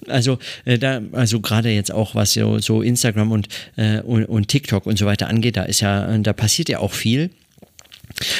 Also 0.07 0.39
äh, 0.65 0.77
da, 0.77 1.01
also 1.11 1.39
gerade 1.39 1.69
jetzt 1.69 1.91
auch 1.91 2.15
was 2.15 2.33
so, 2.33 2.59
so 2.59 2.81
Instagram 2.81 3.31
und, 3.31 3.47
äh, 3.75 3.99
und, 4.01 4.25
und 4.25 4.47
TikTok 4.47 4.85
und 4.85 4.97
so 4.97 5.05
weiter 5.05 5.27
angeht, 5.27 5.57
da 5.57 5.63
ist 5.63 5.81
ja, 5.81 6.17
da 6.17 6.33
passiert 6.33 6.69
ja 6.69 6.79
auch 6.79 6.93
viel. 6.93 7.29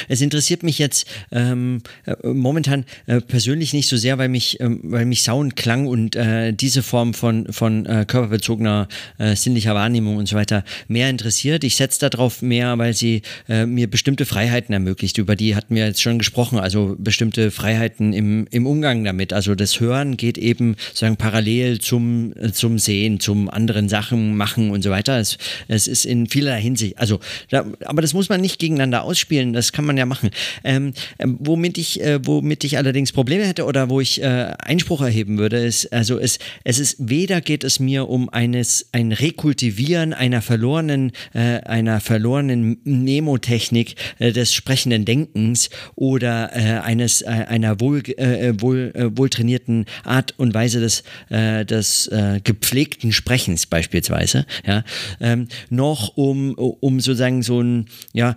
Es 0.07 0.21
interessiert 0.21 0.63
mich 0.63 0.79
jetzt 0.79 1.07
ähm, 1.31 1.81
äh, 2.05 2.15
momentan 2.27 2.85
äh, 3.07 3.21
persönlich 3.21 3.73
nicht 3.73 3.87
so 3.87 3.97
sehr, 3.97 4.17
weil 4.17 4.29
mich, 4.29 4.59
ähm, 4.59 4.79
weil 4.83 5.05
mich 5.05 5.21
Sound, 5.21 5.55
Klang 5.55 5.87
und 5.87 6.15
äh, 6.15 6.53
diese 6.53 6.83
Form 6.83 7.13
von, 7.13 7.51
von 7.51 7.85
äh, 7.85 8.05
körperbezogener 8.07 8.87
äh, 9.17 9.35
sinnlicher 9.35 9.75
Wahrnehmung 9.75 10.17
und 10.17 10.27
so 10.27 10.35
weiter 10.35 10.63
mehr 10.87 11.09
interessiert. 11.09 11.63
Ich 11.63 11.75
setze 11.75 12.09
darauf 12.09 12.41
mehr, 12.41 12.77
weil 12.77 12.93
sie 12.93 13.21
äh, 13.49 13.65
mir 13.65 13.89
bestimmte 13.89 14.25
Freiheiten 14.25 14.73
ermöglicht. 14.73 15.17
Über 15.17 15.35
die 15.35 15.55
hatten 15.55 15.75
wir 15.75 15.85
jetzt 15.85 16.01
schon 16.01 16.19
gesprochen, 16.19 16.59
also 16.59 16.95
bestimmte 16.97 17.51
Freiheiten 17.51 18.13
im, 18.13 18.47
im 18.51 18.65
Umgang 18.65 19.03
damit. 19.03 19.33
Also 19.33 19.55
das 19.55 19.79
Hören 19.79 20.17
geht 20.17 20.37
eben 20.37 20.75
sozusagen 20.87 21.17
parallel 21.17 21.79
zum, 21.79 22.33
zum 22.53 22.79
Sehen, 22.79 23.19
zum 23.19 23.49
anderen 23.49 23.89
Sachen 23.89 24.37
machen 24.37 24.71
und 24.71 24.83
so 24.83 24.89
weiter. 24.89 25.19
Es, 25.19 25.37
es 25.67 25.87
ist 25.87 26.05
in 26.05 26.27
vielerlei 26.27 26.61
Hinsicht, 26.61 26.97
also 26.97 27.19
da, 27.49 27.65
aber 27.85 28.01
das 28.01 28.13
muss 28.13 28.29
man 28.29 28.41
nicht 28.41 28.59
gegeneinander 28.59 29.03
ausspielen 29.03 29.54
das 29.55 29.71
kann 29.71 29.85
man 29.85 29.97
ja 29.97 30.05
machen. 30.05 30.29
Ähm, 30.63 30.93
ähm, 31.19 31.37
womit 31.39 31.77
ich, 31.77 32.01
äh, 32.01 32.19
womit 32.23 32.63
ich 32.63 32.77
allerdings 32.77 33.11
Probleme 33.11 33.45
hätte 33.45 33.65
oder 33.65 33.89
wo 33.89 33.99
ich 34.01 34.21
äh, 34.21 34.53
Einspruch 34.59 35.01
erheben 35.01 35.37
würde, 35.37 35.57
ist, 35.57 35.91
also 35.91 36.19
es, 36.19 36.39
es 36.63 36.79
ist 36.79 36.95
weder 36.99 37.41
geht 37.41 37.63
es 37.63 37.79
mir 37.79 38.09
um 38.09 38.29
eines, 38.29 38.89
ein 38.91 39.11
Rekultivieren 39.11 40.13
einer 40.13 40.41
verlorenen, 40.41 41.11
äh, 41.33 41.59
einer 41.61 41.99
verlorenen 41.99 42.77
Nemotechnik 42.83 43.95
äh, 44.19 44.31
des 44.31 44.53
sprechenden 44.53 45.05
Denkens 45.05 45.69
oder 45.95 46.51
äh, 46.53 46.79
eines, 46.79 47.21
äh, 47.21 47.27
einer 47.27 47.79
wohl, 47.79 48.03
wohl, 48.03 48.93
wohl 49.15 49.29
trainierten 49.29 49.85
Art 50.03 50.33
und 50.37 50.53
Weise 50.53 50.79
des, 50.79 51.03
des 51.29 52.09
gepflegten 52.43 53.11
Sprechens 53.11 53.65
beispielsweise, 53.65 54.45
ja, 54.65 54.83
ähm, 55.19 55.47
noch 55.69 56.17
um, 56.17 56.53
um 56.55 56.99
sozusagen 56.99 57.41
so 57.41 57.61
ein, 57.61 57.85
ja, 58.13 58.35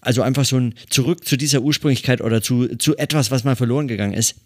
also 0.00 0.22
einfach 0.22 0.39
so 0.44 0.56
ein 0.56 0.74
Zurück 0.88 1.24
zu 1.24 1.36
dieser 1.36 1.60
Ursprünglichkeit 1.60 2.20
oder 2.20 2.42
zu, 2.42 2.76
zu 2.76 2.96
etwas, 2.96 3.30
was 3.30 3.44
mal 3.44 3.56
verloren 3.56 3.88
gegangen 3.88 4.14
ist. 4.14 4.36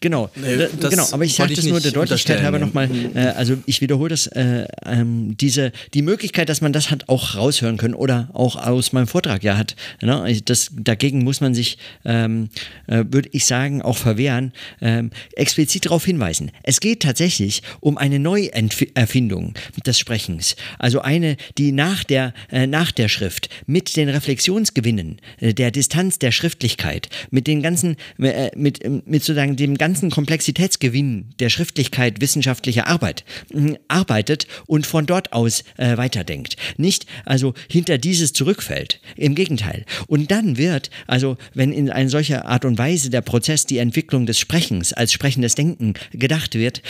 Genau, 0.00 0.30
nee, 0.34 0.66
genau. 0.88 1.06
Aber 1.12 1.24
ich 1.24 1.34
sage 1.34 1.54
das 1.54 1.64
nur 1.64 1.80
der 1.80 1.92
Deutlichkeit 1.92 2.42
halber 2.42 2.58
nochmal. 2.58 2.88
Mhm. 2.88 3.16
Äh, 3.16 3.28
also 3.28 3.56
ich 3.66 3.80
wiederhole 3.80 4.10
das. 4.10 4.26
Äh, 4.28 4.66
ähm, 4.84 5.36
diese 5.36 5.72
die 5.94 6.02
Möglichkeit, 6.02 6.48
dass 6.48 6.60
man 6.60 6.72
das 6.72 6.90
hat 6.90 7.08
auch 7.08 7.36
raushören 7.36 7.76
können 7.76 7.94
oder 7.94 8.30
auch 8.32 8.56
aus 8.56 8.92
meinem 8.92 9.06
Vortrag 9.06 9.42
ja 9.42 9.56
hat. 9.56 9.76
Ne? 10.00 10.40
Das, 10.44 10.70
dagegen 10.72 11.24
muss 11.24 11.40
man 11.40 11.54
sich, 11.54 11.78
ähm, 12.04 12.50
äh, 12.86 13.04
würde 13.10 13.28
ich 13.32 13.46
sagen, 13.46 13.82
auch 13.82 13.96
verwehren. 13.96 14.52
Ähm, 14.80 15.10
explizit 15.34 15.86
darauf 15.86 16.04
hinweisen. 16.04 16.50
Es 16.62 16.80
geht 16.80 17.00
tatsächlich 17.02 17.62
um 17.80 17.96
eine 17.96 18.18
Neuerfindung 18.18 19.54
des 19.86 19.98
Sprechens. 19.98 20.56
Also 20.78 21.00
eine, 21.00 21.36
die 21.58 21.72
nach 21.72 22.04
der 22.04 22.34
äh, 22.50 22.66
nach 22.66 22.92
der 22.92 23.08
Schrift 23.08 23.48
mit 23.66 23.96
den 23.96 24.08
Reflexionsgewinnen 24.08 25.20
äh, 25.38 25.54
der 25.54 25.70
Distanz 25.70 26.18
der 26.18 26.32
Schriftlichkeit, 26.32 27.08
mit 27.30 27.46
den 27.46 27.62
ganzen, 27.62 27.96
äh, 28.18 28.50
mit 28.56 28.80
mit 29.06 29.22
sozusagen 29.22 29.56
dem 29.60 29.78
ganzen 29.78 30.10
Komplexitätsgewinn 30.10 31.26
der 31.38 31.50
Schriftlichkeit 31.50 32.20
wissenschaftlicher 32.20 32.86
Arbeit 32.86 33.24
äh, 33.54 33.74
arbeitet 33.88 34.46
und 34.66 34.86
von 34.86 35.06
dort 35.06 35.32
aus 35.32 35.62
äh, 35.76 35.96
weiterdenkt. 35.96 36.56
Nicht 36.76 37.06
also 37.24 37.54
hinter 37.68 37.98
dieses 37.98 38.32
zurückfällt. 38.32 39.00
Im 39.16 39.34
Gegenteil. 39.34 39.84
Und 40.06 40.30
dann 40.30 40.56
wird, 40.56 40.90
also 41.06 41.36
wenn 41.54 41.72
in 41.72 41.90
einer 41.90 42.08
solcher 42.08 42.46
Art 42.46 42.64
und 42.64 42.78
Weise 42.78 43.10
der 43.10 43.20
Prozess 43.20 43.66
die 43.66 43.78
Entwicklung 43.78 44.26
des 44.26 44.38
Sprechens 44.38 44.92
als 44.92 45.12
sprechendes 45.12 45.54
Denken 45.54 45.94
gedacht 46.12 46.54
wird, 46.54 46.82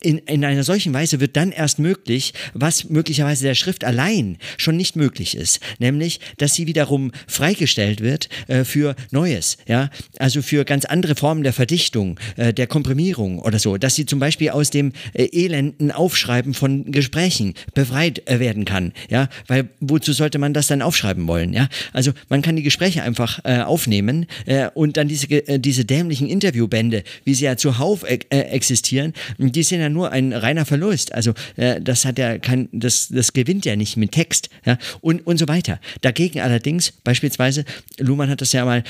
in, 0.00 0.18
in 0.18 0.44
einer 0.44 0.64
solchen 0.64 0.92
Weise 0.92 1.20
wird 1.20 1.36
dann 1.36 1.52
erst 1.52 1.78
möglich, 1.78 2.34
was 2.54 2.88
möglicherweise 2.88 3.44
der 3.44 3.54
Schrift 3.54 3.84
allein 3.84 4.38
schon 4.56 4.76
nicht 4.76 4.96
möglich 4.96 5.36
ist, 5.36 5.60
nämlich, 5.78 6.20
dass 6.38 6.54
sie 6.54 6.66
wiederum 6.66 7.12
freigestellt 7.26 8.00
wird 8.00 8.28
äh, 8.48 8.64
für 8.64 8.96
Neues, 9.10 9.58
ja, 9.66 9.90
also 10.18 10.42
für 10.42 10.64
ganz 10.64 10.84
andere 10.84 11.14
Formen 11.14 11.42
der 11.42 11.52
Verdichtung, 11.52 12.15
äh, 12.36 12.52
der 12.52 12.66
Komprimierung 12.66 13.38
oder 13.38 13.58
so, 13.58 13.76
dass 13.76 13.94
sie 13.94 14.06
zum 14.06 14.18
Beispiel 14.18 14.50
aus 14.50 14.70
dem 14.70 14.92
äh, 15.12 15.28
elenden 15.32 15.90
Aufschreiben 15.90 16.54
von 16.54 16.90
Gesprächen 16.90 17.54
befreit 17.74 18.28
äh, 18.28 18.40
werden 18.40 18.64
kann. 18.64 18.92
Ja, 19.10 19.28
weil 19.46 19.68
wozu 19.80 20.12
sollte 20.12 20.38
man 20.38 20.54
das 20.54 20.66
dann 20.66 20.82
aufschreiben 20.82 21.26
wollen? 21.26 21.52
Ja, 21.52 21.68
also 21.92 22.12
man 22.28 22.42
kann 22.42 22.56
die 22.56 22.62
Gespräche 22.62 23.02
einfach 23.02 23.40
äh, 23.44 23.60
aufnehmen 23.60 24.26
äh, 24.46 24.68
und 24.74 24.96
dann 24.96 25.08
diese, 25.08 25.26
diese 25.26 25.84
dämlichen 25.84 26.28
Interviewbände, 26.28 27.02
wie 27.24 27.34
sie 27.34 27.44
ja 27.44 27.56
zuhauf 27.56 28.04
existieren, 28.04 29.12
die 29.38 29.62
sind 29.62 29.80
ja 29.80 29.88
nur 29.88 30.10
ein 30.10 30.32
reiner 30.32 30.64
Verlust. 30.64 31.12
Also 31.12 31.32
das 31.56 32.04
hat 32.04 32.18
ja 32.18 32.38
kein, 32.38 32.68
das, 32.72 33.08
das 33.08 33.32
gewinnt 33.32 33.64
ja 33.64 33.76
nicht 33.76 33.96
mit 33.96 34.12
Text. 34.12 34.48
Ja, 34.64 34.78
und, 35.00 35.26
und 35.26 35.38
so 35.38 35.48
weiter. 35.48 35.80
Dagegen 36.00 36.40
allerdings, 36.40 36.92
beispielsweise, 36.92 37.64
Luhmann 37.98 38.30
hat 38.30 38.40
das 38.40 38.52
ja 38.52 38.64
mal 38.64 38.82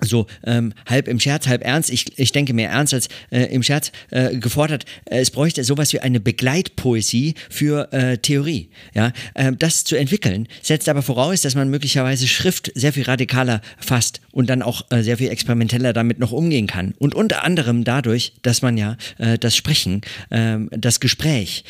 so 0.00 0.26
ähm, 0.44 0.72
halb 0.86 1.08
im 1.08 1.20
Scherz, 1.20 1.46
halb 1.46 1.64
ernst, 1.64 1.90
ich, 1.90 2.18
ich 2.18 2.32
denke 2.32 2.54
mehr 2.54 2.70
ernst 2.70 2.94
als 2.94 3.08
äh, 3.30 3.44
im 3.44 3.62
Scherz, 3.62 3.92
äh, 4.10 4.36
gefordert, 4.36 4.84
äh, 5.04 5.20
es 5.20 5.30
bräuchte 5.30 5.64
sowas 5.64 5.92
wie 5.92 6.00
eine 6.00 6.20
Begleitpoesie 6.20 7.34
für 7.50 7.92
äh, 7.92 8.18
Theorie. 8.18 8.68
Ja? 8.94 9.12
Ähm, 9.34 9.58
das 9.58 9.84
zu 9.84 9.96
entwickeln, 9.96 10.48
setzt 10.62 10.88
aber 10.88 11.02
voraus, 11.02 11.42
dass 11.42 11.54
man 11.54 11.68
möglicherweise 11.68 12.26
Schrift 12.26 12.72
sehr 12.74 12.92
viel 12.92 13.04
radikaler 13.04 13.60
fasst 13.78 14.20
und 14.32 14.48
dann 14.48 14.62
auch 14.62 14.86
äh, 14.90 15.02
sehr 15.02 15.18
viel 15.18 15.28
experimenteller 15.28 15.92
damit 15.92 16.18
noch 16.18 16.32
umgehen 16.32 16.66
kann. 16.66 16.94
Und 16.98 17.14
unter 17.14 17.44
anderem 17.44 17.84
dadurch, 17.84 18.32
dass 18.42 18.62
man 18.62 18.76
ja 18.76 18.96
äh, 19.18 19.38
das 19.38 19.56
Sprechen, 19.56 20.00
ähm, 20.30 20.68
das 20.72 21.00
Gespräch 21.00 21.64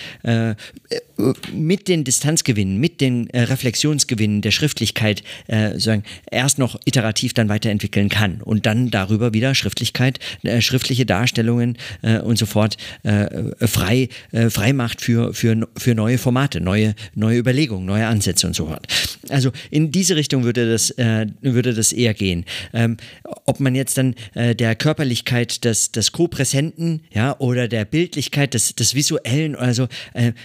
mit 1.53 1.89
den 1.89 2.05
Distanzgewinnen, 2.05 2.79
mit 2.79 3.01
den 3.01 3.29
Reflexionsgewinnen 3.33 4.41
der 4.41 4.51
Schriftlichkeit 4.51 5.23
sagen, 5.77 6.05
erst 6.31 6.59
noch 6.59 6.79
iterativ 6.85 7.35
dann 7.35 7.49
weiterentwickeln 7.49 8.09
kann 8.13 8.43
und 8.43 8.67
dann 8.67 8.91
darüber 8.91 9.33
wieder 9.33 9.57
Schriftlichkeit, 9.57 10.21
äh, 10.45 10.61
schriftliche 10.61 11.07
Darstellungen 11.07 11.79
äh, 12.03 12.19
und 12.19 12.39
so 12.39 12.47
fort 12.47 12.77
äh, 13.03 13.67
frei, 13.67 14.11
äh, 14.31 14.51
frei 14.51 14.73
macht 14.73 15.01
für, 15.01 15.35
für, 15.35 15.67
für 15.77 15.95
neue 15.95 16.19
Formate, 16.19 16.61
neue, 16.61 16.95
neue 17.15 17.39
Überlegungen, 17.39 17.87
neue 17.87 18.07
Ansätze 18.07 18.47
und 18.47 18.55
so 18.55 18.67
fort. 18.67 18.87
Also 19.31 19.51
in 19.71 19.91
diese 19.91 20.15
Richtung 20.15 20.45
würde 20.45 20.71
das, 20.71 20.91
äh, 20.91 21.27
würde 21.41 21.73
das 21.73 21.93
eher 21.93 22.13
gehen. 22.13 22.45
Ähm, 22.75 22.99
ob 23.47 23.59
man 23.61 23.75
jetzt 23.75 23.97
dann 23.97 24.15
äh, 24.35 24.55
der 24.55 24.77
Körperlichkeit 24.77 25.65
des, 25.65 25.91
des 25.91 26.13
Co-Präsenten 26.13 27.01
ja, 27.13 27.35
oder 27.39 27.67
der 27.67 27.87
Bildlichkeit 27.87 28.53
des, 28.53 28.75
des 28.75 28.95
Visuellen 28.95 29.57
oder 29.57 29.73
so, 29.73 29.89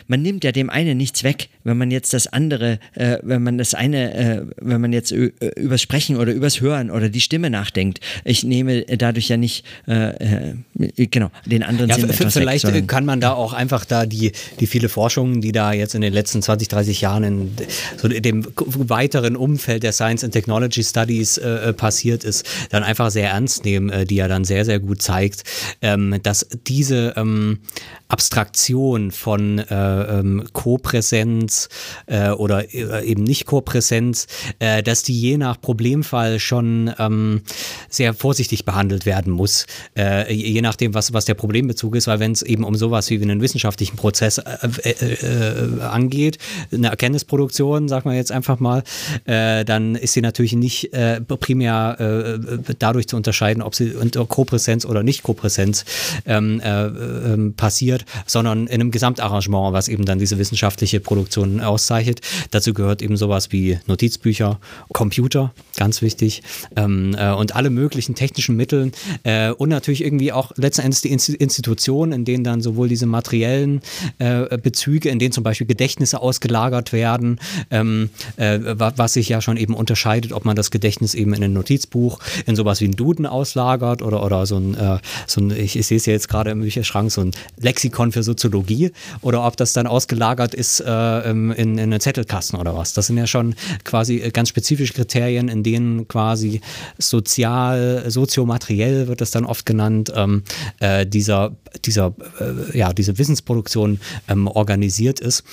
man 0.07 0.21
nimmt 0.21 0.45
ja 0.45 0.53
dem 0.53 0.69
einen 0.69 0.97
nichts 0.97 1.23
weg, 1.23 1.49
wenn 1.67 1.77
man 1.77 1.91
jetzt 1.91 2.13
das 2.13 2.27
andere, 2.27 2.79
wenn 2.95 3.43
man 3.43 3.57
das 3.57 3.73
eine, 3.73 4.47
wenn 4.59 4.81
man 4.81 4.93
jetzt 4.93 5.11
übers 5.11 5.81
Sprechen 5.81 6.17
oder 6.17 6.31
übers 6.31 6.61
Hören 6.61 6.89
oder 6.89 7.09
die 7.09 7.21
Stimme 7.21 7.49
nachdenkt. 7.49 7.99
Ich 8.23 8.43
nehme 8.43 8.83
dadurch 8.83 9.27
ja 9.29 9.37
nicht 9.37 9.65
äh, 9.87 10.53
äh, 10.53 11.07
genau 11.07 11.29
den 11.45 11.63
anderen 11.63 11.89
ja, 11.89 11.95
Sinn 11.95 12.09
etwas 12.09 12.33
Vielleicht 12.33 12.71
weg, 12.71 12.87
kann 12.87 13.05
man 13.05 13.19
da 13.19 13.33
auch 13.33 13.53
einfach 13.53 13.85
da 13.85 14.05
die, 14.05 14.31
die 14.59 14.67
viele 14.67 14.89
Forschungen, 14.89 15.41
die 15.41 15.51
da 15.51 15.73
jetzt 15.73 15.95
in 15.95 16.01
den 16.01 16.13
letzten 16.13 16.41
20, 16.41 16.67
30 16.67 17.01
Jahren 17.01 17.23
in 17.23 17.51
so 17.97 18.07
dem 18.07 18.45
weiteren 18.55 19.35
Umfeld 19.35 19.83
der 19.83 19.91
Science 19.91 20.23
and 20.23 20.33
Technology 20.33 20.83
Studies 20.83 21.37
äh, 21.37 21.69
äh, 21.69 21.73
passiert 21.73 22.23
ist, 22.23 22.45
dann 22.69 22.83
einfach 22.83 23.11
sehr 23.11 23.29
ernst 23.29 23.65
nehmen, 23.65 23.89
äh, 23.89 24.05
die 24.05 24.15
ja 24.15 24.27
dann 24.27 24.45
sehr, 24.45 24.65
sehr 24.65 24.79
gut 24.79 25.01
zeigt, 25.01 25.43
ähm, 25.81 26.15
dass 26.23 26.47
diese 26.67 27.13
ähm, 27.17 27.59
Abstraktion 28.09 29.11
von 29.11 29.59
äh, 29.59 30.19
ähm, 30.19 30.45
Co-Präsenz 30.53 31.67
äh, 32.05 32.29
oder 32.29 32.73
äh, 32.73 33.05
eben 33.05 33.23
nicht 33.23 33.45
Co-Präsenz, 33.45 34.27
äh, 34.59 34.81
dass 34.81 35.03
die 35.03 35.19
je 35.19 35.37
nach 35.37 35.59
Problemfall 35.59 36.39
schon 36.39 36.93
ähm, 36.99 37.41
sehr 37.89 38.13
vorsichtig 38.13 38.63
behandelt 38.65 39.05
werden 39.05 39.33
muss, 39.33 39.65
äh, 39.97 40.33
je 40.33 40.61
nachdem, 40.61 40.93
was, 40.93 41.13
was 41.13 41.25
der 41.25 41.33
Problembezug 41.33 41.95
ist, 41.95 42.07
weil 42.07 42.19
wenn 42.19 42.31
es 42.31 42.41
eben 42.41 42.63
um 42.63 42.75
sowas 42.75 43.09
wie 43.09 43.21
einen 43.21 43.41
wissenschaftlichen 43.41 43.97
Prozess 43.97 44.37
äh, 44.37 44.89
äh, 44.89 45.81
angeht, 45.81 46.37
eine 46.71 46.87
Erkenntnisproduktion, 46.87 47.89
sagen 47.89 48.09
wir 48.09 48.15
jetzt 48.15 48.31
einfach 48.31 48.59
mal, 48.59 48.83
dann 49.25 49.95
ist 49.95 50.13
sie 50.13 50.21
natürlich 50.21 50.53
nicht 50.53 50.91
primär 50.91 52.39
dadurch 52.79 53.07
zu 53.07 53.15
unterscheiden, 53.15 53.61
ob 53.61 53.75
sie 53.75 53.93
unter 53.93 54.25
Co-Präsenz 54.25 54.85
oder 54.85 55.03
nicht 55.03 55.23
Co-Präsenz 55.23 55.85
äh, 56.25 56.33
ähm, 56.37 57.53
passiert 57.55 57.96
wird, 57.97 58.05
sondern 58.25 58.67
in 58.67 58.75
einem 58.75 58.91
Gesamtarrangement, 58.91 59.73
was 59.73 59.87
eben 59.87 60.05
dann 60.05 60.19
diese 60.19 60.37
wissenschaftliche 60.37 60.99
Produktion 60.99 61.61
auszeichnet. 61.61 62.21
Dazu 62.51 62.73
gehört 62.73 63.01
eben 63.01 63.17
sowas 63.17 63.51
wie 63.51 63.79
Notizbücher, 63.87 64.59
Computer, 64.93 65.53
ganz 65.75 66.01
wichtig, 66.01 66.43
ähm, 66.75 67.15
äh, 67.17 67.31
und 67.31 67.55
alle 67.55 67.69
möglichen 67.69 68.15
technischen 68.15 68.55
Mittel 68.55 68.91
äh, 69.23 69.51
und 69.51 69.69
natürlich 69.69 70.03
irgendwie 70.03 70.31
auch 70.31 70.51
letzten 70.55 70.81
Endes 70.81 71.01
die 71.01 71.11
Institutionen, 71.11 72.13
in 72.13 72.25
denen 72.25 72.43
dann 72.43 72.61
sowohl 72.61 72.87
diese 72.87 73.05
materiellen 73.05 73.81
äh, 74.19 74.57
Bezüge, 74.57 75.09
in 75.09 75.19
denen 75.19 75.31
zum 75.31 75.43
Beispiel 75.43 75.67
Gedächtnisse 75.67 76.21
ausgelagert 76.21 76.93
werden, 76.93 77.39
ähm, 77.71 78.09
äh, 78.37 78.59
was 78.61 79.13
sich 79.13 79.29
ja 79.29 79.41
schon 79.41 79.57
eben 79.57 79.73
unterscheidet, 79.73 80.33
ob 80.33 80.45
man 80.45 80.55
das 80.55 80.71
Gedächtnis 80.71 81.13
eben 81.13 81.33
in 81.33 81.43
ein 81.43 81.53
Notizbuch, 81.53 82.19
in 82.45 82.55
sowas 82.55 82.81
wie 82.81 82.85
ein 82.85 82.95
Duden 82.95 83.25
auslagert 83.25 84.01
oder, 84.01 84.23
oder 84.23 84.45
so 84.45 84.57
ein, 84.57 84.75
äh, 84.75 84.99
so 85.25 85.41
ein 85.41 85.51
ich, 85.51 85.77
ich 85.77 85.87
sehe 85.87 85.97
es 85.97 86.05
ja 86.05 86.13
jetzt 86.13 86.29
gerade 86.29 86.51
im 86.51 86.61
Bücherschrank, 86.61 87.11
so 87.11 87.21
ein 87.21 87.31
Lexikon 87.59 87.86
Lexikon 87.87 88.11
für 88.11 88.23
Soziologie 88.23 88.91
oder 89.21 89.45
ob 89.45 89.57
das 89.57 89.73
dann 89.73 89.87
ausgelagert 89.87 90.53
ist 90.53 90.79
äh, 90.79 91.29
in, 91.29 91.51
in 91.51 91.79
einen 91.79 91.99
Zettelkasten 91.99 92.59
oder 92.59 92.75
was. 92.75 92.93
Das 92.93 93.07
sind 93.07 93.17
ja 93.17 93.27
schon 93.27 93.55
quasi 93.83 94.19
ganz 94.31 94.49
spezifische 94.49 94.93
Kriterien, 94.93 95.47
in 95.47 95.63
denen 95.63 96.07
quasi 96.07 96.61
sozial, 96.97 98.05
soziomateriell 98.09 99.07
wird 99.07 99.21
das 99.21 99.31
dann 99.31 99.45
oft 99.45 99.65
genannt, 99.65 100.11
ähm, 100.15 100.43
äh, 100.79 101.05
dieser, 101.05 101.55
dieser, 101.85 102.13
äh, 102.39 102.77
ja, 102.77 102.93
diese 102.93 103.17
Wissensproduktion 103.17 103.99
ähm, 104.27 104.47
organisiert 104.47 105.19
ist. 105.19 105.43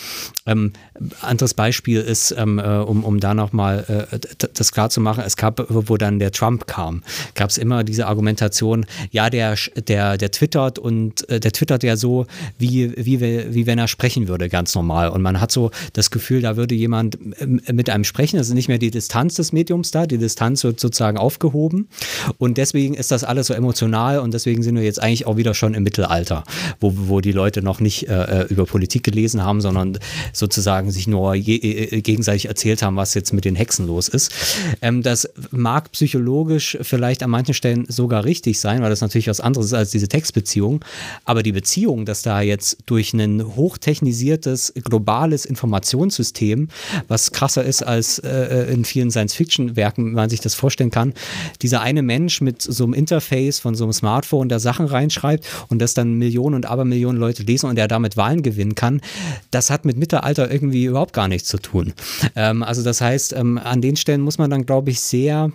Ähm, 0.46 0.72
anderes 1.20 1.54
Beispiel 1.54 2.00
ist, 2.00 2.34
ähm, 2.36 2.58
äh, 2.58 2.62
um, 2.62 3.04
um 3.04 3.20
da 3.20 3.34
nochmal 3.34 4.08
äh, 4.10 4.18
das 4.54 4.72
klar 4.72 4.90
zu 4.90 5.00
machen, 5.00 5.24
es 5.26 5.36
gab, 5.36 5.64
wo 5.68 5.96
dann 5.96 6.18
der 6.18 6.32
Trump 6.32 6.66
kam, 6.66 7.02
gab 7.34 7.50
es 7.50 7.58
immer 7.58 7.84
diese 7.84 8.06
Argumentation, 8.06 8.86
ja, 9.10 9.30
der, 9.30 9.56
der, 9.88 10.16
der 10.16 10.30
twittert 10.30 10.78
und 10.78 11.28
äh, 11.28 11.40
der 11.40 11.52
twittert 11.52 11.82
ja 11.82 11.96
so, 11.96 12.23
so, 12.24 12.26
wie, 12.58 12.92
wie, 12.96 13.20
wie 13.20 13.66
wenn 13.66 13.78
er 13.78 13.88
sprechen 13.88 14.28
würde, 14.28 14.48
ganz 14.48 14.74
normal. 14.74 15.08
Und 15.08 15.22
man 15.22 15.40
hat 15.40 15.52
so 15.52 15.70
das 15.92 16.10
Gefühl, 16.10 16.42
da 16.42 16.56
würde 16.56 16.74
jemand 16.74 17.18
mit 17.72 17.90
einem 17.90 18.04
sprechen. 18.04 18.36
Das 18.36 18.48
ist 18.48 18.54
nicht 18.54 18.68
mehr 18.68 18.78
die 18.78 18.90
Distanz 18.90 19.34
des 19.34 19.52
Mediums 19.52 19.90
da, 19.90 20.06
die 20.06 20.18
Distanz 20.18 20.64
wird 20.64 20.80
sozusagen 20.80 21.18
aufgehoben. 21.18 21.88
Und 22.38 22.58
deswegen 22.58 22.94
ist 22.94 23.10
das 23.10 23.24
alles 23.24 23.48
so 23.48 23.54
emotional 23.54 24.18
und 24.18 24.34
deswegen 24.34 24.62
sind 24.62 24.76
wir 24.76 24.82
jetzt 24.82 25.02
eigentlich 25.02 25.26
auch 25.26 25.36
wieder 25.36 25.54
schon 25.54 25.74
im 25.74 25.82
Mittelalter, 25.82 26.44
wo, 26.80 26.92
wo 26.94 27.20
die 27.20 27.32
Leute 27.32 27.62
noch 27.62 27.80
nicht 27.80 28.08
äh, 28.08 28.42
äh 28.42 28.44
über 28.54 28.66
Politik 28.66 29.02
gelesen 29.02 29.42
haben, 29.42 29.60
sondern 29.60 29.98
sozusagen 30.32 30.90
sich 30.90 31.06
nur 31.06 31.34
je, 31.34 31.56
äh, 31.56 32.00
gegenseitig 32.00 32.46
erzählt 32.46 32.82
haben, 32.82 32.96
was 32.96 33.14
jetzt 33.14 33.32
mit 33.32 33.44
den 33.44 33.56
Hexen 33.56 33.86
los 33.86 34.08
ist. 34.08 34.32
Ähm, 34.80 35.02
das 35.02 35.28
mag 35.50 35.90
psychologisch 35.92 36.78
vielleicht 36.82 37.22
an 37.22 37.30
manchen 37.30 37.54
Stellen 37.54 37.86
sogar 37.88 38.24
richtig 38.24 38.60
sein, 38.60 38.82
weil 38.82 38.90
das 38.90 39.00
natürlich 39.00 39.28
was 39.28 39.40
anderes 39.40 39.66
ist 39.66 39.74
als 39.74 39.90
diese 39.90 40.08
Textbeziehung. 40.08 40.84
Aber 41.24 41.42
die 41.42 41.52
Beziehung, 41.52 42.04
dass 42.14 42.22
da 42.22 42.42
jetzt 42.42 42.76
durch 42.86 43.12
ein 43.12 43.42
hochtechnisiertes, 43.56 44.72
globales 44.84 45.44
Informationssystem, 45.44 46.68
was 47.08 47.32
krasser 47.32 47.64
ist 47.64 47.82
als 47.82 48.20
äh, 48.20 48.28
äh 48.28 48.72
in 48.72 48.84
vielen 48.84 49.10
Science-Fiction-Werken, 49.10 50.12
man 50.12 50.30
sich 50.30 50.38
das 50.38 50.54
vorstellen 50.54 50.92
kann, 50.92 51.12
dieser 51.60 51.80
eine 51.80 52.02
Mensch 52.02 52.40
mit 52.40 52.62
so 52.62 52.84
einem 52.84 52.94
Interface 52.94 53.58
von 53.58 53.74
so 53.74 53.82
einem 53.82 53.92
Smartphone, 53.92 54.48
der 54.48 54.60
Sachen 54.60 54.86
reinschreibt 54.86 55.44
und 55.70 55.80
das 55.80 55.94
dann 55.94 56.14
Millionen 56.14 56.54
und 56.54 56.66
Abermillionen 56.66 57.18
Leute 57.18 57.42
lesen 57.42 57.68
und 57.68 57.74
der 57.74 57.88
damit 57.88 58.16
Wahlen 58.16 58.44
gewinnen 58.44 58.76
kann, 58.76 59.00
das 59.50 59.70
hat 59.70 59.84
mit 59.84 59.96
Mittelalter 59.96 60.48
irgendwie 60.52 60.84
überhaupt 60.84 61.14
gar 61.14 61.26
nichts 61.26 61.48
zu 61.48 61.58
tun. 61.58 61.94
Ähm, 62.36 62.62
also 62.62 62.84
das 62.84 63.00
heißt, 63.00 63.32
ähm, 63.32 63.58
an 63.58 63.80
den 63.80 63.96
Stellen 63.96 64.20
muss 64.20 64.38
man 64.38 64.50
dann, 64.50 64.66
glaube 64.66 64.90
ich, 64.90 65.00
sehr 65.00 65.50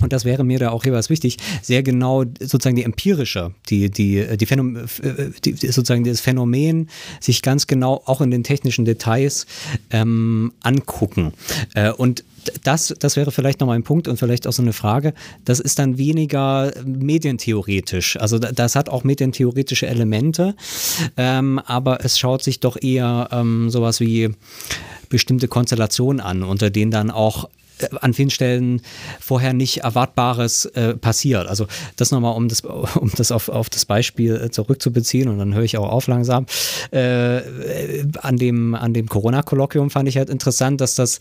und 0.00 0.12
das 0.12 0.24
wäre 0.24 0.44
mir 0.44 0.58
da 0.58 0.70
auch 0.70 0.84
jeweils 0.84 1.10
wichtig, 1.10 1.38
sehr 1.62 1.82
genau 1.82 2.24
sozusagen 2.40 2.76
die 2.76 2.84
empirische, 2.84 3.52
die, 3.68 3.90
die, 3.90 4.36
die, 4.36 4.46
Phänomen, 4.46 4.88
äh, 5.02 5.30
die 5.44 5.54
sozusagen 5.54 6.04
das 6.04 6.20
Phänomen 6.20 6.88
sich 7.20 7.42
ganz 7.42 7.66
genau 7.66 8.02
auch 8.06 8.20
in 8.20 8.30
den 8.30 8.44
technischen 8.44 8.84
Details 8.84 9.46
ähm, 9.90 10.52
angucken. 10.62 11.32
Äh, 11.74 11.92
und 11.92 12.24
das, 12.62 12.94
das 12.98 13.16
wäre 13.16 13.30
vielleicht 13.30 13.60
nochmal 13.60 13.76
ein 13.76 13.82
Punkt 13.82 14.08
und 14.08 14.18
vielleicht 14.18 14.46
auch 14.46 14.52
so 14.52 14.62
eine 14.62 14.72
Frage. 14.72 15.14
Das 15.44 15.60
ist 15.60 15.78
dann 15.78 15.98
weniger 15.98 16.72
medientheoretisch. 16.84 18.16
Also 18.16 18.38
das 18.38 18.74
hat 18.74 18.88
auch 18.88 19.04
medientheoretische 19.04 19.86
Elemente, 19.86 20.54
ähm, 21.16 21.58
aber 21.58 22.04
es 22.04 22.18
schaut 22.18 22.42
sich 22.42 22.60
doch 22.60 22.80
eher 22.80 23.28
ähm, 23.32 23.70
sowas 23.70 24.00
wie 24.00 24.30
bestimmte 25.08 25.48
Konstellationen 25.48 26.20
an, 26.20 26.42
unter 26.42 26.70
denen 26.70 26.90
dann 26.90 27.10
auch 27.10 27.48
an 28.00 28.14
vielen 28.14 28.30
Stellen 28.30 28.82
vorher 29.20 29.52
nicht 29.52 29.78
Erwartbares 29.78 30.66
äh, 30.66 30.94
passiert. 30.94 31.46
Also 31.46 31.66
das 31.96 32.10
nochmal, 32.10 32.36
um 32.36 32.48
das, 32.48 32.60
um 32.94 33.10
das 33.16 33.32
auf, 33.32 33.48
auf 33.48 33.70
das 33.70 33.84
Beispiel 33.84 34.36
äh, 34.36 34.50
zurückzubeziehen 34.50 35.28
und 35.28 35.38
dann 35.38 35.54
höre 35.54 35.64
ich 35.64 35.76
auch 35.78 35.88
auf 35.88 36.06
langsam. 36.06 36.46
Äh, 36.90 37.40
an 38.20 38.36
dem, 38.36 38.74
an 38.74 38.94
dem 38.94 39.08
Corona-Kolloquium 39.08 39.90
fand 39.90 40.08
ich 40.08 40.16
halt 40.16 40.30
interessant, 40.30 40.80
dass 40.80 40.94
das 40.94 41.18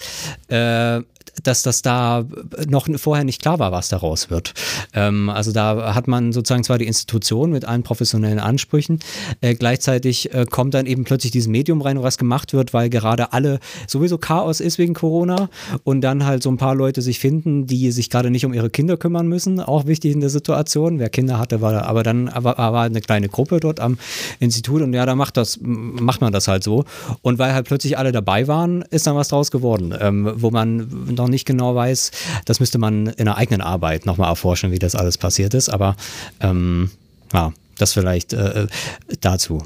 äh, 0.48 1.02
dass 1.44 1.64
das 1.64 1.82
da 1.82 2.26
noch 2.68 2.88
vorher 2.98 3.24
nicht 3.24 3.42
klar 3.42 3.60
war, 3.60 3.72
was 3.72 3.90
daraus 3.90 4.30
wird. 4.30 4.54
Ähm, 4.94 5.30
also 5.30 5.52
da 5.52 5.94
hat 5.96 6.08
man 6.08 6.34
sozusagen 6.34 6.64
zwar 6.64 6.78
die 6.78 6.88
Institution 6.88 7.52
mit 7.52 7.66
allen 7.66 7.84
professionellen 7.84 8.40
Ansprüchen, 8.40 9.00
äh, 9.42 9.56
gleichzeitig 9.56 10.34
äh, 10.34 10.46
kommt 10.50 10.74
dann 10.74 10.86
eben 10.86 11.04
plötzlich 11.04 11.32
dieses 11.32 11.48
Medium 11.48 11.82
rein, 11.82 12.02
was 12.02 12.18
gemacht 12.18 12.54
wird, 12.54 12.74
weil 12.74 12.90
gerade 12.90 13.34
alle 13.34 13.60
sowieso 13.88 14.18
Chaos 14.18 14.60
ist 14.60 14.78
wegen 14.78 14.94
Corona 14.94 15.50
und 15.84 16.02
dann 16.02 16.26
halt 16.26 16.44
so 16.44 16.50
ein 16.50 16.58
paar 16.58 16.76
Leute 16.76 17.02
sich 17.02 17.20
finden, 17.20 17.68
die 17.68 17.92
sich 17.92 18.10
gerade 18.10 18.30
nicht 18.30 18.46
um 18.46 18.54
ihre 18.54 18.70
Kinder 18.70 18.98
kümmern 18.98 19.28
müssen, 19.28 19.60
auch 19.60 19.86
wichtig 19.86 20.14
in 20.14 20.22
der 20.22 20.30
Situation. 20.30 21.00
Wer 21.00 21.10
Kinder 21.10 21.40
hatte, 21.40 21.62
war 21.62 21.86
aber 21.86 22.04
dann 22.04 22.30
aber, 22.30 22.60
aber 22.60 22.82
eine 22.82 23.02
kleine 23.02 23.30
Gruppe 23.30 23.60
dort 23.60 23.80
am 23.80 23.98
Institut 24.40 24.82
und 24.82 24.94
ja, 24.94 25.06
da 25.06 25.16
macht 25.16 25.38
das 25.38 25.60
macht 25.62 26.22
man 26.22 26.34
das 26.34 26.48
halt 26.48 26.64
so 26.64 26.86
und 27.22 27.40
weil 27.40 27.54
halt 27.54 27.68
plötzlich 27.68 27.98
alle 27.98 28.12
dabei 28.12 28.48
waren, 28.48 28.84
ist 28.90 29.08
dann 29.08 29.16
was 29.16 29.30
draus 29.30 29.52
geworden, 29.52 29.94
ähm, 30.00 30.32
wo 30.36 30.52
man 30.52 30.88
noch 31.18 31.28
nicht 31.28 31.46
genau 31.46 31.76
weiß. 31.76 32.12
Das 32.46 32.60
müsste 32.60 32.78
man 32.78 33.08
in 33.08 33.26
der 33.26 33.38
eigenen 33.38 33.62
Arbeit 33.62 34.06
nochmal 34.06 34.30
erforschen, 34.30 34.72
wie 34.72 34.80
das 34.80 34.96
alles 34.96 35.18
passiert 35.18 35.54
ist. 35.54 35.70
Aber 35.70 35.96
ähm, 36.40 36.92
ja, 37.34 37.54
das 37.78 37.94
vielleicht 37.94 38.34
äh, 38.34 38.68
dazu. 39.22 39.64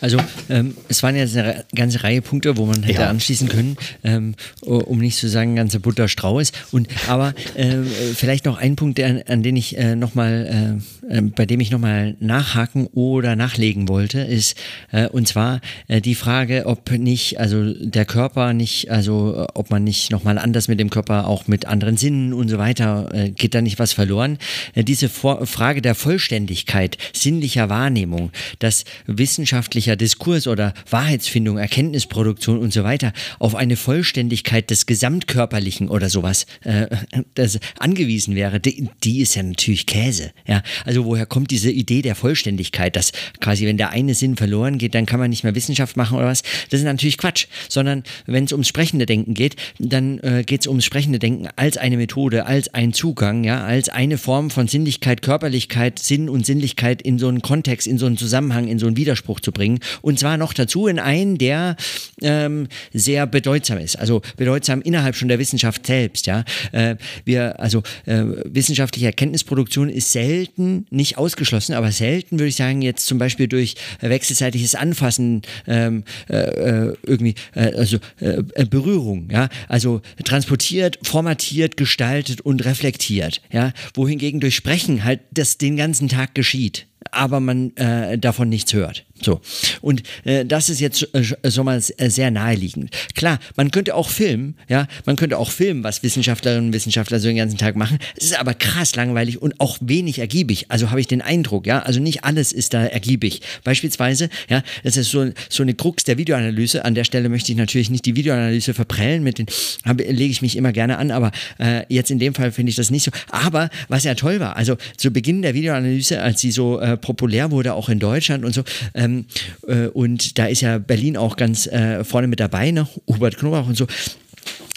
Also 0.00 0.18
ähm, 0.48 0.74
es 0.88 1.02
waren 1.02 1.16
jetzt 1.16 1.36
eine 1.36 1.64
ganze 1.74 2.02
Reihe 2.02 2.22
Punkte, 2.22 2.56
wo 2.56 2.66
man 2.66 2.82
hätte 2.82 3.02
ja. 3.02 3.10
anschließen 3.10 3.48
können, 3.48 3.76
ähm, 4.04 4.34
um 4.62 4.98
nicht 4.98 5.16
zu 5.16 5.28
sagen, 5.28 5.56
ganze 5.56 5.80
Butter 5.80 6.08
Strauß. 6.08 6.52
Und 6.72 6.88
aber 7.08 7.34
äh, 7.54 7.82
vielleicht 8.14 8.44
noch 8.44 8.58
ein 8.58 8.76
Punkt, 8.76 8.98
der, 8.98 9.24
an 9.28 9.42
den 9.42 9.56
ich 9.56 9.76
äh, 9.76 9.96
noch 9.96 10.14
mal, 10.14 10.80
äh, 11.10 11.18
äh 11.18 11.20
bei 11.22 11.46
dem 11.46 11.60
ich 11.60 11.70
nochmal 11.70 12.16
nachhaken 12.20 12.86
oder 12.88 13.36
nachlegen 13.36 13.88
wollte, 13.88 14.20
ist 14.20 14.56
äh, 14.90 15.08
und 15.08 15.28
zwar 15.28 15.60
äh, 15.88 16.00
die 16.00 16.14
Frage, 16.14 16.64
ob 16.66 16.90
nicht, 16.90 17.38
also 17.38 17.72
der 17.72 18.04
Körper 18.04 18.52
nicht, 18.52 18.90
also 18.90 19.46
ob 19.54 19.70
man 19.70 19.84
nicht 19.84 20.10
nochmal 20.10 20.38
anders 20.38 20.68
mit 20.68 20.80
dem 20.80 20.90
Körper, 20.90 21.26
auch 21.26 21.46
mit 21.46 21.66
anderen 21.66 21.96
Sinnen 21.96 22.32
und 22.32 22.48
so 22.48 22.58
weiter, 22.58 23.08
äh, 23.12 23.30
geht 23.30 23.54
da 23.54 23.60
nicht 23.60 23.78
was 23.78 23.92
verloren? 23.92 24.38
Äh, 24.74 24.84
diese 24.84 25.08
Vor 25.08 25.46
Frage 25.46 25.82
der 25.82 25.94
Vollständigkeit 25.94 26.96
sinnlicher 27.12 27.68
Wahrnehmung, 27.68 28.30
dass 28.58 28.84
wissenschaftliche 29.06 29.89
öffentlicher 29.90 29.96
Diskurs 29.96 30.46
oder 30.46 30.74
Wahrheitsfindung, 30.88 31.58
Erkenntnisproduktion 31.58 32.58
und 32.58 32.72
so 32.72 32.84
weiter 32.84 33.12
auf 33.38 33.54
eine 33.54 33.76
Vollständigkeit 33.76 34.70
des 34.70 34.86
Gesamtkörperlichen 34.86 35.88
oder 35.88 36.08
sowas 36.08 36.46
äh, 36.62 36.86
das 37.34 37.58
angewiesen 37.78 38.34
wäre, 38.34 38.60
die, 38.60 38.88
die, 39.02 39.20
ist 39.20 39.34
ja 39.34 39.42
natürlich 39.42 39.86
Käse. 39.86 40.32
Ja? 40.46 40.62
Also 40.84 41.04
woher 41.04 41.26
kommt 41.26 41.50
diese 41.50 41.70
Idee 41.70 42.02
der 42.02 42.14
Vollständigkeit, 42.14 42.96
dass 42.96 43.12
quasi, 43.40 43.66
wenn 43.66 43.76
der 43.76 43.90
eine 43.90 44.14
Sinn 44.14 44.36
verloren 44.36 44.78
geht, 44.78 44.94
dann 44.94 45.06
kann 45.06 45.20
man 45.20 45.30
nicht 45.30 45.44
mehr 45.44 45.54
Wissenschaft 45.54 45.96
machen 45.96 46.18
oder 46.18 46.26
was? 46.26 46.42
Das 46.70 46.80
ist 46.80 46.86
natürlich 46.86 47.18
Quatsch, 47.18 47.46
sondern 47.68 48.04
wenn 48.26 48.44
es 48.44 48.52
ums 48.52 48.68
sprechende 48.68 49.06
Denken 49.06 49.34
geht, 49.34 49.56
dann 49.78 50.18
äh, 50.20 50.44
geht 50.44 50.60
es 50.62 50.66
ums 50.66 50.84
sprechende 50.84 51.18
Denken 51.18 51.48
als 51.56 51.76
eine 51.76 51.96
Methode, 51.96 52.46
als 52.46 52.72
ein 52.74 52.92
Zugang, 52.92 53.44
ja, 53.44 53.64
als 53.64 53.88
eine 53.88 54.18
Form 54.18 54.50
von 54.50 54.68
Sinnlichkeit, 54.68 55.22
Körperlichkeit, 55.22 55.98
Sinn 55.98 56.28
und 56.28 56.46
Sinnlichkeit 56.46 57.02
in 57.02 57.18
so 57.18 57.28
einen 57.28 57.42
Kontext, 57.42 57.86
in 57.86 57.98
so 57.98 58.06
einen 58.06 58.16
Zusammenhang, 58.16 58.68
in 58.68 58.78
so 58.78 58.86
einen 58.86 58.96
Widerspruch 58.96 59.40
zu 59.40 59.52
bringen 59.52 59.79
und 60.02 60.18
zwar 60.18 60.36
noch 60.36 60.52
dazu 60.52 60.86
in 60.86 60.98
einen, 60.98 61.38
der 61.38 61.76
ähm, 62.22 62.68
sehr 62.92 63.26
bedeutsam 63.26 63.78
ist. 63.78 63.98
Also 63.98 64.22
bedeutsam 64.36 64.82
innerhalb 64.82 65.16
schon 65.16 65.28
der 65.28 65.38
Wissenschaft 65.38 65.86
selbst. 65.86 66.26
Ja, 66.26 66.44
äh, 66.72 66.96
wir 67.24 67.60
also 67.60 67.82
äh, 68.06 68.22
wissenschaftliche 68.44 69.06
Erkenntnisproduktion 69.06 69.88
ist 69.88 70.12
selten 70.12 70.86
nicht 70.90 71.18
ausgeschlossen, 71.18 71.74
aber 71.74 71.92
selten 71.92 72.38
würde 72.38 72.48
ich 72.48 72.56
sagen 72.56 72.82
jetzt 72.82 73.06
zum 73.06 73.18
Beispiel 73.18 73.48
durch 73.48 73.74
wechselseitiges 74.00 74.74
Anfassen 74.74 75.42
ähm, 75.66 76.04
äh, 76.28 76.36
äh 76.36 76.96
irgendwie 77.04 77.34
äh, 77.54 77.74
also 77.74 77.98
äh, 78.20 78.42
Berührung. 78.64 79.28
Ja, 79.30 79.48
also 79.68 80.00
transportiert, 80.24 80.98
formatiert, 81.02 81.76
gestaltet 81.76 82.40
und 82.40 82.64
reflektiert. 82.64 83.40
Ja, 83.52 83.72
wohingegen 83.94 84.40
durch 84.40 84.54
Sprechen 84.54 85.04
halt 85.04 85.20
das 85.30 85.58
den 85.58 85.76
ganzen 85.76 86.08
Tag 86.08 86.34
geschieht 86.34 86.86
aber 87.12 87.40
man 87.40 87.74
äh, 87.76 88.18
davon 88.18 88.48
nichts 88.48 88.72
hört. 88.72 89.04
So. 89.22 89.40
Und 89.80 90.02
äh, 90.24 90.44
das 90.44 90.68
ist 90.68 90.80
jetzt 90.80 91.08
äh, 91.14 91.50
schon 91.50 91.64
mal 91.64 91.80
äh, 91.96 92.08
sehr 92.08 92.30
naheliegend. 92.30 92.90
Klar, 93.14 93.38
man 93.56 93.70
könnte 93.70 93.94
auch 93.94 94.08
filmen, 94.08 94.56
ja, 94.68 94.86
man 95.06 95.16
könnte 95.16 95.38
auch 95.38 95.50
filmen, 95.50 95.84
was 95.84 96.02
Wissenschaftlerinnen 96.02 96.68
und 96.68 96.72
Wissenschaftler 96.72 97.20
so 97.20 97.28
den 97.28 97.36
ganzen 97.36 97.58
Tag 97.58 97.76
machen. 97.76 97.98
Es 98.16 98.24
ist 98.24 98.38
aber 98.38 98.54
krass 98.54 98.96
langweilig 98.96 99.40
und 99.40 99.60
auch 99.60 99.78
wenig 99.80 100.18
ergiebig. 100.18 100.66
Also 100.68 100.90
habe 100.90 101.00
ich 101.00 101.06
den 101.06 101.22
Eindruck, 101.22 101.66
ja, 101.66 101.80
also 101.80 102.00
nicht 102.00 102.24
alles 102.24 102.52
ist 102.52 102.74
da 102.74 102.84
ergiebig. 102.84 103.42
Beispielsweise, 103.64 104.30
ja, 104.48 104.62
das 104.84 104.96
ist 104.96 105.10
so, 105.10 105.30
so 105.48 105.62
eine 105.62 105.74
Krux 105.74 106.04
der 106.04 106.18
Videoanalyse. 106.18 106.84
An 106.84 106.94
der 106.94 107.04
Stelle 107.04 107.28
möchte 107.28 107.52
ich 107.52 107.58
natürlich 107.58 107.90
nicht 107.90 108.06
die 108.06 108.16
Videoanalyse 108.16 108.74
verprellen, 108.74 109.22
mit 109.22 109.38
den 109.38 109.46
lege 109.84 110.30
ich 110.30 110.42
mich 110.42 110.56
immer 110.56 110.72
gerne 110.72 110.98
an, 110.98 111.10
aber 111.10 111.32
äh, 111.58 111.82
jetzt 111.88 112.10
in 112.10 112.18
dem 112.18 112.34
Fall 112.34 112.52
finde 112.52 112.70
ich 112.70 112.76
das 112.76 112.90
nicht 112.90 113.04
so. 113.04 113.10
Aber 113.28 113.70
was 113.88 114.04
ja 114.04 114.14
toll 114.14 114.40
war, 114.40 114.56
also 114.56 114.76
zu 114.96 115.10
Beginn 115.10 115.42
der 115.42 115.54
Videoanalyse, 115.54 116.22
als 116.22 116.40
sie 116.40 116.50
so 116.50 116.80
äh, 116.80 116.96
populär 116.96 117.50
wurde, 117.50 117.74
auch 117.74 117.88
in 117.88 117.98
Deutschland 117.98 118.44
und 118.44 118.54
so, 118.54 118.62
ähm, 118.94 119.09
ähm, 119.10 119.26
äh, 119.66 119.88
und 119.88 120.38
da 120.38 120.46
ist 120.46 120.60
ja 120.60 120.78
Berlin 120.78 121.16
auch 121.16 121.36
ganz 121.36 121.66
äh, 121.66 122.04
vorne 122.04 122.26
mit 122.28 122.40
dabei, 122.40 122.70
ne? 122.70 122.88
Hubert 123.08 123.36
Knoblauch 123.36 123.68
und 123.68 123.76
so. 123.76 123.86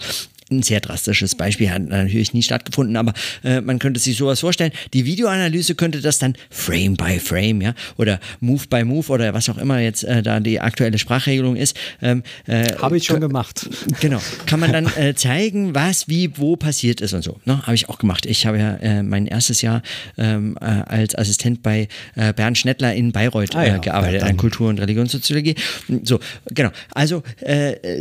Ein 0.51 0.63
sehr 0.63 0.81
drastisches 0.81 1.35
Beispiel 1.35 1.71
hat 1.71 1.83
natürlich 1.83 2.35
nie 2.35 2.43
stattgefunden, 2.43 2.97
aber 2.97 3.15
äh, 3.43 3.61
man 3.61 3.79
könnte 3.79 3.99
sich 3.99 4.17
sowas 4.17 4.41
vorstellen. 4.41 4.73
Die 4.93 5.07
Videoanalyse 5.07 5.75
könnte 5.75 6.01
das 6.01 6.19
dann 6.19 6.35
Frame 6.51 6.97
by 6.97 7.19
Frame, 7.19 7.63
ja, 7.63 7.75
oder 7.97 8.21
Move 8.41 8.65
by 8.69 8.85
Move 8.85 9.11
oder 9.11 9.33
was 9.33 9.49
auch 9.49 9.57
immer 9.57 9.81
jetzt 9.81 10.05
äh, 10.05 10.23
da 10.23 10.41
die 10.41 10.61
aktuelle 10.61 10.99
Sprachregelung 10.99 11.57
ist. 11.57 11.77
Ähm, 12.03 12.23
äh, 12.47 12.75
Habe 12.77 12.97
ich 12.97 13.05
schon 13.05 13.21
gemacht. 13.21 13.69
Genau. 14.01 14.21
Kann 14.47 14.61
man 14.61 14.73
dann 14.73 14.87
äh, 14.97 15.15
zeigen, 15.15 15.75
was, 15.75 16.09
wie, 16.09 16.37
wo 16.37 16.57
passiert 16.57 17.01
ist 17.01 17.13
und 17.13 17.23
so. 17.23 17.39
Ne? 17.45 17.63
Habe 17.63 17.75
ich 17.75 17.89
auch 17.89 17.99
gemacht. 17.99 18.27
Ich 18.27 18.45
habe 18.45 18.59
ja 18.59 18.75
äh, 18.77 19.03
mein 19.03 19.27
erstes 19.27 19.63
Jahr 19.63 19.83
ähm, 20.19 20.59
äh, 20.61 20.65
als 20.65 21.15
Assistent 21.15 21.63
bei 21.63 21.89
Bernd 22.15 22.59
Schnettler 22.59 22.95
in 22.95 23.13
Bayreuth 23.13 23.55
ah, 23.55 23.65
ja, 23.65 23.79
gearbeitet, 23.79 24.23
an 24.23 24.37
Kultur- 24.37 24.69
und 24.69 24.81
Religionssoziologie. 24.81 25.55
So, 26.03 26.21
genau. 26.47 26.71
Also, 26.93 27.23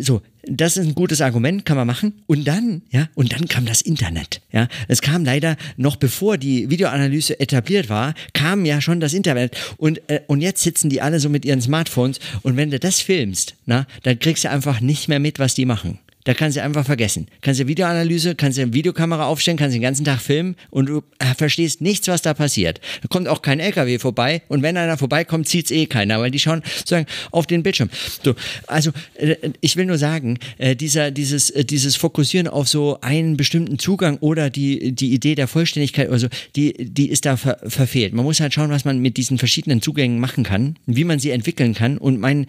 so, 0.02 0.22
das 0.44 0.78
ist 0.78 0.86
ein 0.86 0.95
gutes 0.95 1.22
Argument, 1.22 1.65
kann 1.65 1.78
man 1.78 1.88
machen. 1.88 2.22
Und 2.28 2.48
dann, 2.48 2.82
ja, 2.91 3.07
und 3.15 3.34
dann 3.34 3.48
kam 3.48 3.65
das 3.65 3.82
Internet. 3.82 4.41
Ja, 4.52 4.68
es 4.88 5.02
kam 5.02 5.24
leider 5.24 5.56
noch 5.78 5.95
bevor 5.95 6.38
die 6.38 6.70
Videoanalyse 6.70 7.40
etabliert 7.40 7.90
war, 7.90 8.14
kam 8.34 8.65
ja 8.65 8.82
schon 8.82 8.99
das 8.99 9.14
Internet. 9.14 9.56
Und, 9.78 10.02
äh, 10.10 10.22
und 10.28 10.41
jetzt 10.41 10.61
sitzen 10.61 10.90
die 10.90 11.02
alle 11.02 11.20
so 11.20 11.30
mit 11.30 11.45
ihren 11.45 11.61
Smartphones. 11.61 12.20
Und 12.41 12.57
wenn 12.57 12.72
du 12.72 12.80
das 12.80 12.99
filmst, 12.99 13.56
na, 13.65 13.88
dann 14.03 14.20
kriegst 14.20 14.44
du 14.44 14.49
einfach 14.49 14.82
nicht 14.82 15.07
mehr 15.07 15.20
mit, 15.20 15.40
was 15.40 15.56
die 15.56 15.65
machen. 15.65 15.99
Da 16.24 16.34
kannst 16.34 16.58
du 16.58 16.64
einfach 16.64 16.86
vergessen. 16.86 17.28
Kannst 17.41 17.60
du 17.60 17.68
Videoanalyse, 17.68 18.36
kannst 18.36 18.58
du 18.58 18.62
eine 18.62 18.74
Videokamera 18.74 19.26
aufstellen, 19.26 19.58
kannst 19.58 19.76
den 19.76 19.82
ganzen 19.82 20.06
Tag 20.06 20.22
filmen 20.22 20.56
und 20.70 20.88
du 20.88 21.04
äh, 21.20 21.34
verstehst 21.36 21.82
nichts, 21.82 22.08
was 22.08 22.22
da 22.22 22.34
passiert. 22.34 22.80
Da 23.02 23.08
kommt 23.08 23.28
auch 23.28 23.41
kein 23.41 23.60
LKW 23.60 24.00
vorbei 24.00 24.41
und 24.48 24.62
wenn 24.62 24.78
einer 24.78 24.98
vorbeikommt, 24.98 25.48
zieht 25.48 25.66
es 25.66 25.72
eh 25.72 25.86
keiner, 25.86 26.20
weil 26.20 26.32
die 26.32 26.40
schauen 26.40 26.62
sozusagen 26.78 27.08
auf 27.32 27.48
den 27.48 27.64
Bildschirm. 27.64 27.90
So, 28.24 28.36
also 28.68 28.91
äh, 29.16 29.36
ich 29.62 29.76
will 29.76 29.86
nur 29.86 29.98
sagen, 29.98 30.40
äh, 30.58 30.76
dieser, 30.76 31.12
dieses, 31.12 31.54
dieses 31.70 31.95
Fokussieren 31.95 32.48
auf 32.48 32.68
so 32.68 33.00
einen 33.02 33.38
bestimmten 33.38 33.80
Zugang 33.80 34.18
oder 34.18 34.50
die, 34.50 34.94
die 34.94 35.14
Idee 35.14 35.36
der 35.36 35.48
Vollständigkeit 35.48 36.10
oder 36.10 36.20
so, 36.20 36.28
die, 36.56 36.74
die 36.74 37.10
ist 37.10 37.26
da 37.26 37.38
ver 37.38 37.58
verfehlt. 37.66 38.14
Man 38.14 38.26
muss 38.26 38.40
halt 38.40 38.54
schauen, 38.54 38.70
was 38.72 38.86
man 38.86 39.00
mit 39.00 39.18
diesen 39.18 39.38
verschiedenen 39.38 39.82
Zugängen 39.82 40.20
machen 40.20 40.44
kann, 40.44 40.76
wie 40.86 41.04
man 41.04 41.20
sie 41.20 41.32
entwickeln 41.32 41.74
kann 41.74 41.98
und 41.98 42.20
mein, 42.20 42.48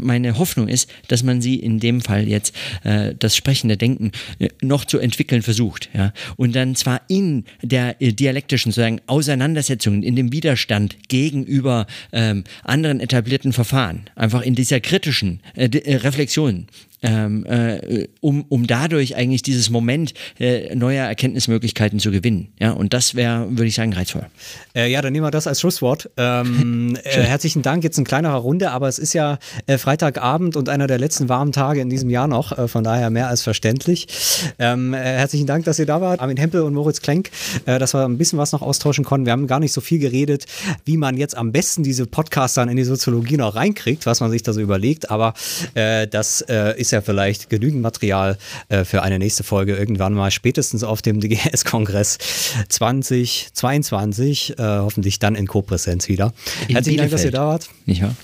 meine 0.00 0.38
Hoffnung 0.38 0.68
ist, 0.68 0.88
dass 1.08 1.22
man 1.22 1.40
sie 1.40 1.56
in 1.56 1.80
dem 1.80 2.00
Fall 2.00 2.28
jetzt 2.28 2.54
äh, 2.82 3.13
das 3.18 3.36
sprechende 3.36 3.76
Denken 3.76 4.12
äh, 4.38 4.48
noch 4.62 4.84
zu 4.84 4.98
entwickeln 4.98 5.42
versucht. 5.42 5.90
Ja? 5.94 6.12
Und 6.36 6.54
dann 6.54 6.74
zwar 6.74 7.02
in 7.08 7.44
der 7.62 8.00
äh, 8.00 8.12
dialektischen 8.12 8.72
sozusagen 8.72 9.00
Auseinandersetzung, 9.06 10.02
in 10.02 10.16
dem 10.16 10.32
Widerstand 10.32 10.96
gegenüber 11.08 11.86
ähm, 12.12 12.44
anderen 12.62 13.00
etablierten 13.00 13.52
Verfahren, 13.52 14.04
einfach 14.14 14.42
in 14.42 14.54
dieser 14.54 14.80
kritischen 14.80 15.40
äh, 15.54 15.66
äh 15.66 15.96
Reflexion 15.96 16.66
ähm, 17.04 17.44
äh, 17.44 18.08
um, 18.20 18.46
um 18.48 18.66
dadurch 18.66 19.14
eigentlich 19.14 19.42
dieses 19.42 19.68
Moment 19.68 20.14
äh, 20.40 20.74
neuer 20.74 21.04
Erkenntnismöglichkeiten 21.04 22.00
zu 22.00 22.10
gewinnen. 22.10 22.48
Ja, 22.58 22.72
und 22.72 22.94
das 22.94 23.14
wäre, 23.14 23.46
würde 23.50 23.66
ich 23.66 23.74
sagen, 23.74 23.92
reizvoll. 23.92 24.26
Äh, 24.74 24.90
ja, 24.90 25.02
dann 25.02 25.12
nehmen 25.12 25.26
wir 25.26 25.30
das 25.30 25.46
als 25.46 25.60
Schlusswort. 25.60 26.10
Ähm, 26.16 26.96
äh, 27.04 27.20
herzlichen 27.20 27.60
Dank, 27.60 27.84
jetzt 27.84 27.98
in 27.98 28.04
kleinerer 28.04 28.36
Runde, 28.36 28.70
aber 28.70 28.88
es 28.88 28.98
ist 28.98 29.12
ja 29.12 29.38
äh, 29.66 29.76
Freitagabend 29.76 30.56
und 30.56 30.70
einer 30.70 30.86
der 30.86 30.98
letzten 30.98 31.28
warmen 31.28 31.52
Tage 31.52 31.82
in 31.82 31.90
diesem 31.90 32.08
Jahr 32.08 32.26
noch, 32.26 32.56
äh, 32.56 32.68
von 32.68 32.82
daher 32.82 33.10
mehr 33.10 33.28
als 33.28 33.42
verständlich. 33.42 34.06
Ähm, 34.58 34.94
herzlichen 34.94 35.46
Dank, 35.46 35.66
dass 35.66 35.78
ihr 35.78 35.86
da 35.86 36.00
wart, 36.00 36.20
Armin 36.20 36.38
Hempel 36.38 36.62
und 36.62 36.72
Moritz 36.72 37.02
Klenk, 37.02 37.30
dass 37.66 37.92
wir 37.94 38.04
ein 38.04 38.16
bisschen 38.16 38.38
was 38.38 38.52
noch 38.52 38.62
austauschen 38.62 39.04
konnten. 39.04 39.26
Wir 39.26 39.32
haben 39.32 39.46
gar 39.46 39.60
nicht 39.60 39.72
so 39.72 39.80
viel 39.80 39.98
geredet, 39.98 40.46
wie 40.84 40.96
man 40.96 41.16
jetzt 41.16 41.36
am 41.36 41.52
besten 41.52 41.82
diese 41.82 42.06
Podcasts 42.06 42.54
dann 42.54 42.68
in 42.68 42.76
die 42.76 42.84
Soziologie 42.84 43.36
noch 43.36 43.54
reinkriegt, 43.54 44.06
was 44.06 44.20
man 44.20 44.30
sich 44.30 44.42
da 44.42 44.52
so 44.52 44.60
überlegt, 44.60 45.10
aber 45.10 45.34
das 45.74 46.40
ist 46.40 46.92
ja 46.94 47.02
vielleicht 47.02 47.50
genügend 47.50 47.82
Material 47.82 48.38
äh, 48.68 48.84
für 48.84 49.02
eine 49.02 49.18
nächste 49.18 49.44
Folge 49.44 49.76
irgendwann 49.76 50.14
mal, 50.14 50.30
spätestens 50.30 50.82
auf 50.82 51.02
dem 51.02 51.20
DGS-Kongress 51.22 52.18
2022, 52.68 54.58
äh, 54.58 54.62
hoffentlich 54.62 55.18
dann 55.18 55.34
in 55.34 55.46
Co-Präsenz 55.46 56.08
wieder. 56.08 56.32
In 56.68 56.76
Herzlichen 56.76 56.98
Dank, 56.98 57.10
dass 57.10 57.24
ihr 57.24 57.30
da 57.30 57.46
wart. 57.46 57.68
Nicht 57.86 58.02
wahr? 58.02 58.14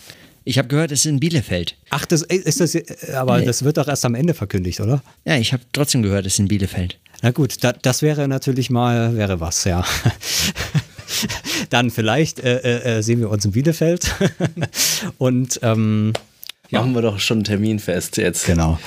Ich 0.44 0.56
habe 0.58 0.68
gehört, 0.68 0.90
es 0.90 1.00
ist 1.00 1.06
in 1.06 1.20
Bielefeld. 1.20 1.76
Ach, 1.90 2.06
das 2.06 2.22
ist 2.22 2.60
das, 2.60 2.76
aber 3.14 3.38
nee. 3.38 3.44
das 3.44 3.62
wird 3.62 3.76
doch 3.76 3.88
erst 3.88 4.04
am 4.06 4.14
Ende 4.14 4.32
verkündigt, 4.32 4.80
oder? 4.80 5.02
Ja, 5.24 5.36
ich 5.36 5.52
habe 5.52 5.62
trotzdem 5.72 6.02
gehört, 6.02 6.24
es 6.26 6.34
ist 6.34 6.38
in 6.38 6.48
Bielefeld. 6.48 6.98
Na 7.22 7.30
gut, 7.30 7.62
da, 7.62 7.72
das 7.72 8.00
wäre 8.00 8.26
natürlich 8.26 8.70
mal, 8.70 9.16
wäre 9.16 9.40
was, 9.40 9.64
ja. 9.64 9.84
Dann 11.70 11.90
vielleicht 11.90 12.40
äh, 12.40 12.56
äh, 12.58 12.98
äh, 12.98 13.02
sehen 13.02 13.20
wir 13.20 13.30
uns 13.30 13.44
in 13.44 13.52
Bielefeld. 13.52 14.14
Und 15.18 15.60
ähm, 15.62 16.14
Machen 16.78 16.94
wir 16.94 17.02
doch 17.02 17.18
schon 17.18 17.38
einen 17.38 17.44
Termin 17.44 17.78
fest 17.78 18.16
jetzt. 18.16 18.46
Genau. 18.46 18.78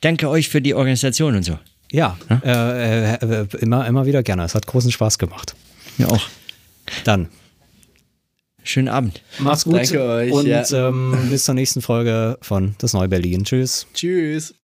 Danke 0.00 0.28
euch 0.28 0.48
für 0.48 0.60
die 0.60 0.74
Organisation 0.74 1.36
und 1.36 1.42
so. 1.42 1.58
Ja, 1.90 2.18
ja? 2.28 2.40
Äh, 2.44 3.14
äh, 3.14 3.46
immer, 3.60 3.86
immer 3.86 4.04
wieder 4.06 4.22
gerne. 4.22 4.44
Es 4.44 4.54
hat 4.54 4.66
großen 4.66 4.90
Spaß 4.90 5.18
gemacht. 5.18 5.54
Mir 5.96 6.10
auch. 6.10 6.22
Dann. 7.04 7.28
Schönen 8.64 8.88
Abend. 8.88 9.22
Macht's 9.38 9.64
gut. 9.64 9.74
Danke 9.74 10.02
euch. 10.02 10.32
Und 10.32 10.46
ja. 10.46 10.64
ähm, 10.72 11.28
bis 11.30 11.44
zur 11.44 11.54
nächsten 11.54 11.82
Folge 11.82 12.36
von 12.40 12.74
Das 12.78 12.94
Neue 12.94 13.08
Berlin. 13.08 13.44
Tschüss. 13.44 13.86
Tschüss. 13.94 14.52